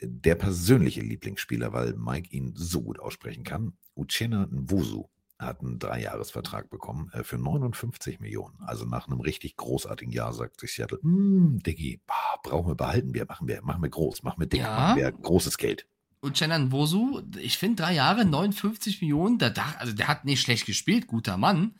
Der 0.00 0.36
persönliche 0.36 1.00
Lieblingsspieler, 1.00 1.72
weil 1.72 1.94
Mike 1.94 2.28
ihn 2.30 2.52
so 2.54 2.82
gut 2.82 3.00
aussprechen 3.00 3.42
kann, 3.42 3.72
Uchenna 3.96 4.46
Nwosu 4.46 5.08
hat 5.38 5.60
einen 5.60 5.78
Dreijahresvertrag 5.78 6.70
bekommen 6.70 7.10
äh, 7.12 7.22
für 7.22 7.36
59 7.36 8.20
Millionen. 8.20 8.56
Also 8.64 8.84
nach 8.86 9.06
einem 9.06 9.20
richtig 9.20 9.56
großartigen 9.56 10.12
Jahr 10.12 10.32
sagt 10.32 10.60
sich 10.60 10.72
Seattle, 10.72 10.98
hm, 11.02 11.62
Diggi, 11.62 12.00
bah, 12.06 12.40
brauchen 12.42 12.68
wir 12.68 12.74
behalten 12.74 13.12
wir, 13.14 13.26
machen 13.26 13.46
wir, 13.48 13.62
machen 13.62 13.82
wir 13.82 13.90
groß, 13.90 14.22
machen 14.22 14.40
wir 14.40 14.46
dick, 14.46 14.60
ja. 14.60 14.74
machen 14.74 14.96
wir 14.96 15.12
großes 15.12 15.58
Geld. 15.58 15.86
Und 16.20 16.36
Chenan 16.36 16.72
Wosu, 16.72 17.22
ich 17.38 17.58
finde 17.58 17.82
drei 17.82 17.92
Jahre, 17.92 18.24
59 18.24 19.02
Millionen, 19.02 19.38
der, 19.38 19.54
also 19.78 19.92
der 19.92 20.08
hat 20.08 20.24
nicht 20.24 20.40
schlecht 20.40 20.66
gespielt, 20.66 21.06
guter 21.06 21.36
Mann. 21.36 21.74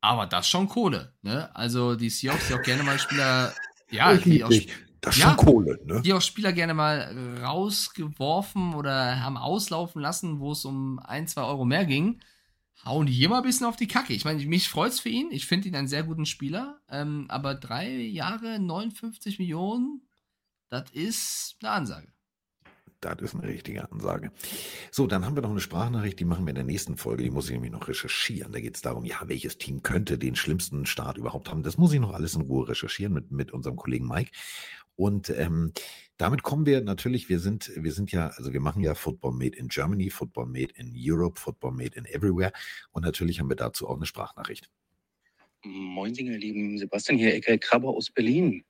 Aber 0.00 0.26
das 0.26 0.48
schon 0.48 0.68
Kohle, 0.68 1.12
ne? 1.22 1.54
Also 1.54 1.94
die 1.94 2.10
Seahawks, 2.10 2.48
die 2.48 2.54
auch 2.54 2.62
gerne 2.62 2.82
mal 2.82 2.98
Spieler, 2.98 3.52
ja, 3.90 4.14
die 4.14 4.42
auch, 4.42 4.50
das 5.00 5.16
ist 5.16 5.22
ja, 5.22 5.28
schon 5.28 5.36
Kohle, 5.36 5.78
ne? 5.84 6.00
Die 6.02 6.12
auch 6.12 6.22
Spieler 6.22 6.52
gerne 6.52 6.74
mal 6.74 7.38
rausgeworfen 7.42 8.74
oder 8.74 9.22
haben 9.22 9.36
auslaufen 9.36 10.00
lassen, 10.00 10.40
wo 10.40 10.52
es 10.52 10.64
um 10.64 10.98
ein, 11.00 11.26
zwei 11.26 11.42
Euro 11.42 11.64
mehr 11.64 11.84
ging, 11.84 12.20
hauen 12.84 13.06
die 13.06 13.12
hier 13.12 13.28
mal 13.28 13.38
ein 13.38 13.42
bisschen 13.42 13.66
auf 13.66 13.76
die 13.76 13.88
Kacke. 13.88 14.12
Ich 14.12 14.24
meine, 14.24 14.44
mich 14.46 14.68
freut's 14.68 15.00
für 15.00 15.08
ihn. 15.08 15.30
Ich 15.30 15.46
finde 15.46 15.68
ihn 15.68 15.76
einen 15.76 15.88
sehr 15.88 16.02
guten 16.02 16.26
Spieler. 16.26 16.80
Ähm, 16.88 17.26
aber 17.28 17.54
drei 17.54 17.90
Jahre, 17.90 18.58
59 18.58 19.38
Millionen, 19.38 20.02
das 20.68 20.90
ist 20.90 21.56
eine 21.60 21.72
Ansage. 21.72 22.12
Das 23.00 23.20
ist 23.20 23.34
eine 23.34 23.48
richtige 23.48 23.90
Ansage. 23.90 24.30
So, 24.90 25.06
dann 25.06 25.24
haben 25.24 25.34
wir 25.34 25.42
noch 25.42 25.50
eine 25.50 25.60
Sprachnachricht, 25.60 26.20
die 26.20 26.26
machen 26.26 26.44
wir 26.44 26.50
in 26.50 26.56
der 26.56 26.64
nächsten 26.64 26.96
Folge. 26.96 27.22
Die 27.22 27.30
muss 27.30 27.46
ich 27.46 27.52
nämlich 27.52 27.72
noch 27.72 27.88
recherchieren. 27.88 28.52
Da 28.52 28.60
geht 28.60 28.76
es 28.76 28.82
darum, 28.82 29.04
ja, 29.04 29.16
welches 29.26 29.56
Team 29.56 29.82
könnte 29.82 30.18
den 30.18 30.36
schlimmsten 30.36 30.84
Start 30.84 31.16
überhaupt 31.16 31.50
haben. 31.50 31.62
Das 31.62 31.78
muss 31.78 31.92
ich 31.92 32.00
noch 32.00 32.12
alles 32.12 32.34
in 32.34 32.42
Ruhe 32.42 32.68
recherchieren 32.68 33.14
mit, 33.14 33.30
mit 33.30 33.52
unserem 33.52 33.76
Kollegen 33.76 34.06
Mike. 34.06 34.32
Und 34.96 35.30
ähm, 35.30 35.72
damit 36.18 36.42
kommen 36.42 36.66
wir 36.66 36.82
natürlich, 36.82 37.30
wir 37.30 37.40
sind, 37.40 37.72
wir 37.74 37.92
sind 37.92 38.12
ja, 38.12 38.28
also 38.28 38.52
wir 38.52 38.60
machen 38.60 38.82
ja 38.82 38.94
Football 38.94 39.32
Made 39.32 39.56
in 39.56 39.68
Germany, 39.68 40.10
Football 40.10 40.46
Made 40.46 40.74
in 40.76 40.92
Europe, 40.94 41.40
Football 41.40 41.72
Made 41.72 41.96
in 41.96 42.04
Everywhere. 42.04 42.52
Und 42.90 43.04
natürlich 43.06 43.40
haben 43.40 43.48
wir 43.48 43.56
dazu 43.56 43.88
auch 43.88 43.96
eine 43.96 44.04
Sprachnachricht. 44.04 44.68
Moin, 45.64 46.14
ihr 46.14 46.38
Lieben. 46.38 46.78
Sebastian 46.78 47.18
hier, 47.18 47.34
Ecke 47.34 47.58
Krabbe 47.58 47.88
aus 47.88 48.10
Berlin. 48.10 48.64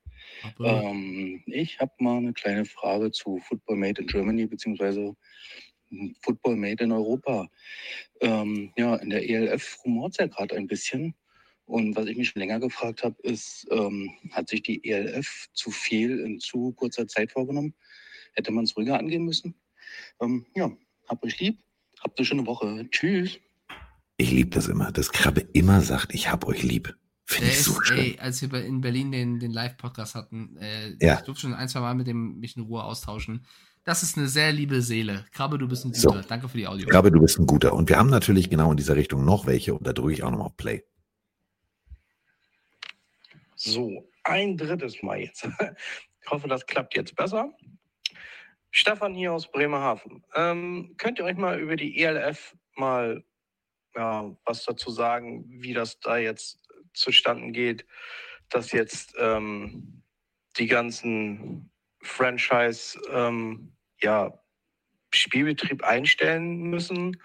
Ähm, 0.60 1.42
ich 1.46 1.80
habe 1.80 1.92
mal 1.98 2.18
eine 2.18 2.32
kleine 2.32 2.64
Frage 2.64 3.10
zu 3.10 3.38
Football 3.38 3.76
Made 3.76 4.00
in 4.00 4.06
Germany 4.06 4.46
beziehungsweise 4.46 5.14
Football 6.22 6.56
Made 6.56 6.84
in 6.84 6.92
Europa. 6.92 7.48
Ähm, 8.20 8.72
ja, 8.76 8.96
in 8.96 9.10
der 9.10 9.28
ELF 9.28 9.78
rumort 9.84 10.12
es 10.12 10.18
ja 10.18 10.26
gerade 10.26 10.56
ein 10.56 10.66
bisschen. 10.66 11.14
Und 11.66 11.94
was 11.94 12.06
ich 12.06 12.16
mich 12.16 12.28
schon 12.28 12.40
länger 12.40 12.58
gefragt 12.58 13.04
habe, 13.04 13.16
ist, 13.22 13.66
ähm, 13.70 14.10
hat 14.32 14.48
sich 14.48 14.62
die 14.62 14.84
ELF 14.88 15.48
zu 15.52 15.70
viel 15.70 16.18
in 16.20 16.40
zu 16.40 16.72
kurzer 16.72 17.06
Zeit 17.06 17.32
vorgenommen? 17.32 17.74
Hätte 18.34 18.50
man 18.50 18.64
es 18.64 18.76
ruhiger 18.76 18.98
angehen 18.98 19.24
müssen? 19.24 19.54
Ähm, 20.20 20.46
ja, 20.54 20.70
habt 21.08 21.24
euch 21.24 21.38
lieb. 21.38 21.60
Habt 22.00 22.18
eine 22.18 22.26
schöne 22.26 22.46
Woche. 22.46 22.88
Tschüss. 22.90 23.38
Ich 24.16 24.30
liebe 24.32 24.50
das 24.50 24.68
immer, 24.68 24.90
dass 24.92 25.12
Krabbe 25.12 25.40
immer 25.52 25.80
sagt, 25.80 26.14
ich 26.14 26.30
hab 26.30 26.46
euch 26.46 26.62
lieb. 26.62 26.94
Finde 27.30 27.50
ich 27.50 27.62
so 27.62 27.80
schön. 27.80 27.98
Ey, 27.98 28.18
als 28.18 28.42
wir 28.42 28.64
in 28.64 28.80
Berlin 28.80 29.12
den, 29.12 29.38
den 29.38 29.52
Live-Podcast 29.52 30.16
hatten, 30.16 30.56
äh, 30.56 30.96
ja. 31.00 31.14
ich 31.14 31.20
durfte 31.20 31.42
schon 31.42 31.54
ein, 31.54 31.68
zwei 31.68 31.78
Mal 31.78 31.94
mit 31.94 32.08
dem 32.08 32.40
mich 32.40 32.56
in 32.56 32.64
Ruhe 32.64 32.82
austauschen. 32.82 33.46
Das 33.84 34.02
ist 34.02 34.18
eine 34.18 34.26
sehr 34.26 34.52
liebe 34.52 34.82
Seele. 34.82 35.24
Krabbe, 35.30 35.56
du 35.56 35.68
bist 35.68 35.84
ein 35.84 35.92
guter. 35.92 36.22
So. 36.22 36.28
Danke 36.28 36.48
für 36.48 36.58
die 36.58 36.66
Audio. 36.66 36.88
Krabbe, 36.88 37.12
du 37.12 37.20
bist 37.20 37.38
ein 37.38 37.46
guter. 37.46 37.72
Und 37.72 37.88
wir 37.88 37.98
haben 37.98 38.10
natürlich 38.10 38.50
genau 38.50 38.72
in 38.72 38.76
dieser 38.76 38.96
Richtung 38.96 39.24
noch 39.24 39.46
welche 39.46 39.74
und 39.74 39.86
da 39.86 39.92
drücke 39.92 40.12
ich 40.12 40.24
auch 40.24 40.30
nochmal 40.32 40.48
auf 40.48 40.56
Play. 40.56 40.82
So, 43.54 44.10
ein 44.24 44.56
drittes 44.56 45.02
Mal 45.02 45.20
jetzt. 45.20 45.48
Ich 46.22 46.30
hoffe, 46.30 46.48
das 46.48 46.66
klappt 46.66 46.94
jetzt 46.94 47.16
besser. 47.16 47.50
Stefan 48.70 49.14
hier 49.14 49.32
aus 49.32 49.50
Bremerhaven. 49.50 50.22
Ähm, 50.36 50.94
könnt 50.98 51.18
ihr 51.18 51.24
euch 51.24 51.36
mal 51.36 51.58
über 51.58 51.76
die 51.76 51.98
ELF 51.98 52.54
mal 52.76 53.24
ja, 53.96 54.30
was 54.44 54.64
dazu 54.64 54.90
sagen, 54.90 55.44
wie 55.48 55.72
das 55.72 55.98
da 55.98 56.18
jetzt 56.18 56.59
zustande 56.92 57.52
geht, 57.52 57.86
dass 58.48 58.72
jetzt 58.72 59.14
ähm, 59.18 60.02
die 60.58 60.66
ganzen 60.66 61.70
Franchise 62.02 63.00
ähm, 63.10 63.76
ja, 64.00 64.40
Spielbetrieb 65.12 65.84
einstellen 65.84 66.70
müssen. 66.70 67.20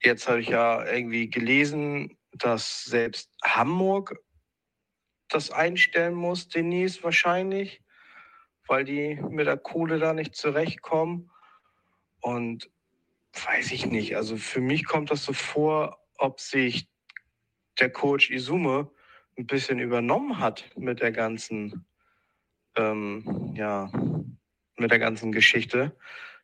Jetzt 0.00 0.28
habe 0.28 0.40
ich 0.40 0.48
ja 0.48 0.84
irgendwie 0.84 1.28
gelesen, 1.28 2.16
dass 2.32 2.84
selbst 2.84 3.30
Hamburg 3.42 4.16
das 5.28 5.50
einstellen 5.50 6.14
muss, 6.14 6.48
demnächst 6.48 7.02
wahrscheinlich, 7.02 7.82
weil 8.66 8.84
die 8.84 9.16
mit 9.28 9.46
der 9.46 9.58
Kohle 9.58 9.98
da 9.98 10.12
nicht 10.12 10.34
zurechtkommen. 10.34 11.30
Und 12.20 12.70
weiß 13.32 13.72
ich 13.72 13.86
nicht, 13.86 14.16
also 14.16 14.36
für 14.36 14.60
mich 14.60 14.84
kommt 14.84 15.10
das 15.10 15.24
so 15.24 15.32
vor, 15.32 15.98
ob 16.16 16.40
sich 16.40 16.88
der 17.80 17.90
Coach 17.90 18.30
Izume 18.30 18.90
ein 19.36 19.46
bisschen 19.46 19.78
übernommen 19.78 20.38
hat 20.38 20.64
mit 20.76 21.00
der 21.00 21.12
ganzen, 21.12 21.86
ähm, 22.76 23.52
ja, 23.54 23.90
mit 24.76 24.90
der 24.90 24.98
ganzen 24.98 25.32
Geschichte, 25.32 25.96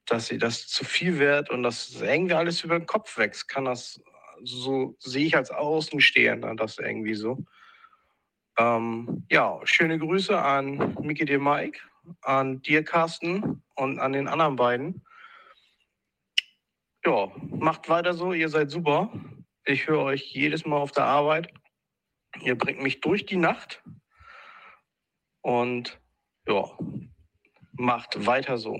dass 0.07 0.27
sie 0.27 0.39
das 0.39 0.67
zu 0.67 0.85
viel 0.85 1.19
wird 1.19 1.51
und 1.51 1.63
dass 1.63 2.01
irgendwie 2.01 2.35
alles 2.35 2.63
über 2.63 2.79
den 2.79 2.87
Kopf 2.87 3.17
wächst. 3.17 3.49
Kann 3.49 3.65
das, 3.65 4.03
so 4.43 4.97
sehe 4.99 5.27
ich 5.27 5.37
als 5.37 5.51
Außenstehender 5.51 6.55
das 6.55 6.79
irgendwie 6.79 7.15
so. 7.15 7.45
Ähm, 8.57 9.27
ja, 9.31 9.61
schöne 9.65 9.99
Grüße 9.99 10.41
an 10.41 10.97
Miki 11.01 11.25
de 11.25 11.39
Mike, 11.39 11.81
an 12.23 12.63
dir, 12.63 12.85
Carsten, 12.85 13.63
und 13.75 13.99
an 13.99 14.13
den 14.13 14.29
anderen 14.29 14.57
beiden. 14.57 15.03
Ja, 17.05 17.31
macht 17.51 17.89
weiter 17.89 18.15
so, 18.15 18.33
ihr 18.33 18.49
seid 18.49 18.71
super. 18.71 19.11
Ich 19.67 19.87
höre 19.87 20.03
euch 20.03 20.23
jedes 20.35 20.67
Mal 20.67 20.77
auf 20.77 20.93
der 20.93 21.05
Arbeit. 21.05 21.51
Ihr 22.43 22.57
bringt 22.57 22.83
mich 22.83 23.01
durch 23.01 23.25
die 23.25 23.37
Nacht. 23.37 23.83
Und 25.41 25.99
ja, 26.47 26.77
macht 27.73 28.27
weiter 28.27 28.59
so. 28.59 28.79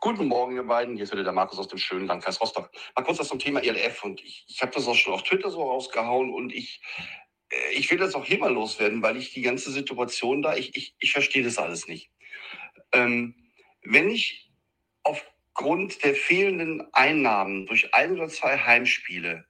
Guten 0.00 0.26
Morgen, 0.26 0.56
ihr 0.56 0.64
beiden. 0.64 0.96
Hier 0.96 1.04
ist 1.04 1.12
wieder 1.12 1.22
der 1.22 1.32
Markus 1.32 1.60
aus 1.60 1.68
dem 1.68 1.78
schönen 1.78 2.08
Landkreis 2.08 2.40
Rostock. 2.40 2.70
Mal 2.96 3.04
kurz 3.04 3.20
was 3.20 3.28
zum 3.28 3.38
Thema 3.38 3.62
ELF. 3.62 4.02
Und 4.02 4.20
ich, 4.24 4.44
ich 4.48 4.60
habe 4.60 4.72
das 4.72 4.88
auch 4.88 4.94
schon 4.96 5.14
auf 5.14 5.22
Twitter 5.22 5.50
so 5.50 5.62
rausgehauen. 5.62 6.34
Und 6.34 6.52
ich, 6.52 6.82
äh, 7.50 7.74
ich 7.74 7.88
will 7.92 7.98
das 7.98 8.16
auch 8.16 8.24
hier 8.24 8.38
mal 8.38 8.52
loswerden, 8.52 9.02
weil 9.02 9.16
ich 9.16 9.32
die 9.32 9.42
ganze 9.42 9.70
Situation 9.70 10.42
da, 10.42 10.56
ich, 10.56 10.76
ich, 10.76 10.96
ich 10.98 11.12
verstehe 11.12 11.44
das 11.44 11.58
alles 11.58 11.86
nicht. 11.86 12.10
Ähm, 12.90 13.52
wenn 13.82 14.10
ich 14.10 14.50
aufgrund 15.56 16.04
der 16.04 16.14
fehlenden 16.14 16.86
Einnahmen 16.92 17.64
durch 17.66 17.94
ein 17.94 18.12
oder 18.12 18.28
zwei 18.28 18.58
Heimspiele 18.58 19.46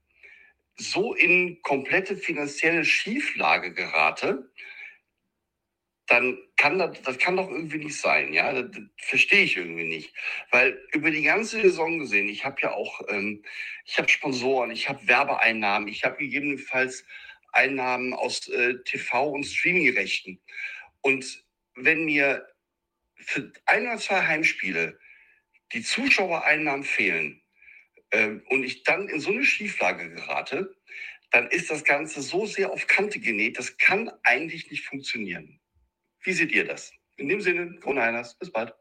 so 0.76 1.14
in 1.14 1.60
komplette 1.62 2.16
finanzielle 2.16 2.84
Schieflage 2.84 3.72
gerate, 3.72 4.48
dann 6.06 6.38
kann 6.56 6.78
das, 6.78 7.02
das 7.02 7.18
kann 7.18 7.36
doch 7.36 7.50
irgendwie 7.50 7.78
nicht 7.78 7.96
sein, 7.96 8.32
ja, 8.32 8.52
das, 8.52 8.70
das 8.70 8.84
verstehe 8.98 9.42
ich 9.42 9.56
irgendwie 9.56 9.88
nicht, 9.88 10.14
weil 10.52 10.80
über 10.92 11.10
die 11.10 11.22
ganze 11.22 11.60
Saison 11.60 11.98
gesehen, 11.98 12.28
ich 12.28 12.44
habe 12.44 12.60
ja 12.62 12.72
auch, 12.72 13.00
ähm, 13.08 13.42
ich 13.84 13.98
habe 13.98 14.08
Sponsoren, 14.08 14.70
ich 14.70 14.88
habe 14.88 15.08
Werbeeinnahmen, 15.08 15.88
ich 15.88 16.04
habe 16.04 16.18
gegebenenfalls 16.18 17.04
Einnahmen 17.50 18.14
aus 18.14 18.46
äh, 18.48 18.74
TV 18.84 19.30
und 19.30 19.42
Streamingrechten. 19.44 20.40
Und 21.00 21.44
wenn 21.74 22.04
mir 22.04 22.46
für 23.16 23.52
ein 23.64 23.86
oder 23.86 23.98
zwei 23.98 24.24
Heimspiele 24.24 25.00
die 25.72 25.82
Zuschauereinnahmen 25.82 26.84
fehlen 26.84 27.42
ähm, 28.12 28.42
und 28.48 28.64
ich 28.64 28.82
dann 28.84 29.08
in 29.08 29.20
so 29.20 29.30
eine 29.30 29.44
Schieflage 29.44 30.10
gerate, 30.10 30.74
dann 31.30 31.48
ist 31.48 31.70
das 31.70 31.84
Ganze 31.84 32.22
so 32.22 32.46
sehr 32.46 32.72
auf 32.72 32.86
Kante 32.86 33.18
genäht, 33.20 33.58
das 33.58 33.76
kann 33.78 34.10
eigentlich 34.22 34.70
nicht 34.70 34.84
funktionieren. 34.84 35.60
Wie 36.20 36.32
seht 36.32 36.52
ihr 36.52 36.66
das? 36.66 36.92
In 37.16 37.28
dem 37.28 37.40
Sinne, 37.40 37.78
Kroneiners, 37.80 38.38
bis 38.38 38.50
bald. 38.50 38.74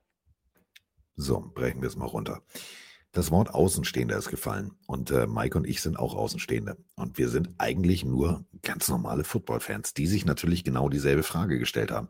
So, 1.16 1.40
brechen 1.40 1.82
wir 1.82 1.88
es 1.88 1.96
mal 1.96 2.06
runter. 2.06 2.44
Das 3.16 3.32
Wort 3.32 3.50
Außenstehender 3.54 4.18
ist 4.18 4.30
gefallen 4.30 4.74
und 4.88 5.10
äh, 5.10 5.26
Mike 5.26 5.58
und 5.58 5.66
ich 5.66 5.82
sind 5.82 5.98
auch 5.98 6.16
Außenstehende 6.16 6.76
und 6.96 7.18
wir 7.18 7.30
sind 7.30 7.50
eigentlich 7.58 8.04
nur 8.04 8.46
ganz 8.62 8.90
normale 8.90 9.24
Footballfans, 9.24 9.94
die 9.94 10.06
sich 10.06 10.26
natürlich 10.26 10.66
genau 10.66 10.90
dieselbe 10.90 11.24
Frage 11.24 11.58
gestellt 11.58 11.92
haben. 11.92 12.10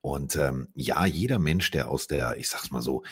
Und 0.00 0.36
ähm, 0.36 0.68
ja, 0.74 1.04
jeder 1.04 1.38
Mensch, 1.38 1.70
der 1.70 1.90
aus 1.90 2.06
der, 2.06 2.38
ich 2.38 2.48
sag's 2.48 2.70
mal 2.70 2.80
so, 2.80 3.02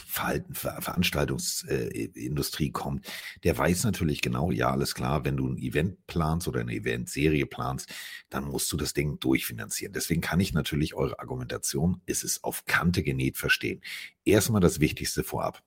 Verhalten, 0.00 0.54
Ver 0.54 0.80
Veranstaltungsindustrie 0.80 2.68
äh, 2.68 2.72
kommt, 2.72 3.06
der 3.44 3.56
weiß 3.56 3.84
natürlich 3.84 4.20
genau, 4.20 4.50
ja, 4.50 4.70
alles 4.70 4.94
klar, 4.94 5.24
wenn 5.24 5.36
du 5.36 5.48
ein 5.48 5.58
Event 5.58 6.06
planst 6.06 6.48
oder 6.48 6.60
eine 6.60 6.74
Eventserie 6.74 7.46
planst, 7.46 7.92
dann 8.30 8.44
musst 8.44 8.72
du 8.72 8.76
das 8.76 8.94
Ding 8.94 9.18
durchfinanzieren. 9.20 9.92
Deswegen 9.92 10.20
kann 10.20 10.40
ich 10.40 10.52
natürlich 10.52 10.94
eure 10.94 11.18
Argumentation, 11.18 12.00
ist 12.06 12.24
es 12.24 12.44
auf 12.44 12.64
Kante 12.66 13.02
genäht, 13.02 13.36
verstehen. 13.36 13.82
Erstmal 14.24 14.60
das 14.60 14.80
Wichtigste 14.80 15.24
vorab. 15.24 15.62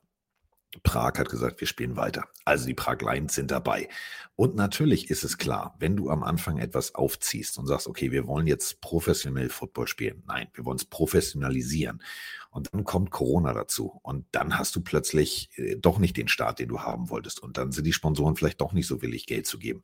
Prag 0.83 1.17
hat 1.17 1.29
gesagt, 1.29 1.59
wir 1.61 1.67
spielen 1.67 1.95
weiter. 1.95 2.27
Also 2.45 2.67
die 2.67 2.75
Prag 2.75 3.01
Lions 3.01 3.33
sind 3.33 3.49
dabei. 3.49 3.89
Und 4.35 4.55
natürlich 4.55 5.09
ist 5.09 5.23
es 5.23 5.39
klar, 5.39 5.75
wenn 5.79 5.95
du 5.95 6.11
am 6.11 6.23
Anfang 6.23 6.59
etwas 6.59 6.93
aufziehst 6.93 7.57
und 7.57 7.65
sagst, 7.65 7.87
okay, 7.87 8.11
wir 8.11 8.27
wollen 8.27 8.45
jetzt 8.45 8.79
professionell 8.79 9.49
Football 9.49 9.87
spielen. 9.87 10.23
Nein, 10.27 10.47
wir 10.53 10.65
wollen 10.65 10.77
es 10.77 10.85
professionalisieren. 10.85 12.03
Und 12.49 12.73
dann 12.73 12.83
kommt 12.83 13.11
Corona 13.11 13.53
dazu. 13.53 13.99
Und 14.01 14.25
dann 14.31 14.57
hast 14.57 14.75
du 14.75 14.81
plötzlich 14.81 15.49
äh, 15.55 15.75
doch 15.75 15.99
nicht 15.99 16.17
den 16.17 16.27
Start, 16.27 16.59
den 16.59 16.69
du 16.69 16.79
haben 16.81 17.09
wolltest. 17.09 17.41
Und 17.41 17.57
dann 17.57 17.71
sind 17.71 17.85
die 17.85 17.93
Sponsoren 17.93 18.35
vielleicht 18.35 18.61
doch 18.61 18.73
nicht 18.73 18.87
so 18.87 19.01
willig, 19.01 19.25
Geld 19.27 19.45
zu 19.45 19.59
geben. 19.59 19.81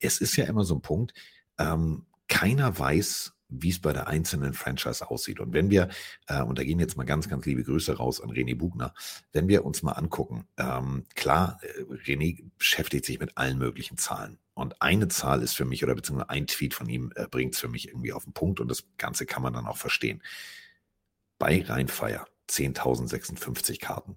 Es 0.00 0.20
ist 0.20 0.36
ja 0.36 0.44
immer 0.44 0.64
so 0.64 0.74
ein 0.74 0.82
Punkt, 0.82 1.14
ähm, 1.58 2.06
keiner 2.28 2.78
weiß, 2.78 3.32
wie 3.50 3.70
es 3.70 3.80
bei 3.80 3.92
der 3.92 4.08
einzelnen 4.08 4.54
Franchise 4.54 5.10
aussieht. 5.10 5.40
Und 5.40 5.52
wenn 5.52 5.70
wir, 5.70 5.88
äh, 6.26 6.42
und 6.42 6.58
da 6.58 6.64
gehen 6.64 6.78
jetzt 6.78 6.96
mal 6.96 7.04
ganz, 7.04 7.28
ganz 7.28 7.44
liebe 7.46 7.64
Grüße 7.64 7.96
raus 7.96 8.20
an 8.20 8.30
René 8.30 8.56
Bugner, 8.56 8.94
wenn 9.32 9.48
wir 9.48 9.64
uns 9.64 9.82
mal 9.82 9.92
angucken, 9.92 10.46
ähm, 10.56 11.04
klar, 11.14 11.58
äh, 11.62 11.82
René 12.08 12.44
beschäftigt 12.58 13.04
sich 13.04 13.18
mit 13.18 13.36
allen 13.36 13.58
möglichen 13.58 13.98
Zahlen. 13.98 14.38
Und 14.54 14.80
eine 14.80 15.08
Zahl 15.08 15.42
ist 15.42 15.54
für 15.54 15.64
mich, 15.64 15.82
oder 15.82 15.94
beziehungsweise 15.94 16.30
ein 16.30 16.46
Tweet 16.46 16.74
von 16.74 16.88
ihm 16.88 17.12
äh, 17.16 17.26
bringt 17.28 17.54
es 17.54 17.60
für 17.60 17.68
mich 17.68 17.88
irgendwie 17.88 18.12
auf 18.12 18.24
den 18.24 18.32
Punkt 18.32 18.60
und 18.60 18.68
das 18.68 18.84
Ganze 18.98 19.26
kann 19.26 19.42
man 19.42 19.52
dann 19.52 19.66
auch 19.66 19.78
verstehen. 19.78 20.22
Bei 21.40 21.62
Rheinfeier 21.62 22.26
10.056 22.50 23.80
Karten. 23.80 24.16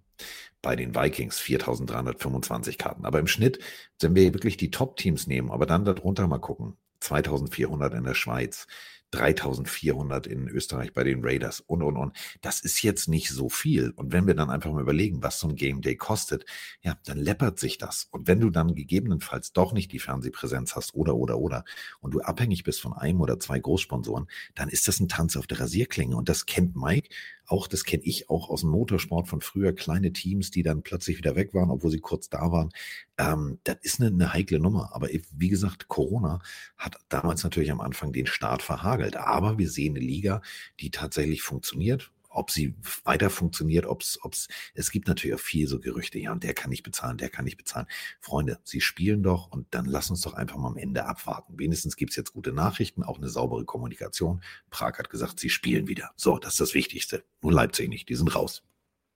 Bei 0.62 0.76
den 0.76 0.94
Vikings 0.94 1.40
4.325 1.40 2.78
Karten. 2.78 3.06
Aber 3.06 3.20
im 3.20 3.28
Schnitt, 3.28 3.60
wenn 4.02 4.14
wir 4.14 4.34
wirklich 4.34 4.58
die 4.58 4.72
Top-Teams 4.72 5.26
nehmen, 5.26 5.50
aber 5.50 5.66
dann 5.66 5.86
darunter 5.86 6.28
mal 6.28 6.40
gucken, 6.40 6.76
2400 7.00 7.94
in 7.94 8.04
der 8.04 8.14
Schweiz, 8.14 8.68
3400 9.14 10.28
in 10.28 10.48
Österreich 10.48 10.94
bei 10.94 11.04
den 11.04 11.24
Raiders 11.24 11.60
und, 11.60 11.84
und, 11.84 11.98
und. 11.98 12.16
Das 12.42 12.60
ist 12.60 12.82
jetzt 12.82 13.08
nicht 13.08 13.30
so 13.30 13.50
viel. 13.50 13.92
Und 13.92 14.12
wenn 14.12 14.28
wir 14.28 14.34
dann 14.34 14.50
einfach 14.50 14.72
mal 14.72 14.82
überlegen, 14.82 15.22
was 15.22 15.40
so 15.40 15.48
ein 15.48 15.56
Game 15.56 15.82
Day 15.82 15.96
kostet, 15.96 16.46
ja, 16.82 16.98
dann 17.06 17.18
läppert 17.18 17.60
sich 17.60 17.78
das. 17.78 18.08
Und 18.12 18.28
wenn 18.28 18.40
du 18.40 18.50
dann 18.50 18.76
gegebenenfalls 18.76 19.54
doch 19.54 19.74
nicht 19.74 19.92
die 19.92 20.00
Fernsehpräsenz 20.00 20.76
hast 20.76 20.96
oder, 20.96 21.16
oder, 21.16 21.38
oder, 21.38 21.64
und 22.02 22.14
du 22.14 22.22
abhängig 22.22 22.64
bist 22.64 22.82
von 22.82 22.94
einem 22.94 23.22
oder 23.22 23.40
zwei 23.40 23.60
Großsponsoren, 23.60 24.28
dann 24.56 24.70
ist 24.70 24.88
das 24.88 25.00
ein 25.00 25.10
Tanz 25.10 25.38
auf 25.38 25.48
der 25.48 25.60
Rasierklinge. 25.60 26.16
Und 26.16 26.30
das 26.30 26.46
kennt 26.46 26.76
Mike 26.76 27.10
auch, 27.48 27.68
das 27.68 27.84
kenne 27.84 28.04
ich 28.04 28.30
auch 28.30 28.50
aus 28.50 28.62
dem 28.62 28.70
Motorsport 28.70 29.28
von 29.28 29.42
früher, 29.42 29.74
kleine 29.74 30.14
Teams, 30.14 30.52
die 30.52 30.64
dann 30.64 30.82
plötzlich 30.82 31.18
wieder 31.18 31.36
weg 31.36 31.54
waren, 31.54 31.70
obwohl 31.70 31.92
sie 31.92 32.00
kurz 32.00 32.30
da 32.30 32.52
waren. 32.52 32.70
Ähm, 33.18 33.60
das 33.64 33.78
ist 33.82 34.00
eine, 34.00 34.10
eine 34.10 34.34
heikle 34.34 34.60
Nummer. 34.60 34.92
Aber 34.94 35.10
wie 35.10 35.50
gesagt, 35.50 35.88
Corona 35.90 36.40
hat 36.78 36.98
damals 37.10 37.44
natürlich 37.44 37.72
am 37.72 37.82
Anfang 37.82 38.14
den 38.14 38.28
Start 38.28 38.62
verhagelt. 38.62 39.18
Aber 39.18 39.58
wir 39.58 39.70
sehen 39.70 39.96
eine 39.96 40.06
Liga, 40.06 40.42
die 40.80 40.90
tatsächlich 40.90 41.42
funktioniert 41.42 42.13
ob 42.34 42.52
sie 42.52 42.76
weiter 43.04 43.30
funktioniert, 43.30 43.86
ob 43.86 44.02
es, 44.02 44.48
es 44.74 44.92
gibt 44.92 45.08
natürlich 45.08 45.36
auch 45.36 45.44
viel 45.44 45.68
so 45.68 45.80
Gerüchte, 45.80 46.20
ja, 46.20 46.32
und 46.32 46.44
der 46.44 46.54
kann 46.54 46.70
nicht 46.70 46.84
bezahlen, 46.84 47.18
der 47.18 47.30
kann 47.30 47.46
nicht 47.46 47.58
bezahlen. 47.58 47.88
Freunde, 48.20 48.60
sie 48.64 48.82
spielen 48.82 49.24
doch 49.24 49.52
und 49.52 49.68
dann 49.72 49.86
lass 49.86 50.10
uns 50.10 50.22
doch 50.22 50.34
einfach 50.34 50.58
mal 50.58 50.70
am 50.70 50.78
Ende 50.78 51.06
abwarten. 51.06 51.58
Wenigstens 51.58 51.96
gibt 51.96 52.12
es 52.12 52.16
jetzt 52.16 52.34
gute 52.34 52.54
Nachrichten, 52.54 53.04
auch 53.04 53.18
eine 53.18 53.30
saubere 53.30 53.66
Kommunikation. 53.66 54.42
Prag 54.70 54.98
hat 54.98 55.10
gesagt, 55.10 55.40
sie 55.40 55.50
spielen 55.50 55.88
wieder. 55.88 56.12
So, 56.16 56.38
das 56.38 56.54
ist 56.54 56.60
das 56.60 56.74
Wichtigste. 56.74 57.24
Nur 57.42 57.54
Leipzig 57.54 57.90
nicht, 57.90 58.10
die 58.10 58.16
sind 58.16 58.36
raus. 58.36 58.64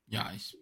Ja, 0.07 0.31
ich 0.35 0.57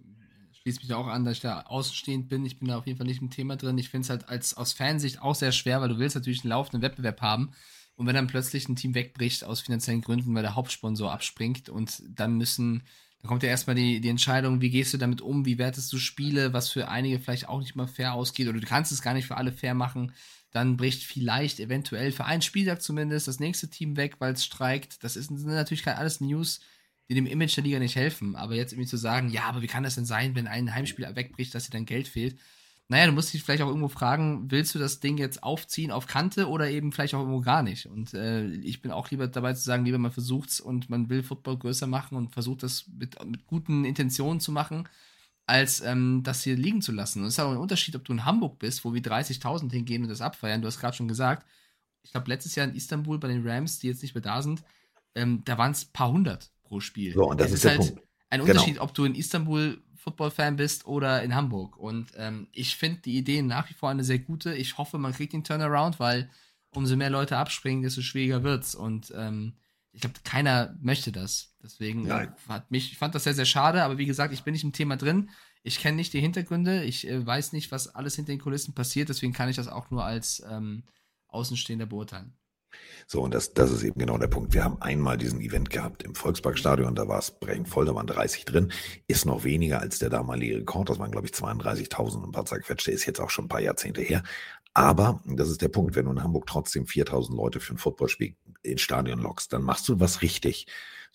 schließe 0.61 0.81
mich 0.81 0.93
auch 0.93 1.07
an, 1.07 1.25
dass 1.25 1.35
ich 1.35 1.41
da 1.41 1.61
außenstehend 1.61 2.27
bin. 2.27 2.45
Ich 2.45 2.57
bin 2.57 2.69
da 2.69 2.77
auf 2.77 2.87
jeden 2.87 2.97
Fall 2.97 3.05
nicht 3.05 3.21
im 3.21 3.29
Thema 3.29 3.55
drin. 3.55 3.77
Ich 3.77 3.89
finde 3.89 4.05
es 4.05 4.09
halt 4.09 4.27
als 4.29 4.55
aus 4.55 4.73
Fansicht 4.73 5.21
auch 5.21 5.35
sehr 5.35 5.51
schwer, 5.51 5.81
weil 5.81 5.89
du 5.89 5.99
willst 5.99 6.15
natürlich 6.15 6.43
einen 6.43 6.49
laufenden 6.49 6.81
Wettbewerb 6.81 7.21
haben. 7.21 7.51
Und 7.95 8.07
wenn 8.07 8.15
dann 8.15 8.27
plötzlich 8.27 8.67
ein 8.67 8.75
Team 8.75 8.93
wegbricht 8.93 9.43
aus 9.43 9.61
finanziellen 9.61 10.01
Gründen, 10.01 10.35
weil 10.35 10.43
der 10.43 10.55
Hauptsponsor 10.55 11.11
abspringt 11.11 11.69
und 11.69 12.03
dann 12.09 12.37
müssen, 12.37 12.83
dann 13.21 13.29
kommt 13.29 13.43
ja 13.43 13.49
erstmal 13.49 13.75
die, 13.75 14.01
die 14.01 14.09
Entscheidung, 14.09 14.59
wie 14.61 14.69
gehst 14.69 14.93
du 14.93 14.97
damit 14.97 15.21
um, 15.21 15.45
wie 15.45 15.57
wertest 15.57 15.91
du 15.93 15.97
Spiele, 15.97 16.51
was 16.51 16.69
für 16.69 16.89
einige 16.89 17.19
vielleicht 17.19 17.47
auch 17.47 17.59
nicht 17.59 17.75
mal 17.75 17.87
fair 17.87 18.13
ausgeht 18.13 18.47
oder 18.47 18.59
du 18.59 18.67
kannst 18.67 18.91
es 18.91 19.01
gar 19.01 19.13
nicht 19.13 19.27
für 19.27 19.37
alle 19.37 19.53
fair 19.53 19.73
machen. 19.73 20.11
Dann 20.51 20.77
bricht 20.77 21.03
vielleicht 21.03 21.59
eventuell 21.59 22.11
für 22.11 22.25
einen 22.25 22.41
Spieltag 22.41 22.81
zumindest 22.81 23.27
das 23.27 23.39
nächste 23.39 23.69
Team 23.69 23.97
weg, 23.97 24.15
weil 24.19 24.33
es 24.33 24.45
streikt. 24.45 25.03
Das 25.03 25.15
ist, 25.15 25.27
sind 25.27 25.45
natürlich 25.45 25.85
alles 25.87 26.21
News, 26.21 26.61
die 27.09 27.13
dem 27.13 27.25
Image 27.25 27.55
der 27.57 27.63
Liga 27.63 27.79
nicht 27.79 27.95
helfen. 27.95 28.35
Aber 28.35 28.55
jetzt 28.55 28.71
irgendwie 28.73 28.89
zu 28.89 28.97
sagen, 28.97 29.29
ja, 29.29 29.43
aber 29.43 29.61
wie 29.61 29.67
kann 29.67 29.83
das 29.83 29.95
denn 29.95 30.05
sein, 30.05 30.35
wenn 30.35 30.47
ein 30.47 30.73
Heimspieler 30.73 31.15
wegbricht, 31.15 31.53
dass 31.53 31.65
dir 31.65 31.71
dann 31.71 31.85
Geld 31.85 32.07
fehlt? 32.07 32.37
Naja, 32.87 33.07
du 33.07 33.13
musst 33.13 33.33
dich 33.33 33.41
vielleicht 33.43 33.63
auch 33.63 33.67
irgendwo 33.67 33.87
fragen, 33.87 34.51
willst 34.51 34.75
du 34.75 34.79
das 34.79 34.99
Ding 34.99 35.17
jetzt 35.17 35.41
aufziehen 35.43 35.91
auf 35.91 36.05
Kante 36.05 36.47
oder 36.47 36.69
eben 36.69 36.91
vielleicht 36.91 37.15
auch 37.15 37.19
irgendwo 37.19 37.41
gar 37.41 37.63
nicht? 37.63 37.87
Und 37.87 38.13
äh, 38.13 38.47
ich 38.47 38.81
bin 38.81 38.91
auch 38.91 39.09
lieber 39.09 39.27
dabei 39.27 39.53
zu 39.53 39.63
sagen, 39.63 39.85
lieber 39.85 39.97
man 39.97 40.11
versucht's 40.11 40.59
und 40.59 40.89
man 40.89 41.09
will 41.09 41.23
Football 41.23 41.57
größer 41.57 41.87
machen 41.87 42.15
und 42.15 42.31
versucht 42.31 42.61
das 42.61 42.85
mit, 42.87 43.23
mit 43.25 43.47
guten 43.47 43.85
Intentionen 43.85 44.39
zu 44.39 44.51
machen, 44.51 44.87
als 45.47 45.81
ähm, 45.81 46.21
das 46.23 46.43
hier 46.43 46.55
liegen 46.55 46.81
zu 46.81 46.91
lassen. 46.91 47.21
Und 47.21 47.27
es 47.27 47.33
ist 47.35 47.39
auch 47.39 47.51
ein 47.51 47.57
Unterschied, 47.57 47.95
ob 47.95 48.05
du 48.05 48.13
in 48.13 48.25
Hamburg 48.25 48.59
bist, 48.59 48.85
wo 48.85 48.93
wir 48.93 49.01
30.000 49.01 49.71
hingehen 49.71 50.03
und 50.03 50.09
das 50.09 50.21
abfeiern. 50.21 50.61
Du 50.61 50.67
hast 50.67 50.79
gerade 50.79 50.95
schon 50.95 51.07
gesagt, 51.07 51.47
ich 52.03 52.11
glaube, 52.11 52.29
letztes 52.29 52.55
Jahr 52.55 52.67
in 52.67 52.75
Istanbul 52.75 53.19
bei 53.19 53.27
den 53.27 53.47
Rams, 53.47 53.79
die 53.79 53.87
jetzt 53.87 54.03
nicht 54.03 54.13
mehr 54.13 54.21
da 54.21 54.41
sind, 54.43 54.63
ähm, 55.15 55.41
da 55.45 55.57
waren 55.57 55.71
es 55.71 55.85
ein 55.85 55.93
paar 55.93 56.11
hundert 56.11 56.51
pro 56.63 56.79
Spiel. 56.79 57.13
So, 57.13 57.29
und 57.29 57.39
das 57.39 57.47
es 57.47 57.55
ist 57.55 57.63
der 57.63 57.71
halt 57.71 57.79
Punkt. 57.81 58.03
ein 58.29 58.39
Genau. 58.41 58.51
Unterschied, 58.51 58.79
ob 58.79 58.93
du 58.93 59.05
in 59.05 59.15
Istanbul 59.15 59.81
Football-Fan 60.05 60.55
bist 60.55 60.85
oder 60.85 61.23
in 61.23 61.35
Hamburg. 61.35 61.77
Und 61.77 62.11
ähm, 62.15 62.47
ich 62.51 62.77
finde 62.77 63.01
die 63.01 63.17
Idee 63.17 63.41
nach 63.41 63.69
wie 63.69 63.73
vor 63.73 63.89
eine 63.89 64.03
sehr 64.03 64.19
gute. 64.19 64.53
Ich 64.53 64.77
hoffe, 64.77 64.97
man 64.97 65.13
kriegt 65.13 65.33
den 65.33 65.43
Turnaround, 65.43 65.99
weil 65.99 66.29
umso 66.69 66.95
mehr 66.95 67.09
Leute 67.09 67.37
abspringen, 67.37 67.83
desto 67.83 68.01
schwieriger 68.01 68.43
wird's. 68.43 68.75
Und 68.75 69.11
ähm, 69.15 69.53
ich 69.91 70.01
glaube, 70.01 70.19
keiner 70.23 70.77
möchte 70.79 71.11
das. 71.11 71.55
Deswegen 71.63 72.07
äh, 72.07 72.27
hat 72.47 72.69
mich, 72.69 72.91
ich 72.91 72.97
fand 72.97 73.15
das 73.15 73.23
sehr, 73.23 73.33
sehr 73.33 73.45
schade, 73.45 73.83
aber 73.83 73.97
wie 73.97 74.05
gesagt, 74.05 74.33
ich 74.33 74.43
bin 74.43 74.53
nicht 74.53 74.63
im 74.63 74.73
Thema 74.73 74.95
drin. 74.95 75.29
Ich 75.63 75.79
kenne 75.79 75.95
nicht 75.95 76.13
die 76.13 76.21
Hintergründe, 76.21 76.83
ich 76.83 77.07
äh, 77.07 77.25
weiß 77.25 77.53
nicht, 77.53 77.71
was 77.71 77.95
alles 77.95 78.15
hinter 78.15 78.33
den 78.33 78.39
Kulissen 78.39 78.75
passiert, 78.75 79.09
deswegen 79.09 79.33
kann 79.33 79.49
ich 79.49 79.55
das 79.55 79.67
auch 79.67 79.89
nur 79.89 80.05
als 80.05 80.43
ähm, 80.47 80.83
Außenstehender 81.27 81.87
beurteilen. 81.87 82.37
So, 83.07 83.21
und 83.21 83.33
das, 83.33 83.53
das 83.53 83.71
ist 83.71 83.83
eben 83.83 83.99
genau 83.99 84.17
der 84.17 84.27
Punkt. 84.27 84.53
Wir 84.53 84.63
haben 84.63 84.81
einmal 84.81 85.17
diesen 85.17 85.39
Event 85.41 85.69
gehabt 85.69 86.03
im 86.03 86.15
Volksparkstadion, 86.15 86.95
da 86.95 87.07
war 87.07 87.19
es 87.19 87.31
brechend 87.31 87.69
voll, 87.69 87.85
da 87.85 87.93
waren 87.93 88.07
30 88.07 88.45
drin. 88.45 88.71
Ist 89.07 89.25
noch 89.25 89.43
weniger 89.43 89.79
als 89.79 89.99
der 89.99 90.09
damalige 90.09 90.57
Rekord, 90.57 90.89
das 90.89 90.97
waren, 90.97 91.11
glaube 91.11 91.27
ich, 91.27 91.33
32.000 91.33 92.15
und 92.15 92.23
ein 92.25 92.31
paar 92.31 92.45
zerquetschte, 92.45 92.91
ist 92.91 93.05
jetzt 93.05 93.19
auch 93.19 93.29
schon 93.29 93.45
ein 93.45 93.49
paar 93.49 93.61
Jahrzehnte 93.61 94.01
her. 94.01 94.23
Aber, 94.73 95.21
das 95.25 95.49
ist 95.49 95.61
der 95.61 95.69
Punkt, 95.69 95.95
wenn 95.95 96.05
du 96.05 96.11
in 96.11 96.23
Hamburg 96.23 96.47
trotzdem 96.47 96.85
4.000 96.85 97.35
Leute 97.35 97.59
für 97.59 97.75
ein 97.75 97.77
Footballspiel 97.77 98.35
ins 98.61 98.81
Stadion 98.81 99.19
lockst, 99.19 99.53
dann 99.53 99.61
machst 99.61 99.87
du 99.87 99.99
was 99.99 100.21
richtig. 100.21 100.67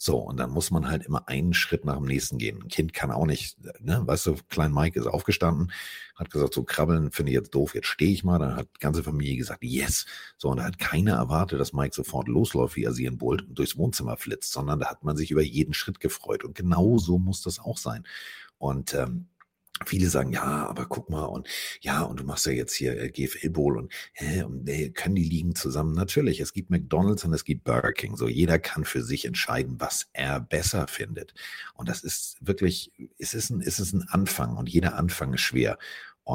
So, 0.02 0.16
und 0.16 0.38
dann 0.38 0.50
muss 0.50 0.70
man 0.70 0.88
halt 0.88 1.04
immer 1.04 1.28
einen 1.28 1.52
Schritt 1.52 1.84
nach 1.84 1.96
dem 1.96 2.06
nächsten 2.06 2.38
gehen. 2.38 2.62
Ein 2.62 2.68
Kind 2.68 2.94
kann 2.94 3.10
auch 3.10 3.26
nicht, 3.26 3.58
ne, 3.80 4.00
weißt 4.02 4.24
du, 4.28 4.36
Klein 4.48 4.72
Mike 4.72 4.98
ist 4.98 5.06
aufgestanden, 5.06 5.72
hat 6.16 6.30
gesagt, 6.30 6.54
so 6.54 6.64
krabbeln 6.64 7.12
finde 7.12 7.32
ich 7.32 7.36
jetzt 7.36 7.54
doof, 7.54 7.74
jetzt 7.74 7.88
stehe 7.88 8.10
ich 8.10 8.24
mal. 8.24 8.38
Dann 8.38 8.56
hat 8.56 8.68
die 8.76 8.80
ganze 8.80 9.02
Familie 9.02 9.36
gesagt, 9.36 9.62
yes. 9.62 10.06
So, 10.38 10.48
und 10.48 10.56
da 10.56 10.64
hat 10.64 10.78
keiner 10.78 11.16
erwartet, 11.16 11.60
dass 11.60 11.74
Mike 11.74 11.94
sofort 11.94 12.28
losläuft 12.28 12.76
wie 12.76 12.88
Asienbolt 12.88 13.42
und 13.42 13.58
durchs 13.58 13.76
Wohnzimmer 13.76 14.16
flitzt, 14.16 14.52
sondern 14.52 14.80
da 14.80 14.88
hat 14.88 15.04
man 15.04 15.18
sich 15.18 15.30
über 15.30 15.42
jeden 15.42 15.74
Schritt 15.74 16.00
gefreut. 16.00 16.44
Und 16.44 16.54
genau 16.54 16.96
so 16.96 17.18
muss 17.18 17.42
das 17.42 17.58
auch 17.58 17.76
sein. 17.76 18.04
Und 18.56 18.94
ähm, 18.94 19.26
Viele 19.86 20.10
sagen, 20.10 20.30
ja, 20.32 20.66
aber 20.66 20.84
guck 20.84 21.08
mal 21.08 21.24
und 21.24 21.48
ja, 21.80 22.02
und 22.02 22.20
du 22.20 22.24
machst 22.24 22.44
ja 22.44 22.52
jetzt 22.52 22.74
hier 22.74 23.00
äh, 23.00 23.10
GFL 23.10 23.48
Bowl 23.48 23.78
und, 23.78 23.92
äh, 24.14 24.42
und 24.42 24.68
äh, 24.68 24.90
können 24.90 25.14
die 25.14 25.24
liegen 25.24 25.54
zusammen? 25.54 25.94
Natürlich, 25.94 26.40
es 26.40 26.52
gibt 26.52 26.68
McDonald's 26.68 27.24
und 27.24 27.32
es 27.32 27.44
gibt 27.44 27.64
Burger 27.64 27.92
King. 27.92 28.14
So 28.16 28.28
jeder 28.28 28.58
kann 28.58 28.84
für 28.84 29.02
sich 29.02 29.24
entscheiden, 29.24 29.76
was 29.80 30.08
er 30.12 30.38
besser 30.38 30.86
findet. 30.86 31.32
Und 31.74 31.88
das 31.88 32.02
ist 32.02 32.36
wirklich, 32.40 32.92
es 33.18 33.32
ist 33.32 33.48
ein, 33.48 33.62
es 33.62 33.80
ist 33.80 33.94
ein 33.94 34.06
Anfang 34.10 34.56
und 34.58 34.68
jeder 34.68 34.96
Anfang 34.96 35.32
ist 35.32 35.40
schwer. 35.40 35.78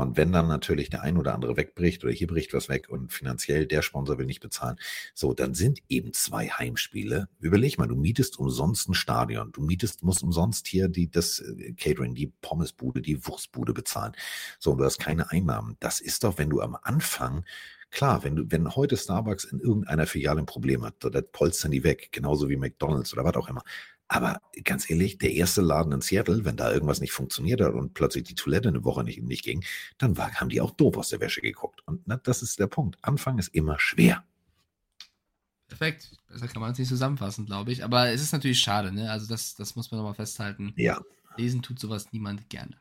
Und 0.02 0.18
wenn 0.18 0.32
dann 0.32 0.48
natürlich 0.48 0.90
der 0.90 1.04
ein 1.04 1.18
oder 1.18 1.34
andere 1.34 1.58
wegbricht 1.58 2.04
oder 2.04 2.14
hier 2.14 2.28
bricht 2.28 2.54
was 2.54 2.70
weg 2.70 2.90
und 2.90 3.14
finanziell 3.14 3.66
der 3.66 3.82
Sponsor 3.82 4.18
will 4.18 4.26
nicht 4.26 4.42
bezahlen, 4.42 4.78
so, 5.14 5.34
dann 5.34 5.54
sind 5.54 5.80
eben 5.90 6.14
zwei 6.14 6.48
Heimspiele. 6.50 7.30
Überleg 7.40 7.78
mal, 7.78 7.88
du 7.88 7.96
mietest 7.96 8.38
umsonst 8.38 8.90
ein 8.90 8.94
Stadion, 8.94 9.52
du 9.52 9.62
mietest, 9.62 10.04
musst 10.04 10.24
umsonst 10.24 10.68
hier 10.68 10.88
die, 10.88 11.10
das 11.10 11.40
äh, 11.40 11.74
Catering, 11.74 12.16
die 12.16 12.28
Pommesbude, 12.42 13.02
die 13.02 13.26
Wurstbude 13.26 13.74
bezahlen. 13.74 14.14
So, 14.60 14.72
und 14.72 14.80
du 14.80 14.84
hast 14.84 15.00
keine 15.00 15.32
Einnahmen. 15.32 15.78
Das 15.80 16.02
ist 16.02 16.24
doch, 16.24 16.38
wenn 16.38 16.50
du 16.50 16.62
am 16.62 16.78
Anfang 16.82 17.46
Klar, 17.92 18.26
wenn 18.26 18.36
du, 18.36 18.44
wenn 18.50 18.76
heute 18.76 18.98
Starbucks 18.98 19.46
in 19.46 19.62
irgendeiner 19.62 20.06
Filiale 20.06 20.40
ein 20.40 20.46
Problem 20.46 20.84
hat, 20.84 20.96
das 21.00 21.24
polstern 21.32 21.72
die 21.72 21.86
weg, 21.86 22.10
genauso 22.12 22.50
wie 22.50 22.58
McDonalds 22.58 23.14
oder 23.14 23.24
was 23.24 23.36
auch 23.36 23.48
immer. 23.48 23.64
Aber 24.08 24.40
ganz 24.64 24.90
ehrlich, 24.90 25.18
der 25.18 25.34
erste 25.34 25.62
Laden 25.62 25.92
in 25.92 26.02
Seattle, 26.02 26.46
wenn 26.46 26.58
da 26.58 26.72
irgendwas 26.72 27.02
nicht 27.02 27.12
funktioniert 27.12 27.60
hat 27.62 27.74
und 27.74 27.94
plötzlich 27.96 28.24
die 28.24 28.36
Toilette 28.36 28.70
eine 28.70 28.84
Woche 28.84 29.04
nicht, 29.04 29.22
nicht 29.24 29.44
ging, 29.44 29.64
dann 29.98 30.16
war, 30.16 30.32
haben 30.36 30.50
die 30.50 30.62
auch 30.62 30.72
doof 30.72 30.98
aus 30.98 31.10
der 31.10 31.20
Wäsche 31.20 31.42
geguckt. 31.42 31.82
Und 31.88 32.02
na, 32.06 32.18
das 32.18 32.44
ist 32.44 32.60
der 32.60 32.68
Punkt. 32.68 32.98
Anfang 33.02 33.40
ist 33.40 33.48
immer 33.56 33.80
schwer. 33.80 34.24
Perfekt. 35.68 36.12
Besser 36.30 36.48
kann 36.48 36.62
man 36.62 36.72
es 36.74 36.78
nicht 36.78 36.88
zusammenfassen, 36.90 37.46
glaube 37.46 37.72
ich. 37.72 37.84
Aber 37.84 38.10
es 38.10 38.22
ist 38.22 38.32
natürlich 38.32 38.60
schade, 38.60 38.92
ne? 38.92 39.10
Also 39.10 39.28
das, 39.28 39.56
das 39.56 39.76
muss 39.76 39.90
man 39.90 40.00
nochmal 40.00 40.14
festhalten. 40.14 40.74
Ja. 40.78 41.02
Lesen 41.38 41.64
tut 41.64 41.80
sowas 41.80 42.12
niemand 42.12 42.50
gerne. 42.50 42.78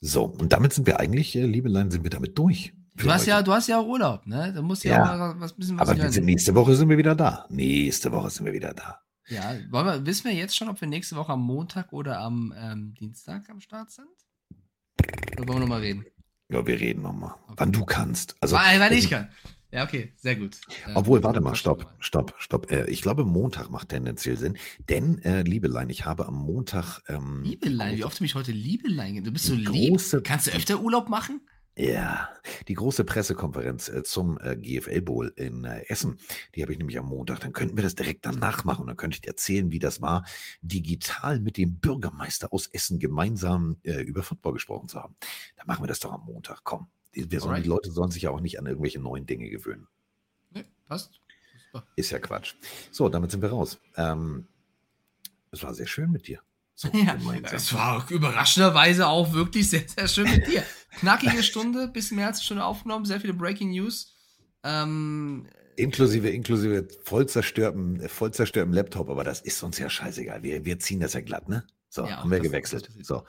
So, 0.00 0.24
und 0.24 0.52
damit 0.52 0.72
sind 0.72 0.86
wir 0.86 0.98
eigentlich, 0.98 1.36
äh, 1.36 1.46
liebe 1.46 1.68
Lein, 1.68 1.90
sind 1.90 2.02
wir 2.02 2.10
damit 2.10 2.36
durch. 2.36 2.74
Du 2.96 3.10
hast 3.10 3.22
heute. 3.22 3.30
ja, 3.30 3.42
du 3.42 3.52
hast 3.52 3.68
ja 3.68 3.78
auch 3.78 3.86
Urlaub, 3.86 4.26
ne? 4.26 4.52
Da 4.54 4.62
musst 4.62 4.84
ja, 4.84 4.96
Ja. 4.96 5.32
auch 5.32 5.40
was 5.40 5.52
bisschen 5.52 5.78
was 5.78 5.88
Aber 5.88 6.08
nächste 6.20 6.54
Woche 6.54 6.74
sind 6.74 6.88
wir 6.88 6.98
wieder 6.98 7.14
da. 7.14 7.46
Nächste 7.50 8.10
Woche 8.10 8.30
sind 8.30 8.46
wir 8.46 8.52
wieder 8.52 8.74
da. 8.74 9.00
Ja, 9.28 9.56
wollen 9.70 9.86
wir, 9.86 10.06
wissen 10.06 10.24
wir 10.24 10.34
jetzt 10.34 10.56
schon, 10.56 10.68
ob 10.68 10.80
wir 10.80 10.88
nächste 10.88 11.16
Woche 11.16 11.32
am 11.32 11.42
Montag 11.42 11.92
oder 11.92 12.20
am 12.20 12.54
ähm, 12.56 12.94
Dienstag 12.94 13.50
am 13.50 13.60
Start 13.60 13.90
sind? 13.90 14.06
Oder 15.36 15.48
wollen 15.48 15.58
wir 15.58 15.60
nochmal 15.60 15.80
reden? 15.80 16.04
Ja, 16.48 16.64
wir 16.64 16.78
reden 16.78 17.02
nochmal. 17.02 17.34
Wann 17.48 17.72
du 17.72 17.84
kannst. 17.84 18.36
Also, 18.40 18.56
weil, 18.56 18.78
weil 18.78 18.92
ich 18.92 19.10
kann. 19.10 19.28
Ja, 19.72 19.84
okay, 19.84 20.12
sehr 20.16 20.36
gut. 20.36 20.60
Obwohl, 20.94 21.24
warte 21.24 21.40
mal, 21.40 21.56
stopp, 21.56 21.92
stopp, 21.98 22.34
stopp. 22.38 22.70
Äh, 22.70 22.88
ich 22.88 23.02
glaube, 23.02 23.24
Montag 23.24 23.68
macht 23.68 23.88
tendenziell 23.88 24.36
Sinn. 24.36 24.56
Denn, 24.88 25.18
äh, 25.22 25.42
Liebelein, 25.42 25.90
ich 25.90 26.04
habe 26.04 26.26
am 26.26 26.34
Montag. 26.34 27.00
Ähm, 27.08 27.42
Liebelein, 27.42 27.96
wie 27.96 28.04
oft 28.04 28.20
du 28.20 28.24
mich 28.24 28.36
heute 28.36 28.52
Liebelein 28.52 29.24
Du 29.24 29.32
bist 29.32 29.46
so 29.46 29.54
lieb. 29.54 30.00
Kannst 30.22 30.46
du 30.46 30.52
öfter 30.52 30.80
Urlaub 30.80 31.08
machen? 31.08 31.40
Ja, 31.78 32.30
die 32.68 32.74
große 32.74 33.04
Pressekonferenz 33.04 33.90
äh, 33.90 34.02
zum 34.02 34.38
äh, 34.40 34.56
GFL 34.56 35.02
Bowl 35.02 35.32
in 35.36 35.64
äh, 35.64 35.82
Essen, 35.88 36.18
die 36.54 36.62
habe 36.62 36.72
ich 36.72 36.78
nämlich 36.78 36.98
am 36.98 37.06
Montag. 37.06 37.40
Dann 37.40 37.52
könnten 37.52 37.76
wir 37.76 37.82
das 37.84 37.94
direkt 37.94 38.24
danach 38.24 38.64
machen 38.64 38.86
dann 38.86 38.96
könnte 38.96 39.16
ich 39.16 39.20
dir 39.20 39.28
erzählen, 39.28 39.70
wie 39.70 39.78
das 39.78 40.00
war, 40.00 40.24
digital 40.62 41.38
mit 41.38 41.58
dem 41.58 41.78
Bürgermeister 41.78 42.50
aus 42.50 42.66
Essen 42.68 42.98
gemeinsam 42.98 43.76
über 43.82 44.22
Football 44.22 44.54
gesprochen 44.54 44.88
zu 44.88 45.02
haben. 45.02 45.16
Dann 45.56 45.66
machen 45.66 45.82
wir 45.82 45.88
das 45.88 46.00
doch 46.00 46.12
am 46.12 46.24
Montag. 46.24 46.60
Komm, 46.64 46.86
die, 47.14 47.30
wir 47.30 47.40
sollen, 47.40 47.62
die. 47.62 47.68
Leute 47.68 47.90
sollen 47.90 48.10
sich 48.10 48.22
ja 48.22 48.30
auch 48.30 48.40
nicht 48.40 48.58
an 48.58 48.66
irgendwelche 48.66 48.98
neuen 48.98 49.26
Dinge 49.26 49.50
gewöhnen. 49.50 49.86
Nee, 50.52 50.64
passt. 50.86 51.20
Ist 51.96 52.10
ja 52.10 52.18
Quatsch. 52.18 52.54
So, 52.90 53.08
damit 53.10 53.30
sind 53.30 53.42
wir 53.42 53.50
raus. 53.50 53.78
Ähm, 53.96 54.46
es 55.50 55.62
war 55.62 55.74
sehr 55.74 55.86
schön 55.86 56.10
mit 56.10 56.26
dir. 56.26 56.40
So, 56.74 56.88
Ja, 56.92 57.16
es 57.52 57.72
war 57.74 58.10
überraschenderweise 58.10 59.06
auch 59.06 59.32
wirklich 59.32 59.68
sehr, 59.68 59.86
sehr 59.88 60.08
schön 60.08 60.30
mit 60.30 60.46
dir. 60.46 60.62
Knackige 60.90 61.42
Stunde, 61.42 61.88
bisschen 61.88 62.16
mehr 62.16 62.28
als 62.28 62.38
eine 62.38 62.44
Stunde 62.44 62.64
aufgenommen, 62.64 63.04
sehr 63.04 63.20
viele 63.20 63.34
Breaking 63.34 63.70
News. 63.70 64.14
Ähm, 64.62 65.48
Inklusive, 65.76 66.30
inklusive 66.30 66.88
voll 67.04 67.28
zerstörtem, 67.28 68.00
äh, 68.00 68.08
voll 68.08 68.32
zerstörtem 68.32 68.72
Laptop, 68.72 69.10
aber 69.10 69.24
das 69.24 69.40
ist 69.40 69.62
uns 69.62 69.78
ja 69.78 69.90
scheißegal. 69.90 70.42
Wir, 70.42 70.64
wir 70.64 70.78
ziehen 70.78 71.00
das 71.00 71.12
ja 71.12 71.20
glatt, 71.20 71.48
ne? 71.48 71.66
So, 71.88 72.06
Ja, 72.06 72.18
haben 72.18 72.30
wir 72.30 72.40
gewechselt. 72.40 72.90
So, 73.02 73.24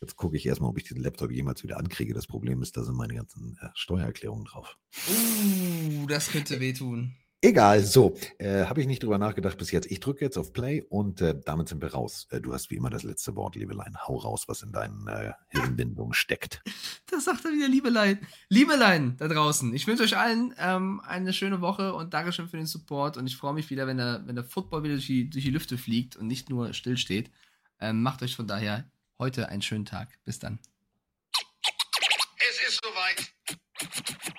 jetzt 0.00 0.16
gucke 0.16 0.36
ich 0.36 0.46
erstmal, 0.46 0.70
ob 0.70 0.78
ich 0.78 0.84
diesen 0.84 1.02
Laptop 1.02 1.32
jemals 1.32 1.62
wieder 1.62 1.78
ankriege. 1.78 2.14
Das 2.14 2.26
Problem 2.26 2.62
ist, 2.62 2.76
da 2.76 2.84
sind 2.84 2.96
meine 2.96 3.14
ganzen 3.14 3.58
äh, 3.60 3.68
Steuererklärungen 3.74 4.44
drauf. 4.44 4.76
uh, 5.08 6.06
das 6.06 6.28
könnte 6.30 6.60
wehtun. 6.60 7.16
Egal, 7.42 7.82
so, 7.82 8.18
äh, 8.36 8.66
habe 8.66 8.82
ich 8.82 8.86
nicht 8.86 9.02
drüber 9.02 9.16
nachgedacht 9.16 9.56
bis 9.56 9.70
jetzt. 9.70 9.90
Ich 9.90 10.00
drücke 10.00 10.22
jetzt 10.22 10.36
auf 10.36 10.52
Play 10.52 10.82
und 10.82 11.22
äh, 11.22 11.40
damit 11.42 11.70
sind 11.70 11.80
wir 11.80 11.90
raus. 11.94 12.28
Äh, 12.30 12.42
du 12.42 12.52
hast 12.52 12.70
wie 12.70 12.74
immer 12.74 12.90
das 12.90 13.02
letzte 13.02 13.34
Wort, 13.34 13.56
Liebelein. 13.56 13.96
Hau 14.06 14.16
raus, 14.16 14.44
was 14.46 14.60
in 14.60 14.72
deinen 14.72 15.06
äh, 15.06 15.32
Hirnbindungen 15.48 16.12
steckt. 16.12 16.62
Das 17.06 17.24
sagt 17.24 17.46
er 17.46 17.52
wieder, 17.52 17.66
Liebelein. 17.66 18.18
Liebelein 18.50 19.16
da 19.16 19.26
draußen. 19.26 19.72
Ich 19.74 19.86
wünsche 19.86 20.02
euch 20.02 20.18
allen 20.18 20.54
ähm, 20.58 21.00
eine 21.00 21.32
schöne 21.32 21.62
Woche 21.62 21.94
und 21.94 22.12
Dankeschön 22.12 22.46
für 22.46 22.58
den 22.58 22.66
Support. 22.66 23.16
Und 23.16 23.26
ich 23.26 23.38
freue 23.38 23.54
mich 23.54 23.70
wieder, 23.70 23.86
wenn 23.86 23.96
der, 23.96 24.22
wenn 24.26 24.34
der 24.34 24.44
Football 24.44 24.82
wieder 24.82 24.94
durch 24.94 25.06
die, 25.06 25.30
durch 25.30 25.44
die 25.44 25.50
Lüfte 25.50 25.78
fliegt 25.78 26.16
und 26.16 26.26
nicht 26.26 26.50
nur 26.50 26.74
still 26.74 26.98
steht. 26.98 27.30
Ähm, 27.80 28.02
macht 28.02 28.22
euch 28.22 28.36
von 28.36 28.48
daher 28.48 28.90
heute 29.18 29.48
einen 29.48 29.62
schönen 29.62 29.86
Tag. 29.86 30.18
Bis 30.26 30.38
dann. 30.38 30.58
Es 32.36 32.68
ist 32.68 32.80
soweit. 32.84 34.29